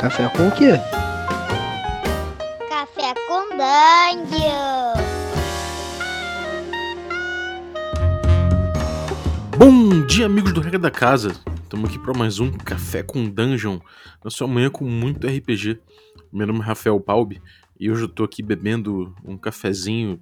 Café 0.00 0.28
com 0.28 0.46
o 0.46 0.52
quê? 0.52 0.74
Café 2.68 3.14
com 3.26 3.48
Dungeon. 3.50 4.94
Bom 9.58 10.06
dia, 10.06 10.26
amigos 10.26 10.52
do 10.52 10.60
Regra 10.60 10.78
da 10.78 10.90
Casa. 10.90 11.32
Estamos 11.64 11.90
aqui 11.90 11.98
para 11.98 12.16
mais 12.16 12.38
um 12.38 12.52
Café 12.52 13.02
com 13.02 13.28
Dungeon. 13.28 13.80
Na 14.22 14.30
sua 14.30 14.46
manhã 14.46 14.70
com 14.70 14.84
muito 14.84 15.26
RPG. 15.26 15.80
Meu 16.32 16.46
nome 16.46 16.60
é 16.60 16.62
Rafael 16.62 17.00
Palbi 17.00 17.42
e 17.80 17.90
hoje 17.90 18.02
eu 18.04 18.08
tô 18.08 18.22
aqui 18.22 18.40
bebendo 18.40 19.12
um 19.24 19.36
cafezinho 19.36 20.20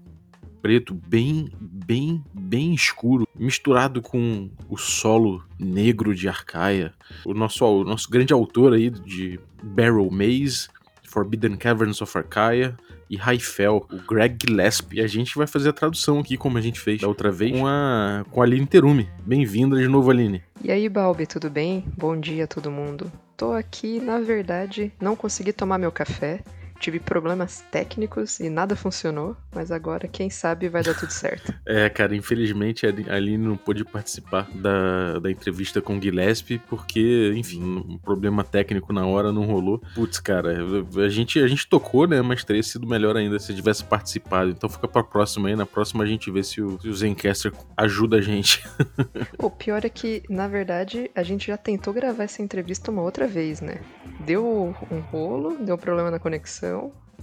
preto 0.66 1.00
bem, 1.06 1.48
bem, 1.60 2.24
bem 2.34 2.74
escuro, 2.74 3.24
misturado 3.38 4.02
com 4.02 4.50
o 4.68 4.76
solo 4.76 5.44
negro 5.56 6.12
de 6.12 6.28
Arcaia. 6.28 6.92
O 7.24 7.32
nosso, 7.32 7.64
o 7.64 7.84
nosso 7.84 8.10
grande 8.10 8.32
autor 8.32 8.72
aí 8.72 8.90
de 8.90 9.38
Barrel 9.62 10.10
Maze, 10.10 10.66
Forbidden 11.04 11.57
Caverns 11.57 12.02
of 12.02 12.18
Arcaia 12.18 12.76
e 13.08 13.16
Raifel, 13.16 13.86
o 13.93 14.12
Greg 14.12 14.36
Gillespie. 14.44 14.96
E 14.96 15.00
a 15.02 15.07
gente 15.07 15.38
vai 15.38 15.46
fazer 15.46 15.68
a 15.68 15.72
tradução 15.72 16.18
aqui, 16.18 16.36
como 16.36 16.58
a 16.58 16.60
gente 16.60 16.80
fez 16.80 17.00
da 17.00 17.07
outra 17.07 17.30
vez, 17.30 17.52
com 17.52 17.64
a, 17.64 18.24
com 18.29 18.43
a 18.43 18.44
Aline 18.44 18.66
Terume. 18.66 19.08
Bem-vinda 19.24 19.76
de 19.76 19.86
novo, 19.86 20.10
Aline. 20.10 20.43
E 20.64 20.72
aí, 20.72 20.88
Balbi, 20.88 21.29
tudo 21.29 21.48
bem? 21.48 21.85
Bom 21.96 22.18
dia 22.18 22.43
a 22.43 22.48
todo 22.48 22.72
mundo. 22.72 23.12
Tô 23.36 23.52
aqui, 23.52 24.00
na 24.00 24.18
verdade, 24.18 24.93
não 25.00 25.14
consegui 25.14 25.52
tomar 25.52 25.79
meu 25.79 25.93
café. 25.93 26.43
Tive 26.79 27.00
problemas 27.00 27.64
técnicos 27.71 28.40
e 28.40 28.48
nada 28.48 28.76
funcionou, 28.76 29.36
mas 29.54 29.71
agora, 29.71 30.07
quem 30.07 30.30
sabe, 30.30 30.68
vai 30.68 30.82
dar 30.82 30.94
tudo 30.94 31.11
certo. 31.12 31.54
É, 31.64 31.89
cara, 31.89 32.14
infelizmente 32.14 32.86
a 32.86 33.14
Aline 33.14 33.39
não 33.39 33.56
pôde 33.56 33.84
participar 33.84 34.48
da, 34.55 35.19
da 35.19 35.30
entrevista 35.30 35.80
com 35.80 35.97
o 35.97 36.02
Gillespie, 36.02 36.58
porque, 36.69 37.33
enfim, 37.36 37.62
um 37.62 37.98
problema 37.98 38.44
técnico 38.44 38.92
na 38.92 39.06
hora 39.06 39.33
não 39.33 39.44
rolou. 39.44 39.80
Putz, 39.94 40.20
cara, 40.20 40.56
a 41.05 41.08
gente, 41.08 41.38
a 41.41 41.47
gente 41.47 41.66
tocou, 41.66 42.06
né, 42.06 42.20
mas 42.22 42.44
teria 42.44 42.62
sido 42.62 42.86
melhor 42.86 43.16
ainda 43.16 43.38
se 43.38 43.54
tivesse 43.54 43.84
participado. 43.84 44.50
Então 44.50 44.69
fica 44.69 44.88
pra 44.88 45.02
próxima 45.02 45.48
aí, 45.48 45.56
na 45.56 45.66
próxima 45.66 46.04
a 46.04 46.06
gente 46.06 46.30
vê 46.30 46.42
se 46.42 46.60
o, 46.60 46.80
se 46.80 46.88
o 46.88 46.94
Zencaster 46.94 47.52
ajuda 47.77 48.19
a 48.19 48.20
gente. 48.20 48.64
o 49.38 49.50
pior 49.50 49.84
é 49.84 49.88
que, 49.88 50.22
na 50.28 50.48
verdade, 50.48 51.10
a 51.14 51.22
gente 51.22 51.48
já 51.48 51.56
tentou 51.56 51.92
gravar 51.92 52.24
essa 52.24 52.42
entrevista 52.42 52.91
uma 52.91 53.02
outra 53.02 53.27
vez, 53.27 53.60
né? 53.60 53.80
Deu 54.20 54.74
um 54.91 55.00
rolo, 55.00 55.56
deu 55.58 55.77
problema 55.77 56.10
na 56.10 56.19
conexão, 56.19 56.66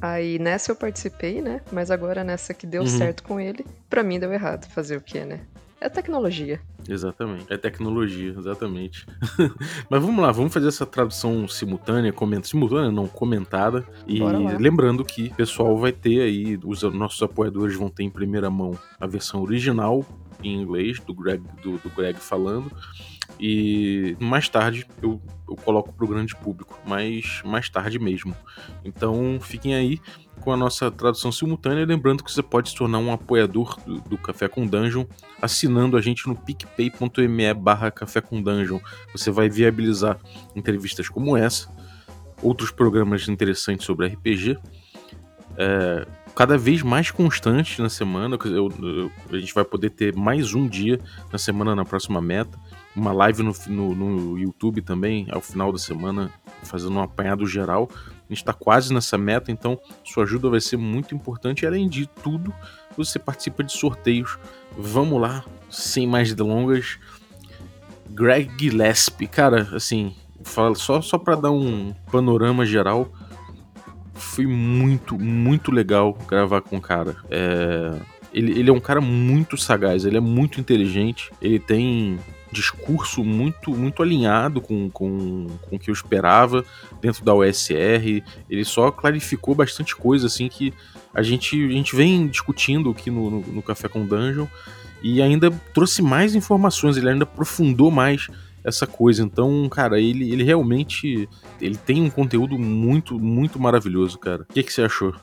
Aí 0.02 0.38
nessa 0.38 0.72
eu 0.72 0.76
participei, 0.76 1.42
né? 1.42 1.62
Mas 1.72 1.90
agora 1.90 2.24
nessa 2.24 2.54
que 2.54 2.68
deu 2.68 2.82
uhum. 2.82 2.88
certo 2.88 3.24
com 3.24 3.40
ele, 3.40 3.66
para 3.90 4.04
mim 4.04 4.20
deu 4.20 4.34
errado. 4.34 4.68
Fazer 4.70 4.98
o 4.98 5.02
quê, 5.02 5.24
né? 5.24 5.42
É 5.80 5.90
tecnologia. 5.90 6.62
Exatamente. 6.88 7.46
É 7.50 7.58
tecnologia, 7.58 8.34
exatamente. 8.38 9.06
Mas 9.90 10.02
vamos 10.02 10.22
lá, 10.22 10.32
vamos 10.32 10.54
fazer 10.54 10.70
essa 10.70 10.86
tradução 10.86 11.46
simultânea, 11.46 12.14
comenta, 12.14 12.48
simultânea, 12.48 12.90
não 12.90 13.06
comentada. 13.06 13.86
E 14.08 14.20
lembrando 14.58 15.04
que 15.04 15.28
o 15.28 15.36
pessoal 15.36 15.78
vai 15.78 15.92
ter 15.92 16.22
aí, 16.22 16.58
os 16.64 16.84
nossos 16.84 17.22
apoiadores 17.22 17.76
vão 17.76 17.90
ter 17.90 18.04
em 18.04 18.10
primeira 18.10 18.50
mão 18.50 18.80
a 18.98 19.06
versão 19.06 19.42
original 19.42 20.06
em 20.42 20.62
inglês, 20.62 21.00
do 21.00 21.14
Greg, 21.14 21.44
do, 21.62 21.78
do 21.78 21.90
Greg 21.90 22.18
falando. 22.18 22.72
E 23.46 24.16
mais 24.22 24.48
tarde 24.48 24.88
eu, 25.02 25.22
eu 25.50 25.58
coloco 25.58 25.92
para 25.92 26.06
o 26.06 26.08
grande 26.08 26.34
público, 26.34 26.80
mas 26.86 27.42
mais 27.44 27.68
tarde 27.68 28.00
mesmo. 28.00 28.34
Então 28.86 29.38
fiquem 29.42 29.76
aí 29.76 30.00
com 30.40 30.54
a 30.54 30.56
nossa 30.56 30.90
tradução 30.90 31.30
simultânea. 31.30 31.86
Lembrando 31.86 32.24
que 32.24 32.32
você 32.32 32.42
pode 32.42 32.70
se 32.70 32.76
tornar 32.76 33.00
um 33.00 33.12
apoiador 33.12 33.78
do, 33.86 34.00
do 34.00 34.18
Café 34.18 34.48
com 34.48 34.66
Dungeon 34.66 35.04
assinando 35.42 35.98
a 35.98 36.02
gente 36.02 36.26
no 36.26 36.38
picpay.me 36.38 37.54
barra 37.54 37.92
Café 37.92 38.22
com 38.22 38.42
Dungeon. 38.42 38.80
Você 39.12 39.30
vai 39.30 39.50
viabilizar 39.50 40.18
entrevistas 40.56 41.10
como 41.10 41.36
essa, 41.36 41.68
outros 42.42 42.72
programas 42.72 43.28
interessantes 43.28 43.86
sobre 43.86 44.08
RPG. 44.08 44.58
É, 45.58 46.08
cada 46.34 46.58
vez 46.58 46.82
mais 46.82 47.12
constante 47.12 47.82
na 47.82 47.90
semana. 47.90 48.38
Eu, 48.46 48.72
eu, 48.82 49.12
a 49.30 49.38
gente 49.38 49.54
vai 49.54 49.66
poder 49.66 49.90
ter 49.90 50.16
mais 50.16 50.54
um 50.54 50.66
dia 50.66 50.98
na 51.30 51.38
semana 51.38 51.76
na 51.76 51.84
próxima 51.84 52.22
meta. 52.22 52.58
Uma 52.96 53.12
live 53.12 53.42
no, 53.42 53.54
no, 53.68 53.96
no 53.96 54.38
YouTube 54.38 54.82
também, 54.82 55.28
ao 55.32 55.42
final 55.42 55.72
da 55.72 55.80
semana, 55.80 56.32
fazendo 56.64 56.96
um 56.96 57.02
apanhado 57.02 57.46
geral. 57.48 57.90
A 57.94 58.30
gente 58.30 58.38
está 58.38 58.54
quase 58.54 58.94
nessa 58.94 59.18
meta, 59.18 59.52
então 59.52 59.80
sua 60.04 60.24
ajuda 60.24 60.50
vai 60.50 60.62
ser 60.62 60.78
muito 60.78 61.16
importante. 61.16 61.66
Além 61.66 61.90
de 61.90 62.06
tudo, 62.06 62.54
você 62.96 63.18
participa 63.18 63.64
de 63.64 63.72
sorteios. 63.72 64.38
Vamos 64.78 65.20
lá, 65.20 65.44
sem 65.70 66.06
mais 66.08 66.34
delongas. 66.34 67.00
Greg 68.10 68.52
Gillespie, 68.60 69.28
cara, 69.28 69.70
assim, 69.74 70.16
só, 70.76 71.02
só 71.02 71.18
para 71.18 71.36
dar 71.36 71.52
um 71.52 71.94
panorama 72.12 72.66
geral 72.66 73.12
foi 74.14 74.46
muito, 74.46 75.18
muito 75.18 75.72
legal 75.72 76.18
gravar 76.28 76.62
com 76.62 76.78
o 76.78 76.82
cara. 76.82 77.16
É, 77.30 78.00
ele, 78.34 78.60
ele 78.60 78.70
é 78.70 78.74
um 78.74 78.80
cara 78.80 79.02
muito 79.02 79.58
sagaz, 79.58 80.06
ele 80.06 80.18
é 80.18 80.22
muito 80.22 80.60
inteligente, 80.60 81.32
ele 81.42 81.60
tem 81.60 82.20
discurso 82.54 83.24
muito 83.24 83.72
muito 83.72 84.02
alinhado 84.02 84.62
com, 84.62 84.90
com, 84.90 85.48
com 85.62 85.76
o 85.76 85.80
que 85.80 85.90
eu 85.90 85.94
esperava 85.94 86.64
dentro 87.02 87.26
da 87.26 87.34
OSR. 87.34 88.24
Ele 88.50 88.64
só 88.64 88.92
clarificou 88.92 89.54
bastante 89.54 89.96
coisa 89.96 90.28
assim 90.28 90.48
que 90.48 90.74
a 91.14 91.22
gente, 91.22 91.56
a 91.66 91.72
gente 91.72 91.96
vem 91.96 92.28
discutindo 92.28 92.90
aqui 92.90 93.12
no, 93.12 93.30
no, 93.30 93.40
no 93.42 93.62
Café 93.62 93.88
com 93.88 94.06
Dungeon 94.06 94.48
e 95.02 95.22
ainda 95.22 95.52
trouxe 95.74 96.02
mais 96.02 96.34
informações, 96.34 96.96
ele 96.96 97.10
ainda 97.10 97.24
aprofundou 97.24 97.92
mais 97.92 98.28
essa 98.64 98.88
coisa. 98.88 99.22
Então, 99.22 99.68
cara, 99.70 100.00
ele, 100.00 100.32
ele 100.32 100.44
realmente 100.44 101.28
ele 101.60 101.76
tem 101.76 102.02
um 102.02 102.10
conteúdo 102.10 102.58
muito, 102.58 103.20
muito 103.20 103.60
maravilhoso, 103.60 104.18
cara. 104.18 104.44
O 104.44 104.54
que, 104.54 104.64
que 104.64 104.72
você 104.72 104.84
achou? 104.84 105.14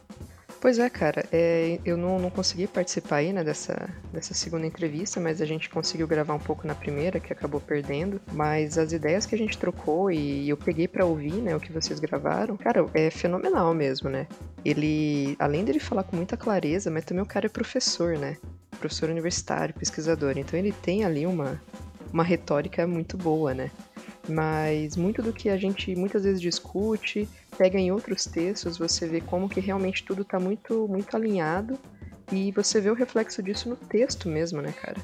Pois 0.61 0.79
é, 0.79 0.91
cara, 0.91 1.25
é, 1.33 1.79
eu 1.87 1.97
não, 1.97 2.19
não 2.19 2.29
consegui 2.29 2.67
participar 2.67 3.17
aí, 3.17 3.33
né, 3.33 3.43
dessa, 3.43 3.89
dessa 4.13 4.35
segunda 4.35 4.67
entrevista, 4.67 5.19
mas 5.19 5.41
a 5.41 5.47
gente 5.47 5.71
conseguiu 5.71 6.07
gravar 6.07 6.35
um 6.35 6.39
pouco 6.39 6.67
na 6.67 6.75
primeira, 6.75 7.19
que 7.19 7.33
acabou 7.33 7.63
perdendo. 7.63 8.21
Mas 8.31 8.77
as 8.77 8.93
ideias 8.93 9.25
que 9.25 9.35
a 9.35 9.39
gente 9.39 9.57
trocou 9.57 10.11
e 10.11 10.47
eu 10.51 10.59
peguei 10.59 10.87
para 10.87 11.07
ouvir, 11.07 11.33
né, 11.33 11.57
o 11.57 11.61
que 11.61 11.73
vocês 11.73 11.99
gravaram, 11.99 12.59
cara, 12.59 12.85
é 12.93 13.11
fenomenal 13.11 13.73
mesmo, 13.73 14.11
né? 14.11 14.27
Ele, 14.63 15.35
além 15.39 15.65
dele 15.65 15.81
falar 15.81 16.03
com 16.03 16.15
muita 16.15 16.37
clareza, 16.37 16.91
mas 16.91 17.07
também 17.07 17.23
o 17.23 17.27
cara 17.27 17.47
é 17.47 17.49
professor, 17.49 18.19
né? 18.19 18.37
Professor 18.79 19.09
universitário, 19.09 19.75
pesquisador. 19.75 20.37
Então 20.37 20.59
ele 20.59 20.73
tem 20.73 21.07
ali 21.07 21.27
uma, 21.27 21.59
uma 22.13 22.23
retórica 22.23 22.87
muito 22.87 23.17
boa, 23.17 23.55
né? 23.55 23.71
Mas 24.29 24.97
muito 24.97 25.23
do 25.23 25.33
que 25.33 25.49
a 25.49 25.57
gente 25.57 25.95
muitas 25.97 26.25
vezes 26.25 26.41
discute, 26.41 27.29
pega 27.57 27.79
em 27.79 27.91
outros 27.91 28.25
textos, 28.25 28.77
você 28.77 29.07
vê 29.07 29.21
como 29.21 29.49
que 29.49 29.61
realmente 29.61 30.05
tudo 30.05 30.23
está 30.23 30.39
muito, 30.39 30.87
muito 30.89 31.17
alinhado 31.17 31.79
e 32.33 32.53
você 32.53 32.81
vê 32.81 32.91
o 32.91 32.95
reflexo 32.95 33.43
disso 33.43 33.69
no 33.69 33.77
texto 33.77 34.29
mesmo, 34.29 34.61
né, 34.61 34.73
cara? 34.73 34.97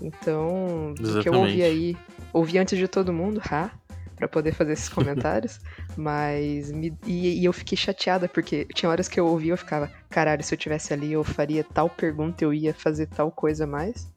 Então, 0.00 0.94
o 0.98 1.22
que 1.22 1.28
eu 1.28 1.34
ouvi 1.34 1.62
aí, 1.62 1.96
ouvi 2.32 2.58
antes 2.58 2.78
de 2.78 2.88
todo 2.88 3.12
mundo, 3.12 3.40
ha, 3.50 3.70
para 4.16 4.28
poder 4.28 4.52
fazer 4.52 4.72
esses 4.72 4.88
comentários, 4.88 5.60
mas 5.96 6.70
me, 6.70 6.96
e, 7.06 7.40
e, 7.40 7.44
eu 7.44 7.52
fiquei 7.52 7.76
chateada 7.76 8.28
porque 8.28 8.66
tinha 8.74 8.88
horas 8.88 9.08
que 9.08 9.18
eu 9.18 9.26
ouvia 9.26 9.52
eu 9.52 9.56
ficava, 9.56 9.90
caralho, 10.08 10.42
se 10.42 10.54
eu 10.54 10.58
tivesse 10.58 10.92
ali 10.92 11.12
eu 11.12 11.24
faria 11.24 11.64
tal 11.64 11.88
pergunta, 11.88 12.44
eu 12.44 12.52
ia 12.52 12.72
fazer 12.72 13.06
tal 13.06 13.30
coisa 13.30 13.66
mais. 13.66 14.10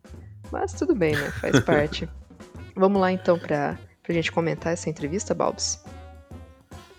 Mas 0.51 0.73
tudo 0.73 0.93
bem, 0.93 1.15
né? 1.15 1.31
Faz 1.31 1.59
parte. 1.63 2.07
Vamos 2.75 3.01
lá 3.01 3.11
então 3.11 3.39
para 3.39 3.77
a 4.11 4.15
gente 4.15 4.31
comentar 4.31 4.73
essa 4.73 4.89
entrevista, 4.89 5.33
Balbs? 5.33 5.83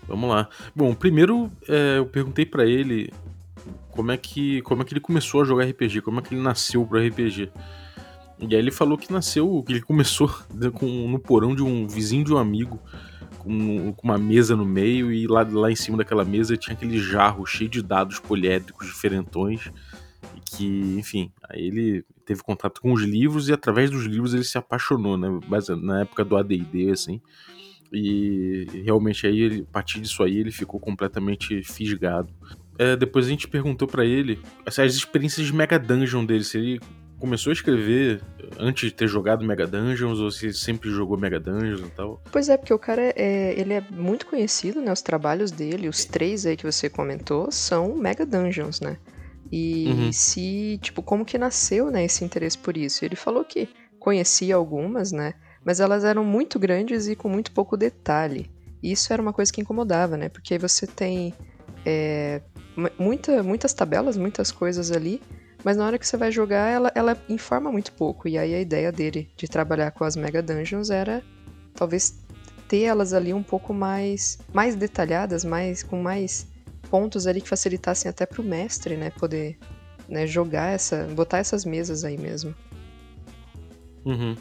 Vamos 0.07 0.29
lá. 0.29 0.49
Bom, 0.75 0.93
primeiro 0.93 1.51
é, 1.67 1.97
eu 1.97 2.05
perguntei 2.05 2.45
para 2.45 2.65
ele 2.65 3.11
como 3.91 4.11
é 4.11 4.17
que 4.17 4.61
como 4.61 4.81
é 4.81 4.85
que 4.85 4.93
ele 4.93 4.99
começou 4.99 5.41
a 5.41 5.45
jogar 5.45 5.65
RPG, 5.65 6.01
como 6.01 6.19
é 6.19 6.21
que 6.23 6.33
ele 6.33 6.41
nasceu 6.41 6.85
pro 6.85 6.99
RPG. 6.99 7.51
E 8.39 8.53
aí 8.53 8.61
ele 8.61 8.71
falou 8.71 8.97
que 8.97 9.11
nasceu, 9.11 9.63
que 9.65 9.73
ele 9.73 9.81
começou 9.81 10.29
com, 10.73 10.85
no 10.85 11.19
porão 11.19 11.55
de 11.55 11.63
um 11.63 11.87
vizinho 11.87 12.23
de 12.23 12.33
um 12.33 12.37
amigo, 12.37 12.79
com, 13.39 13.93
com, 13.93 14.07
uma 14.07 14.17
mesa 14.17 14.55
no 14.55 14.65
meio, 14.65 15.11
e 15.11 15.25
lá, 15.25 15.47
lá 15.49 15.71
em 15.71 15.75
cima 15.75 15.97
daquela 15.97 16.25
mesa 16.25 16.57
tinha 16.57 16.75
aquele 16.75 16.99
jarro 16.99 17.45
cheio 17.45 17.69
de 17.69 17.81
dados 17.81 18.19
poliédricos 18.19 18.87
diferentões. 18.87 19.71
Que, 20.57 20.95
enfim, 20.97 21.31
aí 21.49 21.67
ele 21.67 22.05
teve 22.25 22.41
contato 22.41 22.81
com 22.81 22.93
os 22.93 23.03
livros 23.03 23.49
e 23.49 23.53
através 23.53 23.91
dos 23.91 24.05
livros 24.05 24.33
ele 24.33 24.43
se 24.43 24.57
apaixonou, 24.57 25.17
né? 25.17 25.27
Na 25.81 26.01
época 26.01 26.23
do 26.23 26.35
AD&D, 26.37 26.91
assim. 26.91 27.21
E 27.91 28.67
realmente 28.83 29.25
aí, 29.27 29.39
ele, 29.39 29.65
a 29.69 29.71
partir 29.71 29.99
disso 30.01 30.23
aí, 30.23 30.37
ele 30.37 30.51
ficou 30.51 30.79
completamente 30.79 31.63
fisgado. 31.63 32.33
É, 32.77 32.95
depois 32.95 33.25
a 33.25 33.29
gente 33.29 33.47
perguntou 33.47 33.87
para 33.87 34.03
ele 34.03 34.39
as 34.65 34.77
experiências 34.77 35.47
de 35.47 35.53
Mega 35.53 35.79
Dungeon 35.79 36.25
dele, 36.25 36.43
se 36.43 36.57
ele 36.57 36.79
começou 37.17 37.49
a 37.51 37.53
escrever 37.53 38.21
antes 38.59 38.89
de 38.89 38.93
ter 38.93 39.07
jogado 39.07 39.45
Mega 39.45 39.65
Dungeons 39.65 40.19
ou 40.19 40.29
se 40.29 40.53
sempre 40.53 40.89
jogou 40.89 41.17
Mega 41.17 41.39
Dungeons 41.39 41.79
e 41.79 41.91
tal? 41.91 42.21
Pois 42.31 42.49
é, 42.49 42.57
porque 42.57 42.73
o 42.73 42.79
cara 42.79 43.01
é, 43.15 43.57
ele 43.57 43.73
é 43.73 43.81
muito 43.91 44.25
conhecido, 44.25 44.81
né? 44.81 44.91
Os 44.91 45.01
trabalhos 45.01 45.51
dele, 45.51 45.87
os 45.87 46.03
três 46.03 46.45
aí 46.45 46.57
que 46.57 46.69
você 46.69 46.89
comentou, 46.89 47.49
são 47.49 47.95
Mega 47.95 48.25
Dungeons, 48.25 48.81
né? 48.81 48.97
E 49.51 49.87
uhum. 49.87 50.11
se, 50.11 50.79
tipo, 50.81 51.01
como 51.01 51.25
que 51.25 51.37
nasceu, 51.37 51.91
né, 51.91 52.03
esse 52.03 52.23
interesse 52.23 52.57
por 52.57 52.75
isso? 52.75 53.05
Ele 53.05 53.15
falou 53.15 53.43
que 53.43 53.69
conhecia 53.99 54.55
algumas, 54.55 55.11
né, 55.11 55.33
mas 55.63 55.79
elas 55.79 56.03
eram 56.03 56.23
muito 56.23 56.59
grandes 56.59 57.07
e 57.07 57.15
com 57.15 57.29
muito 57.29 57.51
pouco 57.51 57.75
detalhe. 57.77 58.49
E 58.81 58.91
isso 58.91 59.11
era 59.11 59.21
uma 59.21 59.33
coisa 59.33 59.51
que 59.51 59.61
incomodava, 59.61 60.15
né? 60.15 60.29
Porque 60.29 60.53
aí 60.53 60.59
você 60.59 60.85
tem 60.85 61.33
é, 61.83 62.41
muita, 62.99 63.41
muitas 63.41 63.73
tabelas, 63.73 64.15
muitas 64.15 64.51
coisas 64.51 64.91
ali, 64.91 65.21
mas 65.63 65.75
na 65.75 65.87
hora 65.87 65.97
que 65.97 66.05
você 66.05 66.17
vai 66.17 66.31
jogar, 66.31 66.69
ela, 66.69 66.91
ela 66.93 67.17
informa 67.27 67.71
muito 67.71 67.91
pouco. 67.93 68.27
E 68.27 68.37
aí 68.37 68.53
a 68.53 68.61
ideia 68.61 68.91
dele 68.91 69.27
de 69.35 69.47
trabalhar 69.47 69.89
com 69.89 70.03
as 70.03 70.15
Mega 70.15 70.41
Dungeons 70.41 70.91
era 70.91 71.23
talvez 71.73 72.19
ter 72.67 72.83
elas 72.83 73.13
ali 73.13 73.33
um 73.33 73.41
pouco 73.41 73.73
mais, 73.73 74.37
mais 74.53 74.75
detalhadas, 74.75 75.43
mais 75.43 75.81
com 75.81 76.01
mais 76.01 76.47
pontos 76.95 77.27
ali 77.27 77.41
que 77.41 77.49
facilitassem 77.49 78.09
até 78.09 78.25
para 78.25 78.41
o 78.41 78.45
mestre, 78.45 78.95
né, 78.95 79.09
poder 79.09 79.57
né, 80.07 80.25
jogar 80.25 80.69
essa, 80.69 81.03
botar 81.13 81.39
essas 81.39 81.65
mesas 81.65 82.05
aí 82.05 82.17
mesmo. 82.17 82.55
Uhum. 84.05 84.33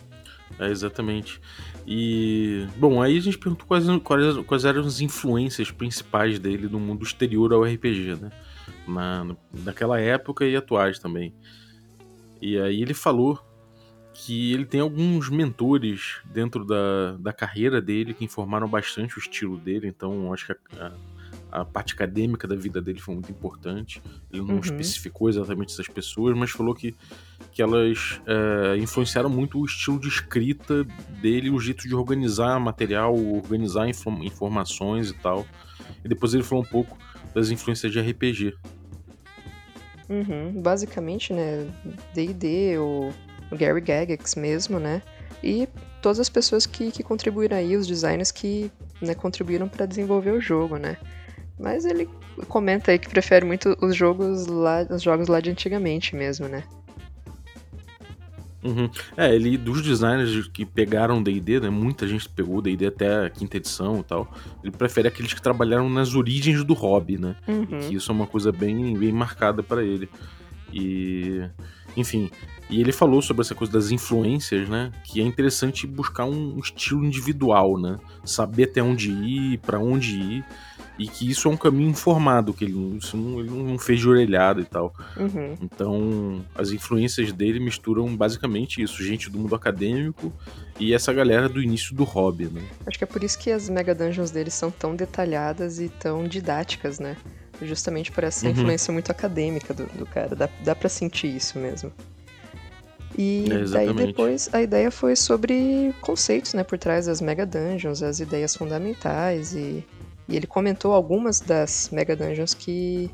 É, 0.60 0.70
exatamente. 0.70 1.40
E, 1.84 2.64
bom, 2.76 3.02
aí 3.02 3.18
a 3.18 3.20
gente 3.20 3.36
perguntou 3.36 3.66
quais, 3.66 3.84
quais, 4.04 4.36
quais 4.46 4.64
eram 4.64 4.82
as 4.82 5.00
influências 5.00 5.72
principais 5.72 6.38
dele 6.38 6.68
no 6.68 6.78
mundo 6.78 7.02
exterior 7.02 7.52
ao 7.52 7.64
RPG, 7.64 8.18
né? 8.20 8.30
Na, 8.86 9.36
naquela 9.64 9.98
época 9.98 10.44
e 10.44 10.54
atuais 10.54 11.00
também. 11.00 11.34
E 12.40 12.56
aí 12.56 12.80
ele 12.80 12.94
falou 12.94 13.44
que 14.12 14.52
ele 14.52 14.64
tem 14.64 14.80
alguns 14.80 15.28
mentores 15.28 16.20
dentro 16.26 16.64
da, 16.64 17.16
da 17.18 17.32
carreira 17.32 17.82
dele 17.82 18.14
que 18.14 18.24
informaram 18.24 18.68
bastante 18.68 19.16
o 19.16 19.18
estilo 19.18 19.58
dele, 19.58 19.88
então 19.88 20.32
acho 20.32 20.46
que 20.46 20.52
a, 20.52 20.86
a, 20.86 20.92
a 21.54 21.64
parte 21.64 21.94
acadêmica 21.94 22.48
da 22.48 22.56
vida 22.56 22.82
dele 22.82 22.98
foi 22.98 23.14
muito 23.14 23.30
importante. 23.30 24.02
Ele 24.32 24.42
não 24.42 24.54
uhum. 24.54 24.60
especificou 24.60 25.28
exatamente 25.28 25.72
essas 25.72 25.86
pessoas, 25.86 26.36
mas 26.36 26.50
falou 26.50 26.74
que, 26.74 26.96
que 27.52 27.62
elas 27.62 28.20
é, 28.26 28.76
influenciaram 28.78 29.30
muito 29.30 29.60
o 29.60 29.64
estilo 29.64 30.00
de 30.00 30.08
escrita 30.08 30.84
dele, 31.22 31.50
o 31.50 31.60
jeito 31.60 31.86
de 31.86 31.94
organizar 31.94 32.58
material, 32.58 33.14
organizar 33.16 33.86
informações 33.88 35.10
e 35.10 35.14
tal. 35.14 35.46
E 36.04 36.08
depois 36.08 36.34
ele 36.34 36.42
falou 36.42 36.64
um 36.64 36.68
pouco 36.68 36.98
das 37.32 37.50
influências 37.50 37.92
de 37.92 38.00
RPG. 38.00 38.54
Uhum. 40.08 40.60
Basicamente, 40.60 41.32
né, 41.32 41.68
D&D, 42.12 42.78
o 42.78 43.12
Gary 43.52 43.80
Gygax 43.80 44.34
mesmo, 44.34 44.80
né, 44.80 45.02
e 45.42 45.68
todas 46.02 46.18
as 46.18 46.28
pessoas 46.28 46.66
que, 46.66 46.90
que 46.90 47.02
contribuíram 47.02 47.56
aí, 47.56 47.76
os 47.76 47.86
designers 47.86 48.30
que 48.30 48.70
né, 49.00 49.14
contribuíram 49.14 49.68
para 49.68 49.86
desenvolver 49.86 50.32
o 50.32 50.40
jogo, 50.40 50.76
né. 50.76 50.96
Mas 51.58 51.84
ele 51.84 52.08
comenta 52.48 52.90
aí 52.90 52.98
que 52.98 53.08
prefere 53.08 53.44
muito 53.44 53.76
os 53.80 53.94
jogos 53.94 54.46
lá, 54.46 54.86
os 54.90 55.02
jogos 55.02 55.28
lá 55.28 55.40
de 55.40 55.50
antigamente 55.50 56.16
mesmo, 56.16 56.48
né. 56.48 56.64
Uhum. 58.64 58.88
É, 59.14 59.34
ele, 59.34 59.58
dos 59.58 59.82
designers 59.82 60.48
que 60.48 60.64
pegaram 60.64 61.22
D&D, 61.22 61.60
né, 61.60 61.68
muita 61.68 62.08
gente 62.08 62.26
pegou 62.30 62.62
D&D 62.62 62.86
até 62.86 63.26
a 63.26 63.30
quinta 63.30 63.58
edição 63.58 64.00
e 64.00 64.02
tal, 64.02 64.32
ele 64.62 64.72
prefere 64.72 65.06
aqueles 65.06 65.34
que 65.34 65.42
trabalharam 65.42 65.88
nas 65.90 66.14
origens 66.14 66.64
do 66.64 66.72
hobby, 66.72 67.18
né, 67.18 67.36
uhum. 67.46 67.66
que 67.66 67.94
isso 67.94 68.10
é 68.10 68.14
uma 68.14 68.26
coisa 68.26 68.50
bem, 68.50 68.96
bem 68.96 69.12
marcada 69.12 69.62
para 69.62 69.84
ele. 69.84 70.08
E, 70.72 71.44
enfim, 71.94 72.30
e 72.70 72.80
ele 72.80 72.90
falou 72.90 73.20
sobre 73.20 73.42
essa 73.42 73.54
coisa 73.54 73.70
das 73.70 73.90
influências, 73.90 74.66
né, 74.66 74.90
que 75.04 75.20
é 75.20 75.24
interessante 75.24 75.86
buscar 75.86 76.24
um 76.24 76.58
estilo 76.58 77.04
individual, 77.04 77.78
né, 77.78 77.98
saber 78.24 78.64
até 78.64 78.82
onde 78.82 79.10
ir, 79.10 79.58
para 79.58 79.78
onde 79.78 80.16
ir, 80.16 80.44
e 80.98 81.08
que 81.08 81.28
isso 81.28 81.48
é 81.48 81.50
um 81.50 81.56
caminho 81.56 81.90
informado, 81.90 82.54
que 82.54 82.64
ele, 82.64 82.96
isso 82.96 83.16
não, 83.16 83.40
ele 83.40 83.50
não 83.50 83.78
fez 83.78 84.00
de 84.00 84.08
orelhada 84.08 84.60
e 84.60 84.64
tal. 84.64 84.94
Uhum. 85.16 85.56
Então, 85.60 86.44
as 86.54 86.70
influências 86.70 87.32
dele 87.32 87.58
misturam 87.58 88.14
basicamente 88.16 88.80
isso, 88.80 89.02
gente 89.02 89.28
do 89.28 89.38
mundo 89.38 89.54
acadêmico 89.54 90.32
e 90.78 90.94
essa 90.94 91.12
galera 91.12 91.48
do 91.48 91.60
início 91.60 91.94
do 91.94 92.04
hobby, 92.04 92.46
né? 92.46 92.62
Acho 92.86 92.98
que 92.98 93.04
é 93.04 93.06
por 93.06 93.24
isso 93.24 93.38
que 93.38 93.50
as 93.50 93.68
Mega 93.68 93.94
Dungeons 93.94 94.30
dele 94.30 94.50
são 94.50 94.70
tão 94.70 94.94
detalhadas 94.94 95.80
e 95.80 95.88
tão 95.88 96.24
didáticas, 96.24 97.00
né? 97.00 97.16
Justamente 97.60 98.12
por 98.12 98.22
essa 98.24 98.46
uhum. 98.46 98.52
influência 98.52 98.92
muito 98.92 99.10
acadêmica 99.10 99.74
do, 99.74 99.86
do 99.98 100.06
cara, 100.06 100.34
dá, 100.36 100.48
dá 100.64 100.74
pra 100.74 100.88
sentir 100.88 101.34
isso 101.34 101.58
mesmo. 101.58 101.92
E 103.16 103.46
é, 103.50 103.64
daí 103.64 103.94
depois 103.94 104.48
a 104.52 104.60
ideia 104.60 104.90
foi 104.90 105.14
sobre 105.14 105.94
conceitos, 106.00 106.52
né, 106.52 106.64
por 106.64 106.78
trás 106.78 107.06
das 107.06 107.20
Mega 107.20 107.46
Dungeons, 107.46 108.02
as 108.02 108.18
ideias 108.18 108.56
fundamentais 108.56 109.54
e 109.54 109.84
e 110.28 110.36
ele 110.36 110.46
comentou 110.46 110.92
algumas 110.92 111.40
das 111.40 111.90
Mega 111.90 112.16
Dungeons 112.16 112.54
que, 112.54 113.10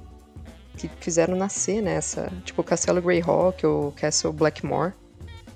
que 0.77 0.89
fizeram 1.01 1.37
nascer 1.37 1.83
nessa, 1.83 2.23
né, 2.23 2.43
tipo 2.45 2.61
o 2.61 2.65
Castelo 2.65 3.03
Greyhawk 3.03 3.65
ou 3.67 3.93
Castle 3.93 4.33
Blackmore, 4.33 4.93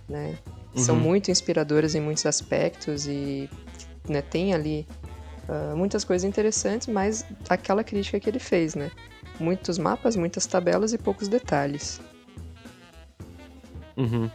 né? 0.09 0.37
Uhum. 0.75 0.83
São 0.83 0.97
muito 0.97 1.31
inspiradoras 1.31 1.95
em 1.95 2.01
muitos 2.01 2.27
aspectos 2.27 3.07
e 3.07 3.49
né, 4.09 4.21
tem 4.21 4.53
ali 4.53 4.87
uh, 5.49 5.77
muitas 5.77 6.05
coisas 6.05 6.29
interessantes, 6.29 6.89
mas 6.89 7.25
aquela 7.49 7.85
crítica 7.85 8.19
que 8.19 8.29
ele 8.29 8.41
fez, 8.41 8.75
né? 8.75 8.91
Muitos 9.39 9.79
mapas, 9.79 10.17
muitas 10.17 10.47
tabelas 10.47 10.93
e 10.93 10.99
poucos 10.99 11.29
detalhes. 11.29 12.01
Uhum. 13.97 14.29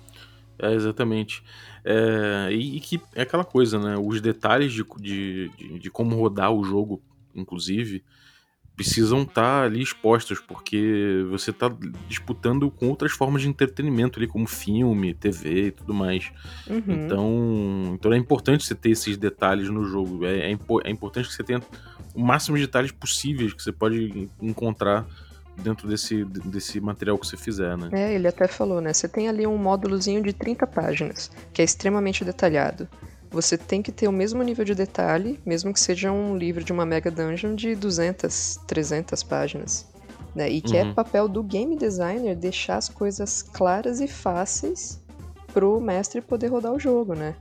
É, 0.57 0.73
exatamente. 0.73 1.43
É, 1.83 2.49
e, 2.51 2.77
e, 2.77 2.79
que 2.79 3.01
é 3.15 3.21
aquela 3.21 3.45
coisa, 3.45 3.79
né? 3.79 3.97
Os 3.97 4.21
detalhes 4.21 4.73
de, 4.73 4.85
de, 4.97 5.49
de, 5.49 5.79
de 5.79 5.89
como 5.89 6.15
rodar 6.15 6.51
o 6.51 6.63
jogo 6.63 7.01
inclusive, 7.39 8.03
precisam 8.79 9.23
estar 9.23 9.33
tá 9.33 9.63
ali 9.63 9.81
expostos, 9.81 10.39
porque 10.39 11.25
você 11.29 11.51
está 11.51 11.69
disputando 12.07 12.71
com 12.71 12.87
outras 12.87 13.11
formas 13.11 13.41
de 13.41 13.49
entretenimento 13.49 14.17
ali, 14.17 14.25
como 14.25 14.47
filme, 14.47 15.13
TV 15.13 15.67
e 15.67 15.71
tudo 15.71 15.93
mais. 15.93 16.31
Uhum. 16.65 16.83
Então, 16.87 17.91
então 17.93 18.13
é 18.13 18.17
importante 18.17 18.65
você 18.65 18.73
ter 18.73 18.91
esses 18.91 19.17
detalhes 19.17 19.69
no 19.69 19.83
jogo. 19.83 20.25
É, 20.25 20.49
é, 20.49 20.57
é, 20.85 20.89
importante 20.89 21.27
que 21.27 21.33
você 21.33 21.43
tenha 21.43 21.61
o 22.15 22.21
máximo 22.21 22.55
de 22.55 22.65
detalhes 22.65 22.93
possíveis 22.93 23.51
que 23.51 23.61
você 23.61 23.73
pode 23.73 24.29
encontrar 24.41 25.05
dentro 25.57 25.85
desse, 25.85 26.23
desse 26.23 26.79
material 26.79 27.17
que 27.17 27.27
você 27.27 27.35
fizer, 27.35 27.77
né? 27.77 27.89
É, 27.91 28.15
ele 28.15 28.29
até 28.29 28.47
falou, 28.47 28.79
né? 28.79 28.93
Você 28.93 29.09
tem 29.09 29.27
ali 29.27 29.45
um 29.45 29.57
módulozinho 29.57 30.23
de 30.23 30.31
30 30.31 30.65
páginas, 30.65 31.29
que 31.51 31.61
é 31.61 31.65
extremamente 31.65 32.23
detalhado 32.23 32.87
você 33.31 33.57
tem 33.57 33.81
que 33.81 33.91
ter 33.91 34.07
o 34.07 34.11
mesmo 34.11 34.41
nível 34.41 34.65
de 34.65 34.73
detalhe, 34.73 35.39
mesmo 35.45 35.71
que 35.73 35.79
seja 35.79 36.11
um 36.11 36.35
livro 36.35 36.63
de 36.63 36.73
uma 36.73 36.85
Mega 36.85 37.11
Dungeon 37.11 37.55
de 37.55 37.75
200, 37.75 38.59
300 38.67 39.23
páginas. 39.23 39.87
Né? 40.33 40.49
E 40.49 40.61
que 40.61 40.77
é 40.77 40.83
uhum. 40.83 40.91
é 40.91 40.93
papel 40.93 41.27
do 41.27 41.43
game 41.43 41.75
designer 41.75 42.35
deixar 42.35 42.77
as 42.77 42.89
coisas 42.89 43.41
claras 43.41 43.99
e 43.99 44.07
fáceis 44.07 45.01
pro 45.53 45.79
mestre 45.79 46.21
poder 46.21 46.47
rodar 46.47 46.71
o 46.71 46.79
jogo, 46.79 47.13
né? 47.15 47.35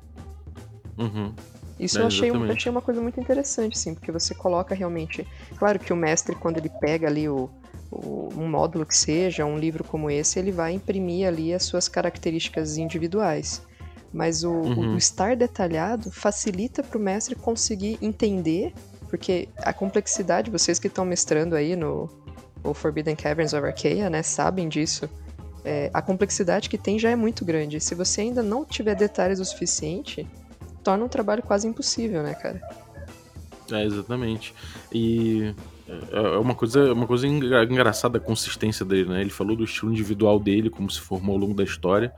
Uhum. 0.97 1.33
Isso 1.79 1.99
é, 1.99 2.03
eu 2.03 2.07
achei, 2.07 2.31
eu 2.31 2.51
achei 2.51 2.71
uma 2.71 2.83
coisa 2.83 3.01
muito 3.01 3.21
interessante, 3.21 3.79
sim, 3.79 3.95
porque 3.95 4.11
você 4.11 4.35
coloca 4.35 4.75
realmente. 4.75 5.27
Claro 5.57 5.79
que 5.79 5.93
o 5.93 5.97
mestre, 5.97 6.35
quando 6.35 6.59
ele 6.59 6.69
pega 6.69 7.07
ali 7.07 7.29
o, 7.29 7.49
o, 7.91 8.31
um 8.37 8.49
módulo 8.49 8.85
que 8.85 8.97
seja, 8.97 9.45
um 9.45 9.57
livro 9.57 9.85
como 9.85 10.11
esse, 10.11 10.39
ele 10.39 10.51
vai 10.51 10.73
imprimir 10.73 11.29
ali 11.29 11.55
as 11.55 11.63
suas 11.65 11.89
características 11.89 12.77
individuais. 12.79 13.63
Mas 14.13 14.43
o, 14.43 14.51
uhum. 14.51 14.95
o 14.95 14.99
estar 14.99 15.37
detalhado 15.37 16.11
facilita 16.11 16.83
para 16.83 16.99
o 16.99 17.01
mestre 17.01 17.35
conseguir 17.35 17.99
entender, 18.01 18.73
porque 19.09 19.49
a 19.59 19.73
complexidade, 19.73 20.51
vocês 20.51 20.79
que 20.79 20.87
estão 20.87 21.05
mestrando 21.05 21.55
aí 21.55 21.77
no 21.77 22.09
o 22.65 22.75
Forbidden 22.75 23.15
Caverns 23.15 23.53
of 23.53 23.65
Arcaea, 23.65 24.11
né, 24.11 24.23
sabem 24.23 24.69
disso. 24.69 25.09
É, 25.65 25.91
a 25.93 26.03
complexidade 26.03 26.69
que 26.69 26.79
tem 26.79 26.99
já 26.99 27.11
é 27.11 27.17
muito 27.17 27.45
grande. 27.45 27.81
Se 27.81 27.95
você 27.95 28.23
ainda 28.23 28.43
não 28.43 28.65
tiver 28.65 28.95
detalhes 28.95 29.39
o 29.39 29.45
suficiente, 29.45 30.27
torna 30.83 31.05
um 31.05 31.09
trabalho 31.09 31.43
quase 31.43 31.69
impossível, 31.69 32.23
né, 32.23 32.35
cara? 32.35 32.61
É, 33.71 33.85
exatamente. 33.85 34.55
E 34.93 35.55
é, 35.89 36.35
é 36.35 36.39
uma 36.39 36.55
coisa, 36.55 36.93
uma 36.93 37.07
coisa 37.07 37.27
engraçada 37.27 38.19
a 38.19 38.21
consistência 38.21 38.85
dele, 38.85 39.09
né? 39.09 39.21
Ele 39.23 39.31
falou 39.31 39.57
do 39.57 39.65
estilo 39.65 39.91
individual 39.91 40.39
dele, 40.39 40.69
como 40.69 40.91
se 40.91 41.01
formou 41.01 41.35
ao 41.35 41.41
longo 41.41 41.55
da 41.55 41.65
história, 41.65 42.13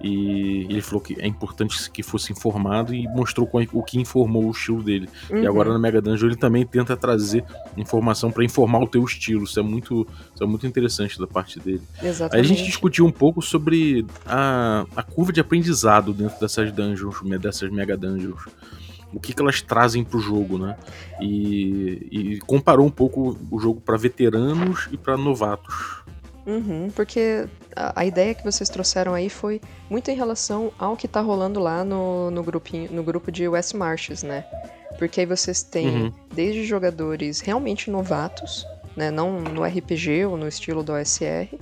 e 0.00 0.66
ele 0.70 0.80
falou 0.80 1.00
que 1.00 1.20
é 1.20 1.26
importante 1.26 1.90
que 1.90 2.02
fosse 2.02 2.32
informado 2.32 2.94
e 2.94 3.08
mostrou 3.08 3.48
o 3.72 3.82
que 3.82 3.98
informou 3.98 4.46
o 4.46 4.50
estilo 4.50 4.82
dele. 4.82 5.08
Uhum. 5.28 5.42
E 5.42 5.46
agora 5.46 5.72
na 5.72 5.78
Mega 5.78 6.00
Dungeon 6.00 6.28
ele 6.28 6.36
também 6.36 6.64
tenta 6.64 6.96
trazer 6.96 7.44
informação 7.76 8.30
para 8.30 8.44
informar 8.44 8.80
o 8.80 8.86
teu 8.86 9.02
estilo. 9.04 9.44
Isso 9.44 9.58
é 9.58 9.62
muito, 9.62 10.06
isso 10.34 10.44
é 10.44 10.46
muito 10.46 10.66
interessante 10.66 11.18
da 11.18 11.26
parte 11.26 11.58
dele. 11.58 11.82
Exatamente. 12.02 12.34
Aí 12.34 12.40
a 12.40 12.44
gente 12.44 12.64
discutiu 12.64 13.04
um 13.04 13.12
pouco 13.12 13.42
sobre 13.42 14.06
a, 14.24 14.86
a 14.94 15.02
curva 15.02 15.32
de 15.32 15.40
aprendizado 15.40 16.12
dentro 16.12 16.38
dessas 16.38 16.70
dungeons, 16.70 17.16
dessas 17.40 17.70
Mega 17.70 17.96
Dungeons 17.96 18.44
o 19.12 19.20
que, 19.20 19.32
que 19.32 19.40
elas 19.40 19.62
trazem 19.62 20.04
pro 20.04 20.18
jogo, 20.18 20.58
né? 20.58 20.76
E, 21.20 22.08
e 22.10 22.38
comparou 22.40 22.86
um 22.86 22.90
pouco 22.90 23.36
o 23.50 23.58
jogo 23.58 23.80
para 23.80 23.96
veteranos 23.96 24.88
e 24.92 24.96
para 24.96 25.16
novatos. 25.16 26.02
Uhum, 26.46 26.90
porque 26.94 27.48
a, 27.74 28.00
a, 28.00 28.06
ideia 28.06 28.32
que 28.32 28.44
vocês 28.44 28.68
trouxeram 28.68 29.14
aí 29.14 29.28
foi 29.28 29.60
muito 29.90 30.10
em 30.12 30.14
relação 30.14 30.72
ao 30.78 30.96
que 30.96 31.08
tá 31.08 31.20
rolando 31.20 31.58
lá 31.58 31.82
no, 31.82 32.30
no, 32.30 32.42
grupinho, 32.42 32.88
no 32.92 33.02
grupo 33.02 33.32
de 33.32 33.48
West 33.48 33.74
Marches, 33.74 34.22
né? 34.22 34.44
Porque 34.96 35.20
aí 35.20 35.26
vocês 35.26 35.62
têm 35.64 35.88
uhum. 35.88 36.12
desde 36.32 36.64
jogadores 36.64 37.40
realmente 37.40 37.90
novatos, 37.90 38.64
né? 38.96 39.10
Não 39.10 39.40
no 39.40 39.64
RPG 39.64 40.26
ou 40.26 40.36
no 40.36 40.46
estilo 40.46 40.84
do 40.84 40.92
OSR, 40.92 41.58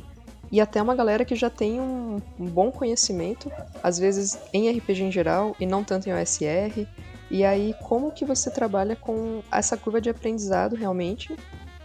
e 0.52 0.60
até 0.60 0.80
uma 0.80 0.94
galera 0.94 1.24
que 1.24 1.34
já 1.34 1.48
tem 1.48 1.80
um, 1.80 2.20
um 2.38 2.46
bom 2.46 2.70
conhecimento, 2.70 3.50
às 3.82 3.98
vezes 3.98 4.38
em 4.52 4.70
RPG 4.70 5.02
em 5.02 5.10
geral 5.10 5.56
e 5.58 5.66
não 5.66 5.82
tanto 5.82 6.08
em 6.08 6.12
OSR, 6.12 6.86
E 7.30 7.44
aí, 7.44 7.74
como 7.82 8.12
que 8.12 8.24
você 8.24 8.50
trabalha 8.50 8.94
com 8.94 9.42
essa 9.50 9.76
curva 9.76 10.00
de 10.00 10.10
aprendizado 10.10 10.76
realmente 10.76 11.36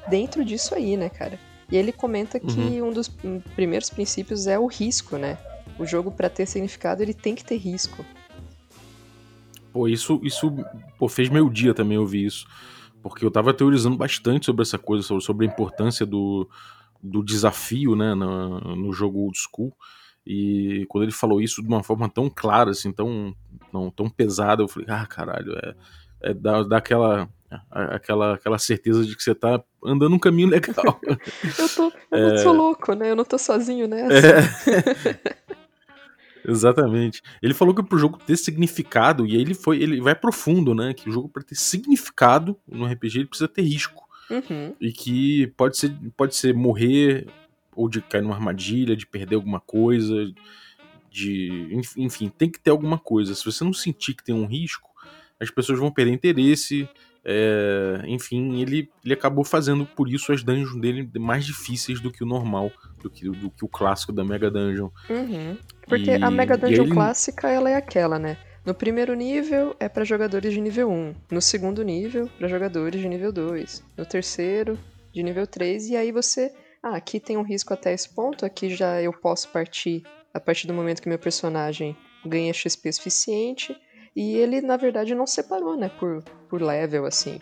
dentro 0.10 0.44
disso 0.44 0.76
aí, 0.76 0.98
né, 0.98 1.10
cara? 1.10 1.40
E 1.72 1.78
ele 1.78 1.92
comenta 1.92 2.40
que 2.40 2.60
uhum. 2.60 2.90
um 2.90 2.94
dos 2.94 3.10
primeiros 3.56 3.90
princípios 3.90 4.48
é 4.48 4.58
o 4.58 4.66
risco, 4.66 5.18
né? 5.18 5.38
O 5.78 5.86
jogo, 5.86 6.12
para 6.12 6.30
ter 6.30 6.46
significado, 6.46 7.02
ele 7.02 7.14
tem 7.14 7.36
que 7.36 7.44
ter 7.44 7.58
risco. 7.58 8.04
Pô, 9.72 9.88
isso, 9.88 10.20
isso 10.24 10.52
pô, 10.98 11.08
fez 11.08 11.30
meu 11.30 11.50
dia 11.50 11.74
também 11.74 11.98
ouvir 11.98 12.26
isso. 12.26 12.48
Porque 13.02 13.24
eu 13.24 13.32
tava 13.32 13.54
teorizando 13.54 13.96
bastante 13.96 14.48
sobre 14.48 14.64
essa 14.64 14.78
coisa, 14.78 15.04
sobre, 15.04 15.24
sobre 15.24 15.46
a 15.46 15.50
importância 15.50 16.06
do, 16.06 16.50
do 17.02 17.24
desafio, 17.24 17.96
né, 17.96 18.14
no, 18.14 18.60
no 18.76 18.92
jogo 18.92 19.20
old 19.20 19.38
school. 19.38 19.74
E 20.26 20.86
quando 20.90 21.04
ele 21.04 21.12
falou 21.12 21.40
isso 21.40 21.62
de 21.62 21.68
uma 21.68 21.84
forma 21.84 22.10
tão 22.10 22.30
clara, 22.30 22.72
assim, 22.72 22.92
tão, 22.92 23.34
tão, 23.72 23.92
tão 23.92 24.10
pesada, 24.10 24.64
eu 24.64 24.68
falei, 24.68 24.88
ah, 24.90 25.06
caralho, 25.06 25.54
é, 25.64 25.76
é 26.22 26.34
dá, 26.34 26.64
dá 26.64 26.78
aquela, 26.78 27.30
aquela, 27.70 28.34
aquela 28.36 28.58
certeza 28.58 29.06
de 29.06 29.16
que 29.16 29.24
você 29.24 29.34
tá 29.34 29.64
andando 29.84 30.16
um 30.16 30.20
caminho 30.20 30.50
legal. 30.52 31.00
eu 31.58 31.70
tô, 31.70 31.92
eu 32.12 32.18
é... 32.18 32.30
não 32.30 32.38
sou 32.38 32.54
louco, 32.54 32.94
né? 32.94 33.12
Eu 33.12 33.16
não 33.16 33.26
tô 33.26 33.38
sozinho 33.38 33.88
nessa. 33.88 34.28
É... 34.28 35.40
Exatamente. 36.48 37.22
Ele 37.42 37.54
falou 37.54 37.76
que 37.76 37.84
pro 37.84 37.98
jogo 37.98 38.18
ter 38.18 38.38
significado, 38.38 39.26
e 39.26 39.36
aí 39.36 39.42
ele 39.42 39.54
foi, 39.54 39.82
ele 39.82 40.02
vai 40.02 40.16
profundo, 40.16 40.74
né? 40.74 40.94
Que 40.94 41.10
o 41.10 41.12
jogo 41.12 41.30
para 41.30 41.44
ter 41.44 41.56
significado 41.56 42.58
no 42.68 42.86
RPG 42.86 43.20
ele 43.20 43.28
precisa 43.28 43.48
ter 43.48 43.62
risco. 43.62 44.08
Uhum. 44.30 44.74
E 44.80 44.92
que 44.92 45.48
pode 45.58 45.78
ser, 45.78 45.94
pode 46.16 46.36
ser 46.36 46.54
morrer, 46.54 47.28
ou 47.76 47.90
de 47.90 48.02
cair 48.02 48.22
numa 48.22 48.36
armadilha, 48.36 48.96
de 48.96 49.06
perder 49.06 49.36
alguma 49.36 49.60
coisa, 49.60 50.14
de. 51.12 51.84
Enfim, 51.98 52.30
tem 52.30 52.50
que 52.50 52.60
ter 52.60 52.72
alguma 52.72 52.98
coisa. 52.98 53.34
Se 53.34 53.46
você 53.46 53.64
não 53.64 53.74
sentir 53.74 54.14
que 54.14 54.24
tem 54.24 54.36
um 54.36 54.46
risco, 54.46 54.90
as 55.40 55.50
pessoas 55.50 55.80
vão 55.80 55.92
perder 55.92 56.14
interesse. 56.14 56.88
É, 57.24 58.02
enfim, 58.08 58.62
ele, 58.62 58.90
ele 59.04 59.14
acabou 59.14 59.44
fazendo 59.44 59.86
por 59.86 60.10
isso 60.10 60.32
as 60.32 60.42
dungeons 60.42 60.80
dele 60.80 61.10
mais 61.20 61.46
difíceis 61.46 62.00
do 62.00 62.12
que 62.12 62.24
o 62.24 62.28
normal, 62.28 62.72
do 63.02 63.10
que, 63.10 63.30
do 63.30 63.50
que 63.52 63.66
o 63.66 63.68
clássico 63.68 64.12
da 64.14 64.24
Mega 64.24 64.50
Dungeon. 64.50 64.90
Uhum. 65.10 65.58
Porque 65.88 66.12
e, 66.12 66.24
a 66.24 66.32
Mega 66.32 66.58
Dungeon 66.58 66.86
ele... 66.86 66.94
clássica, 66.94 67.50
ela 67.50 67.70
é 67.70 67.76
aquela, 67.76 68.18
né? 68.18 68.38
No 68.66 68.74
primeiro 68.74 69.14
nível 69.14 69.76
é 69.80 69.90
para 69.90 70.04
jogadores 70.04 70.54
de 70.54 70.62
nível 70.62 70.90
1, 70.90 71.16
no 71.32 71.42
segundo 71.42 71.84
nível 71.84 72.30
para 72.38 72.48
jogadores 72.48 73.02
de 73.02 73.08
nível 73.08 73.32
2, 73.32 73.84
no 73.98 74.06
terceiro 74.06 74.78
de 75.12 75.24
nível 75.24 75.48
3 75.48 75.90
e 75.90 75.96
aí 75.96 76.12
você, 76.12 76.54
ah, 76.84 76.96
aqui 76.96 77.20
tem 77.20 77.38
um 77.38 77.42
risco 77.42 77.74
até 77.74 77.94
esse 77.94 78.10
ponto, 78.10 78.46
aqui 78.46 78.70
já 78.70 79.02
eu 79.02 79.14
posso 79.14 79.50
partir 79.50 80.04
a 80.34 80.40
partir 80.40 80.68
do 80.68 80.74
momento 80.74 81.02
que 81.02 81.10
meu 81.10 81.20
personagem 81.20 81.96
ganha 82.26 82.54
XP 82.54 82.92
suficiente 82.92 83.76
e 84.16 84.36
ele, 84.36 84.62
na 84.62 84.78
verdade, 84.78 85.16
não 85.16 85.28
separou, 85.28 85.78
né, 85.78 85.90
por, 86.00 86.24
por 86.50 86.62
level, 86.62 87.06
assim. 87.06 87.40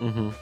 Uhum. 0.00 0.32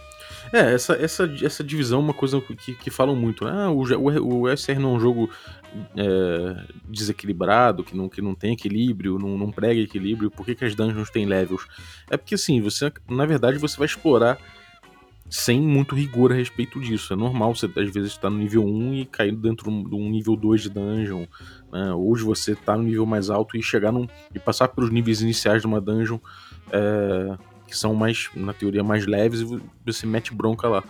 É, 0.53 0.75
essa, 0.75 0.95
essa, 0.95 1.29
essa 1.43 1.65
divisão 1.65 1.99
é 2.01 2.03
uma 2.03 2.15
coisa 2.15 2.41
que, 2.41 2.75
que 2.75 2.91
falam 2.91 3.17
muito, 3.17 3.45
né? 3.45 3.51
Ah, 3.53 3.71
o, 3.71 3.83
o, 3.83 4.43
o 4.43 4.57
SR 4.57 4.79
não 4.79 4.95
é 4.95 4.97
um 4.97 5.01
jogo 5.01 5.31
é, 5.97 6.65
desequilibrado, 6.85 7.83
que 7.83 7.97
não, 7.97 8.09
que 8.09 8.23
não 8.23 8.35
tem 8.35 8.53
equilíbrio, 8.53 9.19
não, 9.19 9.37
não 9.37 9.51
prega 9.51 9.81
equilíbrio, 9.81 10.31
por 10.31 10.47
que, 10.47 10.55
que 10.55 10.65
as 10.65 10.75
dungeons 10.75 11.11
têm 11.11 11.27
levels? 11.27 11.67
É 12.09 12.17
porque, 12.17 12.37
assim, 12.37 12.61
você, 12.61 12.93
na 13.09 13.27
verdade, 13.27 13.59
você 13.59 13.77
vai 13.77 13.87
explorar 13.87 14.39
sem 15.29 15.61
muito 15.61 15.95
rigor 15.95 16.33
a 16.33 16.35
respeito 16.35 16.81
disso. 16.81 17.13
É 17.13 17.17
normal 17.17 17.55
você, 17.55 17.67
às 17.67 17.91
vezes, 17.91 18.13
estar 18.13 18.31
no 18.31 18.39
nível 18.39 18.65
1 18.65 18.95
e 18.95 19.07
cair 19.07 19.35
dentro 19.35 19.71
de 19.71 19.95
um 19.95 20.11
nível 20.11 20.37
2 20.37 20.63
de 20.63 20.71
dungeon. 20.71 21.27
Né? 21.73 21.93
Hoje 21.93 22.25
você 22.25 22.55
tá 22.55 22.77
no 22.77 22.85
nível 22.85 23.07
mais 23.07 23.31
alto 23.31 23.57
e 23.57 23.63
chegar 23.63 23.93
num, 23.93 24.07
e 24.35 24.39
passar 24.39 24.69
pelos 24.69 24.91
níveis 24.91 25.21
iniciais 25.21 25.63
de 25.63 25.67
uma 25.67 25.81
dungeon 25.81 26.19
é, 26.71 27.37
que 27.67 27.77
são 27.77 27.95
mais, 27.95 28.31
na 28.35 28.53
teoria, 28.53 28.85
mais 28.85 29.07
leves 29.07 29.41
e 29.41 29.61
você 29.85 30.07
mete 30.07 30.35
bronca 30.35 30.69
lá. 30.69 30.85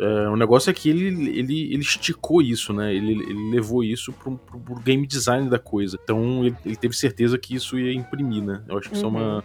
É, 0.00 0.28
o 0.28 0.36
negócio 0.36 0.70
é 0.70 0.72
que 0.72 0.88
ele, 0.88 1.06
ele, 1.36 1.72
ele 1.72 1.82
esticou 1.82 2.40
isso, 2.40 2.72
né? 2.72 2.94
Ele, 2.94 3.12
ele 3.14 3.50
levou 3.50 3.82
isso 3.82 4.12
pro, 4.12 4.38
pro, 4.38 4.60
pro, 4.60 4.76
game 4.76 5.04
design 5.04 5.50
da 5.50 5.58
coisa. 5.58 5.98
Então 6.00 6.44
ele, 6.44 6.56
ele, 6.64 6.76
teve 6.76 6.94
certeza 6.94 7.36
que 7.36 7.56
isso 7.56 7.76
ia 7.76 7.92
imprimir, 7.92 8.44
né? 8.44 8.62
Eu 8.68 8.78
acho 8.78 8.88
que 8.88 8.94
uhum. 8.94 9.00
isso 9.00 9.06
é 9.06 9.08
uma, 9.08 9.36
uhum. 9.36 9.42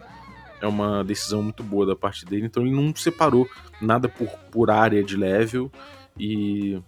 É 0.63 0.67
uma 0.67 1.03
decisão 1.03 1.43
muito 1.43 1.61
boa 1.61 1.85
da 1.85 1.95
parte 1.95 2.25
dele. 2.25 2.45
Então 2.45 2.63
ele 2.63 2.73
não 2.73 2.95
separou 2.95 3.45
nada 3.81 4.07
por, 4.07 4.29
por 4.49 4.71
área 4.71 5.03
de 5.03 5.17
level 5.17 5.69
e 6.17 6.81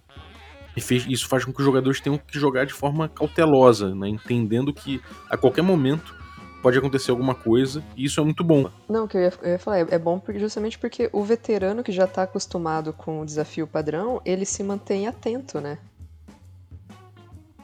e 0.75 0.81
fez, 0.81 1.05
isso 1.07 1.27
faz 1.29 1.45
com 1.45 1.53
que 1.53 1.59
os 1.59 1.65
jogadores 1.65 2.01
tenham 2.01 2.17
que 2.17 2.37
jogar 2.37 2.65
de 2.65 2.73
forma 2.73 3.07
cautelosa, 3.07 3.95
né? 3.95 4.09
entendendo 4.09 4.73
que 4.73 5.01
a 5.29 5.37
qualquer 5.37 5.61
momento 5.61 6.13
pode 6.61 6.77
acontecer 6.77 7.11
alguma 7.11 7.33
coisa, 7.33 7.81
e 7.95 8.05
isso 8.05 8.19
é 8.19 8.23
muito 8.23 8.43
bom. 8.43 8.69
Não, 8.89 9.05
o 9.05 9.07
que 9.07 9.15
eu 9.15 9.21
ia, 9.21 9.33
eu 9.43 9.51
ia 9.51 9.59
falar, 9.59 9.79
é 9.81 9.99
bom 9.99 10.19
porque, 10.19 10.39
justamente 10.39 10.77
porque 10.77 11.09
o 11.13 11.23
veterano 11.23 11.83
que 11.83 11.91
já 11.91 12.05
está 12.05 12.23
acostumado 12.23 12.91
com 12.91 13.21
o 13.21 13.25
desafio 13.25 13.67
padrão, 13.67 14.19
ele 14.25 14.45
se 14.45 14.63
mantém 14.63 15.07
atento, 15.07 15.61
né? 15.61 15.77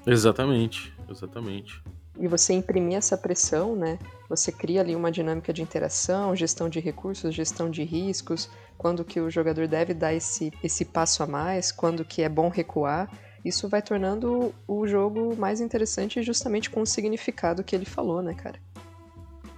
Exatamente, 0.05 0.93
exatamente. 1.09 1.81
E 2.19 2.27
você 2.27 2.53
imprimir 2.53 2.97
essa 2.97 3.17
pressão, 3.17 3.75
né? 3.75 3.97
Você 4.29 4.51
cria 4.51 4.81
ali 4.81 4.95
uma 4.95 5.11
dinâmica 5.11 5.53
de 5.53 5.61
interação, 5.61 6.35
gestão 6.35 6.69
de 6.69 6.79
recursos, 6.79 7.33
gestão 7.33 7.69
de 7.69 7.83
riscos, 7.83 8.49
quando 8.77 9.03
que 9.05 9.19
o 9.19 9.29
jogador 9.29 9.67
deve 9.67 9.93
dar 9.93 10.13
esse, 10.13 10.51
esse 10.63 10.85
passo 10.85 11.23
a 11.23 11.27
mais, 11.27 11.71
quando 11.71 12.03
que 12.03 12.21
é 12.21 12.29
bom 12.29 12.49
recuar. 12.49 13.09
Isso 13.43 13.67
vai 13.67 13.81
tornando 13.81 14.53
o 14.67 14.87
jogo 14.87 15.35
mais 15.35 15.61
interessante 15.61 16.21
justamente 16.21 16.69
com 16.69 16.81
o 16.81 16.85
significado 16.85 17.63
que 17.63 17.75
ele 17.75 17.85
falou, 17.85 18.21
né, 18.21 18.33
cara? 18.33 18.59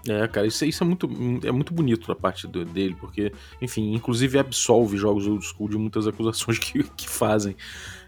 É, 0.08 0.28
cara, 0.28 0.46
isso, 0.46 0.66
isso 0.66 0.84
é, 0.84 0.88
muito, 0.88 1.10
é 1.46 1.52
muito 1.52 1.74
bonito 1.74 2.08
da 2.08 2.16
parte 2.16 2.46
do, 2.46 2.66
dele, 2.66 2.96
porque, 3.00 3.32
enfim, 3.62 3.94
inclusive 3.94 4.38
absolve 4.38 4.98
jogos 4.98 5.26
old 5.28 5.46
school 5.46 5.70
de 5.70 5.78
muitas 5.78 6.06
acusações 6.08 6.60
que, 6.60 6.84
que 6.84 7.08
fazem. 7.08 7.56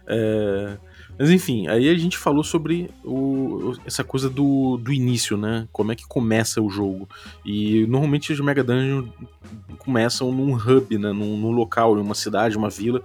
É, 0.06 0.78
mas 1.18 1.30
enfim, 1.30 1.68
aí 1.68 1.88
a 1.90 1.98
gente 1.98 2.18
falou 2.18 2.44
sobre 2.44 2.90
o, 3.04 3.74
essa 3.86 4.04
coisa 4.04 4.30
do, 4.30 4.78
do 4.78 4.92
início, 4.92 5.38
né? 5.38 5.68
Como 5.72 5.92
é 5.92 5.96
que 5.96 6.06
começa 6.06 6.62
o 6.62 6.70
jogo. 6.70 7.08
E 7.46 7.86
normalmente 7.88 8.34
os 8.34 8.40
Mega 8.42 8.64
Dungeons 8.64 9.10
começam 9.78 10.32
num 10.32 10.54
hub, 10.54 10.98
né? 10.98 11.14
Num, 11.14 11.38
num 11.38 11.52
local, 11.52 11.98
em 11.98 12.02
uma 12.02 12.16
cidade, 12.16 12.58
uma 12.58 12.70
vila, 12.70 13.02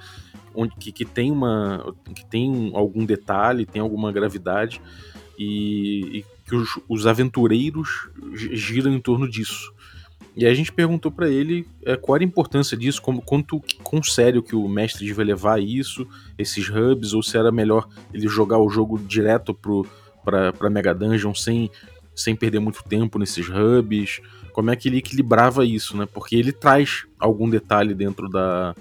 onde 0.54 0.74
que, 0.76 0.90
que, 0.90 1.04
tem 1.04 1.30
uma. 1.30 1.94
que 2.14 2.26
tem 2.26 2.72
algum 2.74 3.04
detalhe, 3.04 3.64
tem 3.64 3.80
alguma 3.80 4.10
gravidade, 4.10 4.80
e, 5.38 6.18
e 6.18 6.24
que 6.44 6.56
os, 6.56 6.80
os 6.88 7.06
aventureiros 7.06 8.08
giram 8.34 8.92
em 8.92 9.00
torno 9.00 9.28
disso. 9.28 9.72
E 10.37 10.46
aí 10.46 10.52
a 10.52 10.54
gente 10.54 10.72
perguntou 10.72 11.10
para 11.10 11.28
ele 11.28 11.66
é, 11.84 11.96
qual 11.96 12.16
era 12.16 12.25
a 12.25 12.26
importância 12.26 12.76
disso, 12.76 13.02
como, 13.02 13.20
quanto 13.20 13.60
quão 13.82 14.02
sério 14.02 14.42
que 14.42 14.54
o 14.54 14.68
mestre 14.68 15.04
devia 15.04 15.25
levar 15.25 15.60
isso, 15.60 16.06
esses 16.38 16.68
hubs, 16.68 17.12
ou 17.12 17.22
se 17.22 17.37
era 17.37 17.50
melhor 17.50 17.88
ele 18.12 18.28
jogar 18.28 18.58
o 18.58 18.68
jogo 18.68 18.99
direto 18.99 19.52
pro, 19.52 19.87
pra, 20.25 20.52
pra 20.52 20.70
Mega 20.70 20.94
Dungeon 20.94 21.34
sem, 21.34 21.70
sem 22.14 22.37
perder 22.37 22.60
muito 22.60 22.82
tempo 22.84 23.18
nesses 23.18 23.49
hubs, 23.49 24.20
como 24.52 24.70
é 24.70 24.76
que 24.76 24.88
ele 24.88 24.99
equilibrava 24.99 25.64
isso, 25.64 25.96
né? 25.96 26.06
Porque 26.06 26.37
ele 26.37 26.52
traz 26.52 27.04
algum 27.18 27.49
detalhe 27.49 27.94
dentro 27.94 28.28
da 28.28 28.75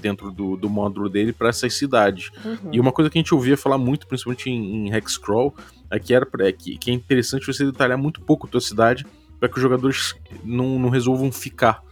dentro 0.00 0.30
do, 0.30 0.56
do 0.56 0.70
módulo 0.70 1.08
dele 1.08 1.34
para 1.34 1.50
essas 1.50 1.74
cidades. 1.74 2.30
Uhum. 2.42 2.70
E 2.72 2.80
uma 2.80 2.92
coisa 2.92 3.10
que 3.10 3.18
a 3.18 3.20
gente 3.20 3.34
ouvia 3.34 3.58
falar 3.58 3.76
muito, 3.76 4.06
principalmente 4.06 4.48
em, 4.48 4.86
em 4.86 4.94
Hexcrawl, 4.94 5.54
é 5.90 5.98
que, 5.98 6.14
era, 6.14 6.26
é 6.40 6.52
que, 6.52 6.78
que 6.78 6.90
é 6.90 6.94
interessante 6.94 7.46
você 7.46 7.64
detalhar 7.64 7.98
muito 7.98 8.20
pouco 8.22 8.46
a 8.46 8.50
tua 8.50 8.60
cidade 8.60 9.04
para 9.38 9.48
que 9.48 9.56
os 9.56 9.62
jogadores 9.62 10.14
não, 10.44 10.78
não 10.78 10.88
resolvam 10.88 11.30
ficar. 11.30 11.82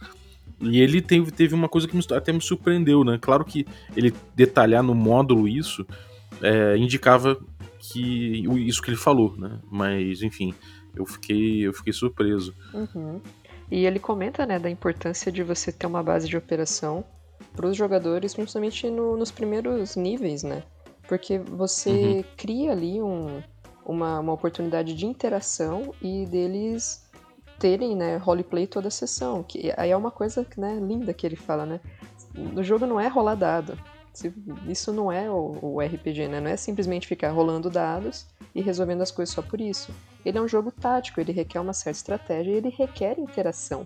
E 0.61 0.79
ele 0.79 1.01
teve, 1.01 1.31
teve 1.31 1.53
uma 1.53 1.67
coisa 1.67 1.87
que 1.87 1.97
até 2.13 2.31
me 2.31 2.41
surpreendeu, 2.41 3.03
né? 3.03 3.17
Claro 3.21 3.43
que 3.43 3.65
ele 3.95 4.13
detalhar 4.35 4.81
no 4.81 4.95
módulo 4.95 5.47
isso 5.47 5.85
é, 6.41 6.77
indicava 6.77 7.37
que 7.79 8.43
isso 8.67 8.81
que 8.81 8.89
ele 8.89 8.97
falou, 8.97 9.35
né? 9.37 9.59
Mas, 9.69 10.21
enfim, 10.21 10.53
eu 10.95 11.05
fiquei, 11.05 11.67
eu 11.67 11.73
fiquei 11.73 11.93
surpreso. 11.93 12.53
Uhum. 12.73 13.21
E 13.69 13.85
ele 13.85 13.99
comenta, 13.99 14.45
né, 14.45 14.59
da 14.59 14.69
importância 14.69 15.31
de 15.31 15.43
você 15.43 15.71
ter 15.71 15.87
uma 15.87 16.03
base 16.03 16.27
de 16.27 16.37
operação 16.37 17.03
para 17.55 17.67
os 17.67 17.75
jogadores, 17.75 18.33
principalmente 18.33 18.89
no, 18.89 19.17
nos 19.17 19.31
primeiros 19.31 19.95
níveis, 19.95 20.43
né? 20.43 20.63
Porque 21.07 21.37
você 21.39 21.89
uhum. 21.89 22.23
cria 22.37 22.71
ali 22.71 23.01
um, 23.01 23.41
uma, 23.85 24.19
uma 24.19 24.33
oportunidade 24.33 24.93
de 24.93 25.05
interação 25.05 25.93
e 26.01 26.25
deles 26.25 27.04
terem, 27.59 27.95
né, 27.95 28.17
roleplay 28.17 28.67
toda 28.67 28.87
a 28.87 28.91
sessão. 28.91 29.43
Que 29.43 29.73
aí 29.77 29.91
é 29.91 29.97
uma 29.97 30.11
coisa, 30.11 30.45
né, 30.57 30.79
linda 30.81 31.13
que 31.13 31.25
ele 31.25 31.35
fala, 31.35 31.65
né? 31.65 31.79
O 32.55 32.63
jogo 32.63 32.85
não 32.85 32.99
é 32.99 33.07
rolar 33.07 33.35
dado. 33.35 33.77
Isso 34.67 34.93
não 34.93 35.11
é 35.11 35.29
o, 35.29 35.57
o 35.61 35.81
RPG, 35.81 36.27
né? 36.27 36.39
Não 36.39 36.49
é 36.49 36.55
simplesmente 36.55 37.07
ficar 37.07 37.31
rolando 37.31 37.69
dados 37.69 38.25
e 38.53 38.61
resolvendo 38.61 39.01
as 39.01 39.11
coisas 39.11 39.33
só 39.33 39.41
por 39.41 39.59
isso. 39.59 39.91
Ele 40.23 40.37
é 40.37 40.41
um 40.41 40.47
jogo 40.47 40.71
tático, 40.71 41.19
ele 41.19 41.31
requer 41.31 41.59
uma 41.59 41.73
certa 41.73 41.97
estratégia 41.97 42.51
e 42.51 42.55
ele 42.55 42.69
requer 42.69 43.19
interação. 43.19 43.83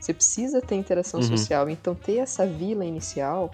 Você 0.00 0.14
precisa 0.14 0.60
ter 0.60 0.76
interação 0.76 1.20
uhum. 1.20 1.26
social, 1.26 1.68
então 1.68 1.94
ter 1.94 2.16
essa 2.16 2.46
vila 2.46 2.84
inicial, 2.84 3.50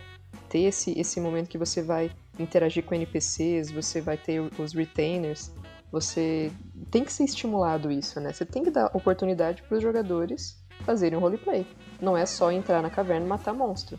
ter 0.49 0.61
esse, 0.61 0.99
esse 0.99 1.21
momento 1.21 1.49
que 1.49 1.59
você 1.59 1.83
vai 1.83 2.11
interagir 2.39 2.85
com 2.85 2.95
NPCs, 2.95 3.71
você 3.71 4.01
vai 4.01 4.17
ter 4.17 4.41
os 4.59 4.73
retainers, 4.73 5.51
você 5.91 6.51
tem 6.91 7.05
que 7.05 7.13
ser 7.13 7.25
estimulado 7.25 7.91
isso, 7.91 8.21
né? 8.21 8.33
Você 8.33 8.45
tem 8.45 8.63
que 8.63 8.71
dar 8.71 8.87
oportunidade 8.95 9.63
para 9.63 9.77
os 9.77 9.83
jogadores 9.83 10.63
fazerem 10.85 11.17
um 11.19 11.21
roleplay. 11.21 11.67
Não 12.01 12.17
é 12.17 12.27
só 12.27 12.51
entrar 12.51 12.83
na 12.83 12.91
caverna 12.91 13.27
e 13.27 13.29
matar 13.29 13.53
monstro. 13.53 13.99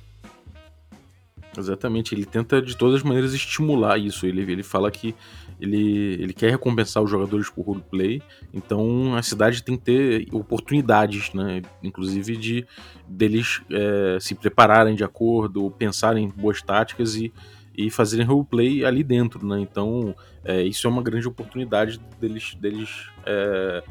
Exatamente, 1.57 2.15
ele 2.15 2.25
tenta 2.25 2.59
de 2.59 2.75
todas 2.75 2.95
as 2.95 3.03
maneiras 3.03 3.33
estimular 3.33 3.97
isso. 3.97 4.25
Ele, 4.25 4.41
ele 4.41 4.63
fala 4.63 4.89
que 4.89 5.15
ele, 5.59 6.15
ele 6.19 6.33
quer 6.33 6.49
recompensar 6.49 7.03
os 7.03 7.09
jogadores 7.09 7.49
por 7.49 7.63
roleplay, 7.63 8.21
então 8.51 9.15
a 9.15 9.21
cidade 9.21 9.61
tem 9.61 9.77
que 9.77 9.83
ter 9.83 10.27
oportunidades, 10.31 11.31
né? 11.33 11.61
Inclusive 11.83 12.35
de 12.35 12.65
deles 13.07 13.61
é, 13.71 14.17
se 14.19 14.33
prepararem 14.33 14.95
de 14.95 15.03
acordo, 15.03 15.69
pensarem 15.71 16.25
em 16.25 16.29
boas 16.29 16.61
táticas 16.61 17.15
e, 17.15 17.31
e 17.75 17.89
fazerem 17.89 18.25
roleplay 18.25 18.85
ali 18.85 19.03
dentro, 19.03 19.45
né? 19.45 19.59
Então 19.59 20.15
é, 20.43 20.61
isso 20.61 20.85
é 20.85 20.89
uma 20.89 21.01
grande 21.01 21.27
oportunidade 21.27 21.99
deles, 22.19 22.55
deles 22.55 23.09
é, 23.25 23.83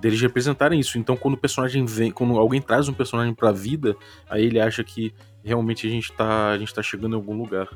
deles 0.00 0.20
representarem 0.20 0.78
isso. 0.78 0.98
Então, 0.98 1.16
quando 1.16 1.34
o 1.34 1.38
personagem 1.38 1.84
vem, 1.84 2.10
quando 2.10 2.38
alguém 2.38 2.60
traz 2.60 2.88
um 2.88 2.92
personagem 2.92 3.34
pra 3.34 3.52
vida, 3.52 3.96
aí 4.28 4.44
ele 4.44 4.60
acha 4.60 4.82
que 4.84 5.14
realmente 5.42 5.86
a 5.86 5.90
gente 5.90 6.12
tá, 6.12 6.50
a 6.50 6.58
gente 6.58 6.74
tá 6.74 6.82
chegando 6.82 7.12
em 7.12 7.16
algum 7.16 7.36
lugar. 7.36 7.68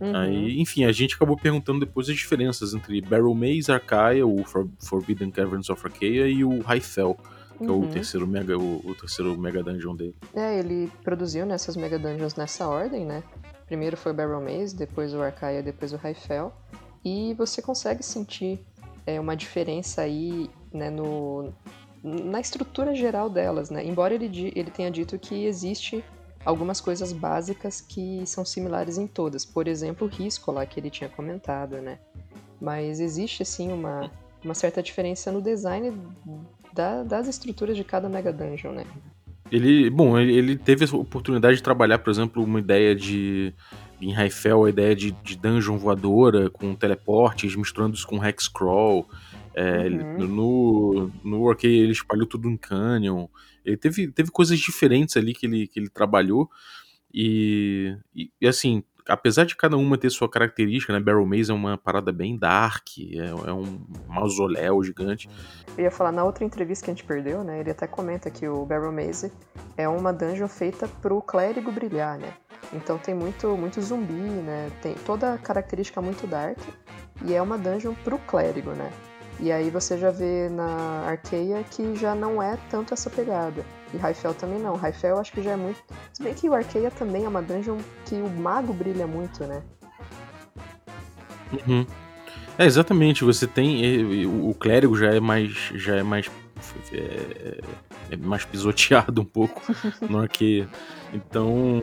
Uhum. 0.00 0.16
Aí, 0.16 0.60
enfim, 0.60 0.84
a 0.84 0.92
gente 0.92 1.14
acabou 1.14 1.36
perguntando 1.36 1.80
depois 1.80 2.08
as 2.08 2.16
diferenças 2.16 2.74
entre 2.74 3.00
Barrel 3.00 3.34
Maze, 3.34 3.70
Arcaia, 3.70 4.26
o 4.26 4.44
For 4.44 4.68
Forbidden 4.80 5.30
Caverns 5.30 5.70
of 5.70 5.80
Arcaia 5.86 6.26
e 6.26 6.44
o 6.44 6.60
Hyphel, 6.62 7.16
que 7.56 7.64
uhum. 7.64 7.68
é 7.68 7.72
o 7.72 7.74
uhum. 7.76 7.88
terceiro 7.88 8.26
mega 8.26 8.58
o, 8.58 8.82
o, 8.84 8.94
terceiro 8.94 9.38
mega 9.38 9.62
dungeon 9.62 9.94
dele. 9.94 10.16
É, 10.34 10.58
ele 10.58 10.90
produziu 11.02 11.46
nessas 11.46 11.76
mega 11.76 11.98
dungeons 11.98 12.34
nessa 12.34 12.66
ordem, 12.66 13.06
né? 13.06 13.22
Primeiro 13.66 13.96
foi 13.96 14.12
o 14.12 14.14
Barrel 14.14 14.40
Maze, 14.40 14.76
depois 14.76 15.14
o 15.14 15.22
Arcaia, 15.22 15.62
depois 15.62 15.92
o 15.92 15.96
Hyphel. 15.96 16.52
E 17.04 17.34
você 17.34 17.60
consegue 17.60 18.02
sentir 18.02 18.64
é, 19.06 19.20
uma 19.20 19.36
diferença 19.36 20.02
aí 20.02 20.50
né, 20.72 20.90
no, 20.90 21.52
na 22.02 22.40
estrutura 22.40 22.94
geral 22.94 23.28
delas, 23.30 23.70
né? 23.70 23.84
Embora 23.84 24.14
ele, 24.14 24.52
ele 24.54 24.70
tenha 24.70 24.90
dito 24.90 25.18
que 25.18 25.46
existe 25.46 26.04
algumas 26.44 26.80
coisas 26.80 27.12
básicas 27.12 27.80
que 27.80 28.22
são 28.26 28.44
similares 28.44 28.98
em 28.98 29.06
todas. 29.06 29.44
Por 29.44 29.66
exemplo, 29.66 30.06
o 30.06 30.10
risco 30.10 30.52
lá 30.52 30.66
que 30.66 30.78
ele 30.78 30.90
tinha 30.90 31.08
comentado, 31.08 31.80
né? 31.80 31.98
Mas 32.60 33.00
existe, 33.00 33.42
assim, 33.42 33.72
uma, 33.72 34.10
uma 34.44 34.54
certa 34.54 34.82
diferença 34.82 35.32
no 35.32 35.40
design 35.40 35.98
da, 36.72 37.02
das 37.02 37.28
estruturas 37.28 37.76
de 37.76 37.84
cada 37.84 38.08
Mega 38.08 38.32
Dungeon, 38.32 38.72
né? 38.72 38.84
Ele, 39.50 39.90
bom, 39.90 40.18
ele 40.18 40.56
teve 40.56 40.84
a 40.84 40.96
oportunidade 40.96 41.56
de 41.56 41.62
trabalhar, 41.62 41.98
por 41.98 42.10
exemplo, 42.10 42.42
uma 42.42 42.58
ideia 42.58 42.94
de 42.94 43.52
em 44.00 44.12
Raifel, 44.12 44.64
a 44.64 44.68
ideia 44.68 44.94
de, 44.94 45.12
de 45.12 45.36
dungeon 45.36 45.78
voadora 45.78 46.50
com 46.50 46.74
teleportes, 46.74 47.56
misturando 47.56 47.94
isso 47.94 48.06
com 48.06 48.24
hexcrawl. 48.24 49.08
É, 49.54 49.86
uhum. 49.86 50.26
No, 50.26 51.12
no 51.22 51.40
Workay 51.40 51.72
ele 51.72 51.92
espalhou 51.92 52.26
tudo 52.26 52.48
em 52.48 52.56
Canyon. 52.56 53.28
Ele 53.64 53.76
teve, 53.76 54.08
teve 54.08 54.30
coisas 54.30 54.58
diferentes 54.58 55.16
ali 55.16 55.32
que 55.32 55.46
ele, 55.46 55.66
que 55.66 55.78
ele 55.78 55.88
trabalhou. 55.88 56.50
E, 57.12 57.96
e, 58.14 58.30
e 58.40 58.46
assim, 58.46 58.82
apesar 59.08 59.44
de 59.44 59.56
cada 59.56 59.76
uma 59.76 59.98
ter 59.98 60.10
sua 60.10 60.28
característica, 60.28 60.92
né? 60.92 61.00
Barrel 61.00 61.26
Maze 61.26 61.50
é 61.50 61.54
uma 61.54 61.76
parada 61.76 62.12
bem 62.12 62.36
dark, 62.36 62.86
é, 62.98 63.48
é, 63.48 63.52
um 63.52 63.84
mausoléu 64.08 64.82
gigante. 64.82 65.28
Eu 65.76 65.84
ia 65.84 65.90
falar, 65.90 66.12
na 66.12 66.24
outra 66.24 66.44
entrevista 66.44 66.84
que 66.84 66.90
a 66.90 66.94
gente 66.94 67.04
perdeu, 67.04 67.44
né? 67.44 67.60
Ele 67.60 67.70
até 67.70 67.86
comenta 67.86 68.30
que 68.30 68.46
o 68.48 68.64
Barrel 68.64 68.92
Maze 68.92 69.32
é 69.76 69.88
uma 69.88 70.12
dungeon 70.12 70.48
feita 70.48 70.88
pro 71.02 71.20
clérigo 71.20 71.70
brilhar, 71.70 72.18
né? 72.18 72.34
Então 72.72 72.98
tem 72.98 73.14
muito, 73.14 73.56
muito 73.56 73.80
zumbi, 73.80 74.12
né? 74.12 74.70
Tem 74.80 74.94
toda 74.94 75.34
a 75.34 75.38
característica 75.38 76.00
muito 76.00 76.26
dark. 76.26 76.58
E 77.24 77.32
é 77.32 77.40
uma 77.40 77.56
dungeon 77.56 77.94
pro 78.02 78.18
clérigo, 78.18 78.70
né? 78.72 78.90
E 79.40 79.50
aí 79.50 79.68
você 79.68 79.98
já 79.98 80.10
vê 80.10 80.48
na 80.48 81.06
Arkeia 81.08 81.64
que 81.64 81.96
já 81.96 82.14
não 82.14 82.42
é 82.42 82.56
tanto 82.70 82.94
essa 82.94 83.10
pegada. 83.10 83.64
E 83.92 83.96
Raifel 83.96 84.34
também 84.34 84.58
não. 84.58 84.76
Raifel 84.76 85.18
acho 85.18 85.32
que 85.32 85.42
já 85.42 85.52
é 85.52 85.56
muito. 85.56 85.82
Se 86.12 86.22
bem 86.22 86.34
que 86.34 86.48
o 86.48 86.54
Arkeia 86.54 86.90
também 86.90 87.24
é 87.24 87.28
uma 87.28 87.42
dungeon 87.42 87.78
que 88.06 88.14
o 88.14 88.28
mago 88.28 88.72
brilha 88.72 89.06
muito, 89.06 89.44
né? 89.44 89.62
Uhum. 91.66 91.86
É, 92.58 92.64
exatamente. 92.64 93.24
Você 93.24 93.46
tem. 93.46 94.26
O 94.26 94.54
clérigo 94.54 94.96
já 94.96 95.12
é 95.14 95.20
mais. 95.20 95.50
já 95.74 95.96
é 95.96 96.02
mais. 96.02 96.30
É, 96.92 97.60
é 98.10 98.16
mais 98.16 98.44
pisoteado 98.44 99.20
um 99.20 99.24
pouco 99.24 99.62
no 100.08 100.18
Arkeia. 100.18 100.68
Então, 101.12 101.80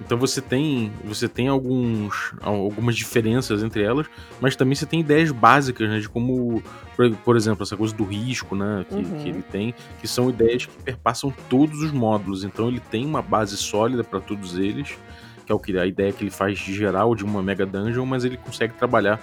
então 0.00 0.16
você 0.16 0.40
tem 0.40 0.92
você 1.04 1.28
tem 1.28 1.48
alguns, 1.48 2.32
algumas 2.40 2.96
diferenças 2.96 3.62
entre 3.62 3.82
elas, 3.82 4.06
mas 4.40 4.54
também 4.54 4.74
você 4.74 4.86
tem 4.86 5.00
ideias 5.00 5.32
básicas, 5.32 5.88
né, 5.88 5.98
de 5.98 6.08
como, 6.08 6.62
por, 6.96 7.10
por 7.16 7.36
exemplo, 7.36 7.64
essa 7.64 7.76
coisa 7.76 7.94
do 7.94 8.04
risco, 8.04 8.54
né, 8.54 8.86
que, 8.88 8.94
uhum. 8.94 9.18
que, 9.18 9.28
ele 9.28 9.42
tem, 9.42 9.74
que 10.00 10.06
são 10.06 10.30
ideias 10.30 10.66
que 10.66 10.82
perpassam 10.82 11.32
todos 11.48 11.82
os 11.82 11.90
módulos. 11.90 12.44
Então 12.44 12.68
ele 12.68 12.80
tem 12.80 13.04
uma 13.04 13.20
base 13.20 13.56
sólida 13.56 14.04
para 14.04 14.20
todos 14.20 14.56
eles, 14.56 14.96
que 15.44 15.50
é 15.50 15.54
o 15.54 15.58
que 15.58 15.76
a 15.76 15.86
ideia 15.86 16.12
que 16.12 16.22
ele 16.22 16.30
faz 16.30 16.56
geral 16.58 17.14
de 17.16 17.24
uma 17.24 17.42
mega 17.42 17.66
dungeon, 17.66 18.06
mas 18.06 18.24
ele 18.24 18.36
consegue 18.36 18.74
trabalhar 18.74 19.18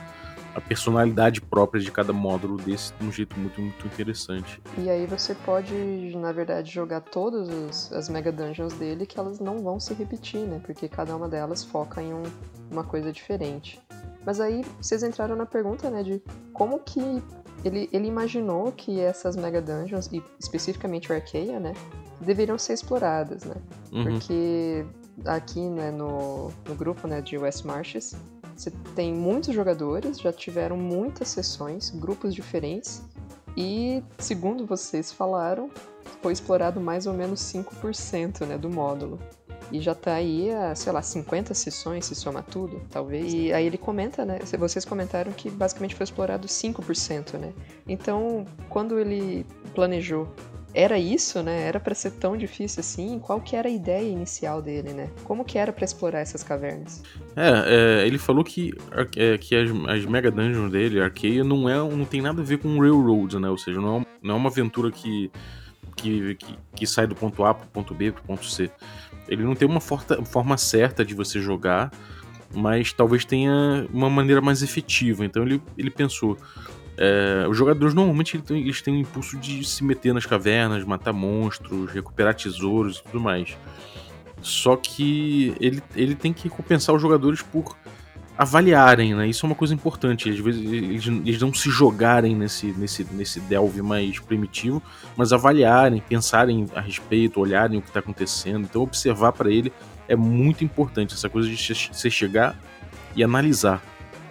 a 0.56 0.62
personalidade 0.62 1.42
própria 1.42 1.82
de 1.82 1.92
cada 1.92 2.14
módulo 2.14 2.58
desse 2.58 2.94
de 2.94 3.06
um 3.06 3.12
jeito 3.12 3.38
muito, 3.38 3.62
muito 3.62 3.86
interessante. 3.86 4.62
E 4.78 4.90
aí 4.90 5.06
você 5.06 5.36
pode, 5.36 5.74
na 6.16 6.32
verdade, 6.32 6.72
jogar 6.72 7.02
todas 7.02 7.92
as 7.92 8.08
Mega 8.08 8.32
Dungeons 8.32 8.74
dele 8.74 9.06
que 9.06 9.20
elas 9.20 9.40
não 9.40 9.62
vão 9.62 9.80
se 9.80 9.94
repetir, 9.94 10.42
né? 10.42 10.62
Porque 10.66 10.88
cada 10.88 11.16
uma 11.16 11.28
delas 11.28 11.64
foca 11.64 12.02
em 12.02 12.14
um, 12.14 12.24
uma 12.72 12.86
coisa 12.86 13.12
diferente. 13.12 13.82
Mas 14.26 14.40
aí 14.40 14.64
vocês 14.82 15.04
entraram 15.04 15.36
na 15.36 15.46
pergunta, 15.46 15.90
né, 15.90 16.02
de 16.02 16.22
como 16.52 16.80
que 16.80 17.22
ele, 17.64 17.90
ele 17.92 18.08
imaginou 18.08 18.72
que 18.72 19.00
essas 19.00 19.36
Mega 19.36 19.62
Dungeons, 19.62 20.10
e 20.12 20.24
especificamente 20.40 21.12
o 21.12 21.16
Arkeia, 21.16 21.60
né, 21.60 21.74
deveriam 22.22 22.58
ser 22.58 22.74
exploradas, 22.74 23.44
né? 23.44 23.56
Uhum. 23.92 24.04
Porque 24.04 24.86
aqui, 25.26 25.70
né, 25.70 25.92
no, 25.92 26.52
no 26.68 26.76
grupo, 26.76 27.08
né, 27.08 27.22
de 27.22 27.38
West 27.38 27.66
Marches, 27.66 28.16
você 28.56 28.72
tem 28.96 29.14
muitos 29.14 29.54
jogadores, 29.54 30.20
já 30.20 30.32
tiveram 30.32 30.78
muitas 30.78 31.28
sessões, 31.28 31.90
grupos 31.90 32.34
diferentes, 32.34 33.04
e 33.58 34.04
segundo 34.18 34.66
vocês 34.66 35.12
falaram, 35.12 35.70
foi 36.22 36.34
explorado 36.34 36.80
mais 36.80 37.08
ou 37.08 37.14
menos 37.14 37.40
5% 37.42 38.46
né, 38.46 38.58
do 38.58 38.70
módulo. 38.70 39.20
E 39.72 39.82
já 39.82 39.96
tá 39.96 40.14
aí 40.14 40.52
a, 40.52 40.76
sei 40.76 40.92
lá, 40.92 41.02
50 41.02 41.54
sessões, 41.54 42.06
se 42.06 42.14
soma 42.14 42.44
tudo, 42.44 42.82
talvez. 42.92 43.34
E 43.34 43.52
aí 43.52 43.66
ele 43.66 43.80
comenta, 43.80 44.24
né? 44.24 44.38
Vocês 44.60 44.86
comentaram 44.86 45.32
que 45.32 45.50
basicamente 45.50 45.96
foi 45.96 46.04
explorado 46.04 46.48
5%, 46.48 47.40
né? 47.40 47.52
Então, 47.88 48.46
quando 48.70 49.00
ele 49.00 49.44
planejou 49.74 50.28
era 50.76 51.00
isso, 51.00 51.42
né? 51.42 51.64
Era 51.64 51.80
para 51.80 51.96
ser 51.96 52.12
tão 52.12 52.36
difícil 52.36 52.82
assim? 52.82 53.18
Qual 53.18 53.40
que 53.40 53.56
era 53.56 53.70
a 53.70 53.72
ideia 53.72 54.08
inicial 54.08 54.62
dele, 54.62 54.92
né? 54.92 55.10
Como 55.24 55.46
que 55.46 55.58
era 55.58 55.72
para 55.72 55.86
explorar 55.86 56.20
essas 56.20 56.44
cavernas? 56.44 57.02
É, 57.36 58.02
é, 58.04 58.08
ele 58.08 58.18
falou 58.18 58.44
que, 58.44 58.74
é, 59.16 59.38
que 59.38 59.56
as, 59.56 59.70
as 59.88 60.06
Mega 60.06 60.30
Dungeons 60.30 60.70
dele, 60.70 61.00
Arkeia, 61.00 61.44
não, 61.46 61.70
é, 61.70 61.76
não 61.78 62.04
tem 62.04 62.22
nada 62.22 62.42
a 62.42 62.46
ver 62.46 62.58
com 62.58 62.78
Railroad, 62.80 63.40
né? 63.40 63.50
Ou 63.50 63.58
seja, 63.58 63.80
não 63.80 64.02
é, 64.02 64.06
não 64.22 64.36
é 64.36 64.38
uma 64.38 64.50
aventura 64.50 64.92
que, 64.92 65.32
que, 65.96 66.36
que, 66.36 66.58
que 66.76 66.86
sai 66.86 67.08
do 67.08 67.16
ponto 67.16 67.46
A 67.46 67.54
pro 67.54 67.68
ponto 67.68 67.94
B 67.94 68.12
pro 68.12 68.24
ponto 68.24 68.46
C. 68.46 68.70
Ele 69.30 69.44
não 69.44 69.56
tem 69.56 69.68
uma 69.68 69.80
forta, 69.80 70.24
forma 70.26 70.58
certa 70.58 71.06
de 71.06 71.16
você 71.16 71.40
jogar, 71.40 71.90
mas 72.54 72.92
talvez 72.92 73.24
tenha 73.24 73.88
uma 73.94 74.10
maneira 74.10 74.42
mais 74.42 74.62
efetiva. 74.62 75.24
Então 75.26 75.44
ele, 75.44 75.62
ele 75.78 75.90
pensou, 75.90 76.38
é, 76.98 77.46
os 77.50 77.58
jogadores 77.58 77.94
normalmente 77.94 78.42
eles 78.50 78.82
têm 78.82 78.96
o 78.96 79.00
impulso 79.00 79.38
de 79.38 79.64
se 79.66 79.84
meter 79.84 80.14
nas 80.14 80.26
cavernas, 80.26 80.84
matar 80.84 81.14
monstros, 81.14 81.92
recuperar 81.92 82.34
tesouros 82.34 82.98
e 82.98 83.04
tudo 83.04 83.20
mais. 83.20 83.58
Só 84.42 84.76
que 84.76 85.56
ele, 85.60 85.82
ele 85.96 86.16
tem 86.16 86.32
que 86.32 86.50
compensar 86.50 86.96
os 86.96 87.02
jogadores 87.02 87.42
por 87.42 87.76
avaliarem, 88.38 89.16
né? 89.16 89.28
Isso 89.28 89.46
é 89.46 89.48
uma 89.48 89.56
coisa 89.56 89.74
importante. 89.74 90.30
Às 90.30 90.40
vezes 90.40 90.62
eles, 90.62 91.08
eles 91.08 91.42
não 91.42 91.54
se 91.54 91.70
jogarem 91.70 92.36
nesse, 92.36 92.68
nesse, 92.74 93.06
nesse 93.12 93.40
delve 93.40 93.82
mais 93.82 94.20
primitivo, 94.20 94.82
mas 95.16 95.34
avaliarem, 95.34 96.02
pensarem 96.02 96.68
a 96.76 96.82
respeito, 96.82 97.40
olharem 97.40 97.80
o 97.80 97.82
que 97.82 97.88
está 97.88 98.00
acontecendo. 98.00 98.66
Então 98.66 98.82
observar 98.82 99.32
para 99.32 99.50
ele 99.50 99.72
é 100.08 100.16
muito 100.16 100.64
importante 100.64 101.14
essa 101.14 101.30
coisa 101.30 101.50
de 101.50 101.58
você 101.92 102.10
chegar 102.10 102.58
e 103.16 103.24
analisar 103.24 103.82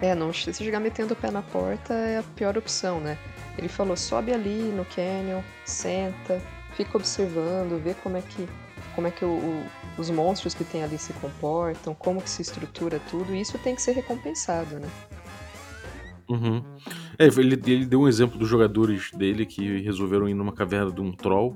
é, 0.01 0.13
não 0.13 0.33
se 0.33 0.53
chegar 0.53 0.79
metendo 0.79 1.13
o 1.13 1.15
pé 1.15 1.31
na 1.31 1.41
porta 1.41 1.93
é 1.93 2.19
a 2.19 2.23
pior 2.23 2.57
opção, 2.57 2.99
né? 2.99 3.17
Ele 3.57 3.67
falou, 3.67 3.95
sobe 3.95 4.33
ali 4.33 4.61
no 4.75 4.85
canyon, 4.85 5.41
senta, 5.63 6.41
fica 6.75 6.97
observando, 6.97 7.81
vê 7.81 7.93
como 7.95 8.17
é 8.17 8.21
que 8.21 8.47
como 8.93 9.07
é 9.07 9.11
que 9.11 9.25
o, 9.25 9.29
o, 9.29 9.65
os 9.97 10.09
monstros 10.09 10.53
que 10.53 10.63
tem 10.63 10.83
ali 10.83 10.97
se 10.97 11.11
comportam, 11.13 11.93
como 11.93 12.21
que 12.21 12.29
se 12.29 12.41
estrutura 12.41 12.99
tudo, 13.09 13.35
e 13.35 13.41
isso 13.41 13.57
tem 13.57 13.75
que 13.75 13.81
ser 13.81 13.91
recompensado, 13.91 14.79
né? 14.79 14.87
Uhum. 16.29 16.63
É, 17.19 17.25
ele, 17.25 17.61
ele 17.65 17.85
deu 17.85 18.01
um 18.01 18.07
exemplo 18.07 18.37
dos 18.39 18.47
jogadores 18.47 19.11
dele 19.11 19.45
que 19.45 19.81
resolveram 19.81 20.27
ir 20.27 20.33
numa 20.33 20.53
caverna 20.53 20.91
de 20.91 21.01
um 21.01 21.11
troll 21.11 21.55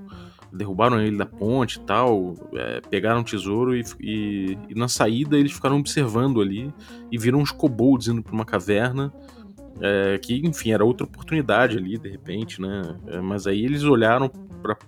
derrubaram 0.52 1.02
ele 1.02 1.18
da 1.18 1.26
ponte 1.26 1.78
e 1.78 1.82
tal, 1.82 2.36
é, 2.54 2.82
pegaram 2.90 3.22
o 3.22 3.24
tesouro 3.24 3.76
e, 3.76 3.84
e, 4.00 4.58
e, 4.70 4.76
na 4.76 4.88
saída 4.88 5.38
eles 5.38 5.52
ficaram 5.52 5.78
observando 5.78 6.42
ali 6.42 6.74
e 7.12 7.18
viram 7.18 7.40
uns 7.40 7.52
kobolds 7.52 8.08
indo 8.08 8.22
pra 8.24 8.34
uma 8.34 8.46
caverna 8.46 9.12
É, 9.82 10.18
que, 10.18 10.36
enfim, 10.46 10.72
era 10.72 10.84
outra 10.84 11.06
oportunidade 11.06 11.78
ali, 11.78 11.98
de 11.98 12.10
repente, 12.10 12.60
né? 12.62 12.98
É, 13.08 13.22
mas 13.22 13.48
aí 13.48 13.64
eles 13.64 13.84
olharam 13.84 14.30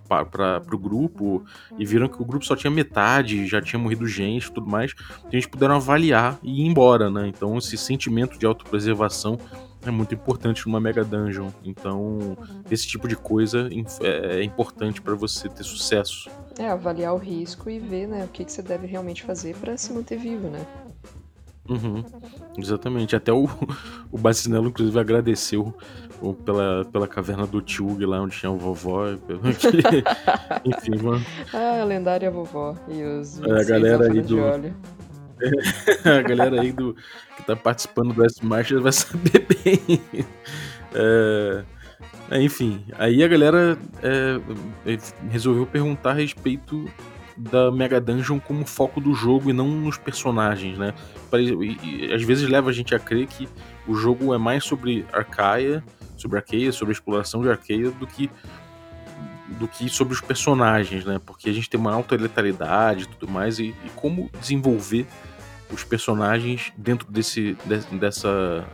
para 0.10 0.76
o 0.76 0.78
grupo 0.78 1.45
e 1.80 1.86
viram 1.86 2.10
que 2.10 2.21
o 2.21 2.26
grupo 2.26 2.43
só 2.45 2.58
tinha 2.58 2.69
metade, 2.69 3.47
já 3.47 3.62
tinha 3.62 3.80
morrido 3.80 4.06
gente 4.06 4.47
e 4.47 4.52
tudo 4.52 4.67
mais. 4.67 4.93
Então 5.19 5.30
eles 5.32 5.45
puderam 5.45 5.76
avaliar 5.76 6.38
e 6.43 6.62
ir 6.62 6.65
embora, 6.67 7.10
né? 7.10 7.26
Então 7.28 7.58
esse 7.58 7.78
sentimento 7.78 8.38
de 8.38 8.45
autopreservação 8.45 9.38
é 9.86 9.91
muito 9.91 10.13
importante 10.13 10.65
numa 10.65 10.80
Mega 10.80 11.04
Dungeon. 11.04 11.50
Então, 11.63 12.38
esse 12.70 12.88
tipo 12.88 13.08
de 13.08 13.15
coisa 13.15 13.70
é, 14.02 14.39
é 14.39 14.44
importante 14.44 15.02
para 15.02 15.15
você 15.15 15.50
ter 15.50 15.63
sucesso. 15.63 16.30
É, 16.58 16.67
avaliar 16.70 17.13
o 17.13 17.17
risco 17.17 17.70
e 17.70 17.80
ver 17.80 18.08
né, 18.08 18.24
o 18.24 18.28
que, 18.28 18.46
que 18.46 18.52
você 18.52 18.62
deve 18.62 18.88
realmente 18.88 19.24
fazer 19.24 19.56
para 19.56 19.78
se 19.78 19.91
manter 19.94 20.17
vivo, 20.17 20.50
né? 20.50 20.65
Uhum, 21.70 22.04
exatamente. 22.58 23.15
Até 23.15 23.32
o, 23.32 23.48
o 24.12 24.17
Bacinello, 24.17 24.67
inclusive, 24.67 25.00
agradeceu 25.00 25.74
pela, 26.46 26.86
pela 26.86 27.08
caverna 27.08 27.48
do 27.48 27.62
Tug 27.62 28.06
lá 28.06 28.22
onde 28.22 28.38
tinha 28.38 28.52
o 28.52 28.58
vovó. 28.58 29.06
Enfim, 30.65 31.02
mano. 31.02 31.26
Ah, 31.54 31.82
a 31.82 31.84
lendária 31.86 32.30
vovó. 32.30 32.76
E 32.88 33.02
os 33.04 33.41
é, 33.41 33.62
a 33.62 33.63
galera 33.63 34.12
aí 34.12 34.22
do. 34.22 34.38
a 36.06 36.21
galera 36.21 36.62
aí 36.62 36.71
do 36.71 36.95
que 37.36 37.43
tá 37.43 37.56
participando 37.56 38.13
do 38.13 38.25
S-March 38.25 38.71
vai 38.73 38.91
saber 38.93 39.45
bem. 39.63 40.01
É, 40.93 41.63
enfim, 42.39 42.86
aí 42.97 43.23
a 43.23 43.27
galera 43.27 43.77
é, 44.01 44.97
resolveu 45.30 45.65
perguntar 45.65 46.12
a 46.12 46.13
respeito 46.13 46.89
da 47.38 47.71
Mega 47.71 47.99
Dungeon 47.99 48.39
como 48.39 48.65
foco 48.65 49.01
do 49.01 49.13
jogo 49.13 49.49
e 49.49 49.54
não 49.54 49.67
nos 49.67 49.97
personagens, 49.97 50.77
né? 50.77 50.93
E, 51.34 52.08
e, 52.08 52.13
às 52.13 52.21
vezes 52.23 52.47
leva 52.47 52.69
a 52.69 52.73
gente 52.73 52.93
a 52.93 52.99
crer 52.99 53.27
que 53.27 53.47
o 53.88 53.95
jogo 53.95 54.34
é 54.34 54.38
mais 54.38 54.63
sobre 54.63 55.06
Arcaia, 55.12 55.84
sobre 56.15 56.38
Arcaia, 56.38 56.71
sobre 56.71 56.91
a 56.91 56.93
exploração 56.95 57.41
de 57.41 57.49
Arcaia 57.49 57.89
do 57.91 58.06
que 58.06 58.30
do 59.60 59.67
que 59.67 59.89
sobre 59.89 60.13
os 60.13 60.21
personagens, 60.21 61.04
né? 61.04 61.19
Porque 61.25 61.49
a 61.49 61.54
gente 61.54 61.69
tem 61.69 61.80
uma 61.80 61.93
alta 61.93 62.15
letalidade 62.15 63.04
e 63.04 63.08
tudo 63.08 63.30
mais 63.30 63.60
e, 63.60 63.75
e 63.86 63.89
como 63.95 64.30
desenvolver 64.39 65.06
os 65.72 65.84
personagens 65.84 66.72
dentro 66.78 67.10
desse, 67.12 67.58
de, 67.66 67.98
dessa, 67.98 68.66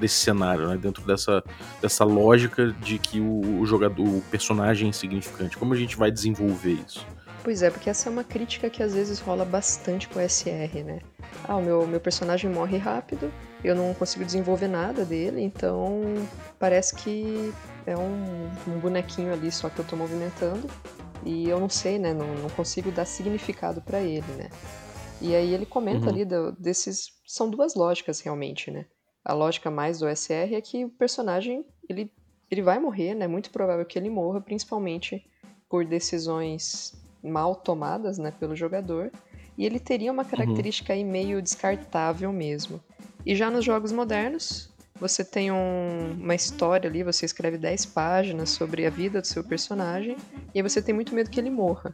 desse 0.00 0.16
cenário, 0.16 0.68
né? 0.68 0.76
dentro 0.76 1.04
dessa, 1.04 1.42
dessa 1.80 2.04
lógica 2.04 2.72
de 2.72 2.98
que 2.98 3.20
o, 3.20 3.60
o, 3.60 3.66
jogador, 3.66 4.06
o 4.06 4.22
personagem 4.30 4.86
é 4.86 4.90
insignificante. 4.90 5.56
Como 5.56 5.74
a 5.74 5.76
gente 5.76 5.96
vai 5.96 6.10
desenvolver 6.10 6.78
isso? 6.86 7.06
Pois 7.44 7.62
é, 7.62 7.70
porque 7.70 7.88
essa 7.88 8.08
é 8.08 8.12
uma 8.12 8.24
crítica 8.24 8.68
que 8.68 8.82
às 8.82 8.94
vezes 8.94 9.20
rola 9.20 9.44
bastante 9.44 10.08
com 10.08 10.18
o 10.18 10.28
SR, 10.28 10.84
né? 10.84 10.98
Ah, 11.44 11.56
o 11.56 11.62
meu, 11.62 11.86
meu 11.86 12.00
personagem 12.00 12.50
morre 12.50 12.76
rápido, 12.76 13.32
eu 13.64 13.74
não 13.74 13.94
consigo 13.94 14.24
desenvolver 14.24 14.68
nada 14.68 15.04
dele, 15.04 15.40
então 15.40 16.02
parece 16.58 16.94
que 16.94 17.52
é 17.86 17.96
um, 17.96 18.50
um 18.66 18.78
bonequinho 18.78 19.32
ali 19.32 19.50
só 19.50 19.70
que 19.70 19.78
eu 19.78 19.84
tô 19.84 19.96
movimentando 19.96 20.68
e 21.24 21.48
eu 21.48 21.58
não 21.58 21.68
sei, 21.68 21.98
né? 21.98 22.12
Não, 22.12 22.26
não 22.34 22.50
consigo 22.50 22.90
dar 22.90 23.04
significado 23.04 23.80
para 23.80 24.00
ele, 24.00 24.26
né? 24.36 24.50
E 25.20 25.34
aí 25.34 25.52
ele 25.52 25.66
comenta 25.66 26.06
uhum. 26.06 26.08
ali 26.08 26.24
do, 26.24 26.52
desses. 26.52 27.12
São 27.26 27.50
duas 27.50 27.74
lógicas 27.74 28.20
realmente, 28.20 28.70
né? 28.70 28.86
A 29.24 29.34
lógica 29.34 29.70
mais 29.70 29.98
do 29.98 30.08
SR 30.08 30.54
é 30.54 30.60
que 30.60 30.84
o 30.84 30.90
personagem 30.90 31.64
ele, 31.88 32.10
ele 32.50 32.62
vai 32.62 32.78
morrer, 32.78 33.14
né? 33.14 33.24
É 33.24 33.28
muito 33.28 33.50
provável 33.50 33.84
que 33.84 33.98
ele 33.98 34.08
morra, 34.08 34.40
principalmente 34.40 35.24
por 35.68 35.84
decisões 35.84 36.94
mal 37.22 37.54
tomadas 37.54 38.16
né, 38.18 38.30
pelo 38.30 38.56
jogador. 38.56 39.10
E 39.56 39.66
ele 39.66 39.80
teria 39.80 40.12
uma 40.12 40.22
uhum. 40.22 40.28
característica 40.28 40.92
uhum. 40.92 40.98
aí 40.98 41.04
meio 41.04 41.42
descartável 41.42 42.32
mesmo. 42.32 42.80
E 43.26 43.34
já 43.34 43.50
nos 43.50 43.64
jogos 43.64 43.90
modernos, 43.90 44.70
você 45.00 45.24
tem 45.24 45.50
um, 45.50 46.12
uma 46.12 46.34
história 46.34 46.88
ali, 46.88 47.02
você 47.02 47.26
escreve 47.26 47.58
10 47.58 47.86
páginas 47.86 48.50
sobre 48.50 48.86
a 48.86 48.90
vida 48.90 49.20
do 49.20 49.26
seu 49.26 49.44
personagem, 49.44 50.16
e 50.54 50.58
aí 50.58 50.62
você 50.62 50.80
tem 50.80 50.94
muito 50.94 51.14
medo 51.14 51.28
que 51.28 51.38
ele 51.38 51.50
morra, 51.50 51.92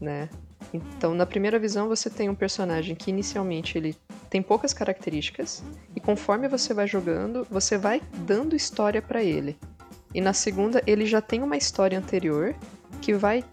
né? 0.00 0.28
Então, 0.72 1.14
na 1.14 1.24
primeira 1.24 1.58
visão, 1.58 1.88
você 1.88 2.10
tem 2.10 2.28
um 2.28 2.34
personagem 2.34 2.94
que 2.94 3.10
inicialmente 3.10 3.78
ele 3.78 3.96
tem 4.28 4.42
poucas 4.42 4.72
características 4.72 5.62
e 5.94 6.00
conforme 6.00 6.48
você 6.48 6.74
vai 6.74 6.86
jogando, 6.86 7.46
você 7.50 7.78
vai 7.78 8.02
dando 8.18 8.56
história 8.56 9.00
para 9.00 9.22
ele. 9.22 9.56
E 10.14 10.20
na 10.20 10.32
segunda, 10.32 10.82
ele 10.86 11.06
já 11.06 11.20
tem 11.20 11.42
uma 11.42 11.56
história 11.56 11.98
anterior 11.98 12.54
que 13.00 13.12
vai 13.12 13.44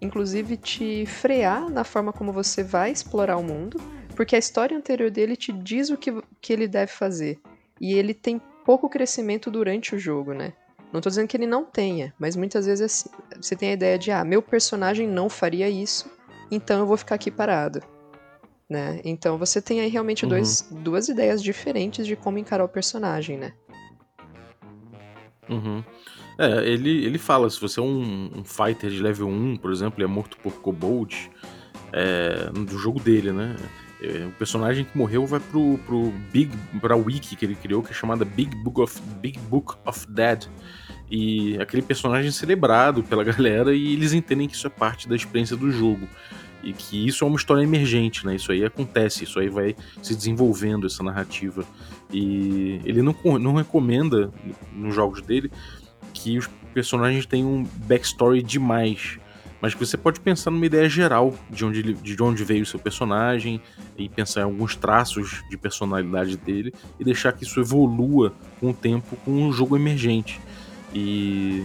inclusive 0.00 0.56
te 0.56 1.04
frear 1.06 1.68
na 1.68 1.84
forma 1.84 2.12
como 2.12 2.32
você 2.32 2.62
vai 2.62 2.90
explorar 2.90 3.36
o 3.36 3.42
mundo, 3.42 3.80
porque 4.14 4.36
a 4.36 4.38
história 4.38 4.76
anterior 4.76 5.10
dele 5.10 5.36
te 5.36 5.52
diz 5.52 5.90
o 5.90 5.96
que, 5.96 6.12
que 6.40 6.52
ele 6.52 6.68
deve 6.68 6.92
fazer. 6.92 7.38
E 7.80 7.94
ele 7.94 8.14
tem 8.14 8.40
pouco 8.64 8.88
crescimento 8.88 9.50
durante 9.50 9.94
o 9.94 9.98
jogo, 9.98 10.32
né? 10.32 10.52
Não 10.92 11.00
tô 11.00 11.08
dizendo 11.08 11.28
que 11.28 11.36
ele 11.36 11.46
não 11.46 11.64
tenha, 11.64 12.14
mas 12.18 12.34
muitas 12.34 12.66
vezes 12.66 12.82
assim, 12.82 13.10
você 13.40 13.54
tem 13.54 13.70
a 13.70 13.74
ideia 13.74 13.98
de, 13.98 14.10
ah, 14.10 14.24
meu 14.24 14.40
personagem 14.40 15.06
não 15.06 15.28
faria 15.28 15.68
isso, 15.68 16.10
então 16.50 16.80
eu 16.80 16.86
vou 16.86 16.96
ficar 16.96 17.14
aqui 17.14 17.30
parado. 17.30 17.80
Né? 18.68 19.00
Então 19.04 19.38
você 19.38 19.62
tem 19.62 19.80
aí 19.80 19.88
realmente 19.88 20.24
uhum. 20.24 20.30
dois, 20.30 20.68
duas 20.70 21.08
ideias 21.08 21.42
diferentes 21.42 22.06
de 22.06 22.14
como 22.14 22.38
encarar 22.38 22.64
o 22.64 22.68
personagem, 22.68 23.38
né? 23.38 23.52
Uhum. 25.48 25.82
É, 26.38 26.68
ele, 26.68 27.04
ele 27.04 27.18
fala, 27.18 27.48
se 27.50 27.60
você 27.60 27.80
é 27.80 27.82
um, 27.82 28.30
um, 28.36 28.44
fighter 28.44 28.90
de 28.90 29.02
level 29.02 29.26
1, 29.26 29.56
por 29.56 29.72
exemplo, 29.72 30.00
e 30.00 30.04
é 30.04 30.06
morto 30.06 30.36
por 30.36 30.52
Kobold, 30.60 31.30
é, 31.92 32.50
do 32.50 32.78
jogo 32.78 33.00
dele, 33.00 33.32
né? 33.32 33.56
É, 34.00 34.26
o 34.26 34.30
personagem 34.32 34.84
que 34.84 34.96
morreu 34.96 35.26
vai 35.26 35.40
pro, 35.40 35.78
pro 35.78 36.12
Big, 36.32 36.52
pra 36.80 36.94
wiki 36.94 37.34
que 37.34 37.44
ele 37.44 37.56
criou, 37.56 37.82
que 37.82 37.90
é 37.90 37.94
chamada 37.94 38.24
Big 38.24 38.54
Book 38.62 38.80
of, 38.80 39.00
Big 39.20 39.38
Book 39.40 39.76
of 39.84 40.06
Dead. 40.12 40.46
E 41.10 41.56
aquele 41.60 41.82
personagem 41.82 42.28
é 42.28 42.32
celebrado 42.32 43.02
pela 43.02 43.22
galera 43.24 43.74
e 43.74 43.94
eles 43.94 44.12
entendem 44.12 44.48
que 44.48 44.54
isso 44.54 44.66
é 44.66 44.70
parte 44.70 45.08
da 45.08 45.16
experiência 45.16 45.56
do 45.56 45.70
jogo. 45.70 46.08
E 46.62 46.72
que 46.72 47.06
isso 47.06 47.24
é 47.24 47.26
uma 47.26 47.36
história 47.36 47.62
emergente, 47.62 48.26
né? 48.26 48.34
Isso 48.34 48.50
aí 48.50 48.64
acontece, 48.64 49.24
isso 49.24 49.38
aí 49.38 49.48
vai 49.48 49.76
se 50.02 50.14
desenvolvendo, 50.14 50.86
essa 50.86 51.02
narrativa. 51.02 51.64
E 52.12 52.80
ele 52.84 53.00
não, 53.00 53.14
não 53.38 53.54
recomenda 53.54 54.30
nos 54.72 54.94
jogos 54.94 55.22
dele 55.22 55.50
que 56.12 56.36
os 56.36 56.48
personagens 56.74 57.26
tenham 57.26 57.48
um 57.48 57.64
backstory 57.86 58.42
demais. 58.42 59.18
Mas 59.60 59.74
que 59.74 59.84
você 59.84 59.96
pode 59.96 60.20
pensar 60.20 60.50
numa 60.50 60.66
ideia 60.66 60.88
geral 60.88 61.34
de 61.50 61.64
onde, 61.64 61.82
de 61.82 62.22
onde 62.22 62.44
veio 62.44 62.62
o 62.62 62.66
seu 62.66 62.78
personagem 62.78 63.60
e 63.96 64.08
pensar 64.08 64.40
em 64.40 64.44
alguns 64.44 64.76
traços 64.76 65.42
de 65.50 65.56
personalidade 65.56 66.36
dele 66.36 66.72
e 66.98 67.04
deixar 67.04 67.32
que 67.32 67.44
isso 67.44 67.58
evolua 67.58 68.32
com 68.60 68.70
o 68.70 68.74
tempo 68.74 69.16
com 69.24 69.32
um 69.32 69.52
jogo 69.52 69.76
emergente. 69.76 70.40
E 70.94 71.64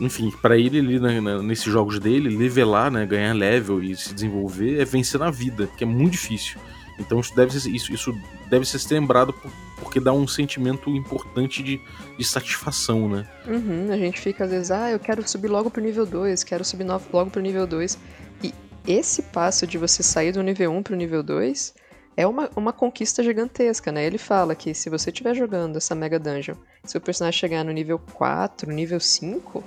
enfim, 0.00 0.30
para 0.30 0.56
ele 0.56 0.78
ali 0.78 1.00
né, 1.00 1.20
nesses 1.42 1.64
jogos 1.64 1.98
dele, 1.98 2.36
levelar, 2.36 2.90
né, 2.90 3.04
ganhar 3.04 3.32
level 3.32 3.82
e 3.82 3.96
se 3.96 4.14
desenvolver 4.14 4.80
é 4.80 4.84
vencer 4.84 5.18
na 5.18 5.30
vida, 5.30 5.68
que 5.76 5.82
é 5.82 5.86
muito 5.86 6.12
difícil. 6.12 6.58
Então 6.98 7.20
isso 7.20 7.34
deve 7.34 7.58
ser, 7.58 7.70
isso, 7.70 7.92
isso 7.92 8.14
deve 8.48 8.64
ser 8.64 8.94
lembrado 8.94 9.32
por, 9.32 9.50
porque 9.76 10.00
dá 10.00 10.12
um 10.12 10.26
sentimento 10.26 10.90
importante 10.90 11.62
de, 11.62 11.80
de 12.16 12.24
satisfação, 12.24 13.08
né? 13.08 13.26
Uhum, 13.46 13.92
a 13.92 13.96
gente 13.96 14.20
fica 14.20 14.44
às 14.44 14.50
vezes, 14.50 14.70
ah, 14.70 14.90
eu 14.90 14.98
quero 14.98 15.26
subir 15.28 15.48
logo 15.48 15.70
pro 15.70 15.82
nível 15.82 16.04
2, 16.04 16.42
quero 16.44 16.64
subir 16.64 16.84
logo 16.84 17.30
pro 17.30 17.40
nível 17.40 17.66
2. 17.66 17.98
E 18.42 18.52
esse 18.86 19.22
passo 19.22 19.66
de 19.66 19.78
você 19.78 20.02
sair 20.02 20.32
do 20.32 20.42
nível 20.42 20.72
1 20.72 20.82
pro 20.82 20.96
nível 20.96 21.22
2 21.22 21.74
é 22.18 22.26
uma, 22.26 22.50
uma 22.56 22.72
conquista 22.72 23.22
gigantesca, 23.22 23.92
né? 23.92 24.04
Ele 24.04 24.18
fala 24.18 24.56
que 24.56 24.74
se 24.74 24.90
você 24.90 25.10
estiver 25.10 25.36
jogando 25.36 25.76
essa 25.76 25.94
Mega 25.94 26.18
Dungeon, 26.18 26.56
se 26.82 26.98
o 26.98 27.00
personagem 27.00 27.38
chegar 27.38 27.64
no 27.64 27.70
nível 27.70 27.96
4, 28.12 28.72
nível 28.72 28.98
5, 28.98 29.62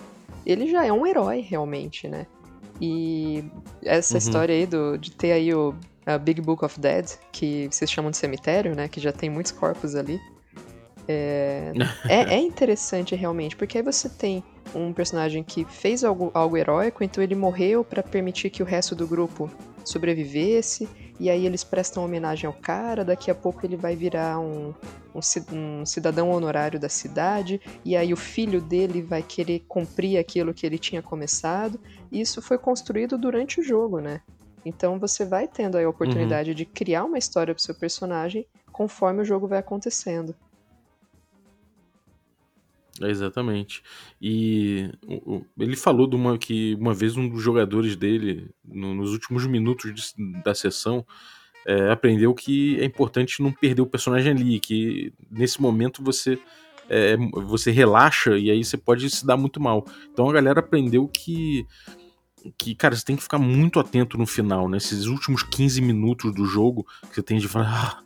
ele 0.46 0.70
já 0.70 0.86
é 0.86 0.92
um 0.92 1.08
herói 1.08 1.40
realmente, 1.40 2.10
né? 2.10 2.28
E 2.82 3.42
essa 3.82 4.16
uhum. 4.16 4.18
história 4.18 4.54
aí 4.54 4.66
do, 4.66 4.98
de 4.98 5.12
ter 5.12 5.32
aí 5.32 5.54
o 5.54 5.74
Big 6.24 6.42
Book 6.42 6.66
of 6.66 6.78
Dead, 6.78 7.12
que 7.32 7.70
vocês 7.72 7.90
chamam 7.90 8.12
de 8.12 8.18
cemitério, 8.18 8.76
né? 8.76 8.90
Que 8.90 9.00
já 9.00 9.14
tem 9.14 9.30
muitos 9.30 9.54
corpos 9.54 9.96
ali. 9.96 10.20
É, 11.08 11.72
é, 12.10 12.34
é, 12.34 12.38
interessante 12.38 13.16
realmente, 13.16 13.56
porque 13.56 13.78
aí 13.78 13.84
você 13.84 14.10
tem 14.10 14.44
um 14.76 14.92
personagem 14.92 15.42
que 15.42 15.64
fez 15.64 16.04
algo, 16.04 16.30
algo 16.34 16.58
heróico, 16.58 17.02
então 17.02 17.24
ele 17.24 17.34
morreu 17.34 17.82
para 17.82 18.04
permitir 18.04 18.50
que 18.50 18.62
o 18.62 18.66
resto 18.66 18.94
do 18.94 19.08
grupo 19.08 19.50
sobrevivesse, 19.86 20.90
e 21.22 21.30
aí 21.30 21.46
eles 21.46 21.64
prestam 21.64 22.04
homenagem 22.04 22.48
ao 22.48 22.54
cara, 22.54 23.06
daqui 23.06 23.30
a 23.30 23.36
pouco 23.36 23.64
ele 23.64 23.78
vai 23.78 23.96
virar 23.96 24.40
um, 24.40 24.74
um, 25.54 25.86
cidadão 25.86 26.32
honorário 26.32 26.80
da 26.80 26.90
cidade, 26.90 27.62
e 27.86 27.96
aí 27.96 28.12
o 28.12 28.18
filho 28.18 28.60
dele 28.60 29.04
vai 29.04 29.22
querer 29.22 29.64
cumprir 29.68 30.18
aquilo 30.18 30.52
que 30.52 30.66
ele 30.66 30.80
tinha 30.80 31.00
começado. 31.00 31.80
E 32.12 32.20
isso 32.20 32.42
foi 32.42 32.58
construído 32.58 33.20
durante 33.20 33.60
o 33.60 33.64
jogo, 33.64 34.00
né? 34.00 34.22
Então 34.66 34.98
você 34.98 35.24
vai 35.24 35.48
tendo 35.48 35.78
a 35.78 35.88
oportunidade 35.88 36.50
uhum. 36.50 36.56
de 36.56 36.66
criar 36.66 37.04
uma 37.04 37.20
história 37.20 37.54
pro 37.54 37.62
seu 37.62 37.76
personagem 37.76 38.48
conforme 38.72 39.22
o 39.22 39.26
jogo 39.26 39.48
vai 39.48 39.60
acontecendo. 39.60 40.36
Exatamente. 43.00 43.82
E 44.22 44.90
ele 45.58 45.76
falou 45.76 46.08
de 46.08 46.16
uma 46.16 46.38
que 46.38 46.76
uma 46.76 46.94
vez 46.94 47.16
um 47.16 47.28
dos 47.30 47.42
jogadores 47.42 47.96
dele, 47.96 48.50
no, 48.64 48.94
nos 48.94 49.12
últimos 49.12 49.46
minutos 49.46 49.94
de, 49.94 50.42
da 50.44 50.54
sessão, 50.54 51.06
é, 51.66 51.92
aprendeu 51.92 52.34
que 52.34 52.80
é 52.80 52.86
importante 52.86 53.42
não 53.42 53.52
perder 53.52 53.82
o 53.82 53.88
personagem 53.88 54.32
ali, 54.32 54.60
que 54.60 55.14
nesse 55.30 55.62
momento 55.62 56.04
você 56.04 56.38
é, 56.90 57.16
você 57.46 57.72
relaxa 57.72 58.38
e 58.38 58.52
aí 58.52 58.64
você 58.64 58.76
pode 58.76 59.10
se 59.10 59.26
dar 59.26 59.38
muito 59.38 59.62
mal. 59.62 59.86
Então 60.12 60.30
a 60.30 60.34
galera 60.34 60.60
aprendeu 60.60 61.08
que 61.08 61.66
que, 62.58 62.74
cara, 62.74 62.96
você 62.96 63.06
tem 63.06 63.16
que 63.16 63.22
ficar 63.22 63.38
muito 63.38 63.80
atento 63.80 64.18
no 64.18 64.26
final, 64.26 64.68
nesses 64.68 65.06
né? 65.06 65.12
últimos 65.12 65.44
15 65.44 65.80
minutos 65.80 66.34
do 66.34 66.46
jogo, 66.46 66.86
que 67.08 67.16
você 67.16 67.22
tem 67.22 67.38
de 67.38 67.48
falar, 67.48 67.70
ah, 67.70 68.04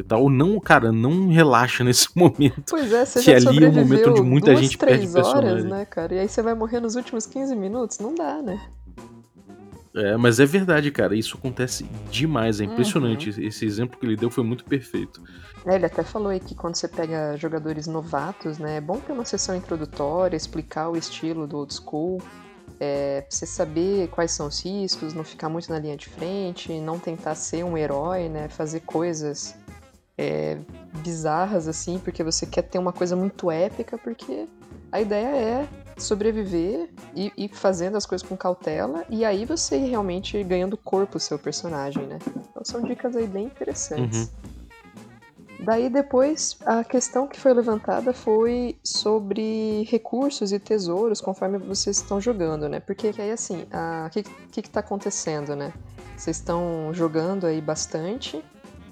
e 0.00 0.04
tal. 0.04 0.22
Ou 0.22 0.30
não, 0.30 0.58
cara, 0.60 0.92
não 0.92 1.28
relaxa 1.28 1.82
nesse 1.84 2.08
momento. 2.16 2.64
Pois 2.70 2.92
é, 2.92 3.04
você 3.04 3.20
que 3.20 3.40
já 3.40 3.50
ali 3.50 3.64
é 3.64 3.68
o 3.68 3.72
momento 3.72 4.10
onde 4.10 4.22
muita 4.22 4.52
duas, 4.52 4.60
gente 4.60 4.78
perde 4.78 5.06
horas, 5.08 5.14
personagem. 5.14 5.68
né, 5.68 5.84
cara? 5.84 6.14
E 6.14 6.18
aí 6.20 6.28
você 6.28 6.42
vai 6.42 6.54
morrer 6.54 6.80
nos 6.80 6.96
últimos 6.96 7.26
15 7.26 7.54
minutos? 7.54 7.98
Não 7.98 8.14
dá, 8.14 8.42
né? 8.42 8.60
É, 9.94 10.16
mas 10.16 10.40
é 10.40 10.46
verdade, 10.46 10.90
cara. 10.90 11.14
Isso 11.14 11.36
acontece 11.36 11.84
demais. 12.10 12.60
É 12.60 12.64
impressionante. 12.64 13.30
Uhum. 13.30 13.46
Esse 13.46 13.64
exemplo 13.64 13.98
que 13.98 14.04
ele 14.04 14.16
deu 14.16 14.28
foi 14.28 14.42
muito 14.42 14.64
perfeito. 14.64 15.22
É, 15.64 15.76
ele 15.76 15.86
até 15.86 16.02
falou 16.02 16.28
aí 16.28 16.40
que 16.40 16.54
quando 16.54 16.74
você 16.74 16.88
pega 16.88 17.36
jogadores 17.36 17.86
novatos, 17.86 18.58
né, 18.58 18.76
é 18.76 18.80
bom 18.80 18.98
ter 18.98 19.12
uma 19.12 19.24
sessão 19.24 19.54
introdutória, 19.54 20.36
explicar 20.36 20.90
o 20.90 20.96
estilo 20.96 21.46
do 21.46 21.56
old 21.56 21.72
school, 21.72 22.20
é, 22.78 23.22
pra 23.22 23.30
você 23.30 23.46
saber 23.46 24.08
quais 24.08 24.32
são 24.32 24.46
os 24.46 24.62
riscos, 24.62 25.14
não 25.14 25.24
ficar 25.24 25.48
muito 25.48 25.70
na 25.70 25.78
linha 25.78 25.96
de 25.96 26.06
frente, 26.06 26.78
não 26.80 26.98
tentar 26.98 27.34
ser 27.34 27.64
um 27.64 27.78
herói, 27.78 28.28
né, 28.28 28.48
fazer 28.48 28.80
coisas 28.80 29.54
é, 30.16 30.58
bizarras 31.02 31.66
assim, 31.68 31.98
porque 31.98 32.22
você 32.22 32.46
quer 32.46 32.62
ter 32.62 32.78
uma 32.78 32.92
coisa 32.92 33.16
muito 33.16 33.50
épica, 33.50 33.98
porque 33.98 34.48
a 34.90 35.00
ideia 35.00 35.26
é 35.26 35.68
sobreviver 35.96 36.90
e, 37.14 37.32
e 37.36 37.48
fazendo 37.48 37.96
as 37.96 38.06
coisas 38.06 38.26
com 38.26 38.36
cautela, 38.36 39.04
e 39.08 39.24
aí 39.24 39.44
você 39.44 39.76
ir 39.76 39.90
realmente 39.90 40.42
ganhando 40.44 40.76
corpo 40.76 41.16
o 41.16 41.20
seu 41.20 41.38
personagem, 41.38 42.06
né? 42.06 42.18
Então 42.50 42.64
são 42.64 42.82
dicas 42.82 43.16
aí 43.16 43.26
bem 43.26 43.46
interessantes. 43.46 44.24
Uhum. 44.24 44.54
Daí 45.64 45.88
depois 45.88 46.58
a 46.66 46.84
questão 46.84 47.26
que 47.26 47.40
foi 47.40 47.54
levantada 47.54 48.12
foi 48.12 48.76
sobre 48.84 49.84
recursos 49.84 50.52
e 50.52 50.58
tesouros 50.58 51.20
conforme 51.20 51.58
vocês 51.58 51.96
estão 51.96 52.20
jogando, 52.20 52.68
né? 52.68 52.80
Porque 52.80 53.12
aí 53.18 53.30
assim, 53.30 53.66
o 54.06 54.10
que, 54.10 54.22
que 54.22 54.62
que 54.62 54.70
tá 54.70 54.80
acontecendo, 54.80 55.56
né? 55.56 55.72
Vocês 56.16 56.36
estão 56.36 56.92
jogando 56.92 57.46
aí 57.46 57.60
bastante 57.60 58.44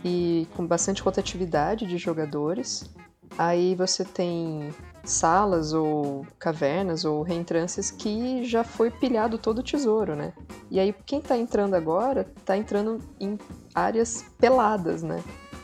e 0.05 0.47
com 0.55 0.67
bastante 0.67 1.03
rotatividade 1.03 1.87
de 1.87 1.99
jogadores. 1.99 2.91
Aí 3.39 3.75
você 3.75 4.05
tem 4.05 4.71
salas 5.05 5.73
ou 5.73 6.27
cavernas 6.39 7.05
ou 7.05 7.23
reentrâncias 7.23 7.91
que 7.91 8.45
já 8.45 8.63
foi 8.63 8.91
pilhado 8.91 9.39
todo 9.39 9.59
o 9.59 9.63
tesouro, 9.63 10.15
né? 10.15 10.33
E 10.71 10.79
aí 10.79 10.95
quem 11.07 11.21
tá 11.21 11.37
entrando 11.37 11.75
agora 11.75 12.27
tá 12.45 12.57
entrando 12.57 12.99
em 13.19 13.39
áreas 13.75 14.25
peladas, 14.39 15.03
né? 15.03 15.23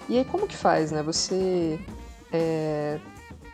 E 0.09 0.19
aí 0.19 0.25
como 0.25 0.47
que 0.47 0.57
faz, 0.57 0.91
né? 0.91 1.03
Você 1.03 1.79
é, 2.33 2.99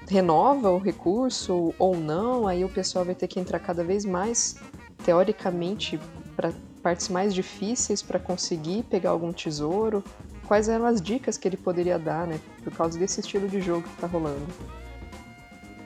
renova 0.09 0.71
o 0.71 0.79
recurso 0.79 1.75
ou 1.79 1.97
não? 1.97 2.47
Aí 2.47 2.65
o 2.65 2.69
pessoal 2.69 3.05
vai 3.05 3.15
ter 3.15 3.27
que 3.27 3.41
entrar 3.41 3.59
cada 3.59 3.83
vez 3.83 4.05
mais, 4.05 4.57
teoricamente, 5.05 5.99
para 6.37 6.53
partes 6.83 7.09
mais 7.09 7.35
difíceis 7.35 8.03
para 8.03 8.19
conseguir 8.19 8.83
pegar 8.85 9.11
algum 9.11 9.33
tesouro. 9.33 10.05
Quais 10.47 10.69
eram 10.69 10.87
as 10.87 11.01
dicas 11.01 11.37
que 11.39 11.49
ele 11.49 11.57
poderia 11.57 11.99
dar, 11.99 12.27
né? 12.27 12.39
Por 12.63 12.73
causa 12.73 12.99
desse 12.99 13.21
estilo 13.21 13.49
de 13.49 13.61
jogo 13.61 13.83
que 13.83 14.01
tá 14.01 14.07
rolando. 14.07 14.47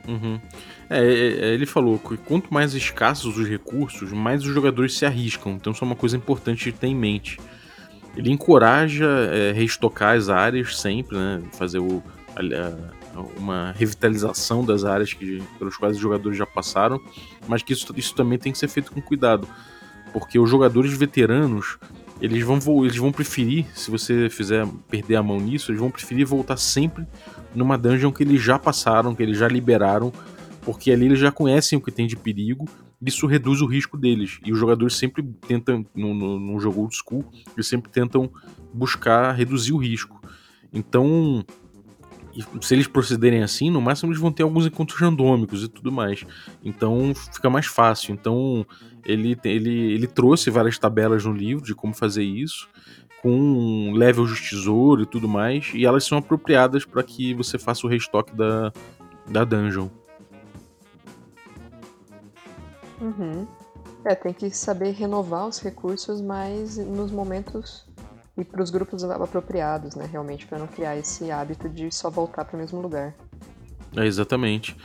Uhum. 0.07 0.39
É, 0.89 0.99
é, 0.99 1.49
é 1.49 1.53
ele 1.53 1.65
falou 1.65 1.99
que 1.99 2.17
quanto 2.17 2.53
mais 2.53 2.73
escassos 2.73 3.37
os 3.37 3.47
recursos, 3.47 4.11
mais 4.11 4.43
os 4.43 4.53
jogadores 4.53 4.97
se 4.97 5.05
arriscam. 5.05 5.53
Então 5.53 5.71
isso 5.71 5.83
é 5.83 5.87
uma 5.87 5.95
coisa 5.95 6.17
importante 6.17 6.65
de 6.65 6.71
ter 6.71 6.87
em 6.87 6.95
mente. 6.95 7.39
Ele 8.15 8.31
encoraja 8.31 9.07
é, 9.31 9.51
reestocar 9.51 10.17
as 10.17 10.29
áreas 10.29 10.79
sempre, 10.79 11.15
né? 11.15 11.41
Fazer 11.53 11.79
o, 11.79 12.03
a, 12.35 12.99
uma 13.37 13.71
revitalização 13.71 14.63
das 14.63 14.83
áreas 14.83 15.13
que, 15.13 15.41
pelas 15.57 15.75
quais 15.75 15.95
os 15.95 16.01
jogadores 16.01 16.37
já 16.37 16.45
passaram, 16.45 16.99
mas 17.47 17.63
que 17.63 17.73
isso, 17.73 17.93
isso 17.95 18.15
também 18.15 18.37
tem 18.37 18.51
que 18.51 18.57
ser 18.57 18.67
feito 18.67 18.91
com 18.91 19.01
cuidado, 19.01 19.47
porque 20.13 20.39
os 20.39 20.49
jogadores 20.49 20.93
veteranos 20.93 21.77
eles 22.21 22.43
vão, 22.43 22.59
eles 22.83 22.97
vão 22.97 23.11
preferir, 23.11 23.65
se 23.73 23.89
você 23.89 24.29
fizer 24.29 24.67
perder 24.89 25.15
a 25.15 25.23
mão 25.23 25.39
nisso, 25.39 25.71
eles 25.71 25.79
vão 25.79 25.89
preferir 25.89 26.25
voltar 26.25 26.57
sempre 26.57 27.05
numa 27.55 27.77
dungeon 27.77 28.11
que 28.11 28.23
eles 28.23 28.41
já 28.41 28.59
passaram, 28.59 29.15
que 29.15 29.23
eles 29.23 29.37
já 29.37 29.47
liberaram, 29.47 30.11
porque 30.61 30.91
ali 30.91 31.05
eles 31.05 31.19
já 31.19 31.31
conhecem 31.31 31.77
o 31.77 31.81
que 31.81 31.91
tem 31.91 32.07
de 32.07 32.15
perigo 32.15 32.65
isso 33.05 33.25
reduz 33.27 33.61
o 33.61 33.65
risco 33.65 33.97
deles. 33.97 34.39
E 34.45 34.51
os 34.51 34.59
jogadores 34.59 34.95
sempre 34.95 35.23
tentam, 35.47 35.85
no, 35.95 36.13
no 36.13 36.59
jogo 36.59 36.81
old 36.81 36.95
school, 36.95 37.23
eles 37.55 37.67
sempre 37.67 37.89
tentam 37.89 38.29
buscar 38.73 39.31
reduzir 39.31 39.71
o 39.71 39.77
risco. 39.77 40.21
Então, 40.73 41.43
se 42.61 42.73
eles 42.73 42.87
procederem 42.87 43.43
assim, 43.43 43.69
no 43.69 43.81
máximo 43.81 44.11
eles 44.11 44.21
vão 44.21 44.31
ter 44.31 44.43
alguns 44.43 44.65
encontros 44.65 44.99
randômicos 44.99 45.63
e 45.63 45.67
tudo 45.67 45.91
mais. 45.91 46.25
Então 46.63 47.13
fica 47.33 47.49
mais 47.49 47.65
fácil. 47.65 48.13
Então 48.13 48.65
ele, 49.05 49.37
ele, 49.43 49.93
ele 49.93 50.07
trouxe 50.07 50.49
várias 50.49 50.77
tabelas 50.77 51.25
no 51.25 51.33
livro 51.33 51.63
de 51.63 51.75
como 51.75 51.93
fazer 51.93 52.23
isso, 52.23 52.67
com 53.21 53.91
levels 53.93 54.35
de 54.35 54.49
tesouro 54.49 55.01
e 55.01 55.05
tudo 55.05 55.27
mais, 55.27 55.71
e 55.73 55.85
elas 55.85 56.05
são 56.05 56.17
apropriadas 56.17 56.85
para 56.85 57.03
que 57.03 57.33
você 57.33 57.57
faça 57.57 57.85
o 57.85 57.89
restock 57.89 58.33
da, 58.35 58.71
da 59.27 59.43
dungeon. 59.43 59.89
Uhum. 63.01 63.47
É, 64.05 64.15
tem 64.15 64.33
que 64.33 64.49
saber 64.51 64.91
renovar 64.91 65.47
os 65.47 65.59
recursos, 65.59 66.21
mas 66.21 66.77
nos 66.77 67.11
momentos 67.11 67.85
e 68.39 68.43
para 68.45 68.61
os 68.61 68.69
grupos 68.69 69.03
apropriados, 69.03 69.95
né? 69.95 70.07
Realmente, 70.11 70.45
para 70.45 70.57
não 70.57 70.67
criar 70.67 70.97
esse 70.97 71.29
hábito 71.31 71.67
de 71.69 71.93
só 71.93 72.09
voltar 72.09 72.45
para 72.45 72.55
o 72.55 72.59
mesmo 72.59 72.81
lugar. 72.81 73.13
É, 73.95 74.05
exatamente. 74.05 74.75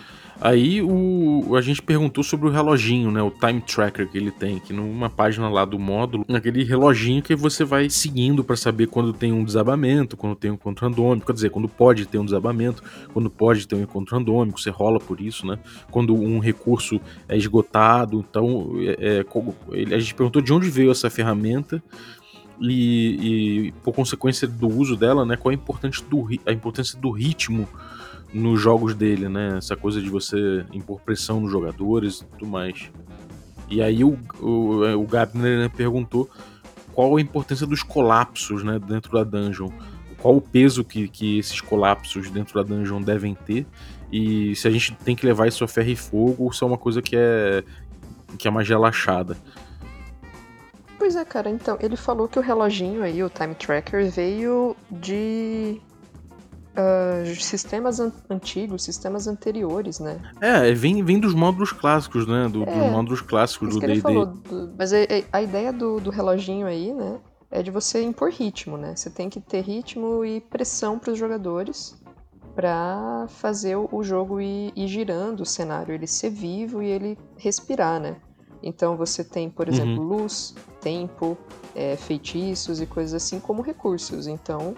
Aí 0.40 0.82
o, 0.82 1.54
a 1.56 1.60
gente 1.60 1.80
perguntou 1.80 2.24
sobre 2.24 2.48
o 2.48 2.50
reloginho, 2.50 3.10
né? 3.10 3.22
O 3.22 3.30
time 3.30 3.60
tracker 3.60 4.08
que 4.10 4.18
ele 4.18 4.32
tem, 4.32 4.58
que 4.58 4.72
numa 4.72 5.08
página 5.08 5.48
lá 5.48 5.64
do 5.64 5.78
módulo, 5.78 6.24
aquele 6.28 6.64
reloginho 6.64 7.22
que 7.22 7.36
você 7.36 7.64
vai 7.64 7.88
seguindo 7.88 8.42
para 8.42 8.56
saber 8.56 8.88
quando 8.88 9.12
tem 9.12 9.32
um 9.32 9.44
desabamento, 9.44 10.16
quando 10.16 10.34
tem 10.34 10.50
um 10.50 10.54
encontro 10.54 10.86
randômico, 10.86 11.26
quer 11.26 11.34
dizer, 11.34 11.50
quando 11.50 11.68
pode 11.68 12.06
ter 12.06 12.18
um 12.18 12.24
desabamento, 12.24 12.82
quando 13.12 13.30
pode 13.30 13.66
ter 13.68 13.76
um 13.76 13.82
encontro 13.82 14.16
randômico, 14.16 14.60
você 14.60 14.70
rola 14.70 14.98
por 14.98 15.20
isso, 15.20 15.46
né? 15.46 15.58
Quando 15.90 16.14
um 16.14 16.40
recurso 16.40 17.00
é 17.28 17.36
esgotado, 17.36 18.24
então 18.28 18.72
é, 18.98 19.20
é, 19.20 19.94
a 19.94 19.98
gente 19.98 20.14
perguntou 20.14 20.42
de 20.42 20.52
onde 20.52 20.68
veio 20.68 20.90
essa 20.90 21.08
ferramenta. 21.08 21.82
E, 22.60 23.66
e, 23.68 23.72
por 23.82 23.92
consequência 23.92 24.46
do 24.46 24.68
uso 24.68 24.96
dela, 24.96 25.24
né, 25.24 25.36
qual 25.36 25.50
a 25.50 25.54
importância 25.54 26.04
do, 26.06 26.28
a 26.46 26.52
importância 26.52 26.98
do 26.98 27.10
ritmo 27.10 27.68
nos 28.32 28.60
jogos 28.60 28.94
dele, 28.94 29.28
né? 29.28 29.58
Essa 29.58 29.76
coisa 29.76 30.00
de 30.00 30.10
você 30.10 30.66
impor 30.72 31.00
pressão 31.00 31.40
nos 31.40 31.52
jogadores 31.52 32.20
e 32.20 32.24
tudo 32.24 32.46
mais. 32.46 32.90
E 33.70 33.80
aí 33.80 34.04
o, 34.04 34.18
o, 34.40 34.84
é, 34.84 34.94
o 34.94 35.04
Gabner 35.04 35.58
né, 35.58 35.68
perguntou 35.68 36.28
qual 36.92 37.16
a 37.16 37.20
importância 37.20 37.66
dos 37.66 37.82
colapsos 37.82 38.62
né, 38.64 38.78
dentro 38.78 39.12
da 39.12 39.24
dungeon. 39.24 39.70
Qual 40.18 40.36
o 40.36 40.40
peso 40.40 40.82
que, 40.82 41.08
que 41.08 41.38
esses 41.38 41.60
colapsos 41.60 42.30
dentro 42.30 42.54
da 42.54 42.62
dungeon 42.62 43.00
devem 43.00 43.34
ter. 43.34 43.66
E 44.10 44.54
se 44.56 44.66
a 44.66 44.70
gente 44.70 44.94
tem 45.04 45.14
que 45.14 45.26
levar 45.26 45.46
isso 45.46 45.64
a 45.64 45.68
ferro 45.68 45.90
e 45.90 45.96
fogo 45.96 46.44
ou 46.44 46.52
se 46.52 46.62
é 46.62 46.66
uma 46.66 46.78
coisa 46.78 47.00
que 47.00 47.16
é, 47.16 47.62
que 48.38 48.48
é 48.48 48.50
mais 48.50 48.68
relaxada. 48.68 49.36
Pois 51.04 51.16
é, 51.16 51.24
cara, 51.26 51.50
então, 51.50 51.76
ele 51.82 51.98
falou 51.98 52.26
que 52.26 52.38
o 52.38 52.42
reloginho 52.42 53.02
aí, 53.02 53.22
o 53.22 53.28
time 53.28 53.54
tracker, 53.54 54.10
veio 54.10 54.74
de 54.90 55.78
uh, 56.70 57.34
sistemas 57.36 58.00
an 58.00 58.10
antigos, 58.30 58.84
sistemas 58.84 59.26
anteriores, 59.26 60.00
né? 60.00 60.18
É, 60.40 60.72
vem, 60.72 61.04
vem 61.04 61.20
dos 61.20 61.34
módulos 61.34 61.72
clássicos, 61.72 62.26
né? 62.26 62.48
Do, 62.48 62.62
é, 62.62 62.64
dos 62.64 62.90
módulos 62.90 63.20
clássicos 63.20 63.74
do 63.74 63.80
D&D. 63.80 64.00
Mas 64.78 64.94
a, 64.94 64.96
a 65.30 65.42
ideia 65.42 65.74
do, 65.74 66.00
do 66.00 66.08
reloginho 66.08 66.66
aí, 66.66 66.94
né? 66.94 67.20
É 67.50 67.62
de 67.62 67.70
você 67.70 68.02
impor 68.02 68.30
ritmo, 68.30 68.78
né? 68.78 68.96
Você 68.96 69.10
tem 69.10 69.28
que 69.28 69.42
ter 69.42 69.60
ritmo 69.60 70.24
e 70.24 70.40
pressão 70.40 70.98
para 70.98 71.12
os 71.12 71.18
jogadores 71.18 72.02
para 72.54 73.26
fazer 73.28 73.76
o 73.76 74.02
jogo 74.02 74.40
ir, 74.40 74.72
ir, 74.74 74.88
girando, 74.88 75.40
o 75.40 75.46
cenário 75.46 75.94
ele 75.94 76.06
ser 76.06 76.30
vivo 76.30 76.82
e 76.82 76.86
ele 76.86 77.18
respirar, 77.36 78.00
né? 78.00 78.16
Então 78.62 78.96
você 78.96 79.22
tem, 79.22 79.50
por 79.50 79.68
exemplo, 79.68 80.02
uhum. 80.02 80.22
luz, 80.22 80.54
tempo, 80.84 81.36
é, 81.74 81.96
feitiços 81.96 82.80
e 82.80 82.86
coisas 82.86 83.14
assim 83.14 83.40
como 83.40 83.62
recursos. 83.62 84.26
Então 84.26 84.74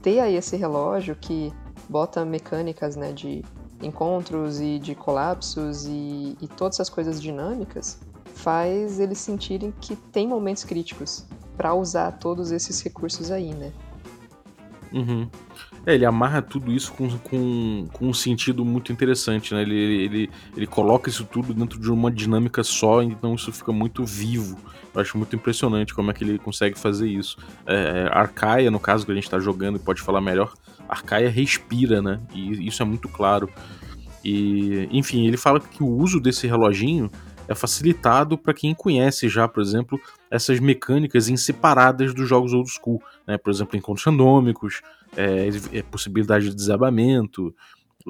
ter 0.00 0.20
aí 0.20 0.36
esse 0.36 0.56
relógio 0.56 1.16
que 1.16 1.52
bota 1.88 2.24
mecânicas 2.24 2.94
né, 2.94 3.12
de 3.12 3.44
encontros 3.82 4.60
e 4.60 4.78
de 4.78 4.94
colapsos 4.94 5.86
e, 5.86 6.36
e 6.40 6.48
todas 6.56 6.76
essas 6.76 6.88
coisas 6.88 7.20
dinâmicas 7.20 8.00
faz 8.34 9.00
eles 9.00 9.18
sentirem 9.18 9.72
que 9.80 9.96
tem 9.96 10.28
momentos 10.28 10.62
críticos 10.62 11.26
para 11.56 11.74
usar 11.74 12.12
todos 12.12 12.52
esses 12.52 12.80
recursos 12.80 13.32
aí, 13.32 13.52
né? 13.52 13.72
Uhum. 14.92 15.28
É, 15.84 15.94
ele 15.94 16.04
amarra 16.04 16.40
tudo 16.40 16.72
isso 16.72 16.92
com, 16.92 17.08
com, 17.18 17.88
com 17.92 18.06
um 18.06 18.14
sentido 18.14 18.64
muito 18.64 18.92
interessante, 18.92 19.52
né? 19.54 19.62
Ele, 19.62 19.74
ele, 19.74 20.30
ele 20.56 20.66
coloca 20.66 21.08
isso 21.08 21.24
tudo 21.24 21.52
dentro 21.52 21.80
de 21.80 21.90
uma 21.90 22.10
dinâmica 22.10 22.62
só, 22.62 23.02
então 23.02 23.34
isso 23.34 23.52
fica 23.52 23.72
muito 23.72 24.04
vivo. 24.04 24.56
Eu 24.94 25.00
acho 25.00 25.16
muito 25.16 25.34
impressionante 25.36 25.94
como 25.94 26.10
é 26.10 26.14
que 26.14 26.24
ele 26.24 26.38
consegue 26.38 26.78
fazer 26.78 27.08
isso. 27.08 27.36
É, 27.66 28.08
Arcaia, 28.10 28.70
no 28.70 28.80
caso 28.80 29.04
que 29.04 29.12
a 29.12 29.14
gente 29.14 29.30
tá 29.30 29.38
jogando 29.38 29.76
e 29.76 29.78
pode 29.78 30.00
falar 30.00 30.20
melhor, 30.20 30.54
Arcaia 30.88 31.28
respira, 31.28 32.00
né? 32.00 32.20
E 32.34 32.66
isso 32.66 32.82
é 32.82 32.86
muito 32.86 33.08
claro. 33.08 33.50
E, 34.24 34.88
enfim, 34.90 35.26
ele 35.26 35.36
fala 35.36 35.60
que 35.60 35.82
o 35.82 35.88
uso 35.88 36.20
desse 36.20 36.46
reloginho 36.46 37.10
é 37.46 37.54
facilitado 37.54 38.36
para 38.36 38.52
quem 38.52 38.74
conhece 38.74 39.28
já, 39.28 39.48
por 39.48 39.62
exemplo, 39.62 39.98
essas 40.30 40.60
mecânicas 40.60 41.28
inseparadas 41.28 42.12
dos 42.12 42.28
jogos 42.28 42.52
old 42.52 42.70
school, 42.70 43.02
né? 43.26 43.38
Por 43.38 43.50
exemplo, 43.50 43.76
encontros 43.76 44.04
randômicos, 44.04 44.82
é, 45.16 45.48
é 45.72 45.82
possibilidade 45.82 46.50
de 46.50 46.54
desabamento, 46.54 47.54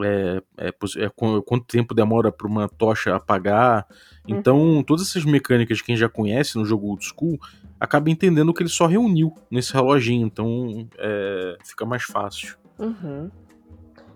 é, 0.05 0.43
é, 0.57 0.69
é 0.69 1.11
quanto 1.45 1.65
tempo 1.67 1.95
demora 1.95 2.31
para 2.31 2.47
uma 2.47 2.69
tocha 2.69 3.15
apagar. 3.15 3.87
Então, 4.29 4.83
todas 4.87 5.09
essas 5.09 5.25
mecânicas 5.25 5.81
que 5.81 5.87
quem 5.87 5.97
já 5.97 6.09
conhece 6.09 6.57
no 6.57 6.65
jogo 6.65 6.89
old 6.89 7.05
school 7.05 7.39
acaba 7.81 8.11
entendendo 8.11 8.53
que 8.53 8.63
ele 8.63 8.69
só 8.69 8.87
reuniu 8.87 9.35
nesse 9.51 9.73
reloginho, 9.73 10.27
então 10.27 10.89
é, 10.99 11.57
fica 11.65 11.87
mais 11.87 12.03
fácil. 12.03 12.57
Uhum. 12.79 13.31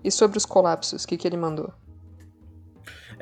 E 0.04 0.10
sobre 0.10 0.36
os 0.36 0.44
colapsos, 0.44 1.04
o 1.04 1.08
que, 1.08 1.16
que 1.16 1.26
ele 1.26 1.36
mandou? 1.36 1.72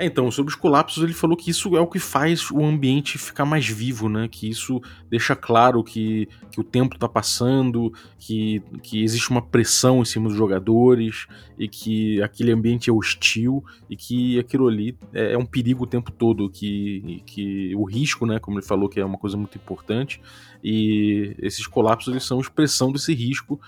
É, 0.00 0.06
então, 0.06 0.30
sobre 0.30 0.50
os 0.50 0.58
colapsos, 0.58 1.04
ele 1.04 1.12
falou 1.12 1.36
que 1.36 1.50
isso 1.50 1.76
é 1.76 1.80
o 1.80 1.86
que 1.86 1.98
faz 1.98 2.50
o 2.50 2.64
ambiente 2.64 3.18
ficar 3.18 3.44
mais 3.44 3.68
vivo, 3.68 4.08
né? 4.08 4.28
Que 4.28 4.48
isso 4.48 4.80
deixa 5.10 5.36
claro 5.36 5.84
que, 5.84 6.26
que 6.50 6.58
o 6.58 6.64
tempo 6.64 6.98
tá 6.98 7.06
passando, 7.06 7.92
que, 8.18 8.62
que 8.82 9.04
existe 9.04 9.28
uma 9.28 9.42
pressão 9.42 10.00
em 10.00 10.06
cima 10.06 10.30
dos 10.30 10.38
jogadores, 10.38 11.26
e 11.58 11.68
que 11.68 12.22
aquele 12.22 12.50
ambiente 12.50 12.88
é 12.88 12.92
hostil, 12.94 13.62
e 13.90 13.94
que 13.94 14.38
aquilo 14.38 14.68
ali 14.68 14.96
é, 15.12 15.34
é 15.34 15.38
um 15.38 15.44
perigo 15.44 15.84
o 15.84 15.86
tempo 15.86 16.10
todo, 16.10 16.48
que, 16.48 17.22
que 17.26 17.76
o 17.76 17.84
risco, 17.84 18.24
né? 18.24 18.38
Como 18.38 18.58
ele 18.58 18.66
falou, 18.66 18.88
que 18.88 18.98
é 18.98 19.04
uma 19.04 19.18
coisa 19.18 19.36
muito 19.36 19.58
importante, 19.58 20.18
e 20.64 21.36
esses 21.40 21.66
colapsos 21.66 22.10
eles 22.10 22.24
são 22.24 22.40
expressão 22.40 22.90
desse 22.90 23.12
risco 23.12 23.60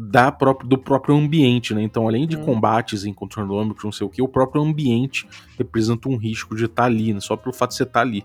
da 0.00 0.30
própria, 0.30 0.68
do 0.68 0.78
próprio 0.78 1.16
ambiente, 1.16 1.74
né? 1.74 1.82
Então, 1.82 2.06
além 2.06 2.24
de 2.24 2.36
hum. 2.36 2.44
combates 2.44 3.04
em 3.04 3.12
randômicos, 3.34 3.82
não 3.82 3.90
sei 3.90 4.06
o 4.06 4.10
que, 4.10 4.22
o 4.22 4.28
próprio 4.28 4.62
ambiente 4.62 5.28
representa 5.58 6.08
um 6.08 6.16
risco 6.16 6.54
de 6.54 6.66
estar 6.66 6.82
tá 6.82 6.86
ali, 6.86 7.12
né? 7.12 7.18
Só 7.18 7.36
pelo 7.36 7.52
fato 7.52 7.70
de 7.70 7.78
você 7.78 7.82
estar 7.82 7.94
tá 7.94 8.00
ali. 8.00 8.24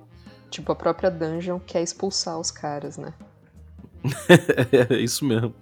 Tipo, 0.52 0.72
a 0.72 0.76
própria 0.76 1.10
dungeon 1.10 1.60
quer 1.60 1.82
expulsar 1.82 2.40
os 2.40 2.52
caras, 2.52 3.00
né? 3.00 3.12
é 4.92 5.00
isso 5.00 5.26
mesmo. 5.26 5.56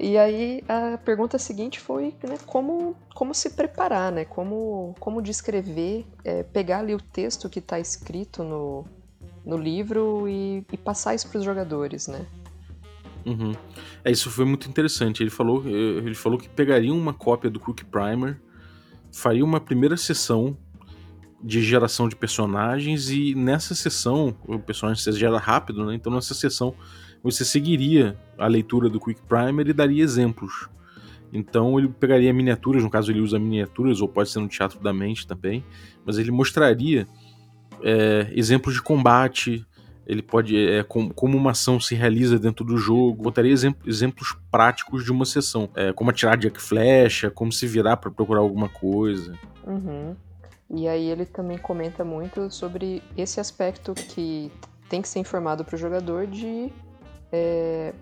E 0.00 0.16
aí 0.16 0.64
a 0.66 0.96
pergunta 0.96 1.38
seguinte 1.38 1.78
foi 1.78 2.14
né, 2.26 2.38
como, 2.46 2.96
como 3.14 3.34
se 3.34 3.50
preparar, 3.50 4.10
né? 4.10 4.24
Como, 4.24 4.94
como 4.98 5.20
descrever, 5.20 6.06
é, 6.24 6.42
pegar 6.42 6.78
ali 6.78 6.94
o 6.94 7.00
texto 7.00 7.50
que 7.50 7.58
está 7.58 7.78
escrito 7.78 8.42
no, 8.42 8.86
no 9.44 9.58
livro 9.58 10.26
e, 10.26 10.64
e 10.72 10.76
passar 10.78 11.14
isso 11.14 11.28
para 11.28 11.38
os 11.38 11.44
jogadores, 11.44 12.08
né? 12.08 12.24
Uhum. 13.26 13.52
É, 14.04 14.10
isso 14.10 14.30
foi 14.30 14.44
muito 14.44 14.68
interessante. 14.68 15.22
Ele 15.22 15.30
falou, 15.30 15.62
eh, 15.66 15.98
ele 15.98 16.14
falou 16.14 16.38
que 16.38 16.48
pegaria 16.48 16.92
uma 16.92 17.14
cópia 17.14 17.50
do 17.50 17.58
Quick 17.58 17.84
Primer, 17.86 18.40
faria 19.12 19.44
uma 19.44 19.60
primeira 19.60 19.96
sessão 19.96 20.56
de 21.42 21.62
geração 21.62 22.08
de 22.08 22.16
personagens 22.16 23.10
e 23.10 23.34
nessa 23.34 23.74
sessão, 23.74 24.34
o 24.46 24.58
personagem 24.58 25.02
se 25.02 25.12
gera 25.12 25.38
rápido, 25.38 25.84
né? 25.84 25.94
Então 25.94 26.12
nessa 26.12 26.32
sessão 26.32 26.74
você 27.22 27.44
seguiria 27.44 28.18
a 28.38 28.46
leitura 28.46 28.88
do 28.88 28.98
Quick 28.98 29.20
Primer 29.22 29.68
e 29.68 29.72
daria 29.72 30.02
exemplos. 30.02 30.68
Então 31.32 31.78
ele 31.78 31.88
pegaria 31.88 32.32
miniaturas, 32.32 32.82
no 32.82 32.88
caso 32.88 33.10
ele 33.10 33.20
usa 33.20 33.38
miniaturas, 33.38 34.00
ou 34.00 34.08
pode 34.08 34.30
ser 34.30 34.38
no 34.38 34.48
teatro 34.48 34.80
da 34.80 34.92
mente 34.92 35.26
também, 35.26 35.64
mas 36.04 36.16
ele 36.16 36.30
mostraria 36.30 37.06
é, 37.82 38.32
exemplos 38.34 38.74
de 38.74 38.80
combate, 38.80 39.66
ele 40.06 40.22
pode 40.22 40.56
é, 40.56 40.82
com, 40.82 41.08
como 41.10 41.36
uma 41.36 41.52
ação 41.52 41.80
se 41.80 41.94
realiza 41.94 42.38
dentro 42.38 42.64
do 42.64 42.76
jogo. 42.76 43.22
Botaria 43.22 43.52
exemplos 43.86 44.36
práticos 44.50 45.04
de 45.04 45.10
uma 45.10 45.24
sessão, 45.24 45.68
é, 45.74 45.92
como 45.92 46.10
atirar 46.10 46.36
de 46.36 46.50
flecha, 46.50 47.30
como 47.30 47.52
se 47.52 47.66
virar 47.66 47.96
para 47.96 48.10
procurar 48.10 48.40
alguma 48.40 48.68
coisa. 48.68 49.38
Uhum. 49.66 50.14
E 50.70 50.88
aí 50.88 51.08
ele 51.08 51.24
também 51.24 51.58
comenta 51.58 52.04
muito 52.04 52.50
sobre 52.50 53.02
esse 53.16 53.40
aspecto 53.40 53.94
que 53.94 54.50
tem 54.88 55.00
que 55.00 55.08
ser 55.08 55.18
informado 55.18 55.64
para 55.64 55.74
o 55.74 55.78
jogador 55.78 56.26
de 56.26 56.70
é, 57.32 57.92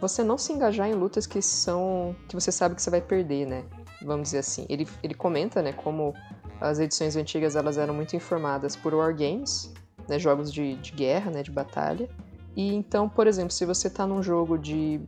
você 0.00 0.22
não 0.22 0.38
se 0.38 0.52
engajar 0.52 0.88
em 0.88 0.94
lutas 0.94 1.26
que 1.26 1.42
são 1.42 2.16
que 2.28 2.34
você 2.34 2.50
sabe 2.50 2.74
que 2.74 2.82
você 2.82 2.90
vai 2.90 3.00
perder, 3.00 3.46
né? 3.46 3.64
Vamos 4.02 4.28
dizer 4.28 4.38
assim. 4.38 4.64
Ele, 4.68 4.88
ele 5.02 5.14
comenta, 5.14 5.60
né, 5.60 5.72
como 5.72 6.14
as 6.60 6.78
edições 6.78 7.16
antigas 7.16 7.54
elas 7.54 7.76
eram 7.76 7.92
muito 7.94 8.16
informadas 8.16 8.76
por 8.76 8.94
wargames 8.94 9.72
né, 10.10 10.18
jogos 10.18 10.52
de, 10.52 10.74
de 10.74 10.90
guerra, 10.90 11.30
né, 11.30 11.42
de 11.42 11.52
batalha. 11.52 12.08
E 12.56 12.74
então, 12.74 13.08
por 13.08 13.28
exemplo, 13.28 13.52
se 13.52 13.64
você 13.64 13.86
está 13.86 14.04
num 14.06 14.20
jogo 14.20 14.58
de 14.58 15.00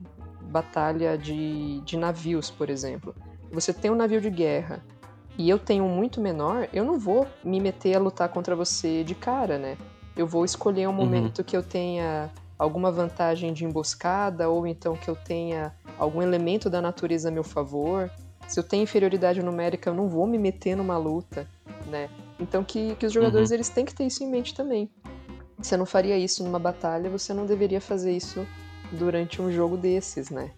batalha 0.43 1.19
de, 1.19 1.81
de 1.81 1.97
navios, 1.97 2.51
por 2.51 2.71
exemplo, 2.71 3.13
você 3.51 3.73
tem 3.73 3.91
um 3.91 3.97
navio 3.97 4.21
de 4.21 4.31
guerra 4.31 4.81
e 5.37 5.51
eu 5.51 5.59
tenho 5.59 5.83
um 5.83 5.89
muito 5.89 6.21
menor, 6.21 6.69
eu 6.73 6.85
não 6.85 6.99
vou 6.99 7.27
me 7.43 7.59
meter 7.59 7.97
a 7.97 7.99
lutar 7.99 8.29
contra 8.29 8.55
você 8.55 9.03
de 9.03 9.15
cara, 9.15 9.59
né? 9.59 9.77
Eu 10.17 10.27
vou 10.27 10.45
escolher 10.45 10.87
um 10.87 10.91
uhum. 10.91 10.97
momento 10.97 11.39
uhum. 11.39 11.45
que 11.45 11.57
eu 11.57 11.63
tenha 11.65 12.31
alguma 12.57 12.93
vantagem 12.93 13.53
de 13.53 13.65
emboscada 13.65 14.49
ou 14.49 14.67
então 14.69 14.95
que 14.95 15.09
eu 15.09 15.17
tenha 15.17 15.75
algum 15.99 16.23
elemento 16.23 16.71
da 16.71 16.81
natureza 16.81 17.29
a 17.29 17.33
meu 17.33 17.43
favor. 17.43 18.09
Se 18.47 18.61
eu 18.61 18.63
tenho 18.63 18.85
inferioridade 18.85 19.43
numérica, 19.43 19.91
eu 19.91 19.95
não 19.95 20.09
vou 20.09 20.29
me 20.29 20.39
meter 20.39 20.77
numa 20.77 20.97
luta, 20.97 21.49
né? 21.87 22.09
Então 22.39 22.65
que, 22.65 22.95
que 22.97 23.07
os 23.07 23.13
jogadores 23.13 23.51
uhum. 23.51 23.57
eles 23.57 23.69
têm 23.69 23.85
que 23.85 23.95
ter 23.95 24.05
isso 24.05 24.23
em 24.23 24.31
mente 24.31 24.55
também. 24.55 24.91
Você 25.59 25.77
não 25.77 25.87
faria 25.87 26.19
isso 26.19 26.43
numa 26.43 26.59
batalha, 26.59 27.09
você 27.09 27.33
não 27.33 27.47
deveria 27.47 27.81
fazer 27.81 28.13
isso 28.13 28.47
durante 28.91 29.41
um 29.41 29.51
jogo 29.51 29.77
desses, 29.77 30.29
né? 30.31 30.51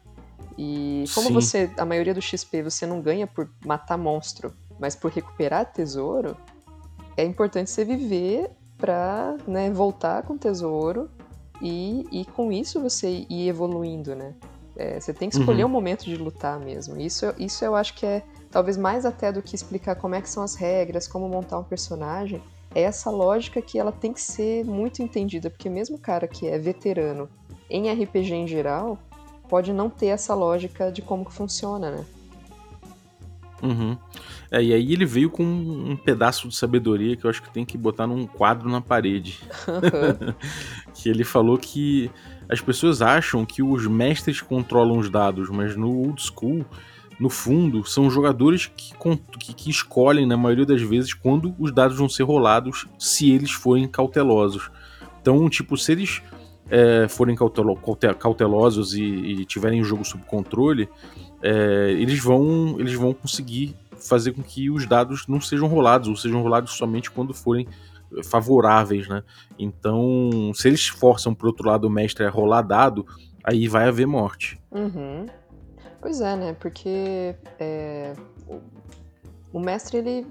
E 0.57 1.05
como 1.15 1.29
Sim. 1.29 1.35
você, 1.35 1.71
a 1.77 1.85
maioria 1.85 2.15
do 2.15 2.23
XP 2.23 2.63
você 2.63 2.87
não 2.87 3.01
ganha 3.01 3.27
por 3.27 3.51
matar 3.65 3.99
monstro, 3.99 4.53
mas 4.79 4.95
por 4.95 5.11
recuperar 5.11 5.73
tesouro, 5.73 6.37
é 7.17 7.25
importante 7.25 7.71
você 7.71 7.85
viver 7.85 8.51
pra 8.77 9.37
né, 9.47 9.71
voltar 9.71 10.23
com 10.23 10.39
tesouro 10.39 11.11
e, 11.61 12.07
e 12.11 12.25
com 12.25 12.53
isso 12.53 12.81
você 12.81 13.27
ir 13.29 13.49
evoluindo, 13.49 14.15
né? 14.15 14.35
É, 14.77 14.99
você 14.99 15.13
tem 15.13 15.29
que 15.29 15.37
escolher 15.37 15.65
uhum. 15.65 15.71
um 15.71 15.73
momento 15.73 16.05
de 16.05 16.17
lutar 16.17 16.59
mesmo. 16.59 17.01
Isso, 17.01 17.33
isso 17.39 17.65
eu 17.65 17.77
acho 17.77 17.95
que 17.95 18.05
é 18.05 18.23
talvez 18.55 18.77
mais 18.77 19.05
até 19.05 19.33
do 19.33 19.43
que 19.43 19.57
explicar 19.57 19.97
como 19.97 20.15
é 20.15 20.21
que 20.21 20.31
são 20.31 20.41
as 20.41 20.55
regras, 20.55 21.09
como 21.09 21.29
montar 21.29 21.59
um 21.59 21.65
personagem, 21.65 22.41
é 22.73 22.83
essa 22.83 23.11
lógica 23.11 23.61
que 23.61 23.81
ela 23.81 23.91
tem 23.91 24.13
que 24.13 24.21
ser 24.21 24.65
muito 24.65 25.03
entendida, 25.03 25.51
porque 25.51 25.69
mesmo 25.69 25.97
o 25.97 25.99
cara 25.99 26.29
que 26.29 26.47
é 26.47 26.57
veterano 26.57 27.29
em 27.69 27.91
RPG 27.91 28.33
em 28.33 28.47
geral, 28.47 28.97
pode 29.49 29.73
não 29.73 29.91
ter 29.91 30.07
essa 30.07 30.37
lógica 30.37 30.93
de 30.93 31.03
como 31.03 31.25
que 31.25 31.33
funciona, 31.33 31.91
né? 31.91 32.05
Uhum. 33.61 33.99
É, 34.53 34.63
e 34.63 34.73
aí 34.73 34.93
ele 34.93 35.05
veio 35.05 35.31
com 35.31 35.43
um 35.43 35.97
pedaço 35.97 36.47
de 36.47 36.55
sabedoria 36.55 37.17
que 37.17 37.25
eu 37.25 37.31
acho 37.31 37.43
que 37.43 37.51
tem 37.51 37.65
que 37.65 37.77
botar 37.77 38.07
num 38.07 38.25
quadro 38.25 38.69
na 38.69 38.81
parede. 38.81 39.41
Uhum. 39.67 40.33
que 40.95 41.09
ele 41.09 41.25
falou 41.25 41.59
que 41.59 42.09
as 42.49 42.61
pessoas 42.61 43.03
acham 43.03 43.45
que 43.45 43.65
os 43.65 43.85
mestres 43.89 44.41
controlam 44.41 44.99
os 44.99 45.11
dados, 45.11 45.51
mas 45.51 45.75
no 45.75 45.91
old 45.93 46.23
school 46.23 46.65
no 47.19 47.31
fundo, 47.31 47.85
são 47.85 48.11
jogadores 48.11 48.67
que, 48.67 48.93
que, 49.39 49.55
que, 49.55 49.71
escolhem, 49.71 50.27
na 50.27 50.37
maioria 50.37 50.67
das 50.67 50.83
vezes, 50.83 51.15
quando 51.15 51.55
os 51.59 51.73
dados 51.73 51.97
vão 51.97 52.09
ser 52.09 52.25
rolados, 52.25 52.87
se 52.99 53.31
eles 53.31 53.53
forem 53.53 53.87
cautelosos. 53.87 54.71
Então, 55.21 55.49
tipo, 55.49 55.77
se 55.77 55.93
eles 55.93 56.23
é, 56.69 57.07
forem 57.09 57.37
cautelo, 57.37 57.79
cautelosos 58.19 58.95
e, 58.95 59.03
e, 59.03 59.45
tiverem 59.45 59.81
o 59.81 59.85
jogo 59.85 60.05
sob 60.05 60.25
controle, 60.25 60.89
é, 61.43 61.93
eles, 61.93 62.19
vão, 62.21 62.77
eles 62.79 62.95
vão 62.95 63.13
conseguir 63.13 63.77
fazer 63.97 64.33
com 64.33 64.43
que 64.43 64.71
os 64.71 64.87
dados 64.87 65.27
não 65.27 65.41
sejam 65.41 65.69
rolados, 65.69 66.09
ou 66.09 66.17
sejam 66.17 66.43
rolados 66.43 66.73
somente 66.73 67.11
quando 67.11 67.33
forem 67.33 67.67
favoráveis, 68.23 69.09
né? 69.09 69.23
Então, 69.59 70.53
se 70.55 70.69
eles 70.69 70.87
forçam 70.87 71.35
por 71.35 71.47
outro 71.47 71.69
lado 71.69 71.87
o 71.87 71.91
mestre 71.91 72.25
a 72.25 72.31
rolar 72.31 72.63
dado, 72.63 73.07
aí 73.43 73.67
vai 73.67 73.89
haver 73.89 74.07
morte. 74.07 74.59
Uhum. 74.71 75.27
Pois 76.05 76.21
é, 76.21 76.37
né? 76.37 76.55
Porque 76.61 77.35
é, 77.59 78.13
o, 79.51 79.59
mestre, 79.59 79.97
ele. 79.97 80.27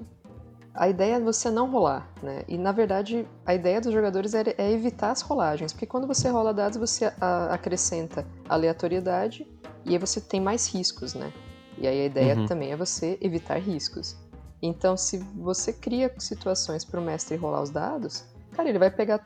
A 0.71 0.87
ideia 0.87 1.15
é 1.15 1.19
você 1.19 1.49
não 1.49 1.67
rolar, 1.67 2.07
né? 2.21 2.43
E 2.47 2.59
na 2.59 2.71
verdade, 2.71 3.27
a 3.43 3.55
ideia 3.55 3.81
dos 3.81 3.91
jogadores 3.91 4.35
é, 4.35 4.53
é 4.55 4.71
evitar 4.71 5.09
as 5.09 5.21
rolagens, 5.21 5.73
porque 5.73 5.87
quando 5.87 6.05
você 6.05 6.29
rola 6.29 6.53
dados, 6.53 6.77
você 6.77 7.11
a, 7.19 7.55
acrescenta 7.55 8.23
aleatoriedade 8.47 9.47
e 9.83 9.93
aí 9.93 9.97
você 9.97 10.21
tem 10.21 10.39
mais 10.39 10.71
riscos, 10.71 11.15
né? 11.15 11.33
E 11.79 11.87
aí 11.87 12.01
a 12.01 12.05
ideia 12.05 12.35
uhum. 12.35 12.45
também 12.45 12.71
é 12.71 12.75
você 12.75 13.17
evitar 13.19 13.57
riscos. 13.57 14.15
Então, 14.61 14.95
se 14.95 15.17
você 15.17 15.73
cria 15.73 16.13
situações 16.19 16.85
para 16.85 16.99
o 16.99 17.03
mestre 17.03 17.35
rolar 17.35 17.63
os 17.63 17.71
dados, 17.71 18.23
cara, 18.51 18.69
ele 18.69 18.77
vai 18.77 18.91
pegar, 18.91 19.25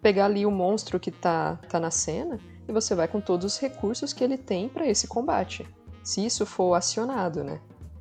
pegar 0.00 0.26
ali 0.26 0.46
o 0.46 0.52
monstro 0.52 1.00
que 1.00 1.10
tá, 1.10 1.58
tá 1.68 1.80
na 1.80 1.90
cena 1.90 2.38
e 2.68 2.72
você 2.72 2.94
vai 2.94 3.08
com 3.08 3.20
todos 3.20 3.44
os 3.44 3.58
recursos 3.58 4.12
que 4.12 4.22
ele 4.22 4.38
tem 4.38 4.68
para 4.68 4.86
esse 4.86 5.08
combate. 5.08 5.66
Se 6.02 6.24
isso 6.24 6.44
for 6.46 6.74
acionado, 6.74 7.42
né? 7.44 7.60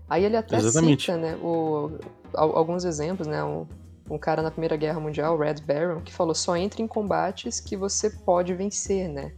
Aí 0.10 0.24
ele 0.26 0.38
até 0.38 0.58
Exatamente. 0.58 1.02
cita, 1.02 1.18
né, 1.18 1.36
o, 1.36 1.92
alguns 2.34 2.84
exemplos, 2.84 3.28
né? 3.28 3.44
Um, 3.44 3.68
um 4.10 4.18
cara 4.18 4.42
na 4.42 4.50
Primeira 4.50 4.76
Guerra 4.76 5.00
Mundial, 5.00 5.38
Red 5.38 5.62
Baron, 5.66 6.02
que 6.02 6.12
falou 6.12 6.34
só 6.34 6.58
entre 6.58 6.82
em 6.82 6.88
combates 6.88 7.60
que 7.60 7.78
você 7.78 8.10
pode 8.10 8.54
vencer, 8.56 9.08
né? 9.08 9.32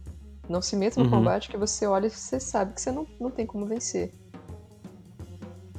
Não 0.48 0.62
se 0.62 0.74
meta 0.76 0.98
no 0.98 1.04
Uhum. 1.06 1.10
combate 1.10 1.48
que 1.50 1.56
você 1.56 1.86
olha 1.86 2.06
e 2.06 2.10
você 2.10 2.40
sabe 2.40 2.74
que 2.74 2.80
você 2.80 2.90
não, 2.90 3.06
não 3.20 3.30
tem 3.30 3.46
como 3.46 3.66
vencer. 3.66 4.12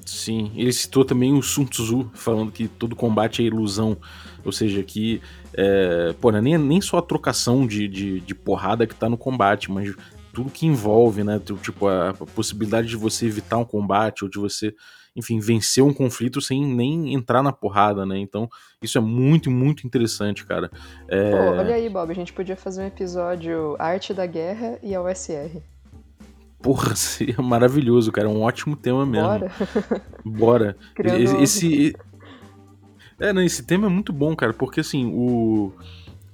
Sim, 0.06 0.52
ele 0.56 0.72
citou 0.72 1.06
também 1.06 1.34
o 1.34 1.42
Sun 1.42 1.66
Tzu, 1.66 2.12
falando 2.14 2.52
que 2.52 2.68
todo 2.68 2.96
combate 2.96 3.42
é 3.42 3.46
ilusão. 3.46 3.98
Ou 4.46 4.52
seja, 4.52 4.84
que 4.84 5.22
é, 5.54 6.14
pô, 6.20 6.30
não 6.32 6.40
é 6.40 6.42
nem, 6.42 6.58
nem 6.58 6.82
só 6.82 6.98
a 6.98 7.02
trocação 7.02 7.66
de, 7.66 7.88
de, 7.88 8.20
de 8.20 8.36
porrada 8.36 8.86
que 8.86 8.94
tá 8.96 9.08
no 9.10 9.18
combate, 9.18 9.72
mas 9.72 9.94
tudo 10.34 10.50
que 10.50 10.66
envolve, 10.66 11.24
né? 11.24 11.40
Tipo, 11.62 11.88
a, 11.88 12.14
possibilidade 12.36 12.88
de 12.88 12.98
você 12.98 13.28
evitar 13.28 13.58
um 13.58 13.64
combate 13.64 14.24
ou 14.24 14.30
de 14.30 14.40
você, 14.40 14.74
enfim, 15.16 15.40
vencer 15.40 15.84
um 15.84 15.94
conflito 15.94 16.42
sem 16.42 16.66
nem 16.66 17.14
entrar 17.14 17.44
na 17.44 17.54
porrada, 17.54 18.06
né? 18.06 18.18
Então, 18.18 18.50
isso 18.82 18.98
é 18.98 19.02
muito, 19.02 19.52
muito 19.52 19.86
interessante, 19.86 20.44
cara. 20.46 20.72
É, 21.08 21.32
Pô, 21.32 21.38
olha 21.38 21.76
aí, 21.76 21.88
Bob, 21.88 22.12
a 22.12 22.16
gente 22.16 22.34
podia 22.34 22.58
fazer 22.58 22.82
um 22.82 22.88
episódio 22.88 23.76
Arte 23.78 24.14
da 24.14 24.26
Guerra 24.26 24.80
e 24.82 24.96
a 24.96 25.02
USR. 25.02 25.62
Porra, 26.60 26.96
seria 26.98 27.40
maravilhoso, 27.40 28.12
cara. 28.12 28.28
É 28.28 28.32
um 28.32 28.42
ótimo 28.42 28.76
tema 28.76 29.06
mesmo. 29.06 29.28
Bora? 29.28 29.52
Bora. 30.26 30.78
Criando- 30.96 31.42
Esse. 31.42 31.96
É, 33.20 33.32
não, 33.32 33.44
esse 33.44 33.64
tema 33.64 33.86
é 33.86 33.90
muito 33.90 34.12
bom, 34.12 34.36
cara, 34.36 34.54
porque 34.54 34.80
assim, 34.82 35.06
o. 35.06 35.72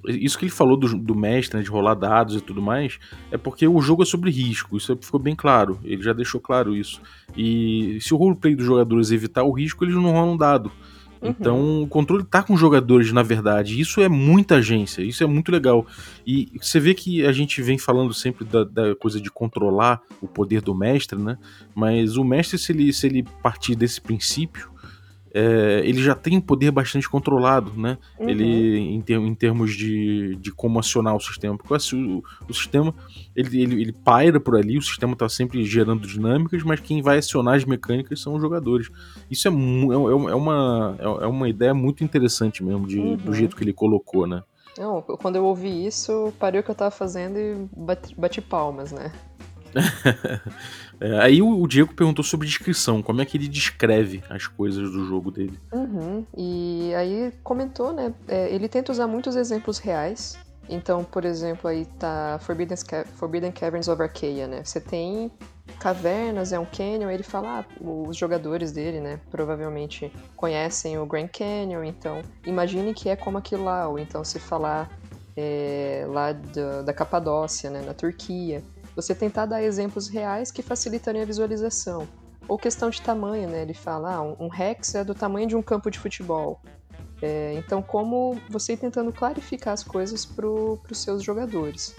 Isso 0.08 0.38
que 0.38 0.46
ele 0.46 0.52
falou 0.52 0.78
do, 0.78 0.98
do 0.98 1.16
mestre, 1.16 1.58
né, 1.58 1.64
de 1.64 1.70
rolar 1.70 1.94
dados 1.94 2.36
e 2.36 2.42
tudo 2.42 2.62
mais, 2.62 3.00
é 3.32 3.38
porque 3.38 3.68
o 3.68 3.82
jogo 3.82 4.04
é 4.04 4.06
sobre 4.06 4.32
risco, 4.32 4.78
isso 4.78 4.98
ficou 5.02 5.20
bem 5.20 5.36
claro, 5.36 5.80
ele 5.84 6.02
já 6.02 6.14
deixou 6.14 6.40
claro 6.40 6.76
isso. 6.76 7.02
E 7.36 7.98
se 8.00 8.14
o 8.14 8.18
roleplay 8.18 8.56
dos 8.56 8.66
jogadores 8.66 9.12
evitar 9.12 9.44
o 9.44 9.52
risco, 9.52 9.84
eles 9.84 9.96
não 9.96 10.12
rolam 10.12 10.38
dado. 10.38 10.72
Uhum. 11.22 11.30
Então, 11.30 11.84
o 11.84 11.88
controle 11.88 12.24
tá 12.24 12.42
com 12.42 12.54
os 12.54 12.60
jogadores, 12.60 13.12
na 13.12 13.22
verdade. 13.22 13.80
Isso 13.80 14.02
é 14.02 14.08
muita 14.08 14.56
agência, 14.56 15.02
isso 15.02 15.24
é 15.24 15.28
muito 15.28 15.52
legal. 15.52 15.86
E 16.26 16.50
você 16.62 16.80
vê 16.80 16.94
que 16.94 17.26
a 17.26 17.32
gente 17.32 17.62
vem 17.62 17.78
falando 17.78 18.14
sempre 18.14 18.46
da, 18.46 18.64
da 18.64 18.96
coisa 18.96 19.20
de 19.20 19.30
controlar 19.30 20.02
o 20.22 20.28
poder 20.28 20.62
do 20.62 20.74
mestre, 20.74 21.20
né? 21.20 21.38
Mas 21.76 22.16
o 22.16 22.24
mestre, 22.24 22.58
se 22.58 22.72
ele, 22.72 22.94
se 22.94 23.08
ele 23.08 23.26
partir 23.44 23.76
desse 23.76 24.00
princípio, 24.00 24.70
é, 25.34 25.82
ele 25.86 26.02
já 26.02 26.16
tem 26.16 26.38
um 26.38 26.42
poder 26.42 26.72
bastante 26.72 27.10
controlado, 27.10 27.74
né? 27.76 27.98
Uhum. 28.20 28.30
Ele, 28.30 28.78
em, 28.78 29.02
ter- 29.02 29.20
em 29.20 29.36
termos 29.36 29.76
de, 29.76 30.36
de 30.38 30.52
como 30.52 30.80
acionar 30.80 31.16
o 31.16 31.20
sistema. 31.20 31.58
Porque 31.58 31.74
assim, 31.76 32.18
o, 32.18 32.24
o 32.48 32.54
sistema, 32.54 32.94
ele, 33.36 33.62
ele, 33.62 33.82
ele 33.82 33.92
paira 33.94 34.40
por 34.40 34.56
ali, 34.56 34.78
o 34.78 34.82
sistema 34.82 35.16
tá 35.16 35.28
sempre 35.30 35.64
gerando 35.64 36.08
dinâmicas, 36.08 36.64
mas 36.64 36.80
quem 36.80 37.02
vai 37.02 37.18
acionar 37.20 37.56
as 37.56 37.66
mecânicas 37.66 38.20
são 38.22 38.36
os 38.36 38.42
jogadores. 38.42 38.90
Isso 39.30 39.48
é, 39.48 39.52
mu- 39.52 39.92
é, 39.92 40.32
é 40.32 40.36
uma, 40.36 40.98
é 41.22 41.28
uma 41.28 41.48
ideia 41.50 41.74
muito 41.74 42.04
interessante 42.04 42.64
mesmo, 42.64 42.88
de, 42.88 43.00
Uhum. 43.00 43.16
do 43.18 43.34
jeito 43.34 43.56
que 43.56 43.64
ele 43.64 43.74
colocou, 43.74 44.26
né? 44.28 44.42
Não, 44.78 45.02
quando 45.02 45.36
eu 45.36 45.44
ouvi 45.46 45.86
isso, 45.86 46.32
parei 46.40 46.62
o 46.62 46.64
que 46.64 46.72
eu 46.72 46.76
tava 46.76 46.92
fazendo 46.92 47.38
e 47.38 47.68
bati, 47.76 48.16
bati 48.16 48.40
palmas, 48.42 48.92
né? 48.94 49.12
É, 51.02 51.18
aí 51.20 51.42
o, 51.42 51.66
Diego 51.66 51.94
perguntou 51.94 52.26
sobre 52.26 52.46
descrição, 52.46 53.02
como 53.02 53.22
é 53.22 53.26
que 53.26 53.38
ele 53.38 53.48
descreve 53.48 54.22
as 54.30 54.48
coisas 54.48 54.92
do 54.92 55.06
jogo 55.06 55.32
dele. 55.32 55.58
Uhum. 55.72 56.26
E 56.36 56.92
aí 56.94 57.32
comentou, 57.42 57.94
né? 57.94 58.14
é, 58.28 58.54
ele 58.54 58.68
tenta 58.68 58.92
usar 58.92 59.08
muitos 59.08 59.38
exemplos 59.38 59.78
reais. 59.78 60.38
Então, 60.68 61.04
por 61.04 61.24
exemplo, 61.24 61.70
aí 61.70 61.86
tá 61.98 62.38
Forbidden, 62.42 62.78
Ca- 62.86 63.06
Forbidden 63.16 63.52
Caverns 63.52 63.88
of 63.88 64.02
Arcadia, 64.02 64.46
né? 64.46 64.62
Você 64.64 64.80
tem 64.80 65.32
cavernas, 65.80 66.52
é 66.52 66.60
um 66.60 66.66
canyon, 66.66 67.10
ele 67.10 67.24
fala, 67.24 67.62
ah, 67.62 67.66
os 67.82 68.18
jogadores 68.18 68.72
dele, 68.72 69.00
né? 69.00 69.20
Provavelmente 69.32 70.12
conhecem 70.36 71.00
o 71.00 71.06
Grand 71.06 71.30
Canyon, 71.30 71.86
então 71.86 72.22
imagine 72.46 72.94
que 72.94 73.10
é 73.10 73.16
como 73.16 73.38
aquilo 73.38 73.64
lá. 73.64 73.88
Ou 73.88 73.98
então 73.98 74.24
se 74.24 74.38
falar 74.38 74.92
é, 75.36 76.06
lá 76.08 76.34
da, 76.34 76.82
da 76.84 76.94
Capadócia, 76.94 77.70
né? 77.70 77.82
Na 77.84 77.94
Turquia. 77.94 78.62
Você 79.00 79.16
tentar 79.16 79.46
dar 79.46 79.64
exemplos 79.64 80.10
reais 80.10 80.52
que 80.52 80.62
facilitarem 80.62 81.22
a 81.22 81.26
visualização. 81.26 82.06
Ou 82.50 82.58
questão 82.58 82.90
de 82.90 83.02
tamanho, 83.02 83.48
né? 83.48 83.62
Ele 83.62 83.74
fala, 83.74 84.16
ah, 84.16 84.22
um 84.22 84.50
Rex 84.50 84.94
é 84.94 85.06
do 85.06 85.16
tamanho 85.16 85.48
de 85.48 85.56
um 85.56 85.62
campo 85.62 85.90
de 85.90 85.98
futebol. 85.98 86.60
É, 87.22 87.54
então, 87.54 87.82
como 87.82 88.38
você 88.50 88.74
ir 88.74 88.78
tentando 88.78 89.14
clarificar 89.14 89.74
as 89.74 89.86
coisas 89.86 90.26
para 90.26 90.46
os 90.46 90.98
seus 90.98 91.24
jogadores. 91.24 91.96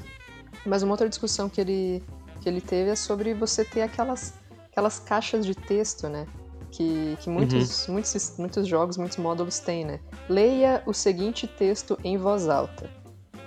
Mas 0.67 0.83
uma 0.83 0.93
outra 0.93 1.09
discussão 1.09 1.49
que 1.49 1.59
ele, 1.59 2.05
que 2.43 2.49
ele 2.51 2.61
teve 2.61 2.91
é 2.91 2.97
sobre 2.97 3.33
você 3.33 3.65
ter 3.65 3.81
aquelas, 3.81 4.35
aquelas 4.71 4.99
caixas 4.99 5.47
de 5.47 5.55
texto, 5.55 6.07
né? 6.07 6.27
Que, 6.71 7.17
que 7.21 7.31
muitos, 7.31 7.87
muitos, 7.89 8.35
muitos 8.37 8.67
jogos, 8.67 8.99
muitos 8.99 9.17
módulos 9.17 9.59
têm, 9.59 9.87
né? 9.87 10.01
Leia 10.29 10.83
o 10.85 10.93
seguinte 10.93 11.47
texto 11.47 11.99
em 12.05 12.19
voz 12.19 12.47
alta. 12.47 12.91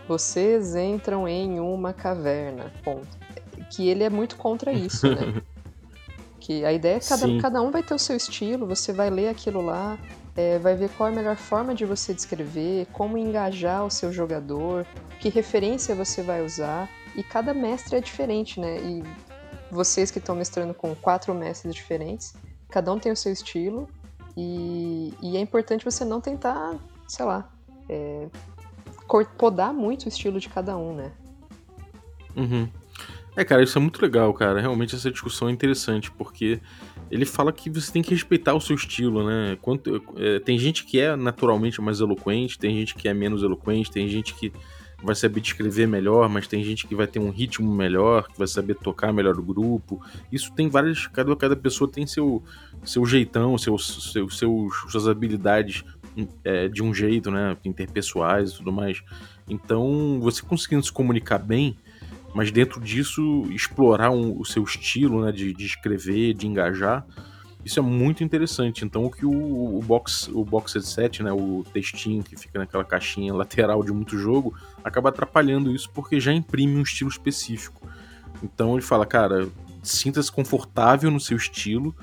Vocês 0.08 0.76
entram 0.76 1.28
em 1.28 1.60
uma 1.60 1.94
caverna. 1.94 2.74
Ponto. 2.84 3.23
Que 3.74 3.88
ele 3.88 4.04
é 4.04 4.10
muito 4.10 4.36
contra 4.36 4.72
isso, 4.72 5.08
né? 5.08 5.42
Que 6.40 6.66
a 6.66 6.74
ideia 6.74 6.98
é 6.98 7.00
que 7.00 7.08
cada, 7.08 7.26
Sim. 7.26 7.38
cada 7.40 7.62
um 7.62 7.72
vai 7.72 7.82
ter 7.82 7.94
o 7.94 7.98
seu 7.98 8.18
estilo, 8.18 8.68
você 8.68 8.92
vai 8.92 9.10
ler 9.10 9.30
aquilo 9.30 9.62
lá, 9.62 9.98
é, 10.36 10.60
vai 10.60 10.76
ver 10.76 10.90
qual 10.90 11.08
é 11.08 11.12
a 11.14 11.16
melhor 11.16 11.38
forma 11.38 11.74
de 11.74 11.86
você 11.86 12.14
descrever, 12.14 12.86
como 12.92 13.18
engajar 13.18 13.86
o 13.86 13.90
seu 13.90 14.12
jogador, 14.12 14.86
que 15.22 15.30
referência 15.30 15.96
você 15.96 16.22
vai 16.22 16.44
usar. 16.44 16.90
E 17.16 17.24
cada 17.24 17.54
mestre 17.54 17.96
é 17.96 18.02
diferente, 18.02 18.60
né? 18.60 18.78
E 18.82 19.04
vocês 19.72 20.12
que 20.12 20.20
estão 20.20 20.36
mestrando 20.36 20.74
com 20.74 20.94
quatro 20.94 21.34
mestres 21.34 21.74
diferentes, 21.74 22.34
cada 22.70 22.92
um 22.92 23.00
tem 23.00 23.14
o 23.14 23.16
seu 23.16 23.32
estilo. 23.32 23.88
E, 24.36 25.14
e 25.22 25.38
é 25.38 25.40
importante 25.40 25.86
você 25.86 26.04
não 26.04 26.20
tentar, 26.20 26.76
sei 27.08 27.24
lá, 27.24 27.50
é, 27.88 28.28
podar 29.38 29.74
muito 29.74 30.06
o 30.06 30.10
estilo 30.10 30.42
de 30.42 30.50
cada 30.50 30.76
um, 30.76 30.94
né? 30.94 31.12
Uhum. 32.36 32.68
É, 33.36 33.44
cara, 33.44 33.64
isso 33.64 33.78
é 33.78 33.82
muito 33.82 34.02
legal, 34.02 34.32
cara. 34.34 34.62
Realmente 34.62 34.96
essa 34.96 35.10
discussão 35.10 35.50
é 35.50 35.52
interessante, 35.52 36.12
porque 36.12 36.60
ele 37.10 37.26
fala 37.26 37.52
que 37.52 37.70
você 37.70 37.92
tem 37.92 38.02
que 38.02 38.12
respeitar 38.12 38.54
o 38.54 38.62
seu 38.62 38.76
estilo, 38.76 39.26
né? 39.26 39.58
Quanto, 39.62 40.04
é, 40.18 40.40
tem 40.40 40.58
gente 40.58 40.86
que 40.86 41.00
é 41.00 41.16
naturalmente 41.16 41.82
mais 41.82 42.00
eloquente, 42.00 42.60
tem 42.60 42.76
gente 42.76 42.94
que 42.94 43.08
é 43.08 43.14
menos 43.14 43.42
eloquente, 43.42 43.90
tem 43.92 44.08
gente 44.08 44.36
que 44.36 44.54
vai 45.04 45.16
saber 45.16 45.42
descrever 45.42 45.88
melhor, 45.88 46.30
mas 46.30 46.48
tem 46.48 46.64
gente 46.64 46.88
que 46.88 46.96
vai 46.96 47.06
ter 47.06 47.20
um 47.20 47.30
ritmo 47.30 47.74
melhor, 47.74 48.28
que 48.28 48.38
vai 48.38 48.48
saber 48.48 48.76
tocar 48.76 49.12
melhor 49.12 49.38
o 49.38 49.44
grupo. 49.44 50.02
Isso 50.32 50.52
tem 50.54 50.70
várias. 50.70 51.08
Cada, 51.08 51.36
cada 51.36 51.56
pessoa 51.56 51.92
tem 51.92 52.08
seu, 52.08 52.42
seu 52.84 53.06
jeitão, 53.06 53.58
seus, 53.58 54.12
seus, 54.12 54.38
seus, 54.38 54.74
suas 54.90 55.08
habilidades 55.08 55.84
é, 56.44 56.68
de 56.68 56.82
um 56.82 56.94
jeito, 56.94 57.30
né? 57.30 57.58
Interpessoais 57.66 58.52
e 58.52 58.58
tudo 58.58 58.72
mais. 58.72 59.04
Então, 59.50 60.20
você 60.22 60.42
conseguindo 60.42 60.84
se 60.84 60.92
comunicar 60.92 61.38
bem, 61.38 61.76
mas 62.34 62.52
dentro 62.52 62.80
disso 62.82 63.46
explorar 63.50 64.10
um- 64.12 64.40
o 64.40 64.46
seu 64.46 64.64
estilo, 64.64 65.24
né, 65.26 65.32
de, 65.32 65.54
de 65.54 65.66
escrever, 65.66 66.34
de 66.34 66.48
engajar, 66.48 67.06
isso 67.64 67.80
é 67.80 67.84
muito 67.84 68.24
interessante. 68.24 68.84
Então 68.84 69.06
o 69.06 69.12
que 69.12 69.26
o, 69.26 69.78
o 69.78 69.82
box 69.82 70.28
o 70.34 70.44
box 70.44 70.74
set, 70.84 71.24
né, 71.24 71.32
o 71.32 71.64
textinho 71.72 72.24
que 72.24 72.36
fica 72.36 72.60
naquela 72.60 72.84
caixinha 72.84 73.34
lateral 73.36 73.84
de 73.84 73.92
muito 73.92 74.18
jogo, 74.18 74.54
acaba 74.84 75.10
atrapalhando 75.10 75.72
isso 75.72 75.90
porque 75.94 76.20
já 76.20 76.34
imprime 76.34 76.76
um 76.78 76.82
estilo 76.82 77.10
específico. 77.10 77.88
Então 78.42 78.74
ele 78.74 78.82
fala, 78.82 79.06
cara, 79.06 79.48
sinta-se 79.82 80.32
confortável 80.32 81.10
no 81.10 81.20
seu 81.20 81.38
estilo, 81.38 81.96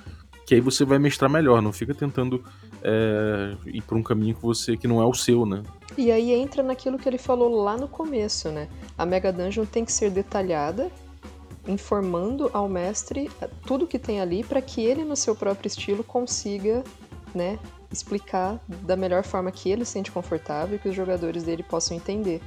que 0.46 0.54
aí 0.54 0.60
você 0.60 0.84
vai 0.84 0.98
mestrar 0.98 1.30
melhor. 1.30 1.60
Não 1.60 1.72
fica 1.72 1.94
tentando 1.94 2.42
é, 2.82 3.54
ir 3.66 3.82
por 3.82 3.96
um 3.98 4.02
caminho 4.02 4.34
que 4.34 4.42
você 4.42 4.76
que 4.76 4.88
não 4.88 5.02
é 5.02 5.04
o 5.04 5.12
seu, 5.12 5.44
né? 5.44 5.62
E 6.00 6.10
aí 6.10 6.32
entra 6.32 6.62
naquilo 6.62 6.98
que 6.98 7.06
ele 7.06 7.18
falou 7.18 7.62
lá 7.62 7.76
no 7.76 7.86
começo, 7.86 8.48
né? 8.48 8.68
A 8.96 9.04
Mega 9.04 9.30
Dungeon 9.30 9.66
tem 9.66 9.84
que 9.84 9.92
ser 9.92 10.10
detalhada, 10.10 10.90
informando 11.68 12.48
ao 12.54 12.66
mestre 12.66 13.30
tudo 13.66 13.86
que 13.86 13.98
tem 13.98 14.18
ali 14.18 14.42
para 14.42 14.62
que 14.62 14.80
ele, 14.80 15.04
no 15.04 15.14
seu 15.14 15.36
próprio 15.36 15.68
estilo, 15.68 16.02
consiga, 16.02 16.82
né, 17.34 17.58
explicar 17.92 18.58
da 18.66 18.96
melhor 18.96 19.22
forma 19.24 19.52
que 19.52 19.68
ele 19.68 19.84
se 19.84 19.92
sente 19.92 20.10
confortável 20.10 20.76
e 20.76 20.78
que 20.78 20.88
os 20.88 20.94
jogadores 20.96 21.42
dele 21.42 21.62
possam 21.62 21.94
entender. 21.94 22.40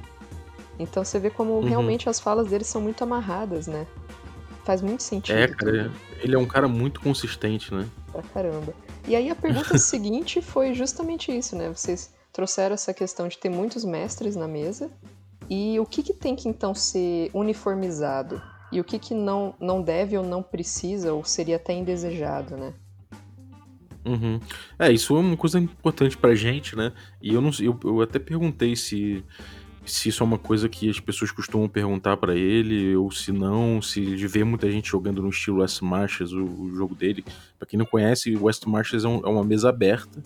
Então 0.76 1.04
você 1.04 1.20
vê 1.20 1.30
como 1.30 1.52
Uhum. 1.52 1.60
realmente 1.60 2.08
as 2.08 2.18
falas 2.18 2.48
dele 2.48 2.64
são 2.64 2.80
muito 2.80 3.04
amarradas, 3.04 3.68
né? 3.68 3.86
Faz 4.64 4.82
muito 4.82 5.04
sentido. 5.04 5.36
É, 5.38 5.46
cara, 5.46 5.92
ele 6.20 6.34
é 6.34 6.38
um 6.38 6.46
cara 6.46 6.66
muito 6.66 7.00
consistente, 7.00 7.72
né? 7.72 7.86
Pra 8.10 8.22
caramba. 8.22 8.74
E 9.06 9.14
aí 9.14 9.30
a 9.30 9.34
pergunta 9.36 9.78
seguinte 9.78 10.42
foi 10.42 10.74
justamente 10.74 11.30
isso, 11.30 11.54
né? 11.54 11.68
Vocês 11.68 12.10
trouxeram 12.34 12.74
essa 12.74 12.92
questão 12.92 13.28
de 13.28 13.38
ter 13.38 13.48
muitos 13.48 13.84
mestres 13.84 14.34
na 14.34 14.48
mesa 14.48 14.90
e 15.48 15.78
o 15.78 15.86
que, 15.86 16.02
que 16.02 16.12
tem 16.12 16.34
que 16.34 16.48
então 16.48 16.74
ser 16.74 17.30
uniformizado 17.32 18.42
e 18.72 18.80
o 18.80 18.84
que, 18.84 18.98
que 18.98 19.14
não, 19.14 19.54
não 19.60 19.80
deve 19.80 20.18
ou 20.18 20.24
não 20.24 20.42
precisa 20.42 21.14
ou 21.14 21.24
seria 21.24 21.56
até 21.56 21.72
indesejado, 21.72 22.56
né? 22.56 22.74
Uhum. 24.04 24.40
É, 24.78 24.92
isso 24.92 25.16
é 25.16 25.20
uma 25.20 25.36
coisa 25.36 25.58
importante 25.60 26.16
pra 26.16 26.34
gente, 26.34 26.76
né? 26.76 26.92
E 27.22 27.32
eu 27.32 27.40
não 27.40 27.50
eu, 27.60 27.78
eu 27.84 28.02
até 28.02 28.18
perguntei 28.18 28.74
se 28.74 29.24
se 29.86 30.08
isso 30.08 30.22
é 30.22 30.26
uma 30.26 30.38
coisa 30.38 30.66
que 30.68 30.88
as 30.88 30.98
pessoas 30.98 31.30
costumam 31.30 31.68
perguntar 31.68 32.16
para 32.16 32.34
ele, 32.34 32.96
ou 32.96 33.10
se 33.10 33.30
não, 33.30 33.82
se 33.82 34.00
ele 34.00 34.26
vê 34.26 34.42
muita 34.42 34.70
gente 34.70 34.90
jogando 34.90 35.20
no 35.20 35.28
estilo 35.28 35.60
West 35.60 35.82
Marches, 35.82 36.32
o, 36.32 36.42
o 36.42 36.74
jogo 36.74 36.94
dele. 36.94 37.22
Para 37.58 37.68
quem 37.68 37.78
não 37.78 37.84
conhece, 37.84 38.34
West 38.34 38.64
Marches 38.64 39.04
é, 39.04 39.08
um, 39.08 39.18
é, 39.18 39.28
uma 39.28 39.44
mesa 39.44 39.68
aberta 39.68 40.22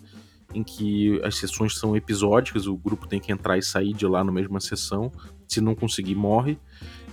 em 0.54 0.62
que 0.62 1.20
as 1.22 1.36
sessões 1.36 1.78
são 1.78 1.96
episódicas, 1.96 2.66
o 2.66 2.76
grupo 2.76 3.06
tem 3.06 3.20
que 3.20 3.32
entrar 3.32 3.58
e 3.58 3.62
sair 3.62 3.92
de 3.92 4.06
lá 4.06 4.24
na 4.24 4.32
mesma 4.32 4.60
sessão, 4.60 5.12
se 5.46 5.60
não 5.60 5.74
conseguir, 5.74 6.14
morre. 6.14 6.58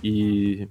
E 0.02 0.68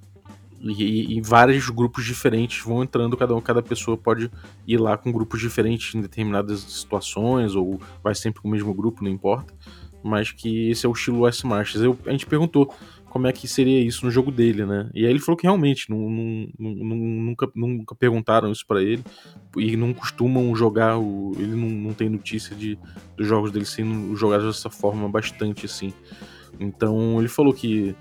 e, 0.61 1.17
e, 1.17 1.21
vários 1.21 1.69
grupos 1.69 2.05
diferentes 2.05 2.63
vão 2.63 2.81
entrando, 2.81 3.15
cada, 3.15 3.39
cada 3.39 3.61
pessoa 3.61 3.95
pode 3.95 4.31
ir 4.65 4.77
lá 4.77 4.97
com 4.97 5.11
grupos 5.11 5.39
diferentes 5.39 5.93
em 5.93 6.01
determinadas 6.01 6.61
situações, 6.61 7.53
ou 7.53 7.79
vai 8.03 8.15
sempre 8.15 8.41
com 8.41 8.47
o 8.47 8.51
mesmo 8.51 8.73
grupo, 8.73 9.03
não 9.03 9.11
importa 9.11 9.53
mas 10.05 10.31
que 10.31 10.69
esse 10.69 10.85
é 10.85 10.89
o 10.89 10.91
estilo 10.91 11.21
West 11.21 11.43
Marches. 11.43 11.81
Eu, 11.81 11.97
a 12.05 12.11
gente 12.11 12.27
perguntou 12.27 12.71
como 13.15 13.27
é 13.27 13.31
que 13.31 13.47
seria 13.47 13.79
isso 13.79 14.03
no 14.03 14.11
jogo 14.11 14.29
dele, 14.29 14.65
né? 14.65 14.89
E 14.93 15.05
aí 15.05 15.09
ele 15.09 15.21
falou 15.21 15.37
que 15.37 15.47
realmente 15.47 15.89
não, 15.89 16.09
não, 16.09 16.49
não, 16.59 16.97
nunca, 16.97 17.49
nunca 17.55 17.95
perguntaram 17.95 18.51
isso 18.51 18.67
para 18.67 18.83
ele 18.83 19.01
e 19.55 19.77
não 19.77 19.93
costumam 19.93 20.53
jogar 20.53 20.97
o, 20.97 21.31
ele 21.39 21.55
não, 21.55 21.93
tem 21.93 22.09
notícia 22.09 22.53
de 22.53 22.77
dos 23.15 23.25
jogos 23.25 23.53
dele 23.53 23.63
sendo 23.63 24.13
jogados 24.17 24.45
dessa 24.47 24.69
forma 24.69 25.07
bastante 25.07 25.65
assim. 25.65 25.93
Então 26.59 27.17
ele 27.17 27.29
falou 27.29 27.53
que 27.53 27.95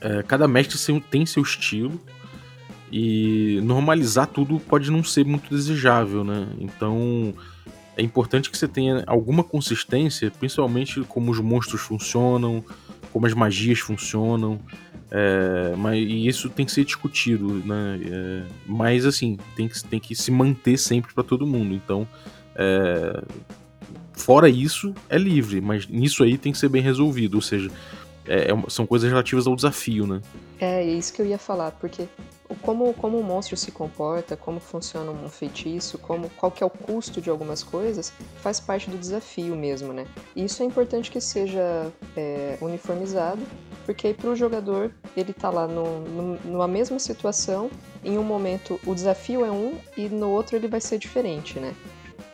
é, 0.00 0.22
cada 0.22 0.48
mestre 0.48 1.02
tem 1.10 1.26
seu 1.26 1.42
estilo 1.42 2.00
e 2.90 3.60
normalizar 3.62 4.28
tudo 4.28 4.58
pode 4.58 4.90
não 4.90 5.04
ser 5.04 5.26
muito 5.26 5.54
desejável, 5.54 6.24
né? 6.24 6.48
Então 6.58 7.34
é 7.98 8.02
importante 8.02 8.50
que 8.50 8.56
você 8.56 8.66
tenha 8.66 9.04
alguma 9.06 9.44
consistência, 9.44 10.30
principalmente 10.30 11.02
como 11.02 11.30
os 11.30 11.38
monstros 11.38 11.82
funcionam, 11.82 12.64
como 13.18 13.26
as 13.26 13.34
magias 13.34 13.80
funcionam. 13.80 14.60
É, 15.10 15.74
mas, 15.76 15.98
e 15.98 16.28
isso 16.28 16.48
tem 16.48 16.64
que 16.64 16.70
ser 16.70 16.84
discutido, 16.84 17.54
né? 17.66 18.00
É, 18.00 18.42
mas 18.64 19.04
assim, 19.04 19.36
tem 19.56 19.66
que, 19.66 19.82
tem 19.82 19.98
que 19.98 20.14
se 20.14 20.30
manter 20.30 20.78
sempre 20.78 21.12
para 21.12 21.24
todo 21.24 21.44
mundo. 21.44 21.74
Então, 21.74 22.06
é, 22.54 23.20
fora 24.12 24.48
isso, 24.48 24.94
é 25.08 25.18
livre, 25.18 25.60
mas 25.60 25.88
nisso 25.88 26.22
aí 26.22 26.38
tem 26.38 26.52
que 26.52 26.58
ser 26.58 26.68
bem 26.68 26.80
resolvido. 26.80 27.34
Ou 27.34 27.42
seja, 27.42 27.68
é, 28.24 28.52
é 28.52 28.70
são 28.70 28.86
coisas 28.86 29.10
relativas 29.10 29.48
ao 29.48 29.56
desafio, 29.56 30.06
né? 30.06 30.20
É, 30.60 30.84
é 30.84 30.94
isso 30.94 31.12
que 31.12 31.20
eu 31.20 31.26
ia 31.26 31.38
falar, 31.38 31.72
porque 31.72 32.06
como, 32.62 32.92
como 32.94 33.18
o 33.18 33.24
monstro 33.24 33.56
se 33.56 33.70
comporta, 33.70 34.36
como 34.36 34.58
funciona 34.58 35.10
um 35.10 35.28
feitiço, 35.28 35.98
como 35.98 36.30
qual 36.30 36.50
que 36.50 36.62
é 36.62 36.66
o 36.66 36.70
custo 36.70 37.20
de 37.20 37.28
algumas 37.28 37.62
coisas, 37.62 38.12
faz 38.36 38.58
parte 38.58 38.88
do 38.88 38.96
desafio 38.96 39.54
mesmo, 39.54 39.92
né? 39.92 40.06
E 40.34 40.44
isso 40.44 40.62
é 40.62 40.66
importante 40.66 41.10
que 41.10 41.20
seja 41.20 41.92
é, 42.16 42.56
uniformizado, 42.60 43.40
porque 43.84 44.06
aí 44.06 44.14
para 44.14 44.30
o 44.30 44.36
jogador 44.36 44.92
ele 45.16 45.32
tá 45.32 45.50
lá 45.50 45.66
no, 45.66 46.00
no, 46.00 46.40
numa 46.44 46.68
mesma 46.68 46.98
situação, 46.98 47.70
em 48.04 48.16
um 48.16 48.24
momento 48.24 48.80
o 48.86 48.94
desafio 48.94 49.44
é 49.44 49.50
um 49.50 49.78
e 49.96 50.08
no 50.08 50.30
outro 50.30 50.56
ele 50.56 50.68
vai 50.68 50.80
ser 50.80 50.98
diferente, 50.98 51.58
né? 51.58 51.74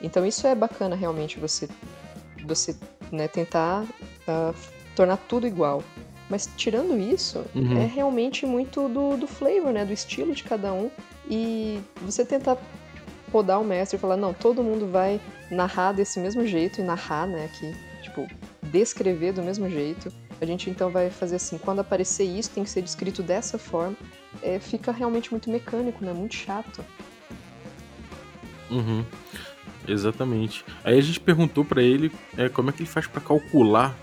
Então 0.01 0.25
isso 0.25 0.47
é 0.47 0.55
bacana 0.55 0.95
realmente 0.95 1.41
você, 1.41 1.69
você 2.45 2.77
né, 3.11 3.27
tentar 3.27 3.83
uh, 3.83 4.55
tornar 4.95 5.17
tudo 5.17 5.47
igual. 5.47 5.83
Mas 6.29 6.49
tirando 6.57 6.99
isso, 6.99 7.45
uhum. 7.55 7.77
é 7.77 7.87
realmente 7.87 8.47
muito 8.47 8.89
do, 8.89 9.17
do 9.17 9.27
flavor, 9.27 9.73
né? 9.73 9.85
Do 9.85 9.93
estilo 9.93 10.35
de 10.35 10.43
cada 10.43 10.73
um. 10.73 10.91
E 11.29 11.81
você 12.03 12.25
tentar 12.25 12.59
podar 13.31 13.61
o 13.61 13.65
mestre 13.65 13.97
e 13.97 14.01
falar, 14.01 14.17
não, 14.17 14.33
todo 14.33 14.63
mundo 14.63 14.87
vai 14.87 15.21
narrar 15.51 15.93
desse 15.93 16.21
mesmo 16.21 16.47
jeito 16.47 16.81
e 16.81 16.85
narrar, 16.85 17.27
né, 17.27 17.47
aqui, 17.47 17.75
tipo, 18.01 18.29
descrever 18.63 19.33
do 19.33 19.43
mesmo 19.43 19.69
jeito. 19.69 20.13
A 20.41 20.47
gente 20.47 20.71
então 20.71 20.91
vai 20.91 21.11
fazer 21.11 21.37
assim, 21.37 21.59
quando 21.59 21.81
aparecer 21.81 22.25
isso, 22.25 22.51
tem 22.51 22.65
que 22.65 22.71
ser 22.71 22.83
descrito 22.83 23.23
dessa 23.23 23.59
forma. 23.59 23.97
É, 24.43 24.59
fica 24.59 24.93
realmente 24.93 25.31
muito 25.31 25.51
mecânico, 25.51 26.05
né? 26.05 26.13
Muito 26.13 26.35
chato. 26.35 26.85
Uhum. 28.71 29.05
Exatamente. 29.87 30.65
Aí 30.83 30.99
a 30.99 31.01
gente 31.01 31.21
perguntou 31.21 31.65
para 31.65 31.83
ele 31.83 32.11
é, 32.37 32.49
como 32.49 32.71
é 32.71 32.73
que 32.73 32.83
ele 32.83 32.89
faz 32.89 33.07
para 33.07 33.21
calcular 33.21 33.97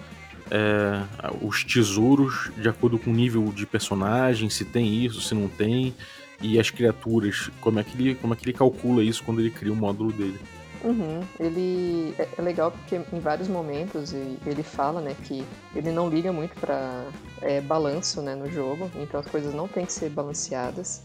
é, 0.52 1.02
os 1.42 1.64
tesouros 1.64 2.52
de 2.58 2.68
acordo 2.68 3.00
com 3.00 3.10
o 3.10 3.14
nível 3.14 3.46
de 3.54 3.66
personagem, 3.66 4.50
se 4.50 4.66
tem 4.66 4.94
isso, 5.06 5.22
se 5.22 5.34
não 5.34 5.48
tem, 5.48 5.96
e 6.42 6.60
as 6.60 6.70
criaturas, 6.70 7.50
como 7.62 7.80
é 7.80 7.84
que 7.84 7.98
ele, 7.98 8.16
como 8.16 8.34
é 8.34 8.38
que 8.38 8.44
ele 8.44 8.54
calcula 8.54 9.04
isso 9.04 9.24
quando 9.24 9.40
ele 9.40 9.50
cria 9.50 9.72
o 9.72 9.76
módulo 9.76 10.12
dele. 10.12 10.40
Uhum. 10.84 11.22
Ele 11.40 12.14
é, 12.18 12.28
é 12.38 12.42
legal 12.42 12.72
porque 12.72 13.00
em 13.14 13.20
vários 13.20 13.48
momentos 13.48 14.14
ele 14.14 14.64
fala, 14.64 15.00
né, 15.00 15.16
que 15.24 15.46
ele 15.76 15.92
não 15.92 16.10
liga 16.10 16.34
muito 16.34 16.60
para 16.60 17.06
é, 17.42 17.62
balanço, 17.62 18.22
né, 18.22 18.36
no 18.36 18.50
jogo, 18.50 18.90
então 18.96 19.20
as 19.20 19.28
coisas 19.28 19.54
não 19.54 19.68
têm 19.68 19.86
que 19.86 19.94
ser 19.94 20.10
balanceadas. 20.10 21.04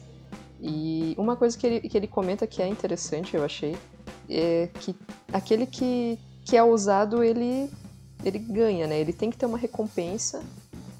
E 0.60 1.14
uma 1.18 1.36
coisa 1.36 1.56
que 1.56 1.66
ele, 1.66 1.80
que 1.88 1.96
ele 1.96 2.06
comenta 2.06 2.46
que 2.46 2.62
é 2.62 2.66
interessante, 2.66 3.36
eu 3.36 3.44
achei, 3.44 3.76
é 4.28 4.70
que 4.80 4.96
aquele 5.30 5.66
que, 5.66 6.18
que 6.44 6.56
é 6.56 6.62
usado, 6.62 7.22
ele 7.22 7.70
ele 8.28 8.38
ganha, 8.38 8.86
né? 8.86 8.98
Ele 8.98 9.12
tem 9.12 9.30
que 9.30 9.36
ter 9.36 9.46
uma 9.46 9.58
recompensa 9.58 10.42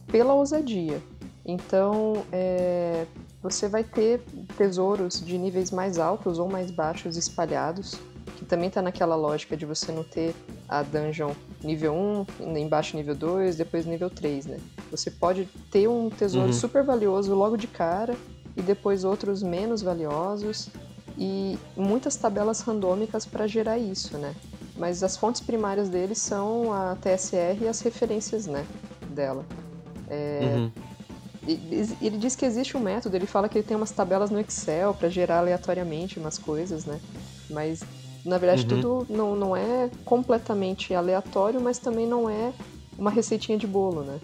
pela 0.07 0.35
ousadia. 0.35 1.03
Então, 1.45 2.25
é, 2.33 3.07
você 3.43 3.69
vai 3.69 3.85
ter 3.85 4.21
tesouros 4.57 5.25
de 5.25 5.39
níveis 5.39 5.71
mais 5.71 5.99
altos 5.99 6.39
ou 6.39 6.49
mais 6.49 6.71
baixos 6.71 7.17
espalhados, 7.17 7.95
que 8.37 8.45
também 8.45 8.69
está 8.69 8.83
naquela 8.83 9.15
lógica 9.15 9.57
de 9.57 9.65
você 9.65 9.93
não 9.93 10.03
ter 10.03 10.35
a 10.69 10.83
dungeon 10.83 11.33
nível 11.63 11.95
1, 12.41 12.59
embaixo 12.59 12.97
nível 12.97 13.15
2, 13.15 13.57
depois 13.57 13.87
nível 13.87 14.11
3, 14.11 14.47
né? 14.47 14.59
Você 14.91 15.11
pode 15.11 15.49
ter 15.71 15.89
um 15.89 16.11
tesouro 16.11 16.49
uhum. 16.49 16.53
super 16.53 16.83
valioso 16.83 17.35
logo 17.35 17.57
de 17.57 17.67
cara 17.67 18.17
e 18.57 18.63
depois 18.63 19.05
outros 19.05 19.43
menos 19.43 19.83
valiosos 19.83 20.69
e 21.17 21.59
muitas 21.77 22.17
tabelas 22.17 22.61
randômicas 22.61 23.25
para 23.25 23.47
gerar 23.47 23.79
isso, 23.79 24.19
né? 24.19 24.35
Mas 24.77 25.03
as 25.03 25.17
fontes 25.17 25.41
primárias 25.41 25.89
dele 25.89 26.15
são 26.15 26.73
a 26.73 26.97
TSR 26.97 27.63
e 27.63 27.69
as 27.69 27.81
referências 27.81 28.47
né, 28.47 28.67
dela. 29.11 29.45
É, 30.09 30.55
uhum. 30.57 30.71
Ele 31.47 32.19
diz 32.19 32.35
que 32.35 32.45
existe 32.45 32.77
um 32.77 32.81
método, 32.81 33.17
ele 33.17 33.27
fala 33.27 33.49
que 33.49 33.57
ele 33.57 33.67
tem 33.67 33.77
umas 33.77 33.93
tabelas 33.93 34.31
no 34.31 34.41
Excel 34.41 34.93
para 34.95 35.09
gerar 35.09 35.39
aleatoriamente 35.39 36.19
umas 36.19 36.39
coisas, 36.39 36.85
né? 36.85 37.01
Mas 37.49 37.83
na 38.25 38.37
verdade 38.37 38.63
uhum. 38.63 38.81
tudo 38.81 39.07
não, 39.09 39.37
não 39.37 39.57
é 39.57 39.89
completamente 40.05 40.93
aleatório, 40.93 41.61
mas 41.61 41.79
também 41.79 42.07
não 42.07 42.29
é 42.29 42.53
uma 42.99 43.11
receitinha 43.11 43.57
de 43.57 43.67
bolo, 43.67 44.03
né? 44.03 44.19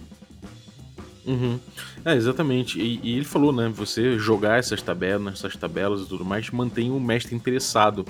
Uhum. 1.25 1.61
É, 2.05 2.15
exatamente. 2.15 2.81
E, 2.81 3.01
e, 3.03 3.17
ele 3.17 3.25
falou, 3.25 3.53
né? 3.53 3.69
Você 3.69 4.19
jogar 4.19 4.59
essas 4.59 4.83
tabelas, 4.83 5.35
essas 5.35 5.55
tabelas 5.55 6.01
e 6.01 6.07
tudo 6.07 6.25
mais, 6.25 6.51
mantém 6.51 6.91
o 6.91 6.99
mestre 6.99 7.35
interessado 7.35 8.05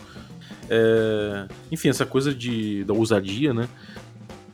é, 0.74 1.48
enfim, 1.70 1.90
essa 1.90 2.06
coisa 2.06 2.34
de, 2.34 2.82
da 2.84 2.94
ousadia, 2.94 3.52
né? 3.52 3.68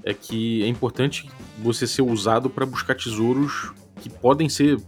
É 0.03 0.13
que 0.13 0.65
é 0.65 0.67
importante 0.67 1.31
você 1.63 1.87
ser 1.87 2.03
usado 2.03 2.51
para 2.51 2.67
buscar 2.67 2.97
tesouros 2.97 3.73
que 4.01 4.11
podem 4.11 4.49
ser, 4.49 4.81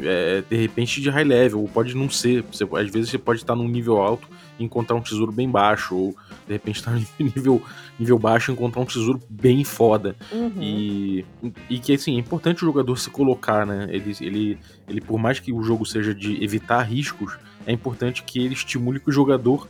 é, 0.00 0.44
de 0.48 0.56
repente, 0.56 1.00
de 1.00 1.10
high 1.10 1.24
level, 1.24 1.62
ou 1.62 1.68
pode 1.68 1.96
não 1.96 2.08
ser. 2.08 2.44
Você, 2.52 2.62
às 2.62 2.88
vezes 2.88 3.10
você 3.10 3.18
pode 3.18 3.40
estar 3.40 3.56
num 3.56 3.66
nível 3.66 3.96
alto 4.00 4.28
e 4.60 4.64
encontrar 4.64 4.94
um 4.94 5.00
tesouro 5.00 5.32
bem 5.32 5.50
baixo, 5.50 5.96
ou 5.96 6.16
de 6.46 6.52
repente 6.52 6.76
estar 6.78 6.92
no 6.92 7.04
nível, 7.18 7.60
nível 7.98 8.18
baixo 8.18 8.52
e 8.52 8.54
encontrar 8.54 8.82
um 8.82 8.86
tesouro 8.86 9.20
bem 9.28 9.64
foda. 9.64 10.14
Uhum. 10.30 10.52
E, 10.60 11.24
e 11.68 11.80
que, 11.80 11.94
assim, 11.94 12.14
é 12.14 12.20
importante 12.20 12.62
o 12.62 12.66
jogador 12.66 12.96
se 12.96 13.10
colocar, 13.10 13.66
né? 13.66 13.88
Ele, 13.90 14.14
ele, 14.20 14.58
ele, 14.88 15.00
por 15.00 15.18
mais 15.18 15.40
que 15.40 15.52
o 15.52 15.64
jogo 15.64 15.84
seja 15.84 16.14
de 16.14 16.44
evitar 16.44 16.82
riscos, 16.82 17.36
é 17.66 17.72
importante 17.72 18.22
que 18.22 18.38
ele 18.38 18.54
estimule 18.54 19.00
que 19.00 19.08
o 19.08 19.12
jogador 19.12 19.66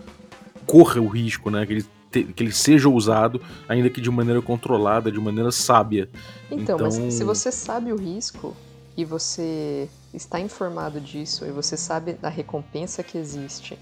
corra 0.70 1.00
o 1.00 1.08
risco, 1.08 1.50
né? 1.50 1.66
Que 1.66 1.72
ele, 1.72 1.86
te, 2.10 2.24
que 2.24 2.42
ele 2.42 2.52
seja 2.52 2.88
usado, 2.88 3.40
ainda 3.68 3.90
que 3.90 4.00
de 4.00 4.10
maneira 4.10 4.40
controlada, 4.40 5.10
de 5.10 5.18
maneira 5.18 5.50
sábia. 5.50 6.08
Então, 6.50 6.76
então, 6.76 6.78
mas 6.78 7.14
se 7.14 7.24
você 7.24 7.50
sabe 7.50 7.92
o 7.92 7.96
risco 7.96 8.56
e 8.96 9.04
você 9.04 9.88
está 10.14 10.38
informado 10.38 11.00
disso 11.00 11.44
e 11.44 11.50
você 11.50 11.76
sabe 11.76 12.12
da 12.12 12.28
recompensa 12.28 13.02
que 13.02 13.18
existe 13.18 13.78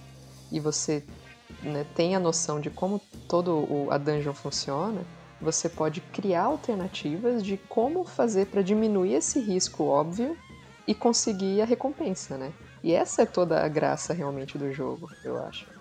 e 0.51 0.61
você 0.61 1.05
né, 1.62 1.84
tem 1.95 2.14
a 2.14 2.20
noção 2.20 2.61
de 2.61 2.70
como 2.70 3.01
todo 3.28 3.53
o, 3.53 3.89
a 3.91 3.99
dungeon 3.99 4.34
funciona, 4.34 5.03
você 5.41 5.68
pode 5.68 6.01
criar 6.01 6.45
alternativas 6.45 7.43
de 7.43 7.57
como 7.68 8.05
fazer 8.05 8.47
para 8.47 8.62
diminuir 8.62 9.14
esse 9.14 9.39
risco 9.41 9.84
óbvio 9.84 10.36
e 10.86 10.95
conseguir 10.95 11.61
a 11.61 11.64
recompensa, 11.64 12.36
né? 12.39 12.53
E 12.82 12.93
essa 12.93 13.22
é 13.22 13.26
toda 13.26 13.62
a 13.62 13.68
graça 13.68 14.14
realmente 14.14 14.57
do 14.57 14.72
jogo, 14.72 15.09
eu 15.24 15.39
acho. 15.45 15.78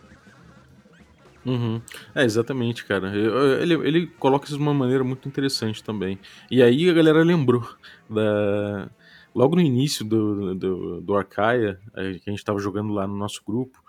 Uhum. 1.48 1.82
É, 2.14 2.26
exatamente, 2.26 2.84
cara. 2.84 3.10
Ele, 3.62 3.74
ele 3.76 4.08
coloca 4.08 4.46
isso 4.46 4.58
de 4.58 4.62
uma 4.62 4.74
maneira 4.74 5.02
muito 5.02 5.30
interessante 5.30 5.82
também. 5.82 6.20
E 6.52 6.62
aí 6.62 6.90
a 6.90 6.94
galera 6.94 7.24
lembrou 7.24 7.66
da. 8.10 8.90
Logo 9.34 9.56
no 9.56 9.62
início 9.62 10.04
do, 10.04 10.54
do, 10.56 11.02
do 11.02 11.16
Arcaia, 11.16 11.80
é, 11.96 12.14
que 12.14 12.30
a 12.30 12.32
gente 12.32 12.40
estava 12.40 12.60
jogando 12.60 12.92
lá 12.92 13.08
no 13.08 13.16
nosso 13.16 13.42
grupo, 13.46 13.82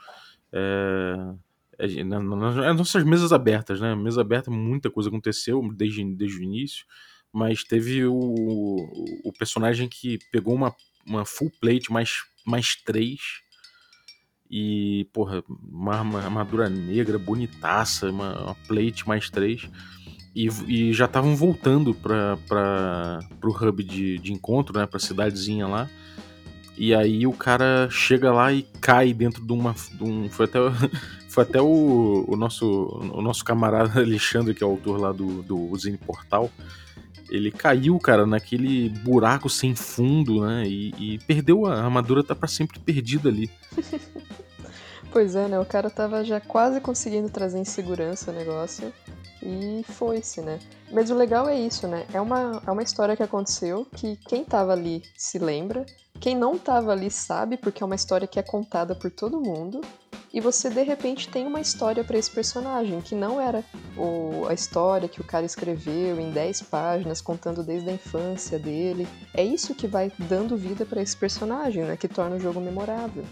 é, 0.53 1.17
nas 2.05 2.77
nossas 2.77 3.03
mesas 3.03 3.33
abertas, 3.33 3.81
né? 3.81 3.93
Mesa 3.95 4.21
aberta, 4.21 4.51
muita 4.53 4.89
coisa 4.89 5.09
aconteceu 5.09 5.61
desde, 5.75 6.05
desde 6.15 6.39
o 6.39 6.43
início, 6.43 6.87
mas 7.33 7.65
teve 7.65 8.05
o, 8.05 8.15
o 8.15 9.33
personagem 9.37 9.89
que 9.89 10.19
pegou 10.31 10.55
uma, 10.55 10.73
uma 11.05 11.25
full 11.25 11.51
plate 11.61 11.91
mais, 11.91 12.19
mais 12.47 12.77
3 12.77 13.19
e, 14.51 15.07
porra, 15.13 15.43
uma, 15.71 16.01
armadura 16.19 16.69
negra 16.69 17.19
bonitaça, 17.19 18.11
uma, 18.11 18.43
uma 18.43 18.55
plate 18.67 19.07
mais 19.07 19.29
3 19.29 19.69
e, 20.35 20.49
e 20.67 20.93
já 20.93 21.07
estavam 21.07 21.35
voltando 21.35 21.93
para 21.93 23.19
o 23.43 23.49
hub 23.49 23.83
de, 23.83 24.19
de 24.19 24.33
encontro, 24.33 24.79
né, 24.79 24.87
pra 24.87 25.01
cidadezinha 25.01 25.67
lá. 25.67 25.89
E 26.77 26.95
aí 26.95 27.27
o 27.27 27.33
cara 27.33 27.89
chega 27.91 28.33
lá 28.33 28.53
e 28.53 28.63
cai 28.81 29.13
dentro 29.13 29.45
de 29.45 29.53
uma. 29.53 29.75
De 29.93 30.05
um, 30.05 30.29
foi 30.31 30.45
até, 30.45 30.59
foi 31.29 31.43
até 31.43 31.61
o, 31.61 32.25
o, 32.29 32.37
nosso, 32.37 32.67
o 33.13 33.21
nosso 33.21 33.45
camarada 33.45 33.99
Alexandre, 34.01 34.55
que 34.55 34.63
é 34.63 34.67
o 34.67 34.71
autor 34.71 35.01
lá 35.01 35.11
do, 35.11 35.43
do 35.43 35.77
Zine 35.77 35.99
Portal. 35.99 36.49
Ele 37.29 37.51
caiu, 37.51 37.99
cara, 37.99 38.27
naquele 38.27 38.89
buraco 38.89 39.49
sem 39.49 39.75
fundo, 39.75 40.45
né? 40.45 40.65
E, 40.67 40.95
e 40.99 41.19
perdeu 41.21 41.67
a 41.67 41.83
armadura, 41.83 42.25
tá 42.25 42.35
para 42.35 42.49
sempre 42.49 42.79
perdida 42.79 43.29
ali. 43.29 43.51
pois 45.13 45.35
é, 45.35 45.49
né? 45.49 45.59
O 45.59 45.65
cara 45.65 45.91
tava 45.91 46.25
já 46.25 46.41
quase 46.41 46.81
conseguindo 46.81 47.29
trazer 47.29 47.59
em 47.59 47.65
segurança 47.65 48.31
o 48.31 48.35
negócio 48.35 48.93
e 49.43 49.85
foi-se, 49.85 50.41
né? 50.41 50.59
Mas 50.91 51.11
o 51.11 51.15
legal 51.15 51.49
é 51.49 51.59
isso, 51.59 51.87
né? 51.87 52.07
É 52.13 52.21
uma, 52.21 52.63
é 52.67 52.71
uma 52.71 52.83
história 52.83 53.17
que 53.17 53.23
aconteceu 53.23 53.87
que 53.97 54.17
quem 54.17 54.45
tava 54.45 54.73
ali 54.73 55.03
se 55.17 55.39
lembra, 55.39 55.85
quem 56.21 56.37
não 56.37 56.59
tava 56.59 56.93
ali 56.93 57.11
sabe, 57.11 57.57
porque 57.57 57.83
é 57.83 57.87
uma 57.87 57.95
história 57.95 58.27
que 58.27 58.39
é 58.39 58.43
contada 58.43 58.95
por 58.95 59.11
todo 59.11 59.41
mundo, 59.41 59.81
e 60.33 60.41
você 60.41 60.69
de 60.69 60.83
repente 60.83 61.29
tem 61.29 61.47
uma 61.47 61.61
história 61.61 62.05
para 62.05 62.19
esse 62.19 62.31
personagem, 62.31 63.01
que 63.01 63.15
não 63.15 63.41
era 63.41 63.65
o, 63.97 64.47
a 64.49 64.55
história 64.55 65.09
que 65.09 65.21
o 65.21 65.25
cara 65.25 65.47
escreveu 65.47 66.21
em 66.21 66.31
10 66.31 66.63
páginas, 66.63 67.21
contando 67.21 67.63
desde 67.63 67.89
a 67.89 67.93
infância 67.93 68.59
dele. 68.59 69.09
É 69.33 69.43
isso 69.43 69.75
que 69.75 69.87
vai 69.87 70.13
dando 70.19 70.57
vida 70.57 70.85
para 70.85 71.01
esse 71.01 71.17
personagem, 71.17 71.85
né? 71.85 71.97
Que 71.97 72.09
torna 72.09 72.37
o 72.37 72.41
jogo 72.41 72.61
memorável. 72.61 73.25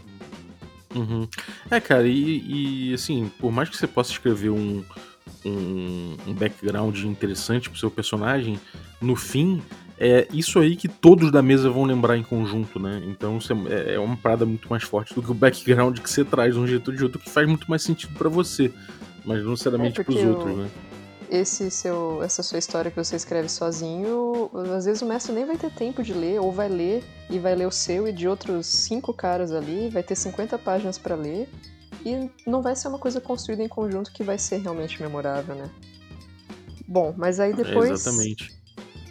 Uhum. 0.94 1.28
É, 1.70 1.78
cara, 1.78 2.08
e, 2.08 2.90
e 2.90 2.94
assim, 2.94 3.30
por 3.38 3.52
mais 3.52 3.68
que 3.68 3.76
você 3.76 3.86
possa 3.86 4.10
escrever 4.12 4.48
um, 4.48 4.82
um, 5.44 6.16
um 6.26 6.32
background 6.32 6.98
interessante 7.04 7.68
pro 7.68 7.78
seu 7.78 7.90
personagem, 7.90 8.58
no 9.00 9.14
fim, 9.14 9.62
é 9.98 10.28
isso 10.32 10.58
aí 10.58 10.76
que 10.76 10.88
todos 10.88 11.30
da 11.30 11.42
mesa 11.42 11.70
vão 11.70 11.84
lembrar 11.84 12.16
em 12.16 12.22
conjunto, 12.22 12.78
né? 12.78 13.02
Então 13.06 13.38
é, 13.68 13.94
é 13.94 13.98
uma 13.98 14.16
parada 14.16 14.44
muito 14.44 14.68
mais 14.68 14.82
forte 14.82 15.14
do 15.14 15.22
que 15.22 15.30
o 15.30 15.34
background 15.34 15.98
que 15.98 16.10
você 16.10 16.24
traz 16.24 16.54
de 16.54 16.60
um 16.60 16.66
jeito 16.66 16.90
ou 16.90 16.96
de 16.96 17.02
outro, 17.02 17.18
que 17.18 17.30
faz 17.30 17.48
muito 17.48 17.68
mais 17.68 17.82
sentido 17.82 18.14
para 18.14 18.28
você, 18.28 18.72
mas 19.24 19.42
não 19.42 19.50
necessariamente 19.50 20.00
é 20.00 20.04
pros 20.04 20.22
outros, 20.22 20.56
né? 20.56 20.70
Esse 21.28 21.70
seu, 21.72 22.22
essa 22.22 22.40
sua 22.42 22.58
história 22.58 22.88
que 22.88 22.96
você 22.96 23.16
escreve 23.16 23.48
sozinho, 23.48 24.48
às 24.76 24.84
vezes 24.84 25.02
o 25.02 25.06
mestre 25.06 25.32
nem 25.32 25.44
vai 25.44 25.56
ter 25.56 25.72
tempo 25.72 26.02
de 26.02 26.12
ler, 26.12 26.40
ou 26.40 26.52
vai 26.52 26.68
ler 26.68 27.02
e 27.28 27.38
vai 27.38 27.54
ler 27.54 27.66
o 27.66 27.72
seu 27.72 28.06
e 28.06 28.12
de 28.12 28.28
outros 28.28 28.66
cinco 28.66 29.12
caras 29.12 29.50
ali, 29.50 29.88
vai 29.88 30.04
ter 30.04 30.14
50 30.14 30.56
páginas 30.58 30.98
para 30.98 31.16
ler, 31.16 31.48
e 32.04 32.30
não 32.46 32.62
vai 32.62 32.76
ser 32.76 32.86
uma 32.86 32.98
coisa 32.98 33.20
construída 33.20 33.62
em 33.62 33.68
conjunto 33.68 34.12
que 34.12 34.22
vai 34.22 34.38
ser 34.38 34.58
realmente 34.58 35.02
memorável, 35.02 35.56
né? 35.56 35.68
Bom, 36.86 37.12
mas 37.16 37.40
aí 37.40 37.52
depois. 37.52 37.90
exatamente. 37.90 38.55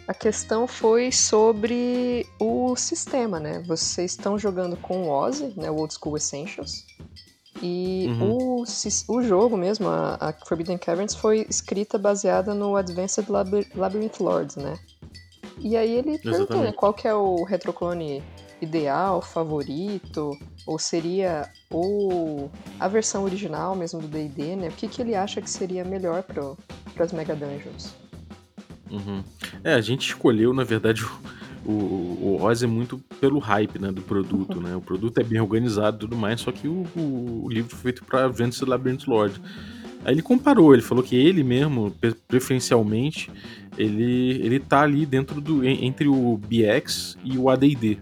A 0.06 0.14
questão 0.14 0.66
foi 0.66 1.10
sobre 1.10 2.26
o 2.38 2.76
sistema, 2.76 3.40
né? 3.40 3.62
Vocês 3.66 4.12
estão 4.12 4.38
jogando 4.38 4.76
com 4.76 5.04
o 5.04 5.10
Ozzy, 5.10 5.52
né? 5.56 5.70
O 5.70 5.76
Old 5.76 5.92
School 5.94 6.16
Essentials. 6.16 6.84
E 7.62 8.06
uhum. 8.08 8.62
o, 8.62 8.64
o 9.08 9.22
jogo 9.22 9.56
mesmo, 9.56 9.88
a, 9.88 10.16
a, 10.20 10.32
Forbidden 10.46 10.78
Caverns, 10.78 11.14
foi 11.14 11.46
escrita 11.48 11.98
baseada 11.98 12.54
no 12.54 12.76
Advanced 12.76 13.26
Labyrinth 13.74 14.20
Lords, 14.20 14.56
né? 14.56 14.78
E 15.58 15.76
aí 15.76 15.90
ele 15.90 16.18
perguntou, 16.18 16.60
né, 16.60 16.72
qual 16.72 16.92
que 16.92 17.08
é 17.08 17.14
o 17.14 17.42
retroclone 17.44 18.22
ideal, 18.60 19.22
favorito, 19.22 20.36
ou 20.66 20.78
seria 20.78 21.50
o 21.70 22.48
a 22.78 22.88
versão 22.88 23.24
original 23.24 23.74
mesmo 23.74 24.00
do 24.00 24.08
D&D, 24.08 24.56
né? 24.56 24.68
O 24.68 24.72
que, 24.72 24.86
que 24.86 25.00
ele 25.00 25.14
acha 25.14 25.40
que 25.40 25.50
seria 25.50 25.84
melhor 25.84 26.22
para 26.22 27.04
as 27.04 27.12
Mega 27.12 27.34
Dungeons? 27.34 27.94
Uhum. 28.90 29.22
É, 29.64 29.74
a 29.74 29.80
gente 29.80 30.08
escolheu, 30.08 30.52
na 30.52 30.64
verdade, 30.64 31.04
o, 31.64 31.70
o, 31.70 32.38
o 32.38 32.42
Oz 32.42 32.62
é 32.62 32.66
muito 32.66 32.98
pelo 33.20 33.38
hype 33.38 33.78
né, 33.78 33.90
do 33.90 34.02
produto, 34.02 34.60
né? 34.60 34.76
O 34.76 34.80
produto 34.80 35.18
é 35.18 35.24
bem 35.24 35.40
organizado 35.40 35.96
e 35.96 36.00
tudo 36.00 36.16
mais, 36.16 36.40
só 36.40 36.52
que 36.52 36.68
o, 36.68 36.86
o, 36.96 37.44
o 37.44 37.48
livro 37.48 37.70
foi 37.70 37.92
feito 37.92 38.04
para 38.04 38.26
Advanced 38.26 38.66
Labyrinth 38.66 39.06
Lord. 39.06 39.40
Aí 40.04 40.14
ele 40.14 40.22
comparou, 40.22 40.72
ele 40.72 40.82
falou 40.82 41.02
que 41.02 41.16
ele 41.16 41.42
mesmo, 41.42 41.92
preferencialmente, 42.28 43.30
ele, 43.76 44.40
ele 44.42 44.60
tá 44.60 44.82
ali 44.82 45.04
dentro 45.04 45.40
do 45.40 45.64
entre 45.64 46.06
o 46.06 46.38
BX 46.38 47.18
e 47.24 47.36
o 47.36 47.50
AD&D, 47.50 47.98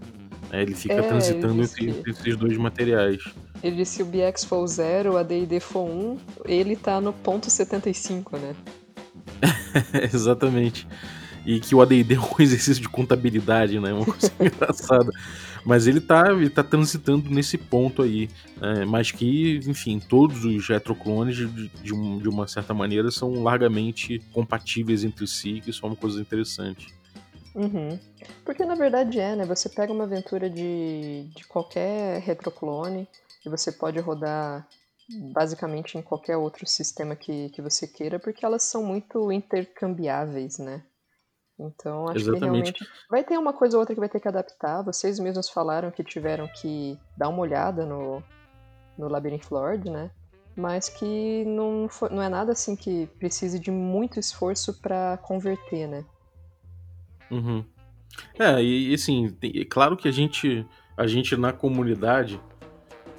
ele 0.52 0.74
fica 0.74 0.94
é, 0.94 1.02
transitando 1.02 1.62
entre, 1.62 1.88
entre, 1.90 2.10
esses 2.10 2.36
dois 2.36 2.56
materiais. 2.56 3.22
Ele 3.62 3.76
disse 3.76 3.96
se 3.96 4.02
o 4.02 4.06
BX 4.06 4.44
for 4.44 4.58
o 4.58 4.66
0, 4.66 5.14
o 5.14 5.16
AD&D 5.16 5.58
for 5.60 5.88
1, 5.88 5.90
um, 5.90 6.18
ele 6.44 6.76
tá 6.76 7.00
no 7.00 7.12
ponto 7.12 7.50
75, 7.50 8.36
né? 8.36 8.54
Exatamente. 10.12 10.86
E 11.46 11.60
que 11.60 11.74
o 11.74 11.82
AD&D 11.82 12.14
é 12.14 12.18
um 12.18 12.34
exercício 12.40 12.82
de 12.82 12.88
contabilidade, 12.88 13.78
né? 13.78 13.92
Uma 13.92 14.04
coisa 14.04 14.32
engraçada. 14.40 15.10
Mas 15.64 15.86
ele 15.86 16.00
tá, 16.00 16.32
ele 16.32 16.50
tá 16.50 16.62
transitando 16.62 17.30
nesse 17.30 17.58
ponto 17.58 18.02
aí. 18.02 18.28
Né? 18.60 18.84
Mas 18.84 19.10
que, 19.10 19.60
enfim, 19.66 19.98
todos 19.98 20.44
os 20.44 20.68
retroclones, 20.68 21.36
de, 21.36 21.68
de, 21.68 21.94
um, 21.94 22.18
de 22.18 22.28
uma 22.28 22.46
certa 22.46 22.72
maneira, 22.72 23.10
são 23.10 23.42
largamente 23.42 24.20
compatíveis 24.32 25.04
entre 25.04 25.26
si, 25.26 25.60
que 25.60 25.70
é 25.70 25.86
uma 25.86 25.96
coisa 25.96 26.20
interessante. 26.20 26.94
Uhum. 27.54 27.98
Porque 28.44 28.64
na 28.64 28.74
verdade 28.74 29.20
é, 29.20 29.36
né? 29.36 29.46
Você 29.46 29.68
pega 29.68 29.92
uma 29.92 30.04
aventura 30.04 30.50
de, 30.50 31.24
de 31.34 31.44
qualquer 31.46 32.20
retroclone 32.20 33.06
e 33.46 33.48
você 33.48 33.70
pode 33.70 34.00
rodar 34.00 34.66
basicamente 35.32 35.98
em 35.98 36.02
qualquer 36.02 36.36
outro 36.36 36.66
sistema 36.66 37.14
que, 37.14 37.50
que 37.50 37.62
você 37.62 37.86
queira, 37.86 38.18
porque 38.18 38.44
elas 38.44 38.62
são 38.64 38.82
muito 38.82 39.30
intercambiáveis, 39.30 40.58
né? 40.58 40.82
Então 41.58 42.08
acho 42.08 42.18
Exatamente. 42.18 42.40
que 42.40 42.44
realmente 42.44 42.88
vai 43.08 43.22
ter 43.22 43.38
uma 43.38 43.52
coisa 43.52 43.76
ou 43.76 43.80
outra 43.80 43.94
que 43.94 44.00
vai 44.00 44.08
ter 44.08 44.20
que 44.20 44.28
adaptar. 44.28 44.82
Vocês 44.82 45.18
mesmos 45.18 45.48
falaram 45.48 45.90
que 45.90 46.02
tiveram 46.02 46.48
que 46.48 46.98
dar 47.16 47.28
uma 47.28 47.40
olhada 47.40 47.86
no, 47.86 48.22
no 48.98 49.08
Labyrinth 49.08 49.50
Lord, 49.50 49.88
né? 49.88 50.10
Mas 50.56 50.88
que 50.88 51.44
não, 51.44 51.88
não 52.10 52.22
é 52.22 52.28
nada 52.28 52.52
assim 52.52 52.74
que 52.76 53.06
precise 53.18 53.58
de 53.58 53.70
muito 53.70 54.18
esforço 54.18 54.80
para 54.80 55.18
converter, 55.18 55.86
né? 55.86 56.04
Uhum. 57.30 57.64
É, 58.38 58.62
e 58.62 58.94
assim, 58.94 59.36
é 59.42 59.64
claro 59.64 59.96
que 59.96 60.06
a 60.08 60.12
gente, 60.12 60.66
a 60.96 61.06
gente 61.06 61.36
na 61.36 61.52
comunidade, 61.52 62.40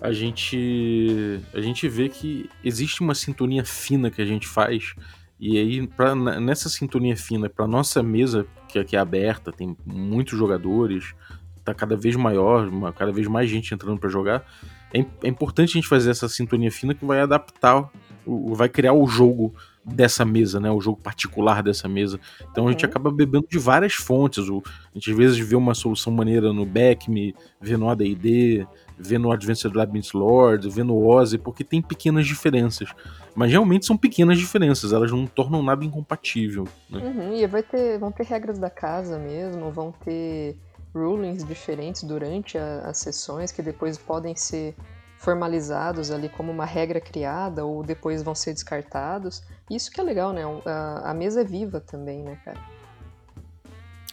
a 0.06 0.14
gente, 0.14 1.40
a 1.52 1.60
gente 1.60 1.88
vê 1.90 2.10
que 2.10 2.48
existe 2.64 3.02
uma 3.02 3.16
sintonia 3.16 3.66
fina 3.66 4.12
que 4.12 4.22
a 4.22 4.26
gente 4.26 4.48
faz, 4.48 4.94
e 5.40 5.58
aí 5.58 5.88
pra, 5.88 6.14
nessa 6.16 6.70
sintonia 6.70 7.18
fina, 7.18 7.50
para 7.50 7.66
nossa 7.66 8.04
mesa, 8.04 8.46
que 8.70 8.78
aqui 8.78 8.96
é 8.96 9.00
aberta, 9.00 9.52
tem 9.52 9.76
muitos 9.84 10.38
jogadores, 10.38 11.16
tá 11.64 11.74
cada 11.74 11.96
vez 11.98 12.16
maior, 12.16 12.68
uma, 12.68 12.94
cada 12.94 13.12
vez 13.12 13.28
mais 13.28 13.50
gente 13.50 13.74
entrando 13.74 14.00
para 14.00 14.10
jogar, 14.10 14.46
é, 14.94 15.04
é 15.24 15.28
importante 15.28 15.72
a 15.72 15.74
gente 15.74 15.88
fazer 15.88 16.12
essa 16.12 16.30
sintonia 16.30 16.72
fina 16.72 16.94
que 16.94 17.04
vai 17.04 17.20
adaptar, 17.20 17.90
o, 18.26 18.54
vai 18.54 18.70
criar 18.70 18.94
o 18.94 19.08
jogo 19.08 19.56
dessa 19.84 20.24
mesa, 20.24 20.60
né? 20.60 20.72
O 20.72 20.82
jogo 20.82 21.00
particular 21.00 21.62
dessa 21.62 21.88
mesa. 21.88 22.20
Então 22.52 22.64
uhum. 22.64 22.70
a 22.70 22.72
gente 22.72 22.86
uhum. 22.86 22.90
acaba 22.90 23.12
bebendo 23.12 23.48
de 23.50 23.60
várias 23.60 23.94
fontes. 23.94 24.50
O, 24.50 24.64
a 24.66 24.94
gente 24.94 25.12
às 25.12 25.18
vezes 25.18 25.38
vê 25.38 25.56
uma 25.56 25.74
solução 25.74 26.12
maneira 26.14 26.52
no 26.52 26.66
Backme, 26.66 27.36
vê 27.62 27.78
no 27.78 27.90
AD&D, 27.90 28.66
vê 28.98 29.18
no 29.18 29.32
Advanced 29.32 29.74
Labyrinth 29.74 30.14
Lord, 30.14 30.70
vê 30.70 30.84
no 30.84 31.06
Ozzy, 31.06 31.38
porque 31.38 31.64
tem 31.64 31.82
pequenas 31.82 32.26
diferenças. 32.26 32.90
Mas 33.36 33.52
realmente 33.52 33.86
são 33.86 33.98
pequenas 33.98 34.38
diferenças, 34.38 34.94
elas 34.94 35.12
não 35.12 35.26
tornam 35.28 35.62
nada 35.62 35.84
incompatível. 35.84 36.68
Né? 36.90 37.00
Uhum, 37.00 37.36
e 37.36 37.46
vai 37.48 37.64
ter, 37.64 38.00
vão 38.00 38.12
ter 38.12 38.26
regras 38.26 38.58
da 38.58 38.70
casa 38.70 39.20
mesmo, 39.20 39.72
vão 39.72 39.92
ter 39.92 40.58
rulings 40.94 41.44
diferentes 41.44 42.04
durante 42.04 42.58
a, 42.58 42.80
as 42.86 42.98
sessões 42.98 43.52
que 43.52 43.62
depois 43.62 43.98
podem 43.98 44.36
ser 44.36 44.76
formalizados 45.18 46.12
ali 46.12 46.30
como 46.30 46.52
uma 46.52 46.66
regra 46.66 47.02
criada 47.02 47.66
ou 47.66 47.84
depois 47.84 48.22
vão 48.24 48.36
ser 48.36 48.54
descartados. 48.54 49.44
Isso 49.70 49.92
que 49.92 50.00
é 50.00 50.04
legal, 50.04 50.32
né? 50.32 50.44
A, 50.66 51.12
a 51.12 51.14
mesa 51.14 51.42
é 51.42 51.44
viva 51.44 51.80
também, 51.80 52.24
né, 52.24 52.38
cara? 52.46 52.60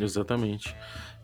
Exatamente. 0.00 0.74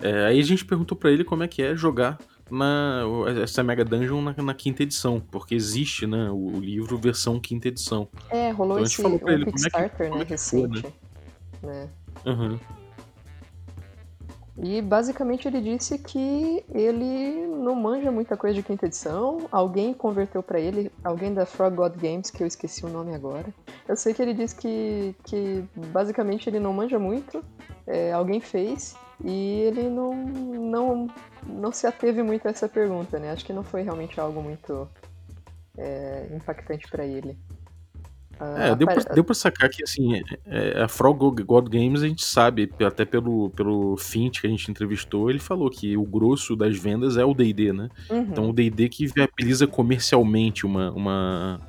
É, 0.00 0.26
aí 0.26 0.38
a 0.38 0.44
gente 0.44 0.64
perguntou 0.64 0.96
para 0.96 1.10
ele 1.10 1.24
como 1.24 1.42
é 1.42 1.48
que 1.48 1.62
é 1.62 1.74
jogar 1.74 2.18
na 2.50 3.02
essa 3.42 3.62
Mega 3.62 3.84
Dungeon 3.84 4.22
na, 4.22 4.34
na, 4.36 4.54
quinta 4.54 4.82
edição, 4.82 5.20
porque 5.20 5.54
existe, 5.54 6.06
né, 6.06 6.30
o, 6.30 6.56
o, 6.56 6.60
livro 6.60 6.98
versão 6.98 7.38
quinta 7.38 7.68
edição. 7.68 8.08
É, 8.30 8.50
rolou 8.50 8.78
então, 8.78 8.86
esse 8.86 9.02
falou 9.02 9.18
pra 9.18 9.32
um 9.32 9.34
ele, 9.34 9.44
Kickstarter, 9.46 10.08
como 10.10 10.22
é 10.22 10.24
que, 10.24 10.32
né, 10.32 10.44
como 10.50 10.62
é 10.62 10.70
recente, 10.70 10.80
foi, 11.60 11.70
né? 11.70 11.88
né? 12.24 12.32
Uhum. 12.32 12.58
E 14.60 14.82
basicamente 14.82 15.46
ele 15.46 15.60
disse 15.60 15.96
que 15.98 16.64
ele 16.74 17.46
não 17.46 17.76
manja 17.76 18.10
muita 18.10 18.36
coisa 18.36 18.56
de 18.56 18.62
quinta 18.62 18.86
edição. 18.86 19.46
Alguém 19.52 19.94
converteu 19.94 20.42
para 20.42 20.58
ele, 20.58 20.90
alguém 21.04 21.32
da 21.32 21.46
Frog 21.46 21.76
God 21.76 21.94
Games, 21.96 22.28
que 22.28 22.42
eu 22.42 22.46
esqueci 22.46 22.84
o 22.84 22.88
nome 22.88 23.14
agora. 23.14 23.46
Eu 23.86 23.96
sei 23.96 24.12
que 24.12 24.20
ele 24.20 24.34
disse 24.34 24.56
que, 24.56 25.14
que 25.22 25.64
basicamente 25.92 26.50
ele 26.50 26.58
não 26.58 26.72
manja 26.72 26.98
muito. 26.98 27.42
É, 27.86 28.12
alguém 28.12 28.40
fez 28.40 28.96
e 29.24 29.60
ele 29.62 29.88
não, 29.88 30.14
não, 30.14 31.06
não 31.46 31.72
se 31.72 31.86
ateve 31.86 32.22
muito 32.22 32.46
a 32.46 32.50
essa 32.50 32.68
pergunta, 32.68 33.18
né? 33.18 33.32
Acho 33.32 33.44
que 33.44 33.52
não 33.52 33.64
foi 33.64 33.82
realmente 33.82 34.20
algo 34.20 34.42
muito 34.42 34.88
é, 35.76 36.28
impactante 36.34 36.88
para 36.88 37.04
ele. 37.04 37.36
É, 38.40 38.74
deu 38.76 38.86
pra, 38.86 39.14
deu 39.14 39.24
pra 39.24 39.34
sacar 39.34 39.68
que, 39.68 39.82
assim, 39.82 40.14
é, 40.14 40.22
é, 40.46 40.82
a 40.82 40.86
Frog 40.86 41.42
God 41.42 41.68
Games 41.68 42.02
a 42.02 42.06
gente 42.06 42.24
sabe, 42.24 42.70
até 42.86 43.04
pelo, 43.04 43.50
pelo 43.50 43.96
Fint 43.96 44.40
que 44.40 44.46
a 44.46 44.50
gente 44.50 44.70
entrevistou, 44.70 45.28
ele 45.28 45.40
falou 45.40 45.68
que 45.68 45.96
o 45.96 46.04
grosso 46.04 46.54
das 46.54 46.78
vendas 46.78 47.16
é 47.16 47.24
o 47.24 47.34
D&D, 47.34 47.72
né? 47.72 47.88
Uhum. 48.08 48.20
Então 48.20 48.48
o 48.48 48.52
D&D 48.52 48.88
que 48.88 49.06
viabiliza 49.08 49.66
comercialmente 49.66 50.64
uma, 50.64 50.92
uma, 50.92 51.60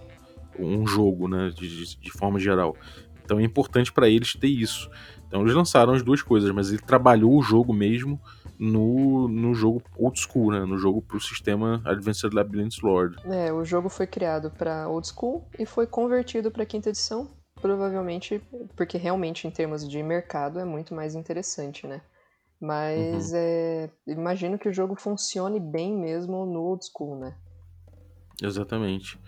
um 0.60 0.86
jogo, 0.86 1.28
né, 1.28 1.52
de, 1.56 1.98
de 1.98 2.12
forma 2.12 2.40
geral. 2.40 2.76
Então 3.26 3.40
é 3.40 3.44
importante 3.44 3.92
para 3.92 4.08
eles 4.08 4.34
ter 4.34 4.48
isso. 4.48 4.92
Então 5.30 5.42
eles 5.42 5.54
lançaram 5.54 5.94
as 5.94 6.02
duas 6.02 6.24
coisas, 6.24 6.50
mas 6.52 6.70
ele 6.72 6.82
trabalhou 6.82 7.38
o 7.38 7.42
jogo 7.44 7.72
mesmo 7.72 8.20
no, 8.58 9.28
no 9.28 9.54
jogo 9.54 9.84
old 9.96 10.20
school, 10.20 10.52
né? 10.52 10.66
No 10.66 10.76
jogo 10.76 11.04
pro 11.04 11.20
sistema 11.22 11.82
Advanced 11.86 12.34
Labyrinth 12.34 12.82
Lord. 12.82 13.16
É, 13.26 13.54
o 13.54 13.64
jogo 13.64 13.90
foi 13.90 14.08
criado 14.08 14.50
para 14.50 14.90
old 14.90 15.08
school 15.08 15.48
e 15.58 15.68
foi 15.68 15.86
convertido 15.86 16.50
para 16.50 16.66
quinta 16.66 16.90
edição, 16.90 17.30
provavelmente 17.62 18.42
porque 18.76 18.98
realmente 18.98 19.48
em 19.48 19.52
termos 19.52 19.88
de 19.88 20.02
mercado 20.02 20.60
é 20.60 20.66
muito 20.66 20.96
mais 20.96 21.14
interessante, 21.14 21.86
né? 21.86 22.02
Mas 22.60 23.32
uhum. 23.32 23.38
é, 23.38 23.90
imagino 24.08 24.58
que 24.58 24.68
o 24.68 24.74
jogo 24.74 24.96
funcione 24.96 25.60
bem 25.60 25.96
mesmo 25.96 26.44
no 26.44 26.62
old 26.64 26.84
school, 26.84 27.20
né? 27.20 27.36
Exatamente. 28.42 29.20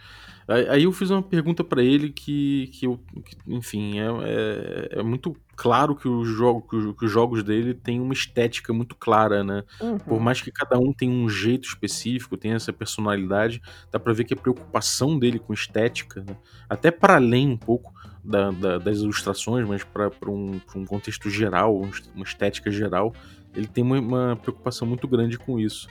Aí 0.69 0.83
eu 0.83 0.91
fiz 0.91 1.09
uma 1.09 1.21
pergunta 1.21 1.63
para 1.63 1.83
ele 1.83 2.09
que, 2.09 2.67
que, 2.73 2.85
eu, 2.85 2.99
que 3.23 3.37
enfim, 3.47 3.99
é, 3.99 4.05
é, 4.05 4.99
é, 4.99 5.03
muito 5.03 5.35
claro 5.55 5.95
que, 5.95 6.07
o 6.07 6.25
jogo, 6.25 6.61
que, 6.61 6.93
que, 6.93 7.05
os 7.05 7.11
jogos 7.11 7.43
dele 7.43 7.73
têm 7.73 8.01
uma 8.01 8.13
estética 8.13 8.73
muito 8.73 8.95
clara, 8.95 9.43
né? 9.43 9.63
Uhum. 9.79 9.97
Por 9.99 10.19
mais 10.19 10.41
que 10.41 10.51
cada 10.51 10.77
um 10.77 10.91
tenha 10.91 11.11
um 11.11 11.29
jeito 11.29 11.67
específico, 11.67 12.35
tenha 12.35 12.55
essa 12.55 12.73
personalidade, 12.73 13.61
dá 13.91 13.99
pra 13.99 14.13
ver 14.13 14.25
que 14.25 14.33
a 14.33 14.37
preocupação 14.37 15.17
dele 15.17 15.39
com 15.39 15.53
estética, 15.53 16.23
né? 16.27 16.35
até 16.67 16.91
para 16.91 17.15
além 17.15 17.49
um 17.49 17.57
pouco 17.57 17.93
da, 18.23 18.51
da, 18.51 18.77
das 18.77 18.97
ilustrações, 18.97 19.67
mas 19.67 19.83
para 19.83 20.11
um, 20.27 20.59
um 20.75 20.85
contexto 20.85 21.29
geral, 21.29 21.81
uma 22.15 22.25
estética 22.25 22.69
geral, 22.69 23.13
ele 23.55 23.67
tem 23.67 23.83
uma, 23.83 23.99
uma 23.99 24.35
preocupação 24.35 24.87
muito 24.87 25.07
grande 25.07 25.37
com 25.37 25.59
isso. 25.59 25.87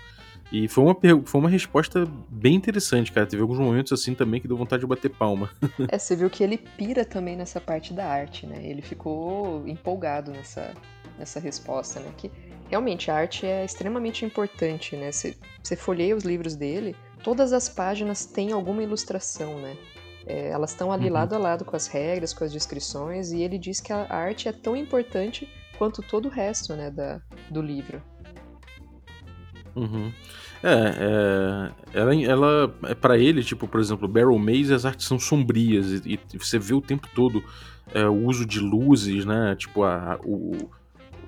E 0.52 0.66
foi 0.66 0.84
uma, 0.84 0.96
foi 1.24 1.40
uma 1.40 1.48
resposta 1.48 2.04
bem 2.28 2.54
interessante, 2.54 3.12
cara. 3.12 3.26
Teve 3.26 3.42
alguns 3.42 3.58
momentos 3.58 3.92
assim 3.92 4.14
também 4.14 4.40
que 4.40 4.48
deu 4.48 4.56
vontade 4.56 4.80
de 4.80 4.86
bater 4.86 5.08
palma. 5.08 5.50
é, 5.88 5.96
você 5.96 6.16
viu 6.16 6.28
que 6.28 6.42
ele 6.42 6.58
pira 6.58 7.04
também 7.04 7.36
nessa 7.36 7.60
parte 7.60 7.92
da 7.92 8.06
arte, 8.06 8.46
né? 8.46 8.60
Ele 8.62 8.82
ficou 8.82 9.66
empolgado 9.66 10.32
nessa, 10.32 10.74
nessa 11.18 11.38
resposta, 11.38 12.00
né? 12.00 12.10
Que 12.16 12.30
realmente 12.68 13.10
a 13.10 13.14
arte 13.14 13.46
é 13.46 13.64
extremamente 13.64 14.24
importante, 14.24 14.96
né? 14.96 15.12
Você, 15.12 15.36
você 15.62 15.76
folheia 15.76 16.16
os 16.16 16.24
livros 16.24 16.56
dele, 16.56 16.96
todas 17.22 17.52
as 17.52 17.68
páginas 17.68 18.26
têm 18.26 18.50
alguma 18.50 18.82
ilustração, 18.82 19.60
né? 19.60 19.76
É, 20.26 20.48
elas 20.48 20.70
estão 20.70 20.92
ali 20.92 21.06
uhum. 21.06 21.12
lado 21.12 21.34
a 21.34 21.38
lado 21.38 21.64
com 21.64 21.76
as 21.76 21.86
regras, 21.86 22.32
com 22.32 22.44
as 22.44 22.52
descrições, 22.52 23.32
e 23.32 23.42
ele 23.42 23.58
diz 23.58 23.80
que 23.80 23.92
a 23.92 24.06
arte 24.12 24.48
é 24.48 24.52
tão 24.52 24.76
importante 24.76 25.48
quanto 25.78 26.02
todo 26.02 26.26
o 26.26 26.28
resto, 26.28 26.76
né, 26.76 26.90
da, 26.90 27.20
do 27.50 27.62
livro. 27.62 28.02
Uhum. 29.74 30.12
É, 30.62 31.72
é, 31.94 32.00
ela, 32.00 32.14
ela 32.14 32.74
é 32.84 32.94
para 32.94 33.16
ele, 33.18 33.42
tipo, 33.42 33.66
por 33.66 33.80
exemplo, 33.80 34.06
Barrel 34.06 34.38
Maze, 34.38 34.74
as 34.74 34.84
artes 34.84 35.06
são 35.06 35.18
sombrias 35.18 36.04
e, 36.04 36.18
e 36.32 36.38
você 36.38 36.58
vê 36.58 36.74
o 36.74 36.82
tempo 36.82 37.08
todo 37.14 37.42
é, 37.94 38.04
o 38.06 38.26
uso 38.26 38.46
de 38.46 38.60
luzes, 38.60 39.24
né? 39.24 39.54
Tipo, 39.56 39.84
a, 39.84 40.18
o, 40.22 40.70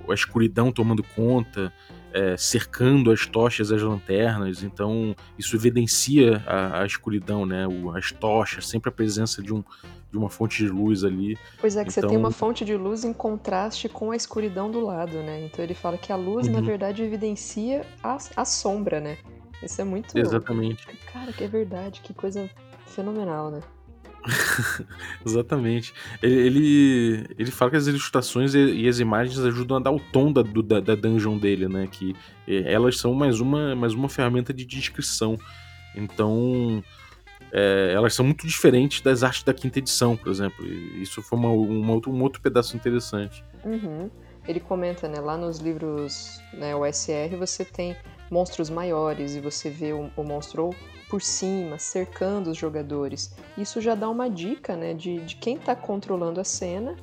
a 0.09 0.15
escuridão 0.15 0.73
tomando 0.73 1.03
conta, 1.03 1.73
é, 2.13 2.37
cercando 2.37 3.11
as 3.11 3.27
tochas, 3.27 3.73
as 3.73 3.83
lanternas. 3.83 4.63
Então, 4.63 5.15
isso 5.39 5.57
evidencia 5.57 6.43
a, 6.47 6.83
a 6.83 6.87
escuridão, 6.87 7.47
né? 7.47 7.67
O, 7.67 7.91
as 7.91 8.13
tochas, 8.13 8.67
sempre 8.69 8.89
a 8.89 8.93
presença 8.93 9.43
de 9.43 9.53
um, 9.53 9.65
de 10.11 10.19
uma 10.19 10.29
fonte 10.29 10.65
de 10.65 10.69
luz 10.69 11.05
ali. 11.05 11.39
Pois 11.61 11.77
é, 11.77 11.85
que 11.85 11.91
então... 11.91 12.03
você 12.03 12.09
tem 12.09 12.19
uma 12.19 12.31
fonte 12.31 12.65
de 12.65 12.77
luz 12.77 13.05
em 13.05 13.13
contraste 13.13 13.89
com 13.89 14.11
a 14.11 14.17
escuridão 14.17 14.71
do 14.71 14.81
lado, 14.81 15.19
né? 15.19 15.45
Então 15.47 15.65
ele 15.65 15.75
fala 15.75 15.97
que 15.97 16.13
a 16.13 16.17
luz, 16.17 16.47
uhum. 16.47 16.53
na 16.53 16.61
verdade, 16.61 17.03
evidencia 17.03 17.87
a, 18.03 18.19
a 18.37 18.45
sombra, 18.45 19.01
né? 19.01 19.17
Isso 19.63 19.81
é 19.81 19.85
muito. 19.85 20.17
Exatamente. 20.19 20.87
Cara, 21.13 21.33
que 21.33 21.45
é 21.45 21.49
verdade, 21.49 22.01
que 22.03 22.13
coisa 22.13 22.51
fenomenal, 22.87 23.51
né? 23.51 23.61
Exatamente. 25.27 25.93
Ele, 26.23 26.35
ele, 26.35 27.27
ele, 27.39 27.51
fala 27.51 27.71
que 27.71 27.77
as 27.77 27.87
ilustrações 27.87 28.55
e, 28.55 28.89
as 28.89 28.99
imagens 29.01 29.39
ajudam 29.41 29.77
a 29.79 29.81
dar 29.81 29.91
o 29.91 29.99
tom 29.99 30.33
da, 30.33 30.43
da, 30.43 30.81
da 30.81 30.95
dungeon 30.95 31.39
dele, 31.39 31.69
né? 31.69 31.89
Que 31.91 32.15
elas 32.47 32.99
são 32.99 33.15
mais 33.15 33.41
uma, 33.41 33.75
mais 33.75 33.95
uma 33.95 34.09
ferramenta 34.09 34.53
de 34.53 34.65
descrição. 34.65 35.39
Então, 35.95 36.83
é, 37.53 37.93
elas 37.95 38.15
são 38.15 38.25
muito 38.25 38.47
diferentes 38.47 39.01
das 39.01 39.23
artes 39.23 39.43
da 39.43 39.53
quinta 39.53 39.79
edição, 39.79 40.17
por 40.17 40.31
exemplo. 40.31 40.65
E 40.65 41.03
isso 41.03 41.21
foi 41.23 41.39
uma, 41.39 41.51
uma 41.51 41.93
um 41.93 42.23
outro 42.23 42.41
pedaço 42.41 42.77
interessante. 42.77 43.45
Uhum. 43.65 44.11
Ele 44.47 44.59
comenta, 44.59 45.07
né, 45.07 45.21
lá 45.21 45.37
nos 45.37 45.59
livros 45.59 46.41
né, 46.53 46.75
OSR 46.75 47.37
você 47.39 47.65
tem 47.65 47.97
monstros 48.31 48.71
maiores 48.71 49.37
e 49.37 49.41
você 49.41 49.71
vê 49.71 49.93
o, 49.93 50.11
o 50.17 50.25
monstro 50.25 50.71
por 51.13 51.21
cima, 51.21 51.79
cercando 51.79 52.49
os 52.49 52.57
jogadores. 52.57 53.37
Isso 53.59 53.83
já 53.83 53.95
dá 53.95 54.09
uma 54.09 54.31
dica 54.31 54.75
né, 54.75 54.95
de, 54.95 55.21
de 55.21 55.37
quem 55.37 55.57
está 55.57 55.77
controlando 55.77 56.41
a 56.41 56.45
cena 56.45 56.97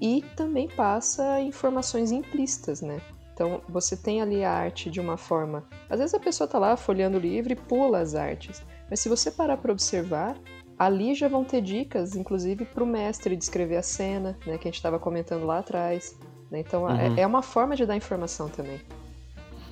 e 0.00 0.24
também 0.36 0.68
passa 0.68 1.40
informações 1.40 2.12
implícitas, 2.12 2.80
né? 2.80 3.00
Então 3.34 3.60
você 3.68 3.96
tem 3.96 4.22
ali 4.22 4.44
a 4.44 4.52
arte 4.52 4.88
de 4.88 5.00
uma 5.00 5.16
forma. 5.16 5.64
Às 5.90 5.98
vezes 5.98 6.14
a 6.14 6.20
pessoa 6.20 6.46
está 6.46 6.56
lá 6.56 6.76
folheando 6.76 7.18
o 7.18 7.20
livro 7.20 7.52
e 7.52 7.56
pula 7.56 7.98
as 7.98 8.14
artes. 8.14 8.62
Mas 8.88 9.00
se 9.00 9.08
você 9.08 9.28
parar 9.28 9.56
para 9.56 9.72
observar, 9.72 10.36
ali 10.78 11.12
já 11.12 11.26
vão 11.26 11.42
ter 11.42 11.60
dicas, 11.60 12.14
inclusive 12.14 12.64
para 12.64 12.84
o 12.84 12.86
mestre 12.86 13.34
descrever 13.34 13.78
a 13.78 13.82
cena, 13.82 14.38
né, 14.46 14.56
que 14.56 14.68
a 14.68 14.70
gente 14.70 14.76
estava 14.76 15.00
comentando 15.00 15.44
lá 15.44 15.58
atrás. 15.58 16.16
Né? 16.48 16.60
Então 16.60 16.84
uhum. 16.84 17.16
é, 17.16 17.22
é 17.22 17.26
uma 17.26 17.42
forma 17.42 17.74
de 17.74 17.84
dar 17.84 17.96
informação 17.96 18.48
também. 18.48 18.80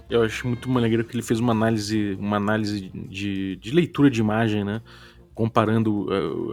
Eu 0.09 0.23
acho 0.23 0.47
muito 0.47 0.69
maneiro 0.69 1.05
que 1.05 1.17
ele 1.17 1.23
fez 1.23 1.41
uma 1.41 1.53
análise, 1.53 2.17
uma 2.21 2.37
análise 2.37 2.91
de, 2.95 3.57
de 3.57 3.71
leitura 3.73 4.09
de 4.09 4.21
imagem, 4.21 4.65
né? 4.65 4.81
Comparando 5.35 6.07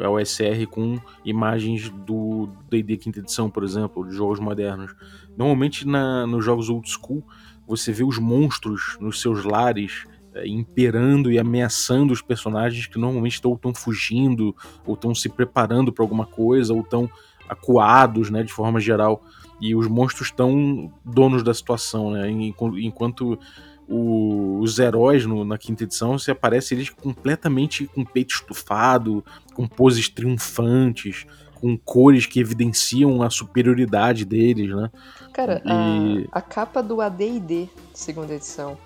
a 0.03 0.09
OSR 0.09 0.67
com 0.69 0.99
imagens 1.23 1.89
do 1.89 2.49
D&D 2.69 2.97
quinta 2.97 3.19
edição, 3.19 3.49
por 3.49 3.63
exemplo, 3.63 4.07
de 4.07 4.15
jogos 4.15 4.39
modernos. 4.39 4.93
Normalmente 5.37 5.87
na, 5.87 6.27
nos 6.27 6.43
jogos 6.43 6.69
old 6.69 6.89
school 6.89 7.23
você 7.65 7.91
vê 7.91 8.03
os 8.03 8.17
monstros 8.17 8.97
nos 8.99 9.21
seus 9.21 9.45
lares 9.45 10.03
é, 10.35 10.47
imperando 10.47 11.31
e 11.31 11.37
ameaçando 11.37 12.11
os 12.11 12.21
personagens 12.21 12.87
que 12.87 12.97
normalmente 12.97 13.33
estão 13.33 13.73
fugindo, 13.75 14.55
ou 14.85 14.95
estão 14.95 15.13
se 15.13 15.29
preparando 15.29 15.93
para 15.93 16.03
alguma 16.03 16.25
coisa, 16.25 16.73
ou 16.73 16.81
estão 16.81 17.09
acuados, 17.47 18.29
né, 18.31 18.41
de 18.41 18.51
forma 18.51 18.79
geral. 18.79 19.23
E 19.63 19.73
os 19.73 19.87
monstros 19.87 20.27
estão 20.27 20.91
donos 21.05 21.41
da 21.41 21.53
situação, 21.53 22.11
né? 22.11 22.29
Enquanto 22.29 23.39
o, 23.87 24.59
os 24.59 24.77
heróis 24.77 25.25
no, 25.25 25.45
na 25.45 25.57
quinta 25.57 25.85
edição 25.85 26.19
se 26.19 26.29
aparecem 26.29 26.77
eles 26.77 26.89
completamente 26.89 27.87
com 27.87 28.03
peito 28.03 28.33
estufado, 28.33 29.23
com 29.53 29.65
poses 29.65 30.09
triunfantes, 30.09 31.25
com 31.61 31.77
cores 31.77 32.25
que 32.25 32.41
evidenciam 32.41 33.23
a 33.23 33.29
superioridade 33.29 34.25
deles, 34.25 34.75
né? 34.75 34.91
Cara, 35.31 35.61
e... 35.65 36.27
a, 36.29 36.39
a 36.39 36.41
capa 36.41 36.83
do 36.83 36.99
AD&D, 36.99 37.69
segunda 37.93 38.33
edição, 38.33 38.77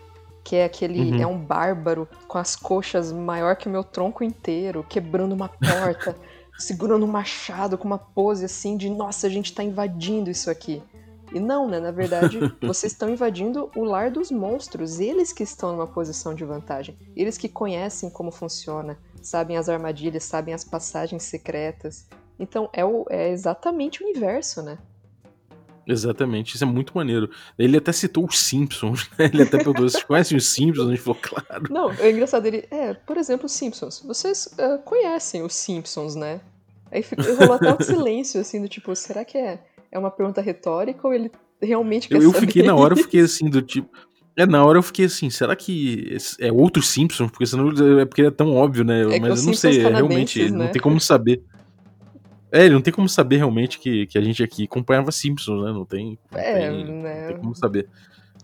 que 0.44 0.56
é 0.56 0.66
aquele. 0.66 1.12
Uhum. 1.12 1.22
É 1.22 1.26
um 1.26 1.40
bárbaro 1.40 2.08
com 2.28 2.38
as 2.38 2.56
coxas 2.56 3.12
maior 3.12 3.56
que 3.56 3.68
o 3.68 3.72
meu 3.72 3.84
tronco 3.84 4.24
inteiro, 4.24 4.86
quebrando 4.88 5.34
uma 5.34 5.50
porta, 5.50 6.16
segurando 6.58 7.06
um 7.06 7.10
machado 7.10 7.78
com 7.78 7.86
uma 7.86 7.98
pose 7.98 8.46
assim 8.46 8.76
de 8.78 8.90
nossa, 8.90 9.28
a 9.28 9.30
gente 9.30 9.54
tá 9.54 9.64
invadindo 9.64 10.30
isso 10.30 10.50
aqui. 10.50 10.82
E 11.34 11.40
não, 11.40 11.68
né? 11.68 11.80
Na 11.80 11.92
verdade, 11.92 12.40
vocês 12.62 12.94
estão 12.94 13.10
invadindo 13.10 13.70
o 13.76 13.84
lar 13.84 14.10
dos 14.10 14.32
monstros. 14.32 15.00
Eles 15.00 15.34
que 15.34 15.44
estão 15.44 15.72
numa 15.74 15.88
posição 15.88 16.34
de 16.34 16.46
vantagem. 16.46 16.98
Eles 17.16 17.38
que 17.38 17.50
conhecem 17.50 18.10
como 18.10 18.32
funciona, 18.32 18.98
sabem 19.22 19.58
as 19.58 19.68
armadilhas, 19.68 20.24
sabem 20.24 20.54
as 20.54 20.64
passagens 20.64 21.24
secretas. 21.24 22.08
Então 22.40 22.70
é, 22.72 22.86
o, 22.86 23.06
é 23.10 23.30
exatamente 23.30 24.04
o 24.04 24.08
inverso, 24.08 24.62
né? 24.62 24.78
Exatamente, 25.88 26.56
isso 26.56 26.64
é 26.64 26.68
muito 26.68 26.92
maneiro. 26.94 27.30
Ele 27.58 27.78
até 27.78 27.94
citou 27.94 28.26
os 28.26 28.38
Simpsons, 28.38 29.10
né? 29.18 29.30
Ele 29.34 29.44
até 29.44 29.58
perguntou: 29.58 29.88
vocês 29.88 30.04
conhecem 30.04 30.38
os 30.38 30.50
Simpsons? 30.50 30.88
A 30.88 30.90
gente 30.90 31.02
falou, 31.02 31.20
claro. 31.22 31.64
Não, 31.70 31.92
é 31.92 32.12
engraçado. 32.12 32.46
Ele, 32.46 32.66
é, 32.70 32.94
por 32.94 33.16
exemplo, 33.16 33.46
os 33.46 33.54
Simpsons. 33.54 34.04
Vocês 34.06 34.48
uh, 34.60 34.80
conhecem 34.84 35.44
os 35.44 35.56
Simpsons, 35.56 36.16
né? 36.16 36.42
Aí 36.92 37.02
ficou, 37.02 37.26
rolou 37.36 37.54
até 37.54 37.74
um 37.74 37.80
silêncio, 37.82 38.42
assim, 38.42 38.62
do 38.62 38.68
tipo, 38.68 38.94
será 38.96 39.24
que 39.24 39.38
é, 39.38 39.60
é 39.92 39.98
uma 39.98 40.12
pergunta 40.12 40.42
retórica 40.42 41.08
ou 41.08 41.14
ele 41.14 41.32
realmente 41.62 42.12
eu, 42.12 42.20
quer 42.20 42.26
eu 42.26 42.32
saber 42.32 42.46
fiquei 42.46 42.64
na 42.64 42.76
hora, 42.76 42.94
eu 42.94 42.98
fiquei 42.98 43.22
assim, 43.22 43.50
do 43.50 43.62
tipo. 43.62 43.90
É, 44.36 44.46
na 44.46 44.64
hora 44.64 44.78
eu 44.78 44.84
fiquei 44.84 45.06
assim, 45.06 45.30
será 45.30 45.56
que 45.56 46.16
é 46.40 46.52
outro 46.52 46.84
Simpsons? 46.84 47.32
Porque 47.32 47.46
senão 47.46 47.70
é 48.00 48.06
porque 48.06 48.22
é 48.22 48.32
tão 48.32 48.54
óbvio, 48.54 48.84
né? 48.84 49.02
É 49.16 49.20
Mas 49.20 49.40
eu 49.40 49.48
não 49.48 49.54
sei, 49.54 49.80
é 49.80 49.90
realmente, 49.90 50.36
canadenses, 50.36 50.52
não 50.52 50.66
né? 50.66 50.68
tem 50.68 50.82
como 50.82 51.00
saber. 51.00 51.42
É, 52.52 52.70
não 52.70 52.82
tem 52.82 52.94
como 52.94 53.10
saber 53.10 53.38
realmente 53.38 53.78
que, 53.80 54.06
que 54.08 54.18
a 54.18 54.22
gente 54.22 54.42
aqui 54.44 54.64
acompanhava 54.66 55.12
Simpsons, 55.12 55.64
né? 55.66 55.72
Não 55.72 55.86
tem, 55.86 56.18
não 56.32 56.40
É, 56.40 56.54
tem, 56.54 56.86
não 56.86 57.02
né? 57.02 57.28
tem 57.28 57.38
como 57.38 57.56
saber. 57.56 57.90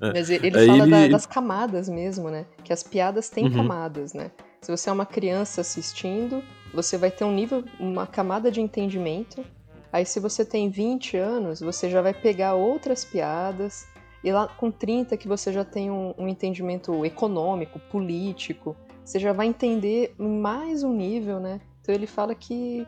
Mas 0.01 0.29
ele 0.29 0.47
ele 0.47 0.65
fala 0.67 0.87
da- 0.87 0.99
ele- 1.01 1.09
das 1.13 1.25
camadas 1.25 1.87
mesmo, 1.87 2.29
né? 2.29 2.45
Que 2.63 2.73
as 2.73 2.83
piadas 2.83 3.29
têm 3.29 3.45
Uhum. 3.45 3.51
camadas, 3.51 4.13
né? 4.13 4.31
Se 4.61 4.69
você 4.71 4.89
é 4.89 4.93
uma 4.93 5.05
criança 5.05 5.61
assistindo, 5.61 6.43
você 6.73 6.97
vai 6.97 7.09
ter 7.11 7.23
um 7.23 7.33
nível, 7.33 7.63
uma 7.79 8.05
camada 8.05 8.51
de 8.51 8.59
entendimento. 8.59 9.45
Aí 9.91 10.05
se 10.05 10.19
você 10.19 10.43
tem 10.43 10.69
20 10.69 11.15
anos, 11.15 11.61
você 11.61 11.89
já 11.89 12.01
vai 12.01 12.13
pegar 12.13 12.55
outras 12.55 13.05
piadas. 13.05 13.87
E 14.23 14.31
lá 14.31 14.47
com 14.47 14.71
30 14.71 15.15
que 15.17 15.27
você 15.27 15.51
já 15.53 15.63
tem 15.63 15.91
um, 15.91 16.13
um 16.17 16.27
entendimento 16.27 17.05
econômico, 17.05 17.79
político, 17.91 18.75
você 19.03 19.19
já 19.19 19.31
vai 19.33 19.47
entender 19.47 20.13
mais 20.17 20.81
um 20.83 20.93
nível, 20.93 21.39
né? 21.39 21.59
Então 21.81 21.93
ele 21.93 22.07
fala 22.07 22.33
que, 22.33 22.87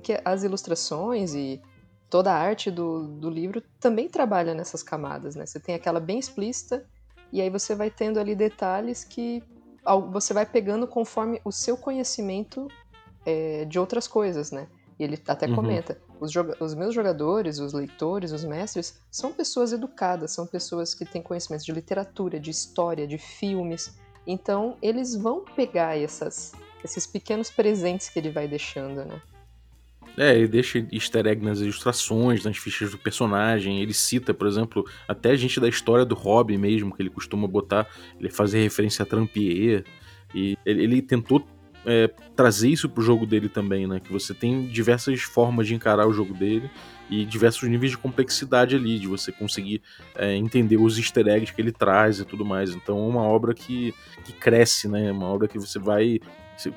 que 0.00 0.20
as 0.24 0.42
ilustrações 0.42 1.34
e 1.34 1.60
toda 2.08 2.32
a 2.32 2.36
arte 2.36 2.70
do, 2.70 3.06
do 3.18 3.28
livro 3.28 3.62
também 3.80 4.08
trabalha 4.08 4.54
nessas 4.54 4.82
camadas, 4.82 5.34
né? 5.34 5.44
Você 5.46 5.58
tem 5.58 5.74
aquela 5.74 6.00
bem 6.00 6.18
explícita 6.18 6.84
e 7.32 7.40
aí 7.40 7.50
você 7.50 7.74
vai 7.74 7.90
tendo 7.90 8.18
ali 8.18 8.34
detalhes 8.34 9.04
que 9.04 9.42
você 10.10 10.34
vai 10.34 10.44
pegando 10.44 10.86
conforme 10.86 11.40
o 11.44 11.52
seu 11.52 11.76
conhecimento 11.76 12.68
é, 13.24 13.64
de 13.64 13.78
outras 13.78 14.08
coisas, 14.08 14.50
né? 14.50 14.68
E 14.98 15.04
ele 15.04 15.20
até 15.28 15.46
Uhum. 15.46 15.54
comenta, 15.54 16.00
os, 16.18 16.32
os 16.60 16.74
meus 16.74 16.94
jogadores, 16.94 17.58
os 17.58 17.72
leitores, 17.72 18.32
os 18.32 18.44
mestres, 18.44 18.98
são 19.10 19.32
pessoas 19.32 19.72
educadas, 19.72 20.30
são 20.30 20.46
pessoas 20.46 20.94
que 20.94 21.04
têm 21.04 21.20
conhecimento 21.22 21.64
de 21.64 21.72
literatura, 21.72 22.40
de 22.40 22.50
história, 22.50 23.06
de 23.06 23.18
filmes. 23.18 23.94
Então, 24.26 24.76
eles 24.80 25.14
vão 25.14 25.44
pegar 25.44 25.98
essas, 25.98 26.52
esses 26.82 27.06
pequenos 27.06 27.50
presentes 27.50 28.08
que 28.08 28.18
ele 28.18 28.30
vai 28.30 28.48
deixando, 28.48 29.04
né? 29.04 29.20
É, 30.18 30.34
ele 30.34 30.48
deixa 30.48 30.86
easter 30.90 31.26
egg 31.26 31.44
nas 31.44 31.60
ilustrações, 31.60 32.44
nas 32.44 32.56
fichas 32.56 32.90
do 32.90 32.98
personagem. 32.98 33.82
Ele 33.82 33.92
cita, 33.92 34.32
por 34.32 34.46
exemplo, 34.46 34.84
até 35.06 35.36
gente 35.36 35.60
da 35.60 35.68
história 35.68 36.04
do 36.04 36.14
Hobby 36.14 36.56
mesmo, 36.56 36.94
que 36.94 37.02
ele 37.02 37.10
costuma 37.10 37.46
botar, 37.46 37.86
ele 38.18 38.30
fazer 38.30 38.62
referência 38.62 39.02
a 39.02 39.06
Trampier. 39.06 39.84
E 40.34 40.56
ele, 40.64 40.84
ele 40.84 41.02
tentou 41.02 41.46
é, 41.86 42.10
trazer 42.34 42.68
isso 42.68 42.88
pro 42.88 43.02
jogo 43.02 43.24
dele 43.24 43.48
também, 43.48 43.86
né? 43.86 44.00
Que 44.00 44.12
você 44.12 44.34
tem 44.34 44.66
diversas 44.66 45.22
formas 45.22 45.68
de 45.68 45.74
encarar 45.74 46.06
o 46.06 46.12
jogo 46.12 46.34
dele 46.34 46.68
e 47.08 47.24
diversos 47.24 47.68
níveis 47.68 47.92
de 47.92 47.98
complexidade 47.98 48.74
ali, 48.74 48.98
de 48.98 49.06
você 49.06 49.30
conseguir 49.30 49.80
é, 50.16 50.34
entender 50.34 50.76
os 50.76 50.98
easter 50.98 51.28
eggs 51.28 51.54
que 51.54 51.62
ele 51.62 51.70
traz 51.70 52.18
e 52.18 52.24
tudo 52.24 52.44
mais. 52.44 52.74
Então 52.74 52.98
é 52.98 53.08
uma 53.08 53.22
obra 53.22 53.54
que, 53.54 53.94
que 54.24 54.32
cresce, 54.32 54.88
né? 54.88 55.12
Uma 55.12 55.26
obra 55.26 55.46
que 55.46 55.58
você 55.58 55.78
vai. 55.78 56.18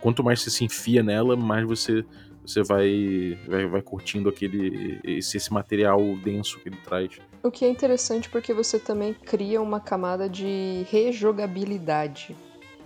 Quanto 0.02 0.24
mais 0.24 0.42
você 0.42 0.52
se 0.52 0.64
enfia 0.64 1.02
nela, 1.02 1.36
mais 1.36 1.66
você 1.66 2.06
você 2.50 2.64
vai, 2.64 3.38
vai, 3.48 3.66
vai 3.68 3.82
curtindo 3.82 4.30
aquele 4.30 5.00
esse, 5.04 5.38
esse 5.38 5.54
material 5.54 6.02
denso 6.24 6.60
que 6.60 6.70
ele 6.70 6.78
traz. 6.84 7.20
O 7.44 7.52
que 7.52 7.64
é 7.64 7.70
interessante 7.70 8.30
porque 8.30 8.54
você 8.54 8.80
também 8.80 9.14
cria 9.14 9.62
uma 9.62 9.80
camada 9.80 10.28
de 10.28 10.86
rejogabilidade. 10.90 12.36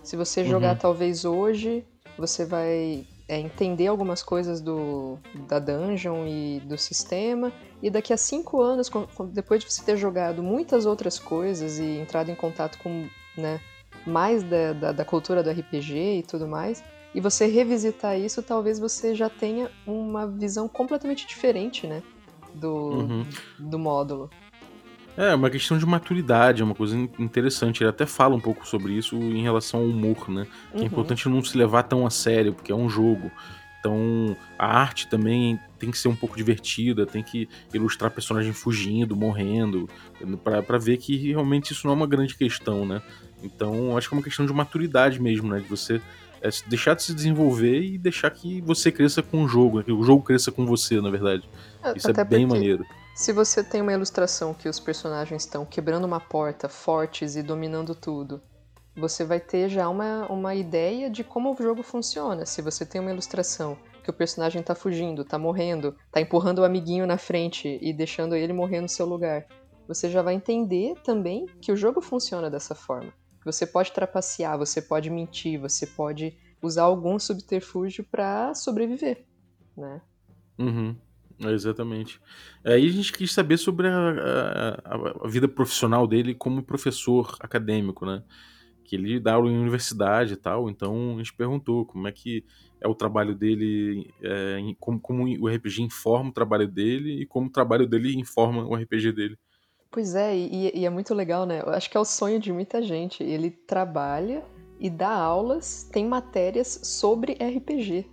Se 0.03 0.15
você 0.15 0.43
jogar 0.43 0.73
Uhum. 0.73 0.77
talvez 0.79 1.23
hoje, 1.25 1.83
você 2.17 2.45
vai 2.45 3.05
é, 3.27 3.39
entender 3.39 3.87
algumas 3.87 4.21
coisas 4.21 4.59
do, 4.59 5.17
da 5.47 5.59
dungeon 5.59 6.27
e 6.27 6.59
do 6.65 6.77
sistema, 6.77 7.51
e 7.81 7.89
daqui 7.89 8.11
a 8.13 8.17
cinco 8.17 8.61
anos, 8.61 8.91
depois 9.31 9.63
de 9.63 9.71
você 9.71 9.83
ter 9.83 9.95
jogado 9.97 10.43
muitas 10.43 10.85
outras 10.85 11.17
coisas 11.17 11.79
e 11.79 11.99
entrado 11.99 12.29
em 12.29 12.35
contato 12.35 12.77
com 12.79 13.07
né, 13.37 13.59
mais 14.05 14.43
da, 14.43 14.73
da, 14.73 14.91
da 14.91 15.05
cultura 15.05 15.41
do 15.41 15.49
RPG 15.49 16.19
e 16.19 16.23
tudo 16.23 16.47
mais, 16.47 16.83
e 17.13 17.21
você 17.21 17.45
revisitar 17.47 18.17
isso, 18.19 18.41
talvez 18.41 18.79
você 18.79 19.13
já 19.15 19.29
tenha 19.29 19.69
uma 19.85 20.27
visão 20.27 20.67
completamente 20.67 21.27
diferente, 21.27 21.85
né? 21.87 22.01
Do, 22.53 22.69
Uhum. 22.71 23.25
do 23.59 23.79
módulo. 23.79 24.29
É, 25.15 25.35
uma 25.35 25.49
questão 25.49 25.77
de 25.77 25.85
maturidade, 25.85 26.61
é 26.61 26.65
uma 26.65 26.73
coisa 26.73 26.97
in- 26.97 27.09
interessante. 27.19 27.83
Ele 27.83 27.89
até 27.91 28.05
fala 28.05 28.35
um 28.35 28.39
pouco 28.39 28.67
sobre 28.67 28.93
isso 28.93 29.15
em 29.15 29.43
relação 29.43 29.81
ao 29.81 29.85
humor, 29.85 30.27
né? 30.29 30.47
Que 30.71 30.77
é 30.77 30.81
Uhum. 30.81 30.85
importante 30.87 31.29
não 31.29 31.43
se 31.43 31.55
levar 31.57 31.83
tão 31.83 32.05
a 32.05 32.09
sério, 32.09 32.53
porque 32.53 32.71
é 32.71 32.75
um 32.75 32.89
jogo. 32.89 33.31
Então, 33.79 34.35
a 34.57 34.65
arte 34.79 35.07
também 35.07 35.59
tem 35.77 35.91
que 35.91 35.97
ser 35.97 36.07
um 36.07 36.15
pouco 36.15 36.37
divertida, 36.37 37.05
tem 37.05 37.21
que 37.21 37.47
ilustrar 37.73 38.09
personagem 38.09 38.53
fugindo, 38.53 39.15
morrendo, 39.15 39.89
pra 40.65 40.77
ver 40.77 40.97
que 40.97 41.17
realmente 41.31 41.73
isso 41.73 41.85
não 41.85 41.93
é 41.93 41.97
uma 41.97 42.07
grande 42.07 42.33
questão, 42.35 42.85
né? 42.85 43.01
Então, 43.43 43.95
acho 43.97 44.07
que 44.07 44.15
é 44.15 44.17
uma 44.17 44.23
questão 44.23 44.45
de 44.45 44.53
maturidade 44.53 45.21
mesmo, 45.21 45.49
né? 45.49 45.59
De 45.59 45.67
você 45.67 46.01
é, 46.43 46.49
deixar 46.67 46.93
de 46.93 47.03
se 47.03 47.13
desenvolver 47.13 47.81
e 47.81 47.97
deixar 47.97 48.29
que 48.29 48.59
você 48.61 48.91
cresça 48.91 49.23
com 49.23 49.43
o 49.43 49.47
jogo, 49.47 49.77
né? 49.77 49.83
que 49.85 49.91
o 49.91 50.03
jogo 50.03 50.21
cresça 50.21 50.51
com 50.51 50.65
você, 50.65 50.99
na 50.99 51.09
verdade. 51.09 51.49
Isso 51.95 52.11
Até 52.11 52.21
é 52.21 52.25
bem 52.25 52.45
maneiro. 52.45 52.85
Se 53.15 53.31
você 53.31 53.63
tem 53.63 53.81
uma 53.81 53.93
ilustração 53.93 54.53
que 54.53 54.67
os 54.67 54.79
personagens 54.79 55.43
estão 55.43 55.65
quebrando 55.65 56.05
uma 56.05 56.19
porta, 56.19 56.67
fortes 56.67 57.35
e 57.35 57.43
dominando 57.43 57.95
tudo, 57.95 58.41
você 58.95 59.23
vai 59.23 59.39
ter 59.39 59.69
já 59.69 59.87
uma, 59.87 60.25
uma 60.27 60.53
ideia 60.53 61.09
de 61.09 61.23
como 61.23 61.53
o 61.53 61.63
jogo 61.63 61.81
funciona. 61.81 62.45
Se 62.45 62.61
você 62.61 62.85
tem 62.85 62.99
uma 62.99 63.11
ilustração 63.11 63.77
que 64.03 64.09
o 64.09 64.13
personagem 64.13 64.61
tá 64.61 64.75
fugindo, 64.75 65.23
tá 65.23 65.39
morrendo, 65.39 65.95
tá 66.11 66.19
empurrando 66.19 66.59
o 66.59 66.65
amiguinho 66.65 67.07
na 67.07 67.17
frente 67.17 67.79
e 67.81 67.93
deixando 67.93 68.35
ele 68.35 68.51
morrer 68.51 68.81
no 68.81 68.89
seu 68.89 69.05
lugar, 69.05 69.45
você 69.87 70.09
já 70.09 70.21
vai 70.21 70.33
entender 70.33 70.95
também 71.03 71.45
que 71.61 71.71
o 71.71 71.77
jogo 71.77 72.01
funciona 72.01 72.49
dessa 72.49 72.75
forma. 72.75 73.13
Você 73.45 73.65
pode 73.67 73.91
trapacear, 73.91 74.57
você 74.57 74.81
pode 74.81 75.09
mentir, 75.09 75.59
você 75.59 75.87
pode 75.87 76.37
usar 76.61 76.83
algum 76.83 77.19
subterfúgio 77.19 78.03
pra 78.09 78.53
sobreviver, 78.55 79.25
né? 79.77 80.01
Uhum, 80.57 80.95
é, 81.41 81.51
exatamente. 81.51 82.19
Aí 82.65 82.85
a 82.87 82.91
gente 82.91 83.11
quis 83.11 83.31
saber 83.33 83.57
sobre 83.57 83.87
a, 83.87 84.75
a- 84.85 85.25
a 85.25 85.27
vida 85.27 85.47
profissional 85.47 86.07
dele 86.07 86.35
como 86.35 86.63
professor 86.63 87.35
acadêmico, 87.39 88.05
né? 88.05 88.23
Que 88.85 88.95
ele 88.95 89.19
dá 89.19 89.33
aula 89.35 89.51
em 89.51 89.57
universidade 89.57 90.33
e 90.33 90.37
tal, 90.37 90.69
então 90.69 91.15
a 91.15 91.17
gente 91.19 91.35
perguntou 91.35 91.85
como 91.85 92.07
é 92.07 92.11
que 92.11 92.45
é 92.81 92.87
o 92.87 92.95
trabalho 92.95 93.35
dele, 93.35 94.13
é, 94.21 94.57
como, 94.79 94.99
como 95.01 95.23
o 95.41 95.49
RPG 95.49 95.81
informa 95.83 96.29
o 96.29 96.33
trabalho 96.33 96.67
dele 96.67 97.21
e 97.23 97.25
como 97.27 97.47
o 97.47 97.51
trabalho 97.51 97.87
dele 97.87 98.15
informa 98.17 98.65
o 98.67 98.77
RPG 98.77 99.11
dele. 99.13 99.37
Pois 99.93 100.15
é, 100.15 100.35
e, 100.35 100.79
e 100.79 100.85
é 100.87 100.89
muito 100.89 101.13
legal, 101.13 101.45
né? 101.45 101.61
Eu 101.61 101.69
acho 101.69 101.87
que 101.87 101.95
é 101.95 101.99
o 101.99 102.03
sonho 102.03 102.39
de 102.39 102.51
muita 102.51 102.81
gente. 102.81 103.23
Ele 103.23 103.51
trabalha 103.51 104.43
e 104.79 104.89
dá 104.89 105.11
aulas, 105.11 105.87
tem 105.93 106.07
matérias 106.07 106.79
sobre 106.81 107.33
RPG. 107.33 108.09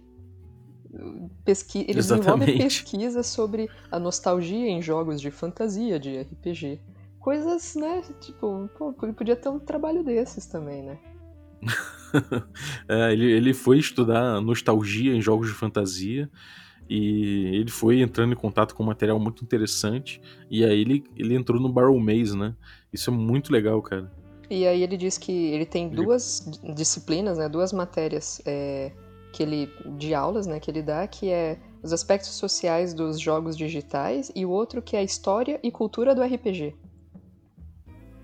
Pesqui... 1.43 1.87
Ele 1.89 1.95
desenvolve 1.95 2.59
pesquisa 2.59 3.23
sobre 3.23 3.71
a 3.91 3.99
nostalgia 3.99 4.69
em 4.69 4.83
jogos 4.83 5.23
de 5.23 5.31
fantasia 5.31 5.99
de 5.99 6.21
RPG. 6.21 6.83
Coisas, 7.19 7.75
né? 7.75 8.03
Tipo, 8.21 8.69
pô, 8.77 8.93
podia 8.93 9.35
ter 9.35 9.49
um 9.49 9.59
trabalho 9.59 10.05
desses 10.05 10.45
também, 10.45 10.83
né? 10.83 10.99
É, 12.89 13.13
ele, 13.13 13.31
ele 13.31 13.55
foi 13.55 13.79
estudar 13.79 14.41
nostalgia 14.41 15.15
em 15.15 15.21
jogos 15.21 15.47
de 15.47 15.55
fantasia 15.55 16.29
e 16.91 17.47
ele 17.55 17.71
foi 17.71 18.01
entrando 18.01 18.33
em 18.33 18.37
contato 18.37 18.75
com 18.75 18.83
um 18.83 18.87
material 18.87 19.19
muito 19.21 19.45
interessante 19.45 20.21
e 20.51 20.65
aí 20.65 20.81
ele, 20.81 21.05
ele 21.17 21.37
entrou 21.37 21.61
no 21.61 21.69
Barrel 21.73 21.97
Maze, 22.01 22.37
né? 22.37 22.55
Isso 22.93 23.11
é 23.11 23.13
muito 23.13 23.53
legal, 23.53 23.81
cara. 23.81 24.11
E 24.51 24.67
aí 24.67 24.83
ele 24.83 24.97
diz 24.97 25.17
que 25.17 25.31
ele 25.31 25.65
tem 25.65 25.87
Ele- 25.87 25.95
duas 25.95 26.41
d- 26.41 26.75
disciplinas, 26.75 27.39
né, 27.39 27.49
duas 27.49 27.73
matérias 27.73 28.43
é, 28.45 28.91
que 29.33 29.45
ele 29.45 29.71
de 29.97 30.13
aulas, 30.13 30.49
né, 30.49 30.59
que 30.59 30.69
ele 30.69 30.83
dá, 30.83 31.07
que 31.07 31.31
é 31.31 31.57
os 31.81 31.93
aspectos 31.93 32.31
sociais 32.31 32.93
dos 32.93 33.21
jogos 33.21 33.57
digitais 33.57 34.33
e 34.35 34.45
o 34.45 34.51
outro 34.51 34.83
que 34.83 34.97
é 34.97 34.99
a 34.99 35.05
história 35.05 35.61
e 35.63 35.71
cultura 35.71 36.13
do 36.15 36.23
RPG. 36.23 36.75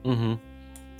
Uhum. 0.04 0.38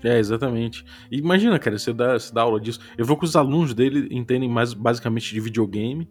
É, 0.05 0.19
exatamente. 0.19 0.85
Imagina, 1.11 1.59
cara, 1.59 1.79
você 1.79 1.93
dá, 1.93 2.13
você 2.19 2.33
dá 2.33 2.43
aula 2.43 2.61
disso. 2.61 2.79
Eu 2.97 3.05
vou 3.05 3.17
que 3.17 3.25
os 3.25 3.35
alunos 3.35 3.75
dele 3.75 4.09
entendem 4.11 4.49
mais 4.49 4.73
basicamente 4.73 5.33
de 5.35 5.41
videogame, 5.41 6.09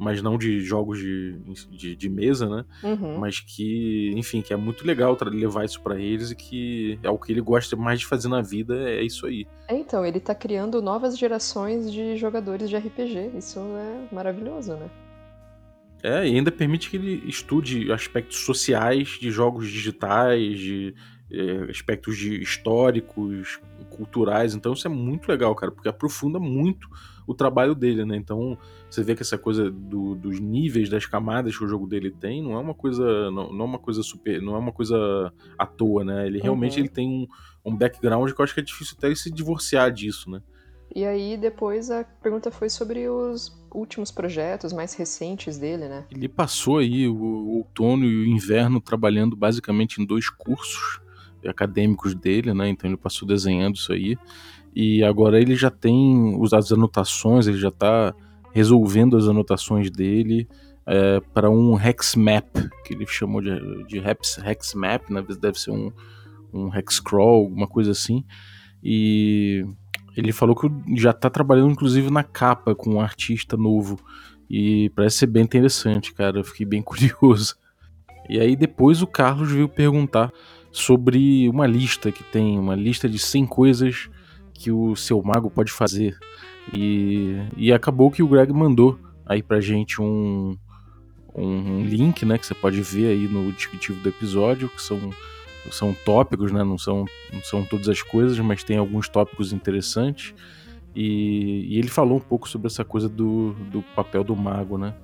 mas 0.00 0.22
não 0.22 0.38
de 0.38 0.62
jogos 0.62 0.98
de, 0.98 1.38
de, 1.70 1.94
de 1.94 2.08
mesa, 2.08 2.48
né? 2.48 2.64
Uhum. 2.82 3.18
Mas 3.18 3.38
que, 3.38 4.10
enfim, 4.16 4.40
que 4.40 4.50
é 4.50 4.56
muito 4.56 4.86
legal 4.86 5.14
levar 5.26 5.66
isso 5.66 5.78
pra 5.82 6.00
eles 6.00 6.30
e 6.30 6.34
que 6.34 6.98
é 7.02 7.10
o 7.10 7.18
que 7.18 7.30
ele 7.30 7.42
gosta 7.42 7.76
mais 7.76 8.00
de 8.00 8.06
fazer 8.06 8.28
na 8.28 8.40
vida, 8.40 8.88
é 8.90 9.02
isso 9.02 9.26
aí. 9.26 9.46
É, 9.68 9.76
então, 9.76 10.04
ele 10.04 10.18
tá 10.18 10.34
criando 10.34 10.80
novas 10.80 11.18
gerações 11.18 11.92
de 11.92 12.16
jogadores 12.16 12.70
de 12.70 12.78
RPG. 12.78 13.32
Isso 13.36 13.60
é 13.60 14.14
maravilhoso, 14.14 14.72
né? 14.72 14.88
É, 16.02 16.26
e 16.26 16.34
ainda 16.34 16.50
permite 16.50 16.88
que 16.88 16.96
ele 16.96 17.22
estude 17.26 17.92
aspectos 17.92 18.38
sociais 18.38 19.18
de 19.20 19.30
jogos 19.30 19.68
digitais, 19.68 20.58
de, 20.58 20.94
é, 21.30 21.70
aspectos 21.70 22.16
de 22.16 22.40
históricos, 22.40 23.60
culturais. 23.90 24.54
Então 24.54 24.72
isso 24.72 24.86
é 24.86 24.90
muito 24.90 25.28
legal, 25.28 25.54
cara, 25.54 25.70
porque 25.70 25.90
aprofunda 25.90 26.40
muito 26.40 26.88
o 27.30 27.34
trabalho 27.34 27.76
dele, 27.76 28.04
né? 28.04 28.16
Então 28.16 28.58
você 28.90 29.04
vê 29.04 29.14
que 29.14 29.22
essa 29.22 29.38
coisa 29.38 29.70
do, 29.70 30.16
dos 30.16 30.40
níveis, 30.40 30.88
das 30.88 31.06
camadas 31.06 31.56
que 31.56 31.64
o 31.64 31.68
jogo 31.68 31.86
dele 31.86 32.10
tem, 32.10 32.42
não 32.42 32.54
é 32.54 32.58
uma 32.58 32.74
coisa, 32.74 33.30
não, 33.30 33.52
não 33.52 33.60
é 33.60 33.68
uma 33.68 33.78
coisa 33.78 34.02
super, 34.02 34.42
não 34.42 34.56
é 34.56 34.58
uma 34.58 34.72
coisa 34.72 35.32
à 35.56 35.64
toa, 35.64 36.04
né? 36.04 36.26
Ele 36.26 36.40
realmente 36.40 36.74
uhum. 36.74 36.80
ele 36.80 36.88
tem 36.88 37.08
um, 37.08 37.26
um 37.64 37.76
background 37.76 38.32
que 38.32 38.40
eu 38.40 38.44
acho 38.44 38.52
que 38.52 38.58
é 38.58 38.64
difícil 38.64 38.96
até 38.98 39.06
ele 39.06 39.14
se 39.14 39.30
divorciar 39.30 39.92
disso, 39.92 40.28
né? 40.28 40.42
E 40.92 41.04
aí 41.04 41.36
depois 41.36 41.88
a 41.88 42.02
pergunta 42.02 42.50
foi 42.50 42.68
sobre 42.68 43.08
os 43.08 43.56
últimos 43.72 44.10
projetos 44.10 44.72
mais 44.72 44.94
recentes 44.94 45.56
dele, 45.56 45.88
né? 45.88 46.04
Ele 46.10 46.28
passou 46.28 46.78
aí 46.78 47.06
o 47.06 47.58
outono 47.58 48.04
e 48.04 48.24
o 48.24 48.26
inverno 48.26 48.80
trabalhando 48.80 49.36
basicamente 49.36 50.02
em 50.02 50.04
dois 50.04 50.28
cursos 50.28 51.00
acadêmicos 51.46 52.12
dele, 52.12 52.52
né? 52.52 52.68
Então 52.68 52.90
ele 52.90 52.96
passou 52.96 53.26
desenhando 53.26 53.76
isso 53.76 53.92
aí. 53.92 54.18
E 54.74 55.02
agora 55.02 55.40
ele 55.40 55.56
já 55.56 55.70
tem 55.70 56.38
as 56.52 56.72
anotações, 56.72 57.46
ele 57.46 57.58
já 57.58 57.68
está 57.68 58.14
resolvendo 58.52 59.16
as 59.16 59.28
anotações 59.28 59.90
dele 59.90 60.48
é, 60.86 61.20
para 61.32 61.50
um 61.50 61.78
hex 61.78 62.14
map, 62.16 62.46
que 62.84 62.94
ele 62.94 63.06
chamou 63.06 63.40
de, 63.40 63.84
de 63.84 63.98
hex, 63.98 64.38
hex 64.38 64.74
map, 64.74 65.08
né? 65.10 65.24
deve 65.40 65.58
ser 65.58 65.70
um, 65.70 65.92
um 66.52 66.74
hex 66.74 67.00
crawl, 67.00 67.44
alguma 67.44 67.66
coisa 67.66 67.92
assim. 67.92 68.24
E 68.82 69.64
ele 70.16 70.32
falou 70.32 70.56
que 70.56 70.68
já 70.96 71.10
está 71.10 71.30
trabalhando 71.30 71.72
inclusive 71.72 72.10
na 72.10 72.22
capa 72.22 72.74
com 72.74 72.94
um 72.94 73.00
artista 73.00 73.56
novo. 73.56 73.98
E 74.48 74.90
parece 74.96 75.18
ser 75.18 75.26
bem 75.26 75.44
interessante, 75.44 76.12
cara. 76.12 76.40
Eu 76.40 76.44
fiquei 76.44 76.66
bem 76.66 76.82
curioso. 76.82 77.54
E 78.28 78.40
aí 78.40 78.56
depois 78.56 79.02
o 79.02 79.06
Carlos 79.06 79.50
veio 79.50 79.68
perguntar 79.68 80.32
sobre 80.72 81.48
uma 81.48 81.66
lista 81.66 82.12
que 82.12 82.22
tem, 82.24 82.58
uma 82.58 82.74
lista 82.74 83.08
de 83.08 83.18
100 83.18 83.46
coisas 83.46 84.08
que 84.60 84.70
o 84.70 84.94
seu 84.94 85.22
mago 85.22 85.50
pode 85.50 85.72
fazer. 85.72 86.18
E, 86.76 87.34
e 87.56 87.72
acabou 87.72 88.10
que 88.10 88.22
o 88.22 88.28
Greg 88.28 88.52
mandou 88.52 89.00
aí 89.24 89.42
pra 89.42 89.58
gente 89.58 90.02
um, 90.02 90.54
um 91.34 91.82
link, 91.82 92.26
né, 92.26 92.36
que 92.36 92.46
você 92.46 92.54
pode 92.54 92.82
ver 92.82 93.06
aí 93.06 93.26
no 93.26 93.50
descritivo 93.52 93.98
do 94.02 94.08
episódio, 94.10 94.68
que 94.68 94.82
são, 94.82 95.10
são 95.70 95.94
tópicos, 96.04 96.52
né, 96.52 96.62
não 96.62 96.76
são, 96.76 97.06
não 97.32 97.42
são 97.42 97.64
todas 97.64 97.88
as 97.88 98.02
coisas, 98.02 98.38
mas 98.38 98.62
tem 98.62 98.76
alguns 98.76 99.08
tópicos 99.08 99.50
interessantes. 99.50 100.34
E, 100.94 101.66
e 101.66 101.78
ele 101.78 101.88
falou 101.88 102.18
um 102.18 102.20
pouco 102.20 102.46
sobre 102.46 102.66
essa 102.66 102.84
coisa 102.84 103.08
do, 103.08 103.54
do 103.70 103.80
papel 103.96 104.22
do 104.22 104.36
mago, 104.36 104.76
né. 104.76 104.94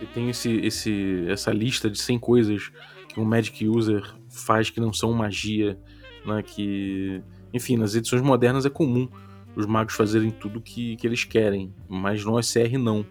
Ele 0.00 0.10
tem 0.14 0.30
esse, 0.30 0.52
esse, 0.58 1.24
essa 1.28 1.50
lista 1.50 1.90
de 1.90 1.98
100 1.98 2.20
coisas 2.20 2.70
que 3.08 3.18
um 3.18 3.24
Magic 3.24 3.66
User 3.66 4.04
faz 4.28 4.70
que 4.70 4.78
não 4.78 4.92
são 4.92 5.12
magia, 5.12 5.76
né? 6.24 6.40
Que, 6.40 7.20
enfim, 7.52 7.76
nas 7.76 7.94
edições 7.94 8.22
modernas 8.22 8.66
é 8.66 8.70
comum 8.70 9.08
os 9.56 9.66
magos 9.66 9.94
fazerem 9.94 10.30
tudo 10.30 10.60
que, 10.60 10.96
que 10.96 11.06
eles 11.06 11.24
querem, 11.24 11.74
mas 11.88 12.24
no 12.24 12.34
OSR 12.36 12.78
não. 12.78 13.04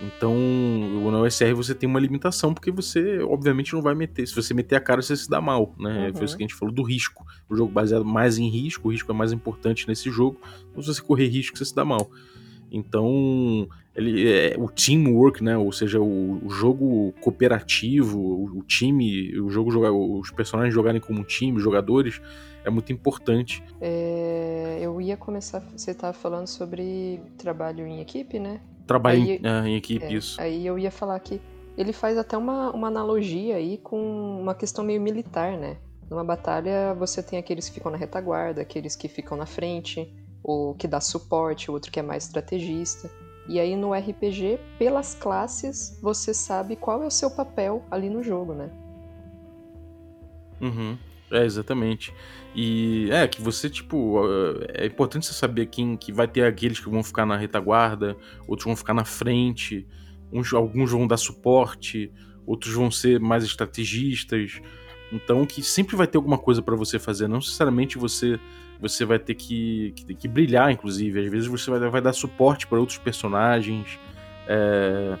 Então, 0.00 0.34
no 0.34 1.22
OSR 1.22 1.54
você 1.54 1.72
tem 1.72 1.88
uma 1.88 2.00
limitação, 2.00 2.52
porque 2.52 2.72
você, 2.72 3.20
obviamente, 3.20 3.72
não 3.72 3.80
vai 3.80 3.94
meter. 3.94 4.26
Se 4.26 4.34
você 4.34 4.52
meter 4.52 4.74
a 4.74 4.80
cara, 4.80 5.00
você 5.00 5.16
se 5.16 5.30
dá 5.30 5.40
mal, 5.40 5.72
né? 5.78 6.08
Uhum. 6.08 6.14
Foi 6.14 6.24
isso 6.24 6.36
que 6.36 6.42
a 6.42 6.46
gente 6.46 6.56
falou 6.56 6.74
do 6.74 6.82
risco. 6.82 7.24
O 7.48 7.54
jogo 7.54 7.70
baseado 7.70 8.04
mais 8.04 8.36
em 8.38 8.48
risco, 8.48 8.88
o 8.88 8.90
risco 8.90 9.12
é 9.12 9.14
mais 9.14 9.30
importante 9.30 9.86
nesse 9.86 10.10
jogo. 10.10 10.40
Então, 10.70 10.82
se 10.82 10.92
você 10.92 11.00
correr 11.00 11.28
risco, 11.28 11.56
você 11.56 11.64
se 11.64 11.74
dá 11.74 11.84
mal. 11.84 12.10
Então, 12.72 13.68
ele 13.94 14.26
é 14.26 14.56
o 14.58 14.66
teamwork, 14.66 15.44
né? 15.44 15.56
Ou 15.58 15.70
seja, 15.70 16.00
o, 16.00 16.40
o 16.42 16.48
jogo 16.48 17.12
cooperativo, 17.20 18.18
o, 18.18 18.58
o, 18.58 18.62
time, 18.62 19.38
o 19.38 19.50
jogo 19.50 19.70
jogar, 19.70 19.92
os 19.92 20.30
personagens 20.30 20.74
jogarem 20.74 21.00
como 21.00 21.20
um 21.20 21.24
time, 21.24 21.58
os 21.58 21.62
jogadores, 21.62 22.20
é 22.64 22.70
muito 22.70 22.90
importante. 22.90 23.62
É, 23.78 24.78
eu 24.80 25.00
ia 25.00 25.18
começar, 25.18 25.60
você 25.76 25.90
estava 25.90 26.14
falando 26.14 26.46
sobre 26.46 27.20
trabalho 27.36 27.86
em 27.86 28.00
equipe, 28.00 28.38
né? 28.38 28.62
Trabalho 28.86 29.22
aí, 29.22 29.36
em, 29.36 29.46
é, 29.46 29.68
em, 29.68 29.76
equipe, 29.76 30.06
é, 30.06 30.12
isso. 30.14 30.40
Aí 30.40 30.66
eu 30.66 30.78
ia 30.78 30.90
falar 30.90 31.20
que 31.20 31.38
ele 31.76 31.92
faz 31.92 32.16
até 32.16 32.36
uma, 32.36 32.70
uma 32.70 32.88
analogia 32.88 33.56
aí 33.56 33.76
com 33.78 34.40
uma 34.40 34.54
questão 34.54 34.82
meio 34.82 35.00
militar, 35.00 35.58
né? 35.58 35.76
Numa 36.08 36.24
batalha 36.24 36.94
você 36.94 37.22
tem 37.22 37.38
aqueles 37.38 37.68
que 37.68 37.74
ficam 37.74 37.92
na 37.92 37.98
retaguarda, 37.98 38.62
aqueles 38.62 38.96
que 38.96 39.08
ficam 39.08 39.36
na 39.36 39.46
frente, 39.46 40.12
o 40.42 40.74
que 40.74 40.88
dá 40.88 41.00
suporte, 41.00 41.70
o 41.70 41.74
outro 41.74 41.90
que 41.90 42.00
é 42.00 42.02
mais 42.02 42.24
estrategista. 42.24 43.10
E 43.48 43.58
aí 43.58 43.74
no 43.76 43.92
RPG, 43.92 44.58
pelas 44.78 45.14
classes, 45.14 45.98
você 46.00 46.32
sabe 46.32 46.76
qual 46.76 47.02
é 47.02 47.06
o 47.06 47.10
seu 47.10 47.30
papel 47.30 47.84
ali 47.90 48.08
no 48.08 48.22
jogo, 48.22 48.54
né? 48.54 48.70
Uhum. 50.60 50.96
É, 51.30 51.44
exatamente. 51.44 52.14
E 52.54 53.08
é 53.10 53.26
que 53.26 53.40
você, 53.40 53.68
tipo, 53.70 54.20
é 54.74 54.86
importante 54.86 55.26
você 55.26 55.32
saber 55.32 55.66
quem 55.66 55.96
que 55.96 56.12
vai 56.12 56.28
ter 56.28 56.44
aqueles 56.44 56.78
que 56.78 56.90
vão 56.90 57.02
ficar 57.02 57.24
na 57.24 57.36
retaguarda, 57.36 58.16
outros 58.46 58.66
vão 58.66 58.76
ficar 58.76 58.92
na 58.92 59.04
frente, 59.04 59.86
uns, 60.30 60.52
alguns 60.52 60.90
vão 60.90 61.06
dar 61.06 61.16
suporte, 61.16 62.12
outros 62.46 62.74
vão 62.74 62.90
ser 62.90 63.18
mais 63.18 63.42
estrategistas. 63.44 64.60
Então 65.10 65.44
que 65.46 65.62
sempre 65.62 65.96
vai 65.96 66.06
ter 66.06 66.18
alguma 66.18 66.38
coisa 66.38 66.60
para 66.60 66.76
você 66.76 66.98
fazer, 66.98 67.28
não 67.28 67.38
necessariamente 67.38 67.96
você 67.96 68.38
você 68.82 69.04
vai 69.04 69.20
ter 69.20 69.36
que, 69.36 69.92
que, 69.94 70.14
que, 70.14 70.26
brilhar, 70.26 70.72
inclusive. 70.72 71.20
Às 71.20 71.30
vezes 71.30 71.46
você 71.46 71.70
vai, 71.70 71.88
vai 71.88 72.02
dar 72.02 72.12
suporte 72.12 72.66
para 72.66 72.80
outros 72.80 72.98
personagens. 72.98 73.96
É... 74.48 75.16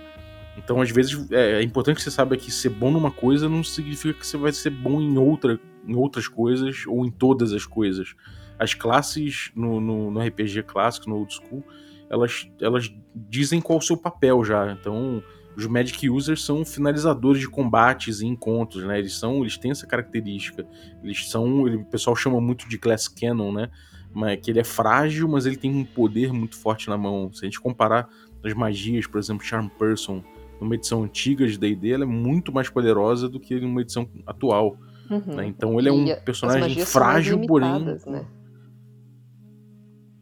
Então, 0.58 0.80
às 0.80 0.90
vezes, 0.90 1.30
é, 1.30 1.60
é, 1.60 1.62
importante 1.62 1.96
que 1.96 2.02
você 2.02 2.10
saiba 2.10 2.36
que 2.36 2.50
ser 2.50 2.70
bom 2.70 2.90
numa 2.90 3.12
coisa 3.12 3.48
não 3.48 3.62
significa 3.62 4.18
que 4.18 4.26
você 4.26 4.36
vai 4.36 4.50
ser 4.52 4.70
bom 4.70 5.00
em, 5.00 5.16
outra, 5.16 5.60
em 5.86 5.94
outras 5.94 6.26
coisas 6.26 6.84
ou 6.88 7.06
em 7.06 7.10
todas 7.10 7.52
as 7.52 7.64
coisas. 7.64 8.16
As 8.58 8.74
classes 8.74 9.52
no, 9.54 9.80
no, 9.80 10.10
no 10.10 10.20
RPG 10.20 10.64
clássico, 10.64 11.08
no 11.08 11.16
old 11.16 11.32
school, 11.32 11.64
elas, 12.10 12.50
elas 12.60 12.92
dizem 13.14 13.60
qual 13.60 13.78
o 13.78 13.82
seu 13.82 13.96
papel 13.96 14.44
já. 14.44 14.72
Então, 14.72 15.22
os 15.56 15.66
Magic 15.66 16.08
Users 16.08 16.44
são 16.44 16.64
finalizadores 16.64 17.40
de 17.40 17.48
combates 17.48 18.20
e 18.20 18.26
encontros, 18.26 18.84
né? 18.84 18.98
Eles 18.98 19.18
são, 19.18 19.42
eles 19.42 19.56
têm 19.58 19.70
essa 19.70 19.86
característica. 19.86 20.66
Eles 21.02 21.28
são, 21.28 21.66
ele, 21.66 21.76
o 21.76 21.84
pessoal 21.84 22.16
chama 22.16 22.40
muito 22.40 22.68
de 22.68 22.78
Class 22.78 23.08
Cannon, 23.08 23.52
né? 23.52 23.70
Mas 24.14 24.40
que 24.40 24.50
ele 24.50 24.60
é 24.60 24.64
frágil, 24.64 25.28
mas 25.28 25.46
ele 25.46 25.56
tem 25.56 25.74
um 25.74 25.84
poder 25.84 26.32
muito 26.32 26.56
forte 26.56 26.88
na 26.88 26.96
mão. 26.96 27.32
Se 27.32 27.44
a 27.44 27.46
gente 27.46 27.60
comparar 27.60 28.08
as 28.44 28.54
magias, 28.54 29.06
por 29.06 29.18
exemplo, 29.18 29.44
Charm 29.44 29.68
Person, 29.68 30.22
numa 30.60 30.74
edição 30.74 31.02
antiga 31.02 31.46
de 31.46 31.58
D&D, 31.58 31.92
ela 31.92 32.04
é 32.04 32.06
muito 32.06 32.52
mais 32.52 32.68
poderosa 32.68 33.28
do 33.28 33.38
que 33.38 33.58
numa 33.60 33.80
edição 33.80 34.08
atual. 34.26 34.78
Uhum. 35.10 35.34
Né? 35.34 35.46
Então 35.46 35.78
ele 35.78 35.88
é 35.88 35.92
um 35.92 36.04
personagem 36.24 36.84
frágil, 36.84 37.40
porém. 37.46 37.84
Né? 38.06 38.26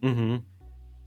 Uhum. 0.02 0.42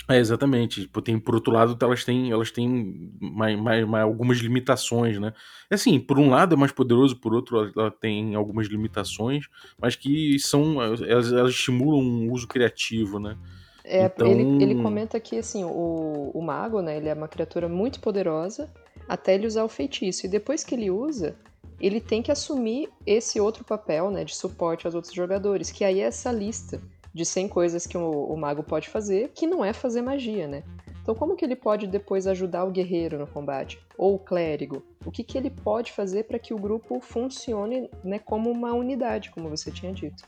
É, 0.07 0.17
exatamente. 0.17 0.81
Tipo, 0.81 1.01
tem, 1.01 1.17
por 1.17 1.35
outro 1.35 1.53
lado, 1.53 1.77
elas 1.81 2.03
têm, 2.03 2.31
elas 2.31 2.51
têm 2.51 3.11
mais, 3.19 3.57
mais, 3.57 3.87
mais, 3.87 4.03
algumas 4.03 4.37
limitações, 4.39 5.19
né? 5.19 5.33
É 5.69 5.75
assim, 5.75 5.99
por 5.99 6.19
um 6.19 6.29
lado 6.29 6.55
é 6.55 6.57
mais 6.57 6.71
poderoso, 6.71 7.15
por 7.15 7.33
outro 7.33 7.71
ela 7.75 7.89
tem 7.89 8.35
algumas 8.35 8.67
limitações, 8.67 9.45
mas 9.79 9.95
que 9.95 10.37
são. 10.39 10.81
Elas, 10.81 11.31
elas 11.31 11.51
estimulam 11.51 12.01
um 12.01 12.31
uso 12.31 12.47
criativo, 12.47 13.19
né? 13.19 13.37
É, 13.83 14.05
então... 14.05 14.27
ele, 14.27 14.63
ele 14.63 14.81
comenta 14.81 15.19
que 15.19 15.37
assim, 15.37 15.63
o, 15.63 16.31
o 16.33 16.41
mago, 16.41 16.81
né, 16.81 16.97
ele 16.97 17.09
é 17.09 17.13
uma 17.13 17.27
criatura 17.27 17.67
muito 17.67 17.99
poderosa 17.99 18.69
até 19.07 19.35
ele 19.35 19.47
usar 19.47 19.63
o 19.63 19.69
feitiço. 19.69 20.25
E 20.25 20.29
depois 20.29 20.63
que 20.63 20.73
ele 20.73 20.89
usa, 20.89 21.35
ele 21.79 21.99
tem 21.99 22.21
que 22.21 22.31
assumir 22.31 22.89
esse 23.05 23.39
outro 23.41 23.63
papel, 23.63 24.09
né, 24.09 24.23
de 24.23 24.35
suporte 24.35 24.85
aos 24.85 24.95
outros 24.95 25.13
jogadores, 25.13 25.69
que 25.69 25.83
aí 25.83 25.99
é 25.99 26.05
essa 26.05 26.31
lista 26.31 26.81
de 27.13 27.25
100 27.25 27.47
coisas 27.47 27.85
que 27.85 27.97
o, 27.97 28.25
o 28.25 28.35
mago 28.35 28.63
pode 28.63 28.89
fazer, 28.89 29.31
que 29.35 29.45
não 29.45 29.63
é 29.63 29.71
fazer 29.71 30.01
magia, 30.01 30.47
né? 30.47 30.63
Então, 31.01 31.13
como 31.13 31.35
que 31.35 31.43
ele 31.43 31.55
pode 31.55 31.85
depois 31.85 32.25
ajudar 32.25 32.63
o 32.63 32.71
guerreiro 32.71 33.19
no 33.19 33.27
combate? 33.27 33.77
Ou 33.97 34.15
o 34.15 34.19
clérigo? 34.19 34.81
O 35.05 35.11
que, 35.11 35.21
que 35.21 35.37
ele 35.37 35.49
pode 35.49 35.91
fazer 35.91 36.23
para 36.23 36.39
que 36.39 36.53
o 36.53 36.57
grupo 36.57 37.01
funcione 37.01 37.89
né, 38.03 38.19
como 38.19 38.49
uma 38.49 38.73
unidade, 38.73 39.29
como 39.29 39.49
você 39.49 39.69
tinha 39.69 39.91
dito? 39.91 40.23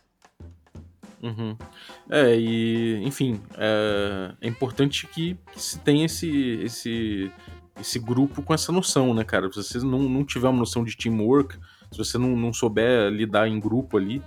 Uhum. 1.23 1.57
É, 2.09 2.35
e, 2.37 3.01
enfim, 3.03 3.41
é, 3.57 4.35
é 4.41 4.47
importante 4.47 5.07
que, 5.07 5.37
que, 5.53 5.61
se 5.61 5.79
tenha 5.79 6.05
esse, 6.05 6.59
esse, 6.61 7.31
esse 7.79 7.97
grupo 7.97 8.43
com 8.43 8.53
essa 8.53 8.71
noção, 8.71 9.13
né, 9.13 9.23
cara? 9.23 9.49
Se 9.53 9.63
você 9.63 9.77
não, 9.79 9.99
não 9.99 10.25
tiver 10.25 10.49
uma 10.49 10.59
noção 10.59 10.83
de 10.83 10.97
teamwork, 10.97 11.57
se 11.89 11.97
você 11.97 12.17
não, 12.17 12.35
não 12.35 12.51
souber 12.51 13.09
lidar 13.09 13.47
em 13.47 13.59
grupo 13.59 13.97
ali, 13.97 14.21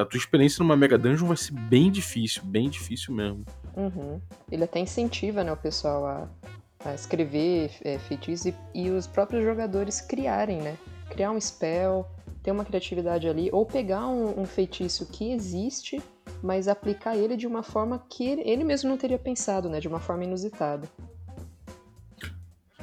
a 0.00 0.04
tua 0.04 0.18
experiência 0.18 0.62
numa 0.62 0.76
Mega 0.76 0.98
Dungeon 0.98 1.26
vai 1.26 1.36
ser 1.36 1.52
bem 1.52 1.90
difícil, 1.90 2.42
bem 2.44 2.68
difícil 2.68 3.14
mesmo. 3.14 3.44
Uhum. 3.76 4.20
Ele 4.50 4.64
até 4.64 4.78
incentiva 4.78 5.42
né, 5.42 5.52
o 5.52 5.56
pessoal 5.56 6.04
a, 6.06 6.28
a 6.84 6.94
escrever 6.94 7.70
é, 7.82 7.98
feitiços 7.98 8.46
e, 8.46 8.54
e, 8.74 8.90
os 8.90 9.06
próprios 9.06 9.42
jogadores 9.44 10.00
criarem, 10.00 10.60
né? 10.60 10.76
Criar 11.08 11.30
um 11.30 11.40
spell, 11.40 12.06
ter 12.42 12.50
uma 12.50 12.64
criatividade 12.64 13.28
ali, 13.28 13.48
ou 13.52 13.64
pegar 13.64 14.06
um, 14.06 14.40
um 14.40 14.44
feitiço 14.44 15.06
que 15.06 15.32
existe, 15.32 16.02
mas 16.42 16.68
aplicar 16.68 17.16
ele 17.16 17.36
de 17.36 17.46
uma 17.46 17.62
forma 17.62 18.04
que 18.10 18.26
ele, 18.26 18.42
ele 18.42 18.64
mesmo 18.64 18.90
não 18.90 18.96
teria 18.96 19.18
pensado, 19.18 19.68
né? 19.68 19.80
De 19.80 19.88
uma 19.88 20.00
forma 20.00 20.24
inusitada. 20.24 20.88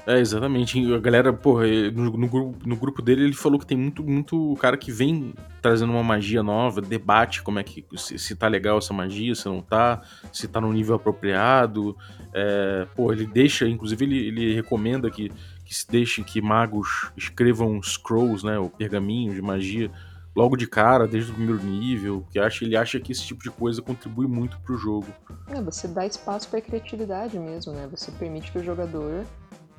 É, 0.10 0.20
exatamente. 0.20 0.92
A 0.92 0.98
galera, 0.98 1.32
porra, 1.32 1.68
no, 1.94 2.18
no, 2.18 2.28
grupo, 2.28 2.68
no 2.68 2.76
grupo 2.76 3.00
dele 3.00 3.26
ele 3.26 3.34
falou 3.34 3.60
que 3.60 3.66
tem 3.66 3.78
muito, 3.78 4.04
muito 4.04 4.56
cara 4.60 4.76
que 4.76 4.92
vem 4.92 5.36
trazendo 5.62 5.94
uma 5.94 6.02
magia 6.02 6.42
nova, 6.42 6.82
debate 6.82 7.44
como 7.44 7.60
é 7.60 7.64
que. 7.64 7.86
Se, 7.96 8.18
se 8.18 8.36
tá 8.36 8.48
legal 8.48 8.80
essa 8.80 8.92
magia, 8.92 9.36
se 9.36 9.46
não 9.46 9.62
tá, 9.62 10.02
se 10.34 10.48
tá 10.48 10.60
no 10.60 10.74
nível 10.74 10.96
apropriado. 10.96 11.96
É, 12.34 12.88
pô, 12.96 13.14
ele 13.14 13.28
deixa, 13.28 13.68
inclusive 13.68 14.04
ele, 14.04 14.18
ele 14.30 14.56
recomenda 14.56 15.12
que, 15.12 15.32
que 15.64 15.76
se 15.76 15.88
deixe 15.88 16.24
que 16.24 16.42
magos 16.42 17.12
escrevam 17.16 17.80
scrolls, 17.84 18.44
né? 18.44 18.58
Ou 18.58 18.68
pergaminhos 18.68 19.36
de 19.36 19.44
magia 19.44 19.92
logo 20.36 20.56
de 20.56 20.66
cara, 20.66 21.08
desde 21.08 21.32
o 21.32 21.36
primeiro 21.36 21.62
nível, 21.64 22.26
que 22.32 22.40
acha, 22.40 22.66
ele 22.66 22.76
acha 22.76 23.00
que 23.00 23.12
esse 23.12 23.28
tipo 23.28 23.44
de 23.44 23.52
coisa 23.52 23.80
contribui 23.80 24.26
muito 24.26 24.60
pro 24.62 24.76
jogo. 24.76 25.08
É, 25.50 25.62
você 25.62 25.88
dá 25.88 26.04
espaço 26.08 26.50
para 26.50 26.62
criatividade 26.62 27.38
mesmo, 27.38 27.74
né? 27.74 27.88
Você 27.92 28.12
permite 28.12 28.52
que 28.52 28.58
o 28.58 28.64
jogador 28.64 29.24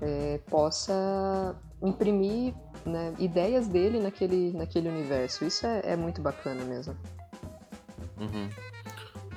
é, 0.00 0.40
possa 0.48 1.56
imprimir 1.82 2.54
né, 2.84 3.14
ideias 3.18 3.66
dele 3.68 4.00
naquele, 4.00 4.52
naquele 4.52 4.88
universo. 4.88 5.44
Isso 5.44 5.66
é, 5.66 5.82
é 5.84 5.96
muito 5.96 6.20
bacana 6.20 6.64
mesmo. 6.64 6.96
Uhum. 8.18 8.48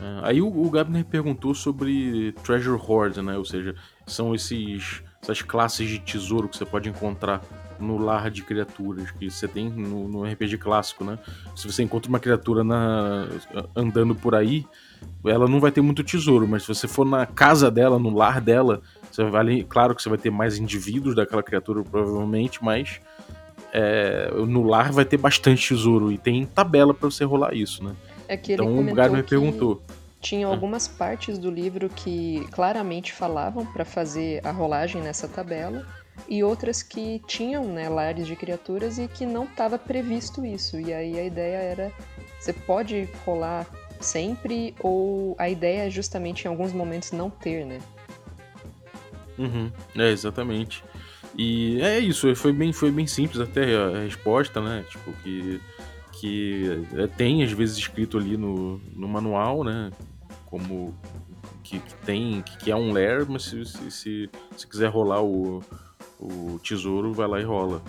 É, 0.02 0.28
aí 0.28 0.42
o, 0.42 0.48
o 0.48 0.70
Gabner 0.70 1.06
perguntou 1.06 1.54
sobre 1.54 2.34
Treasure 2.44 2.80
Hoard, 2.82 3.22
né? 3.22 3.38
Ou 3.38 3.46
seja, 3.46 3.76
são 4.06 4.36
esses, 4.36 5.04
essas 5.22 5.42
classes 5.42 5.88
de 5.88 6.00
tesouro 6.00 6.50
que 6.50 6.58
você 6.58 6.66
pode 6.66 6.90
encontrar 6.90 7.42
no 7.80 7.98
lar 7.98 8.30
de 8.30 8.44
criaturas 8.44 9.12
que 9.12 9.30
você 9.30 9.48
tem 9.48 9.70
no, 9.70 10.08
no, 10.08 10.24
RPG 10.24 10.58
clássico, 10.58 11.04
né? 11.04 11.18
Se 11.56 11.66
você 11.72 11.84
encontra 11.84 12.10
uma 12.10 12.20
criatura 12.20 12.64
na, 12.64 13.28
andando 13.76 14.16
por 14.16 14.36
aí, 14.36 14.66
ela 15.26 15.48
não 15.48 15.60
vai 15.60 15.72
ter 15.72 15.82
muito 15.82 16.04
tesouro, 16.04 16.48
mas 16.48 16.64
se 16.64 16.68
você 16.68 16.88
for 16.88 17.06
na 17.06 17.26
casa 17.26 17.70
dela, 17.70 18.00
no 18.00 18.10
lar 18.10 18.40
dela, 18.40 18.82
você 19.14 19.24
vai, 19.26 19.64
claro 19.70 19.96
que 19.96 20.02
você 20.02 20.10
vai 20.10 20.18
ter 20.18 20.32
mais 20.32 20.58
indivíduos 20.58 21.16
daquela 21.16 21.44
criatura, 21.44 21.84
provavelmente, 21.84 22.64
mas 22.64 23.00
é, 23.72 24.32
no 24.48 24.64
lar 24.64 24.92
vai 24.92 25.06
ter 25.06 25.18
bastante 25.18 25.68
tesouro 25.68 26.12
e 26.12 26.18
tem 26.18 26.46
tabela 26.46 26.94
para 26.94 27.10
você 27.10 27.24
rolar 27.24 27.54
isso, 27.54 27.84
né? 27.84 27.96
É 28.28 28.36
que 28.36 28.54
então 28.54 28.80
o 28.80 28.94
Gary 28.94 29.14
me 29.14 29.24
perguntou. 29.24 29.82
Tinha 30.20 30.48
algumas 30.48 30.88
partes 30.88 31.38
do 31.38 31.52
livro 31.52 31.90
que 31.90 32.48
claramente 32.52 33.14
falavam 33.14 33.66
para 33.66 33.86
fazer 33.86 34.42
a 34.44 34.52
rolagem 34.52 35.02
nessa 35.02 35.28
tabela 35.28 35.86
e 36.28 36.44
outras 36.44 36.82
que 36.82 37.22
tinham 37.28 37.66
né, 37.66 37.90
lares 37.90 38.26
de 38.26 38.36
criaturas 38.36 38.98
e 38.98 39.08
que 39.08 39.26
não 39.26 39.44
estava 39.44 39.78
previsto 39.78 40.46
isso. 40.46 40.80
E 40.80 40.94
aí 40.94 41.20
a 41.20 41.24
ideia 41.24 41.58
era: 41.58 41.92
você 42.40 42.54
pode 42.54 43.08
rolar 43.26 43.68
sempre, 44.00 44.74
ou 44.80 45.36
a 45.38 45.50
ideia 45.50 45.88
é 45.88 45.90
justamente 45.90 46.46
em 46.46 46.48
alguns 46.48 46.74
momentos 46.74 47.12
não 47.12 47.30
ter, 47.30 47.66
né? 47.66 47.80
Uhum, 49.38 49.72
é, 49.96 50.12
exatamente. 50.12 50.84
E 51.38 51.82
é 51.82 52.00
isso, 52.00 52.34
foi 52.36 52.54
bem, 52.54 52.72
foi 52.72 52.92
bem 52.92 53.08
simples 53.08 53.40
até 53.40 53.76
a 53.76 54.02
resposta, 54.02 54.62
né? 54.62 54.86
Tipo, 54.90 55.12
que, 55.24 55.62
que 56.12 56.86
é, 56.96 57.08
tem 57.08 57.44
às 57.44 57.52
vezes 57.52 57.78
escrito 57.78 58.18
ali 58.18 58.38
no, 58.38 58.80
no 58.96 59.08
manual, 59.08 59.64
né? 59.64 59.92
Como 60.46 60.94
que, 61.64 61.80
que 61.80 61.96
tem, 62.06 62.42
que, 62.44 62.58
que 62.58 62.72
é 62.72 62.76
um 62.76 62.92
layer, 62.92 63.26
mas 63.28 63.44
se, 63.44 63.66
se, 63.66 63.92
se, 63.92 64.30
se 64.56 64.68
quiser 64.68 64.90
rolar 64.90 65.24
o, 65.24 65.64
o 66.20 66.60
tesouro 66.64 67.14
vai 67.14 67.28
lá 67.28 67.40
e 67.40 67.44
rola. 67.44 67.82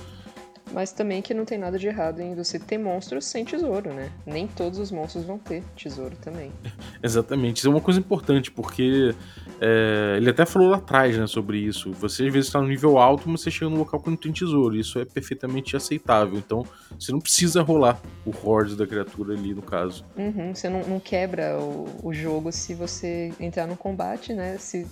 Mas 0.73 0.93
também 0.93 1.23
que 1.23 1.33
não 1.33 1.45
tem 1.45 1.59
nada 1.59 1.79
de 1.79 1.87
errado 1.87 2.21
em 2.21 2.35
você 2.35 2.59
ter 2.59 2.79
monstros 2.79 3.25
sem 3.27 3.45
tesouro, 3.45 3.93
né? 3.93 4.11
Nem 4.27 4.47
todos 4.47 4.79
os 4.79 4.91
monstros 4.91 5.25
vão 5.25 5.39
ter 5.39 5.63
tesouro 5.77 6.17
também. 6.17 6.53
Exatamente, 7.03 7.59
isso 7.59 7.69
é 7.69 7.71
uma 7.71 7.81
coisa 7.81 8.01
importante, 8.01 8.51
porque 8.51 9.15
é, 9.61 10.15
ele 10.17 10.31
até 10.31 10.45
falou 10.45 10.71
lá 10.71 10.79
atrás, 10.79 11.17
né, 11.17 11.27
sobre 11.27 11.59
isso. 11.59 11.93
Você 11.93 12.27
às 12.27 12.33
vezes 12.33 12.49
está 12.49 12.61
no 12.61 12.69
nível 12.69 12.99
alto, 12.99 13.29
mas 13.29 13.43
você 13.43 13.51
chega 13.51 13.71
num 13.71 13.79
local 13.79 14.01
que 14.01 14.11
não 14.11 14.17
tem 14.17 14.33
tesouro. 14.33 14.77
Isso 14.77 14.99
é 14.99 15.05
perfeitamente 15.05 15.77
aceitável. 15.77 16.39
Então, 16.39 16.67
você 16.99 17.13
não 17.13 17.21
precisa 17.21 17.63
rolar 17.63 18.01
o 18.25 18.31
horde 18.45 18.77
da 18.77 18.87
criatura 18.87 19.35
ali, 19.35 19.55
no 19.55 19.63
caso. 19.63 20.05
Uhum, 20.17 20.55
você 20.55 20.69
não, 20.69 20.81
não 20.83 21.01
quebra 21.01 21.59
o, 21.59 21.87
o 22.03 22.13
jogo 22.13 22.51
se 22.51 22.75
você 22.75 23.33
entrar 23.39 23.67
no 23.67 23.77
combate, 23.77 24.33
né? 24.33 24.57
Se 24.59 24.87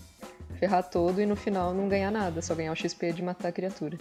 ferrar 0.59 0.89
todo 0.89 1.20
e 1.20 1.27
no 1.27 1.35
final 1.35 1.75
não 1.75 1.89
ganhar 1.89 2.11
nada, 2.11 2.41
só 2.41 2.55
ganhar 2.55 2.73
o 2.73 2.77
XP 2.77 3.12
de 3.12 3.23
matar 3.23 3.49
a 3.49 3.53
criatura. 3.53 3.99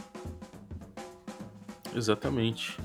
Exatamente. 1.95 2.77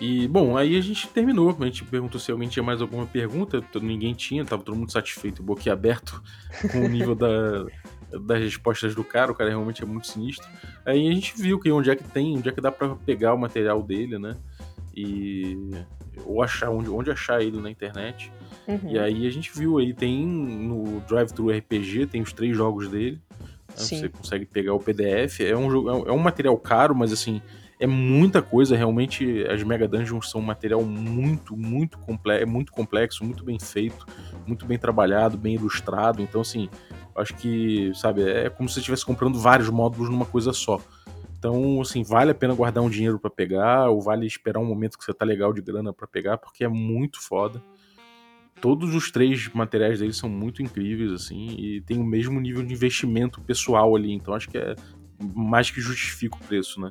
E, 0.00 0.26
bom, 0.26 0.56
aí 0.56 0.76
a 0.76 0.80
gente 0.80 1.06
terminou. 1.08 1.56
A 1.60 1.64
gente 1.64 1.84
perguntou 1.84 2.20
se 2.20 2.30
alguém 2.30 2.48
tinha 2.48 2.62
mais 2.62 2.80
alguma 2.80 3.06
pergunta. 3.06 3.62
Ninguém 3.80 4.12
tinha, 4.14 4.44
tava 4.44 4.62
todo 4.62 4.76
mundo 4.76 4.90
satisfeito, 4.90 5.42
boquiaberto 5.42 6.22
com 6.72 6.84
o 6.84 6.88
nível 6.88 7.14
da, 7.14 7.66
das 8.20 8.40
respostas 8.40 8.94
do 8.94 9.04
cara. 9.04 9.30
O 9.30 9.34
cara 9.34 9.50
realmente 9.50 9.82
é 9.82 9.86
muito 9.86 10.06
sinistro. 10.06 10.48
Aí 10.84 11.08
a 11.08 11.12
gente 11.12 11.34
viu 11.40 11.58
que 11.60 11.70
onde 11.70 11.90
é 11.90 11.96
que 11.96 12.04
tem, 12.04 12.36
onde 12.36 12.48
é 12.48 12.52
que 12.52 12.60
dá 12.60 12.72
para 12.72 12.94
pegar 12.96 13.34
o 13.34 13.38
material 13.38 13.82
dele, 13.82 14.18
né? 14.18 14.36
E. 14.96 15.56
Ou 16.24 16.42
achar, 16.42 16.70
onde, 16.70 16.88
onde 16.88 17.10
achar 17.10 17.42
ele 17.42 17.60
na 17.60 17.68
internet. 17.68 18.32
Uhum. 18.68 18.80
E 18.84 18.98
aí 18.98 19.26
a 19.26 19.30
gente 19.30 19.50
viu 19.52 19.78
aí, 19.78 19.92
tem 19.92 20.24
no 20.24 21.00
Drive 21.00 21.32
Thru 21.32 21.50
RPG, 21.50 22.06
tem 22.06 22.22
os 22.22 22.32
três 22.32 22.56
jogos 22.56 22.88
dele. 22.88 23.20
Né? 23.68 23.74
Você 23.76 24.08
consegue 24.08 24.46
pegar 24.46 24.74
o 24.74 24.78
PDF. 24.78 25.40
É 25.40 25.56
um, 25.56 25.68
jogo, 25.70 25.90
é 25.90 26.12
um 26.12 26.18
material 26.18 26.56
caro, 26.56 26.94
mas 26.94 27.12
assim, 27.12 27.42
é 27.78 27.86
muita 27.86 28.42
coisa. 28.42 28.76
Realmente, 28.76 29.44
as 29.48 29.62
Mega 29.62 29.88
Dungeons 29.88 30.30
são 30.30 30.40
um 30.40 30.44
material 30.44 30.82
muito, 30.82 31.56
muito 31.56 31.98
complexo, 31.98 32.42
é 32.42 32.46
muito 32.46 32.72
complexo, 32.72 33.24
muito 33.24 33.44
bem 33.44 33.58
feito, 33.58 34.06
muito 34.46 34.66
bem 34.66 34.78
trabalhado, 34.78 35.36
bem 35.36 35.54
ilustrado. 35.54 36.22
Então, 36.22 36.40
assim, 36.40 36.68
acho 37.14 37.34
que, 37.34 37.92
sabe, 37.94 38.22
é 38.22 38.48
como 38.48 38.68
se 38.68 38.74
você 38.74 38.80
estivesse 38.80 39.04
comprando 39.04 39.38
vários 39.38 39.68
módulos 39.70 40.10
numa 40.10 40.26
coisa 40.26 40.52
só. 40.52 40.80
Então, 41.38 41.80
assim, 41.80 42.02
vale 42.02 42.30
a 42.30 42.34
pena 42.34 42.54
guardar 42.54 42.82
um 42.82 42.88
dinheiro 42.88 43.18
para 43.18 43.30
pegar, 43.30 43.90
ou 43.90 44.00
vale 44.00 44.26
esperar 44.26 44.60
um 44.60 44.64
momento 44.64 44.96
que 44.96 45.04
você 45.04 45.12
tá 45.12 45.24
legal 45.24 45.52
de 45.52 45.60
grana 45.60 45.92
para 45.92 46.06
pegar, 46.06 46.38
porque 46.38 46.64
é 46.64 46.68
muito 46.68 47.20
foda 47.20 47.62
todos 48.64 48.94
os 48.94 49.10
três 49.10 49.50
materiais 49.52 50.00
dele 50.00 50.14
são 50.14 50.26
muito 50.26 50.62
incríveis, 50.62 51.12
assim, 51.12 51.48
e 51.58 51.82
tem 51.82 51.98
o 51.98 52.02
mesmo 52.02 52.40
nível 52.40 52.64
de 52.64 52.72
investimento 52.72 53.38
pessoal 53.42 53.94
ali, 53.94 54.10
então 54.10 54.32
acho 54.32 54.48
que 54.48 54.56
é 54.56 54.74
mais 55.34 55.70
que 55.70 55.82
justifica 55.82 56.36
o 56.36 56.40
preço, 56.40 56.80
né? 56.80 56.90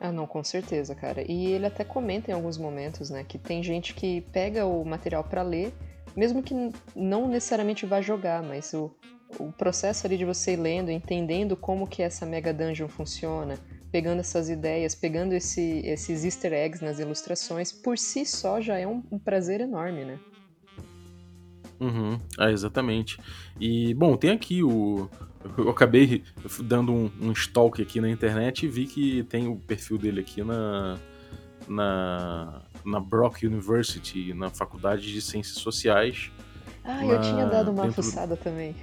Ah, 0.00 0.12
não, 0.12 0.26
com 0.26 0.44
certeza, 0.44 0.94
cara. 0.94 1.24
E 1.28 1.46
ele 1.46 1.66
até 1.66 1.84
comenta 1.84 2.30
em 2.30 2.34
alguns 2.34 2.56
momentos, 2.56 3.10
né, 3.10 3.24
que 3.24 3.38
tem 3.38 3.62
gente 3.62 3.94
que 3.94 4.20
pega 4.32 4.64
o 4.64 4.84
material 4.84 5.24
para 5.24 5.42
ler, 5.42 5.72
mesmo 6.16 6.42
que 6.42 6.54
não 6.94 7.28
necessariamente 7.28 7.84
vá 7.84 8.00
jogar, 8.00 8.42
mas 8.42 8.72
o, 8.74 8.94
o 9.38 9.52
processo 9.52 10.06
ali 10.06 10.16
de 10.16 10.24
você 10.24 10.52
ir 10.52 10.56
lendo, 10.56 10.90
entendendo 10.90 11.56
como 11.56 11.86
que 11.86 12.02
essa 12.02 12.24
Mega 12.24 12.52
Dungeon 12.52 12.88
funciona, 12.88 13.58
pegando 13.90 14.20
essas 14.20 14.48
ideias, 14.48 14.94
pegando 14.94 15.32
esse, 15.32 15.80
esses 15.84 16.24
easter 16.24 16.52
eggs 16.52 16.84
nas 16.84 16.98
ilustrações, 16.98 17.72
por 17.72 17.98
si 17.98 18.24
só 18.24 18.60
já 18.60 18.78
é 18.78 18.86
um, 18.86 19.02
um 19.10 19.18
prazer 19.18 19.60
enorme, 19.60 20.04
né? 20.04 20.18
Uhum, 21.80 22.18
é, 22.40 22.50
exatamente. 22.50 23.18
E, 23.60 23.94
bom, 23.94 24.16
tem 24.16 24.30
aqui 24.30 24.62
o. 24.62 25.08
Eu 25.56 25.68
acabei 25.70 26.24
dando 26.62 26.92
um, 26.92 27.10
um 27.20 27.32
stalk 27.32 27.80
aqui 27.80 28.00
na 28.00 28.10
internet 28.10 28.66
e 28.66 28.68
vi 28.68 28.86
que 28.86 29.22
tem 29.24 29.46
o 29.48 29.56
perfil 29.56 29.98
dele 29.98 30.20
aqui 30.20 30.42
na, 30.42 30.98
na, 31.68 32.62
na 32.84 33.00
Brock 33.00 33.44
University, 33.44 34.34
na 34.34 34.50
Faculdade 34.50 35.12
de 35.12 35.20
Ciências 35.20 35.58
Sociais. 35.58 36.30
Ah, 36.84 37.04
na, 37.04 37.14
eu 37.14 37.20
tinha 37.20 37.46
dado 37.46 37.70
uma 37.70 37.90
fuçada 37.92 38.36
também. 38.36 38.74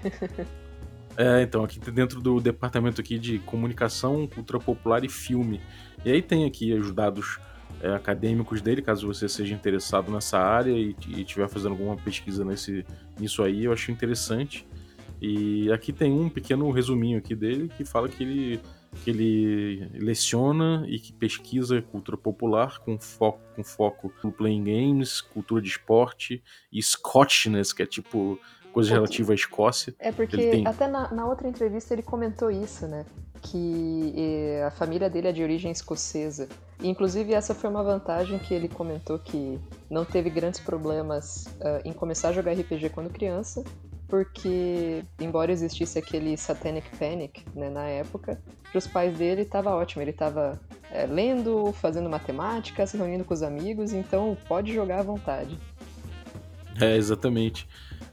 é, 1.18 1.42
então, 1.42 1.64
aqui 1.64 1.80
dentro 1.92 2.22
do 2.22 2.40
departamento 2.40 3.02
aqui 3.02 3.20
de 3.20 3.40
comunicação, 3.40 4.28
cultura 4.28 4.60
popular 4.60 5.04
e 5.04 5.10
filme. 5.10 5.60
E 6.04 6.12
aí 6.12 6.22
tem 6.22 6.46
aqui 6.46 6.74
os 6.74 6.92
dados 6.94 7.40
é, 7.82 7.94
acadêmicos 7.94 8.62
dele, 8.62 8.82
caso 8.82 9.08
você 9.08 9.28
seja 9.28 9.54
interessado 9.54 10.12
nessa 10.12 10.40
área 10.40 10.72
e, 10.72 10.96
estiver 11.18 11.50
fazendo 11.50 11.72
alguma 11.72 11.98
pesquisa 11.98 12.46
nesse, 12.46 12.86
nisso 13.20 13.44
aí, 13.44 13.66
eu 13.66 13.74
acho 13.74 13.92
interessante. 13.92 14.66
E 15.22 15.72
aqui 15.72 15.94
tem 15.94 16.12
um 16.12 16.30
pequeno 16.30 16.70
resuminho 16.72 17.18
aqui 17.18 17.36
dele 17.36 17.70
que 17.70 17.86
fala 17.86 18.08
que 18.10 18.24
ele, 18.24 18.62
que 19.04 19.10
ele 19.10 19.90
leciona 19.94 20.86
e 20.88 21.00
que 21.00 21.14
pesquisa 21.14 21.82
cultura 21.82 22.18
popular 22.18 22.80
com 22.80 23.00
foco, 23.00 23.42
com 23.56 23.64
foco 23.64 24.12
no 24.24 24.32
playing 24.32 24.64
games, 24.64 25.22
cultura 25.22 25.62
de 25.62 25.70
esporte 25.70 26.44
e 26.72 26.82
Scotchness, 26.82 27.74
que 27.74 27.84
é 27.84 27.86
tipo 27.86 28.40
coisa 28.74 28.92
relativa 28.92 29.32
à 29.32 29.36
Escócia. 29.36 29.96
É 29.98 30.12
porque 30.12 30.36
tem... 30.36 30.68
até 30.68 30.86
na, 30.86 31.10
na 31.10 31.26
outra 31.26 31.48
entrevista 31.48 31.94
ele 31.94 32.04
comentou 32.04 32.52
isso, 32.52 32.86
né? 32.86 33.06
que 33.46 34.60
a 34.66 34.72
família 34.72 35.10
dele 35.10 35.28
é 35.28 35.32
de 35.32 35.44
origem 35.44 35.72
escocesa. 35.72 36.48
E, 36.82 36.88
inclusive, 36.88 37.34
essa 37.34 37.54
foi 37.54 37.70
uma 37.70 37.84
vantagem 37.84 38.40
que 38.40 38.54
ele 38.54 38.68
comentou 38.68 39.20
que 39.20 39.60
não 39.90 40.04
teve 40.04 40.30
grandes 40.30 40.60
problemas 40.60 41.46
uh, 41.60 41.82
em 41.86 41.94
começar 41.94 42.30
a 42.30 42.34
jogar 42.34 42.54
RPG 42.54 42.90
quando 42.90 43.10
criança, 43.10 43.64
porque, 44.08 45.04
embora 45.20 45.52
existisse 45.52 45.98
aquele 45.98 46.38
Satanic 46.38 46.88
Panic 46.98 47.44
né, 47.56 47.70
na 47.70 47.86
época, 47.86 48.40
para 48.70 48.78
os 48.78 48.88
pais 48.88 49.18
dele 49.18 49.42
estava 49.42 49.72
ótimo. 49.72 50.02
Ele 50.02 50.12
estava 50.12 50.60
é, 50.92 51.06
lendo, 51.06 51.72
fazendo 51.74 52.10
matemática, 52.10 52.86
se 52.86 52.98
reunindo 52.98 53.24
com 53.24 53.34
os 53.34 53.42
amigos, 53.42 53.94
então 53.94 54.38
pode 54.48 54.74
jogar 54.74 55.00
à 55.00 55.04
vontade. 55.04 55.58
É, 56.80 56.96
exatamente. 56.96 57.68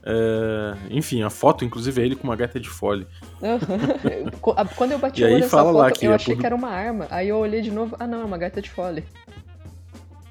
É, 0.05 0.75
enfim, 0.89 1.21
a 1.21 1.29
foto, 1.29 1.63
inclusive, 1.63 2.01
é 2.01 2.05
ele 2.05 2.15
com 2.15 2.23
uma 2.23 2.35
gata 2.35 2.59
de 2.59 2.69
fole. 2.69 3.07
Quando 4.75 4.91
eu 4.91 4.99
bati 4.99 5.23
o 5.23 5.25
olho 5.25 5.39
nessa 5.39 5.63
foto, 5.63 6.03
eu 6.03 6.13
achei 6.13 6.35
que 6.35 6.45
era 6.45 6.55
uma 6.55 6.69
arma. 6.69 7.07
Aí 7.09 7.29
eu 7.29 7.37
olhei 7.37 7.61
de 7.61 7.71
novo, 7.71 7.95
ah 7.99 8.07
não, 8.07 8.21
é 8.21 8.25
uma 8.25 8.37
gata 8.37 8.61
de 8.61 8.69
fole. 8.69 9.03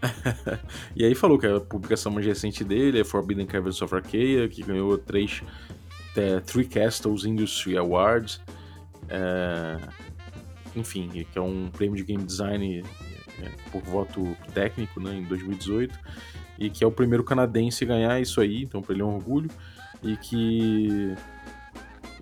e 0.97 1.05
aí 1.05 1.15
falou 1.15 1.39
que 1.39 1.47
a 1.47 1.61
publicação 1.61 2.11
mais 2.13 2.27
recente 2.27 2.65
dele 2.65 3.01
é 3.01 3.05
Forbidden 3.05 3.47
Caverns 3.47 3.81
of 3.83 3.95
Arcadia, 3.95 4.49
que 4.49 4.63
ganhou 4.63 4.99
três 4.99 5.43
é, 6.17 6.41
Three 6.41 6.67
Castles 6.67 7.25
Industry 7.25 7.77
Awards. 7.77 8.41
É, 9.09 9.79
enfim, 10.75 11.09
que 11.09 11.39
é 11.39 11.41
um 11.41 11.69
prêmio 11.71 11.97
de 11.97 12.03
game 12.03 12.25
design 12.25 12.83
é, 13.43 13.49
por 13.71 13.83
voto 13.83 14.37
técnico 14.55 15.01
né, 15.01 15.15
em 15.15 15.25
2018 15.25 15.99
e 16.59 16.71
que 16.71 16.85
é 16.85 16.87
o 16.87 16.93
primeiro 16.93 17.25
canadense 17.25 17.85
a 17.85 17.87
ganhar 17.87 18.21
isso 18.21 18.41
aí, 18.41 18.63
então 18.63 18.81
para 18.81 18.95
ele 18.95 19.03
é 19.03 19.05
um 19.05 19.15
orgulho 19.15 19.51
e 20.03 20.17
que 20.17 21.15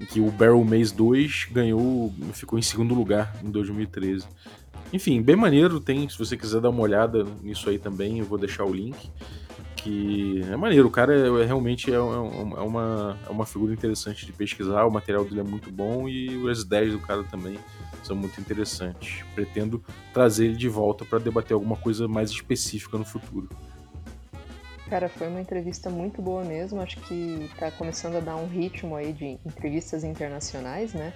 que 0.08 0.18
o 0.18 0.30
Barrel 0.30 0.64
Maze 0.64 0.94
2 0.94 1.48
ganhou, 1.52 2.10
ficou 2.32 2.58
em 2.58 2.62
segundo 2.62 2.94
lugar 2.94 3.36
em 3.44 3.50
2013. 3.50 4.26
Enfim, 4.92 5.22
bem 5.22 5.36
maneiro, 5.36 5.80
tem, 5.80 6.08
se 6.08 6.18
você 6.18 6.36
quiser 6.36 6.60
dar 6.60 6.70
uma 6.70 6.82
olhada 6.82 7.24
nisso 7.42 7.70
aí 7.70 7.78
também, 7.78 8.18
eu 8.18 8.24
vou 8.24 8.38
deixar 8.38 8.64
o 8.64 8.72
link. 8.72 9.10
Que 9.76 10.42
é 10.50 10.56
maneiro, 10.56 10.88
o 10.88 10.90
cara 10.90 11.14
é, 11.14 11.42
é 11.42 11.46
realmente 11.46 11.90
é, 11.90 11.94
é, 11.94 11.96
é, 11.96 12.00
uma, 12.00 13.18
é 13.26 13.30
uma 13.30 13.46
figura 13.46 13.72
interessante 13.72 14.26
de 14.26 14.32
pesquisar, 14.32 14.84
o 14.84 14.90
material 14.90 15.24
dele 15.24 15.40
é 15.40 15.44
muito 15.44 15.72
bom 15.72 16.06
e 16.06 16.50
as 16.50 16.60
ideias 16.60 16.92
do 16.92 16.98
cara 16.98 17.22
também 17.24 17.58
são 18.02 18.14
muito 18.14 18.38
interessantes. 18.40 19.24
Pretendo 19.34 19.82
trazer 20.12 20.46
ele 20.46 20.56
de 20.56 20.68
volta 20.68 21.04
para 21.04 21.18
debater 21.18 21.54
alguma 21.54 21.76
coisa 21.76 22.06
mais 22.06 22.30
específica 22.30 22.98
no 22.98 23.06
futuro. 23.06 23.48
Cara, 24.90 25.08
foi 25.08 25.28
uma 25.28 25.40
entrevista 25.40 25.88
muito 25.88 26.20
boa 26.20 26.44
mesmo. 26.44 26.80
Acho 26.80 26.96
que 27.02 27.48
tá 27.56 27.70
começando 27.70 28.16
a 28.16 28.20
dar 28.20 28.36
um 28.36 28.48
ritmo 28.48 28.96
aí 28.96 29.12
de 29.12 29.38
entrevistas 29.46 30.02
internacionais, 30.02 30.92
né? 30.92 31.14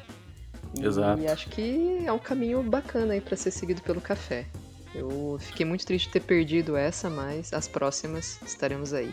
E 0.81 0.85
Exato. 0.85 1.23
E 1.23 1.27
acho 1.27 1.49
que 1.49 2.05
é 2.05 2.13
um 2.13 2.19
caminho 2.19 2.63
bacana 2.63 3.15
aí 3.15 3.21
para 3.21 3.37
ser 3.37 3.51
seguido 3.51 3.83
pelo 3.83 4.01
café. 4.01 4.47
Eu 4.95 5.37
fiquei 5.41 5.67
muito 5.67 5.85
triste 5.85 6.07
de 6.07 6.13
ter 6.13 6.21
perdido 6.21 6.77
essa, 6.77 7.11
mas 7.11 7.53
as 7.53 7.67
próximas 7.67 8.41
estaremos 8.43 8.93
aí. 8.93 9.13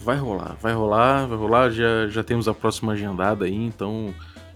Vai 0.00 0.16
rolar, 0.16 0.56
vai 0.60 0.72
rolar, 0.72 1.26
vai 1.26 1.36
rolar. 1.36 1.70
Já, 1.70 2.06
já 2.06 2.22
temos 2.22 2.46
a 2.46 2.54
próxima 2.54 2.92
agendada 2.92 3.44
aí, 3.44 3.54
então 3.54 4.14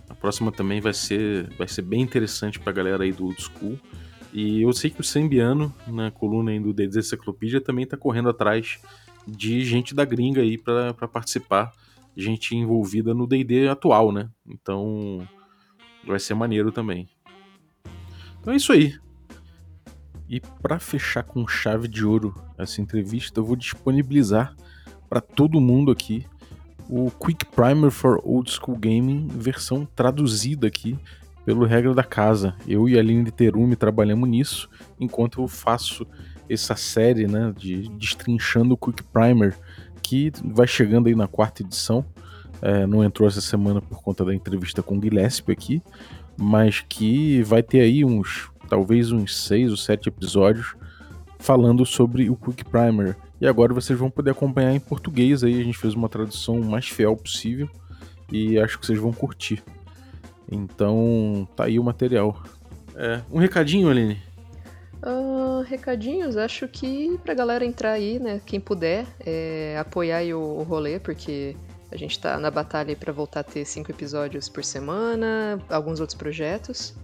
a 0.08 0.14
próxima 0.14 0.52
também 0.52 0.80
vai 0.80 0.94
ser, 0.94 1.48
vai 1.56 1.66
ser 1.66 1.82
bem 1.82 2.00
interessante 2.00 2.60
pra 2.60 2.72
galera 2.72 3.02
aí 3.02 3.12
do 3.12 3.26
Old 3.26 3.42
School. 3.42 3.78
E 4.32 4.62
eu 4.62 4.72
sei 4.72 4.90
que 4.90 5.00
o 5.00 5.04
Sembiano, 5.04 5.74
na 5.86 6.10
coluna 6.10 6.52
aí 6.52 6.60
do 6.60 6.72
DD 6.72 7.00
Enciclopédia, 7.00 7.60
também 7.60 7.84
tá 7.84 7.96
correndo 7.96 8.28
atrás 8.28 8.78
de 9.26 9.64
gente 9.64 9.94
da 9.94 10.04
gringa 10.04 10.40
aí 10.40 10.56
para 10.56 10.94
participar, 11.08 11.72
gente 12.16 12.56
envolvida 12.56 13.12
no 13.12 13.26
D&D 13.26 13.68
atual, 13.68 14.12
né? 14.12 14.28
Então 14.46 15.26
vai 16.06 16.18
ser 16.18 16.34
maneiro 16.34 16.72
também. 16.72 17.08
Então 18.40 18.52
é 18.52 18.56
isso 18.56 18.72
aí. 18.72 18.94
E 20.28 20.40
para 20.40 20.78
fechar 20.78 21.22
com 21.22 21.46
chave 21.46 21.86
de 21.86 22.04
ouro 22.04 22.34
essa 22.56 22.80
entrevista, 22.80 23.40
eu 23.40 23.44
vou 23.44 23.56
disponibilizar 23.56 24.56
para 25.08 25.20
todo 25.20 25.60
mundo 25.60 25.90
aqui 25.90 26.26
o 26.88 27.10
Quick 27.10 27.46
Primer 27.46 27.90
for 27.90 28.20
Old 28.24 28.50
School 28.50 28.76
Gaming, 28.78 29.28
versão 29.28 29.86
traduzida 29.94 30.66
aqui 30.66 30.98
pelo 31.44 31.64
regra 31.64 31.94
da 31.94 32.04
casa. 32.04 32.54
Eu 32.66 32.88
e 32.88 32.96
a 32.96 33.00
Aline 33.00 33.30
Terumi 33.30 33.76
trabalhamos 33.76 34.28
nisso, 34.28 34.68
enquanto 34.98 35.40
eu 35.40 35.48
faço 35.48 36.06
essa 36.48 36.76
série 36.76 37.26
né, 37.26 37.52
de 37.56 37.88
destrinchando 37.90 38.74
o 38.74 38.76
Quick 38.76 39.02
Primer, 39.04 39.56
que 40.02 40.32
vai 40.44 40.66
chegando 40.66 41.08
aí 41.08 41.14
na 41.14 41.26
quarta 41.26 41.62
edição. 41.62 42.04
É, 42.62 42.86
não 42.86 43.02
entrou 43.02 43.28
essa 43.28 43.40
semana 43.40 43.82
por 43.82 44.00
conta 44.00 44.24
da 44.24 44.32
entrevista 44.32 44.82
com 44.84 44.96
o 44.96 45.02
Gillespie 45.02 45.52
aqui, 45.52 45.82
mas 46.36 46.80
que 46.88 47.42
vai 47.42 47.60
ter 47.60 47.80
aí 47.80 48.04
uns, 48.04 48.48
talvez 48.68 49.10
uns 49.10 49.36
seis 49.44 49.70
ou 49.72 49.76
sete 49.76 50.08
episódios 50.08 50.76
falando 51.40 51.84
sobre 51.84 52.30
o 52.30 52.36
Quick 52.36 52.64
Primer. 52.64 53.16
E 53.40 53.48
agora 53.48 53.74
vocês 53.74 53.98
vão 53.98 54.08
poder 54.08 54.30
acompanhar 54.30 54.72
em 54.72 54.78
português 54.78 55.42
aí, 55.42 55.60
a 55.60 55.64
gente 55.64 55.76
fez 55.76 55.94
uma 55.94 56.08
tradução 56.08 56.60
mais 56.60 56.88
fiel 56.88 57.16
possível 57.16 57.68
e 58.30 58.56
acho 58.60 58.78
que 58.78 58.86
vocês 58.86 58.98
vão 58.98 59.12
curtir. 59.12 59.60
Então, 60.50 61.48
tá 61.56 61.64
aí 61.64 61.80
o 61.80 61.84
material. 61.84 62.40
É, 62.94 63.20
um 63.30 63.38
recadinho, 63.38 63.90
Aline? 63.90 64.18
Uh, 65.04 65.62
recadinhos, 65.62 66.36
acho 66.36 66.68
que 66.68 67.18
pra 67.24 67.34
galera 67.34 67.64
entrar 67.64 67.90
aí, 67.90 68.20
né, 68.20 68.40
quem 68.46 68.60
puder, 68.60 69.04
é, 69.18 69.76
apoiar 69.80 70.18
aí 70.18 70.32
o, 70.32 70.40
o 70.40 70.62
rolê, 70.62 71.00
porque 71.00 71.56
a 71.92 71.96
gente 71.96 72.18
tá 72.18 72.38
na 72.38 72.50
batalha 72.50 72.96
para 72.96 73.12
voltar 73.12 73.40
a 73.40 73.44
ter 73.44 73.64
cinco 73.66 73.90
episódios 73.90 74.48
por 74.48 74.64
semana, 74.64 75.60
alguns 75.68 76.00
outros 76.00 76.18
projetos. 76.18 76.94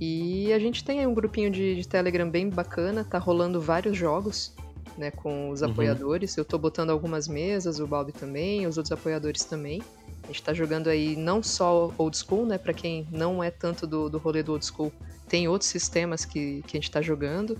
E 0.00 0.52
a 0.52 0.58
gente 0.58 0.82
tem 0.82 1.00
aí 1.00 1.06
um 1.06 1.12
grupinho 1.12 1.50
de, 1.50 1.76
de 1.76 1.86
Telegram 1.86 2.28
bem 2.28 2.48
bacana, 2.48 3.04
tá 3.04 3.18
rolando 3.18 3.60
vários 3.60 3.96
jogos, 3.96 4.54
né, 4.96 5.10
com 5.10 5.50
os 5.50 5.60
uhum. 5.60 5.70
apoiadores. 5.70 6.36
Eu 6.36 6.44
tô 6.44 6.56
botando 6.56 6.90
algumas 6.90 7.28
mesas, 7.28 7.78
o 7.78 7.86
Balbi 7.86 8.12
também, 8.12 8.66
os 8.66 8.78
outros 8.78 8.92
apoiadores 8.92 9.44
também. 9.44 9.82
A 10.24 10.28
gente 10.28 10.42
tá 10.42 10.54
jogando 10.54 10.88
aí 10.88 11.14
não 11.14 11.42
só 11.42 11.92
old 11.98 12.16
school, 12.16 12.46
né? 12.46 12.58
Pra 12.58 12.72
quem 12.72 13.06
não 13.10 13.42
é 13.42 13.50
tanto 13.50 13.86
do, 13.86 14.08
do 14.08 14.18
rolê 14.18 14.42
do 14.42 14.52
old 14.52 14.64
school, 14.64 14.92
tem 15.28 15.46
outros 15.46 15.68
sistemas 15.68 16.24
que, 16.24 16.62
que 16.66 16.76
a 16.76 16.80
gente 16.80 16.90
tá 16.90 17.02
jogando. 17.02 17.58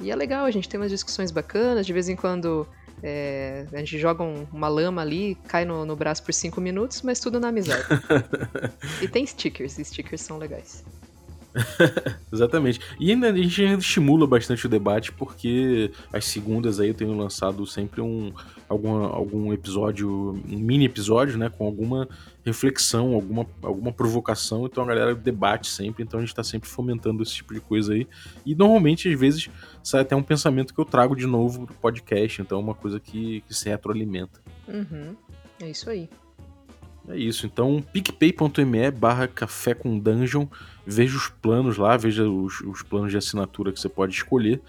E 0.00 0.10
é 0.10 0.16
legal, 0.16 0.44
a 0.44 0.50
gente 0.50 0.68
tem 0.68 0.78
umas 0.78 0.90
discussões 0.90 1.30
bacanas, 1.30 1.86
de 1.86 1.92
vez 1.92 2.08
em 2.08 2.16
quando 2.16 2.66
é, 3.02 3.66
a 3.72 3.78
gente 3.78 3.98
joga 3.98 4.22
um, 4.22 4.46
uma 4.52 4.68
lama 4.68 5.02
ali, 5.02 5.36
cai 5.48 5.64
no, 5.64 5.84
no 5.84 5.94
braço 5.94 6.22
por 6.22 6.32
cinco 6.32 6.60
minutos, 6.60 7.02
mas 7.02 7.20
tudo 7.20 7.38
na 7.38 7.48
amizade. 7.48 7.84
e 9.02 9.08
tem 9.08 9.26
stickers, 9.26 9.78
e 9.78 9.84
stickers 9.84 10.22
são 10.22 10.38
legais. 10.38 10.84
Exatamente. 12.32 12.80
E 13.00 13.10
ainda 13.10 13.30
a 13.30 13.36
gente 13.36 13.62
estimula 13.78 14.26
bastante 14.26 14.66
o 14.66 14.68
debate, 14.68 15.12
porque 15.12 15.90
as 16.12 16.24
segundas 16.26 16.80
aí 16.80 16.88
eu 16.88 16.94
tenho 16.94 17.16
lançado 17.16 17.66
sempre 17.66 18.00
um 18.00 18.32
algum, 18.68 19.04
algum 19.04 19.52
episódio, 19.52 20.08
um 20.48 20.58
mini 20.58 20.84
episódio, 20.84 21.38
né? 21.38 21.48
Com 21.48 21.64
alguma 21.64 22.08
reflexão, 22.46 23.12
alguma, 23.12 23.44
alguma 23.60 23.92
provocação. 23.92 24.64
Então 24.66 24.84
a 24.84 24.86
galera 24.86 25.14
debate 25.14 25.68
sempre, 25.68 26.04
então 26.04 26.20
a 26.20 26.22
gente 26.22 26.34
tá 26.34 26.44
sempre 26.44 26.68
fomentando 26.68 27.22
esse 27.22 27.34
tipo 27.34 27.52
de 27.52 27.60
coisa 27.60 27.92
aí. 27.92 28.06
E 28.46 28.54
normalmente, 28.54 29.12
às 29.12 29.18
vezes, 29.18 29.50
sai 29.82 30.02
até 30.02 30.14
um 30.14 30.22
pensamento 30.22 30.72
que 30.72 30.80
eu 30.80 30.84
trago 30.84 31.16
de 31.16 31.26
novo 31.26 31.66
pro 31.66 31.74
podcast. 31.74 32.40
Então 32.40 32.58
é 32.58 32.62
uma 32.62 32.74
coisa 32.74 33.00
que, 33.00 33.40
que 33.42 33.52
se 33.52 33.68
retroalimenta. 33.68 34.40
Uhum. 34.68 35.16
É 35.60 35.68
isso 35.68 35.90
aí. 35.90 36.08
É 37.08 37.16
isso, 37.16 37.46
então 37.46 37.80
picpay.me 37.92 38.90
barra 38.90 39.28
café 39.28 39.74
com 39.74 39.96
dungeon, 39.96 40.48
veja 40.84 41.16
os 41.16 41.28
planos 41.28 41.76
lá, 41.76 41.96
veja 41.96 42.28
os, 42.28 42.60
os, 42.62 42.82
planos 42.82 43.12
de 43.12 43.16
assinatura 43.16 43.72
que 43.72 43.78
você 43.78 43.88
pode 43.88 44.12
escolher, 44.12 44.60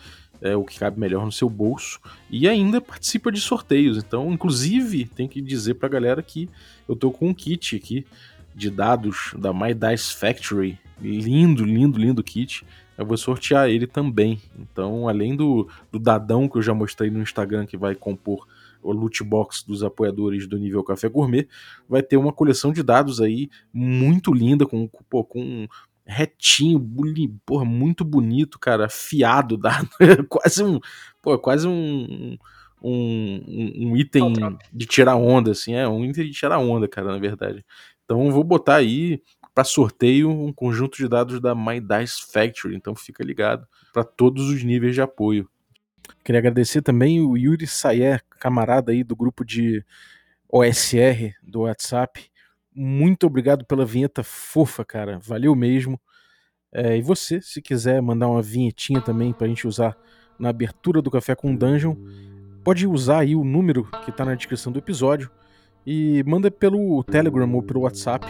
é 0.41 0.55
o 0.55 0.63
que 0.63 0.79
cabe 0.79 0.99
melhor 0.99 1.25
no 1.25 1.31
seu 1.31 1.49
bolso, 1.49 1.99
e 2.29 2.47
ainda 2.47 2.79
participa 2.79 3.31
de 3.31 3.39
sorteios, 3.39 3.97
então 3.97 4.31
inclusive 4.31 5.05
tem 5.05 5.27
que 5.27 5.41
dizer 5.41 5.75
pra 5.75 5.89
galera 5.89 6.21
que 6.21 6.49
eu 6.87 6.95
tô 6.95 7.11
com 7.11 7.29
um 7.29 7.33
kit 7.33 7.75
aqui 7.75 8.05
de 8.55 8.69
dados 8.69 9.33
da 9.37 9.53
My 9.53 9.73
Dice 9.73 10.15
Factory, 10.15 10.79
lindo, 10.99 11.63
lindo, 11.63 11.99
lindo 11.99 12.23
kit, 12.23 12.65
eu 12.97 13.05
vou 13.05 13.17
sortear 13.17 13.69
ele 13.69 13.85
também, 13.85 14.41
então 14.57 15.07
além 15.07 15.35
do, 15.35 15.67
do 15.91 15.99
dadão 15.99 16.47
que 16.47 16.57
eu 16.57 16.61
já 16.61 16.73
mostrei 16.73 17.09
no 17.09 17.21
Instagram 17.21 17.65
que 17.65 17.77
vai 17.77 17.93
compor 17.93 18.47
o 18.81 18.91
loot 18.91 19.23
box 19.23 19.63
dos 19.65 19.83
apoiadores 19.83 20.47
do 20.47 20.57
nível 20.57 20.83
Café 20.83 21.09
Gourmet, 21.09 21.47
vai 21.89 22.01
ter 22.01 22.17
uma 22.17 22.31
coleção 22.31 22.71
de 22.71 22.81
dados 22.81 23.19
aí 23.19 23.49
muito 23.73 24.33
linda, 24.33 24.65
com, 24.65 24.89
pô, 25.09 25.23
com 25.23 25.67
retinho, 26.07 26.79
buli, 26.79 27.27
porra, 27.45 27.65
muito 27.65 28.05
bonito, 28.05 28.57
cara, 28.57 28.85
afiado 28.85 29.57
dado, 29.57 29.89
quase 30.29 30.63
um, 30.63 30.79
pô, 31.21 31.37
quase 31.37 31.67
um, 31.67 32.37
um, 32.81 33.43
um 33.89 33.97
item 33.97 34.33
de 34.71 34.85
tirar 34.85 35.15
onda, 35.15 35.51
assim, 35.51 35.73
é 35.73 35.87
um 35.87 36.05
item 36.05 36.25
de 36.25 36.31
tirar 36.31 36.59
onda, 36.59 36.87
cara, 36.87 37.11
na 37.11 37.19
verdade. 37.19 37.65
Então 38.05 38.31
vou 38.31 38.43
botar 38.43 38.75
aí 38.75 39.21
para 39.53 39.63
sorteio 39.63 40.29
um 40.29 40.53
conjunto 40.53 40.97
de 40.97 41.07
dados 41.07 41.41
da 41.41 41.53
My 41.53 41.81
Dice 41.81 42.31
Factory, 42.31 42.75
então 42.75 42.95
fica 42.95 43.23
ligado 43.23 43.67
para 43.91 44.03
todos 44.03 44.49
os 44.49 44.63
níveis 44.63 44.93
de 44.95 45.01
apoio. 45.01 45.49
Queria 46.23 46.39
agradecer 46.39 46.81
também 46.81 47.21
o 47.21 47.35
Yuri 47.35 47.67
Sayer, 47.67 48.23
camarada 48.39 48.91
aí 48.91 49.03
do 49.03 49.15
grupo 49.15 49.43
de 49.43 49.83
OSR 50.49 51.33
do 51.41 51.61
WhatsApp. 51.61 52.29
Muito 52.79 53.25
obrigado 53.25 53.65
pela 53.65 53.83
vinheta 53.83 54.23
fofa, 54.23 54.85
cara. 54.85 55.17
Valeu 55.17 55.55
mesmo. 55.55 55.99
É, 56.71 56.95
e 56.95 57.01
você, 57.01 57.41
se 57.41 57.59
quiser 57.59 57.99
mandar 58.03 58.27
uma 58.27 58.39
vinhetinha 58.39 59.01
também 59.01 59.33
pra 59.33 59.47
gente 59.47 59.67
usar 59.67 59.97
na 60.37 60.49
abertura 60.49 61.01
do 61.01 61.09
Café 61.09 61.33
com 61.33 61.55
Dungeon, 61.55 61.95
pode 62.63 62.85
usar 62.85 63.21
aí 63.21 63.35
o 63.35 63.43
número 63.43 63.85
que 64.05 64.11
tá 64.11 64.23
na 64.23 64.35
descrição 64.35 64.71
do 64.71 64.77
episódio 64.77 65.31
e 65.87 66.23
manda 66.27 66.51
pelo 66.51 67.03
Telegram 67.03 67.51
ou 67.51 67.63
pelo 67.63 67.81
WhatsApp, 67.81 68.27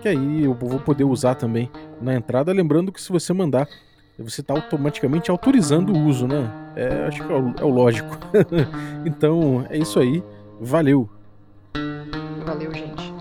que 0.00 0.08
aí 0.08 0.44
eu 0.44 0.54
vou 0.54 0.78
poder 0.78 1.02
usar 1.02 1.34
também 1.34 1.68
na 2.00 2.14
entrada. 2.14 2.52
Lembrando 2.52 2.92
que 2.92 3.02
se 3.02 3.10
você 3.10 3.32
mandar 3.32 3.68
você 4.16 4.40
está 4.40 4.52
automaticamente 4.52 5.30
autorizando 5.30 5.92
o 5.92 6.06
uso, 6.06 6.26
né? 6.26 6.50
É, 6.74 7.06
acho 7.06 7.24
que 7.24 7.32
é 7.32 7.36
o, 7.36 7.54
é 7.58 7.64
o 7.64 7.68
lógico. 7.68 8.18
então, 9.06 9.66
é 9.70 9.78
isso 9.78 9.98
aí. 10.00 10.22
Valeu! 10.60 11.08
Valeu, 12.44 12.74
gente. 12.74 13.17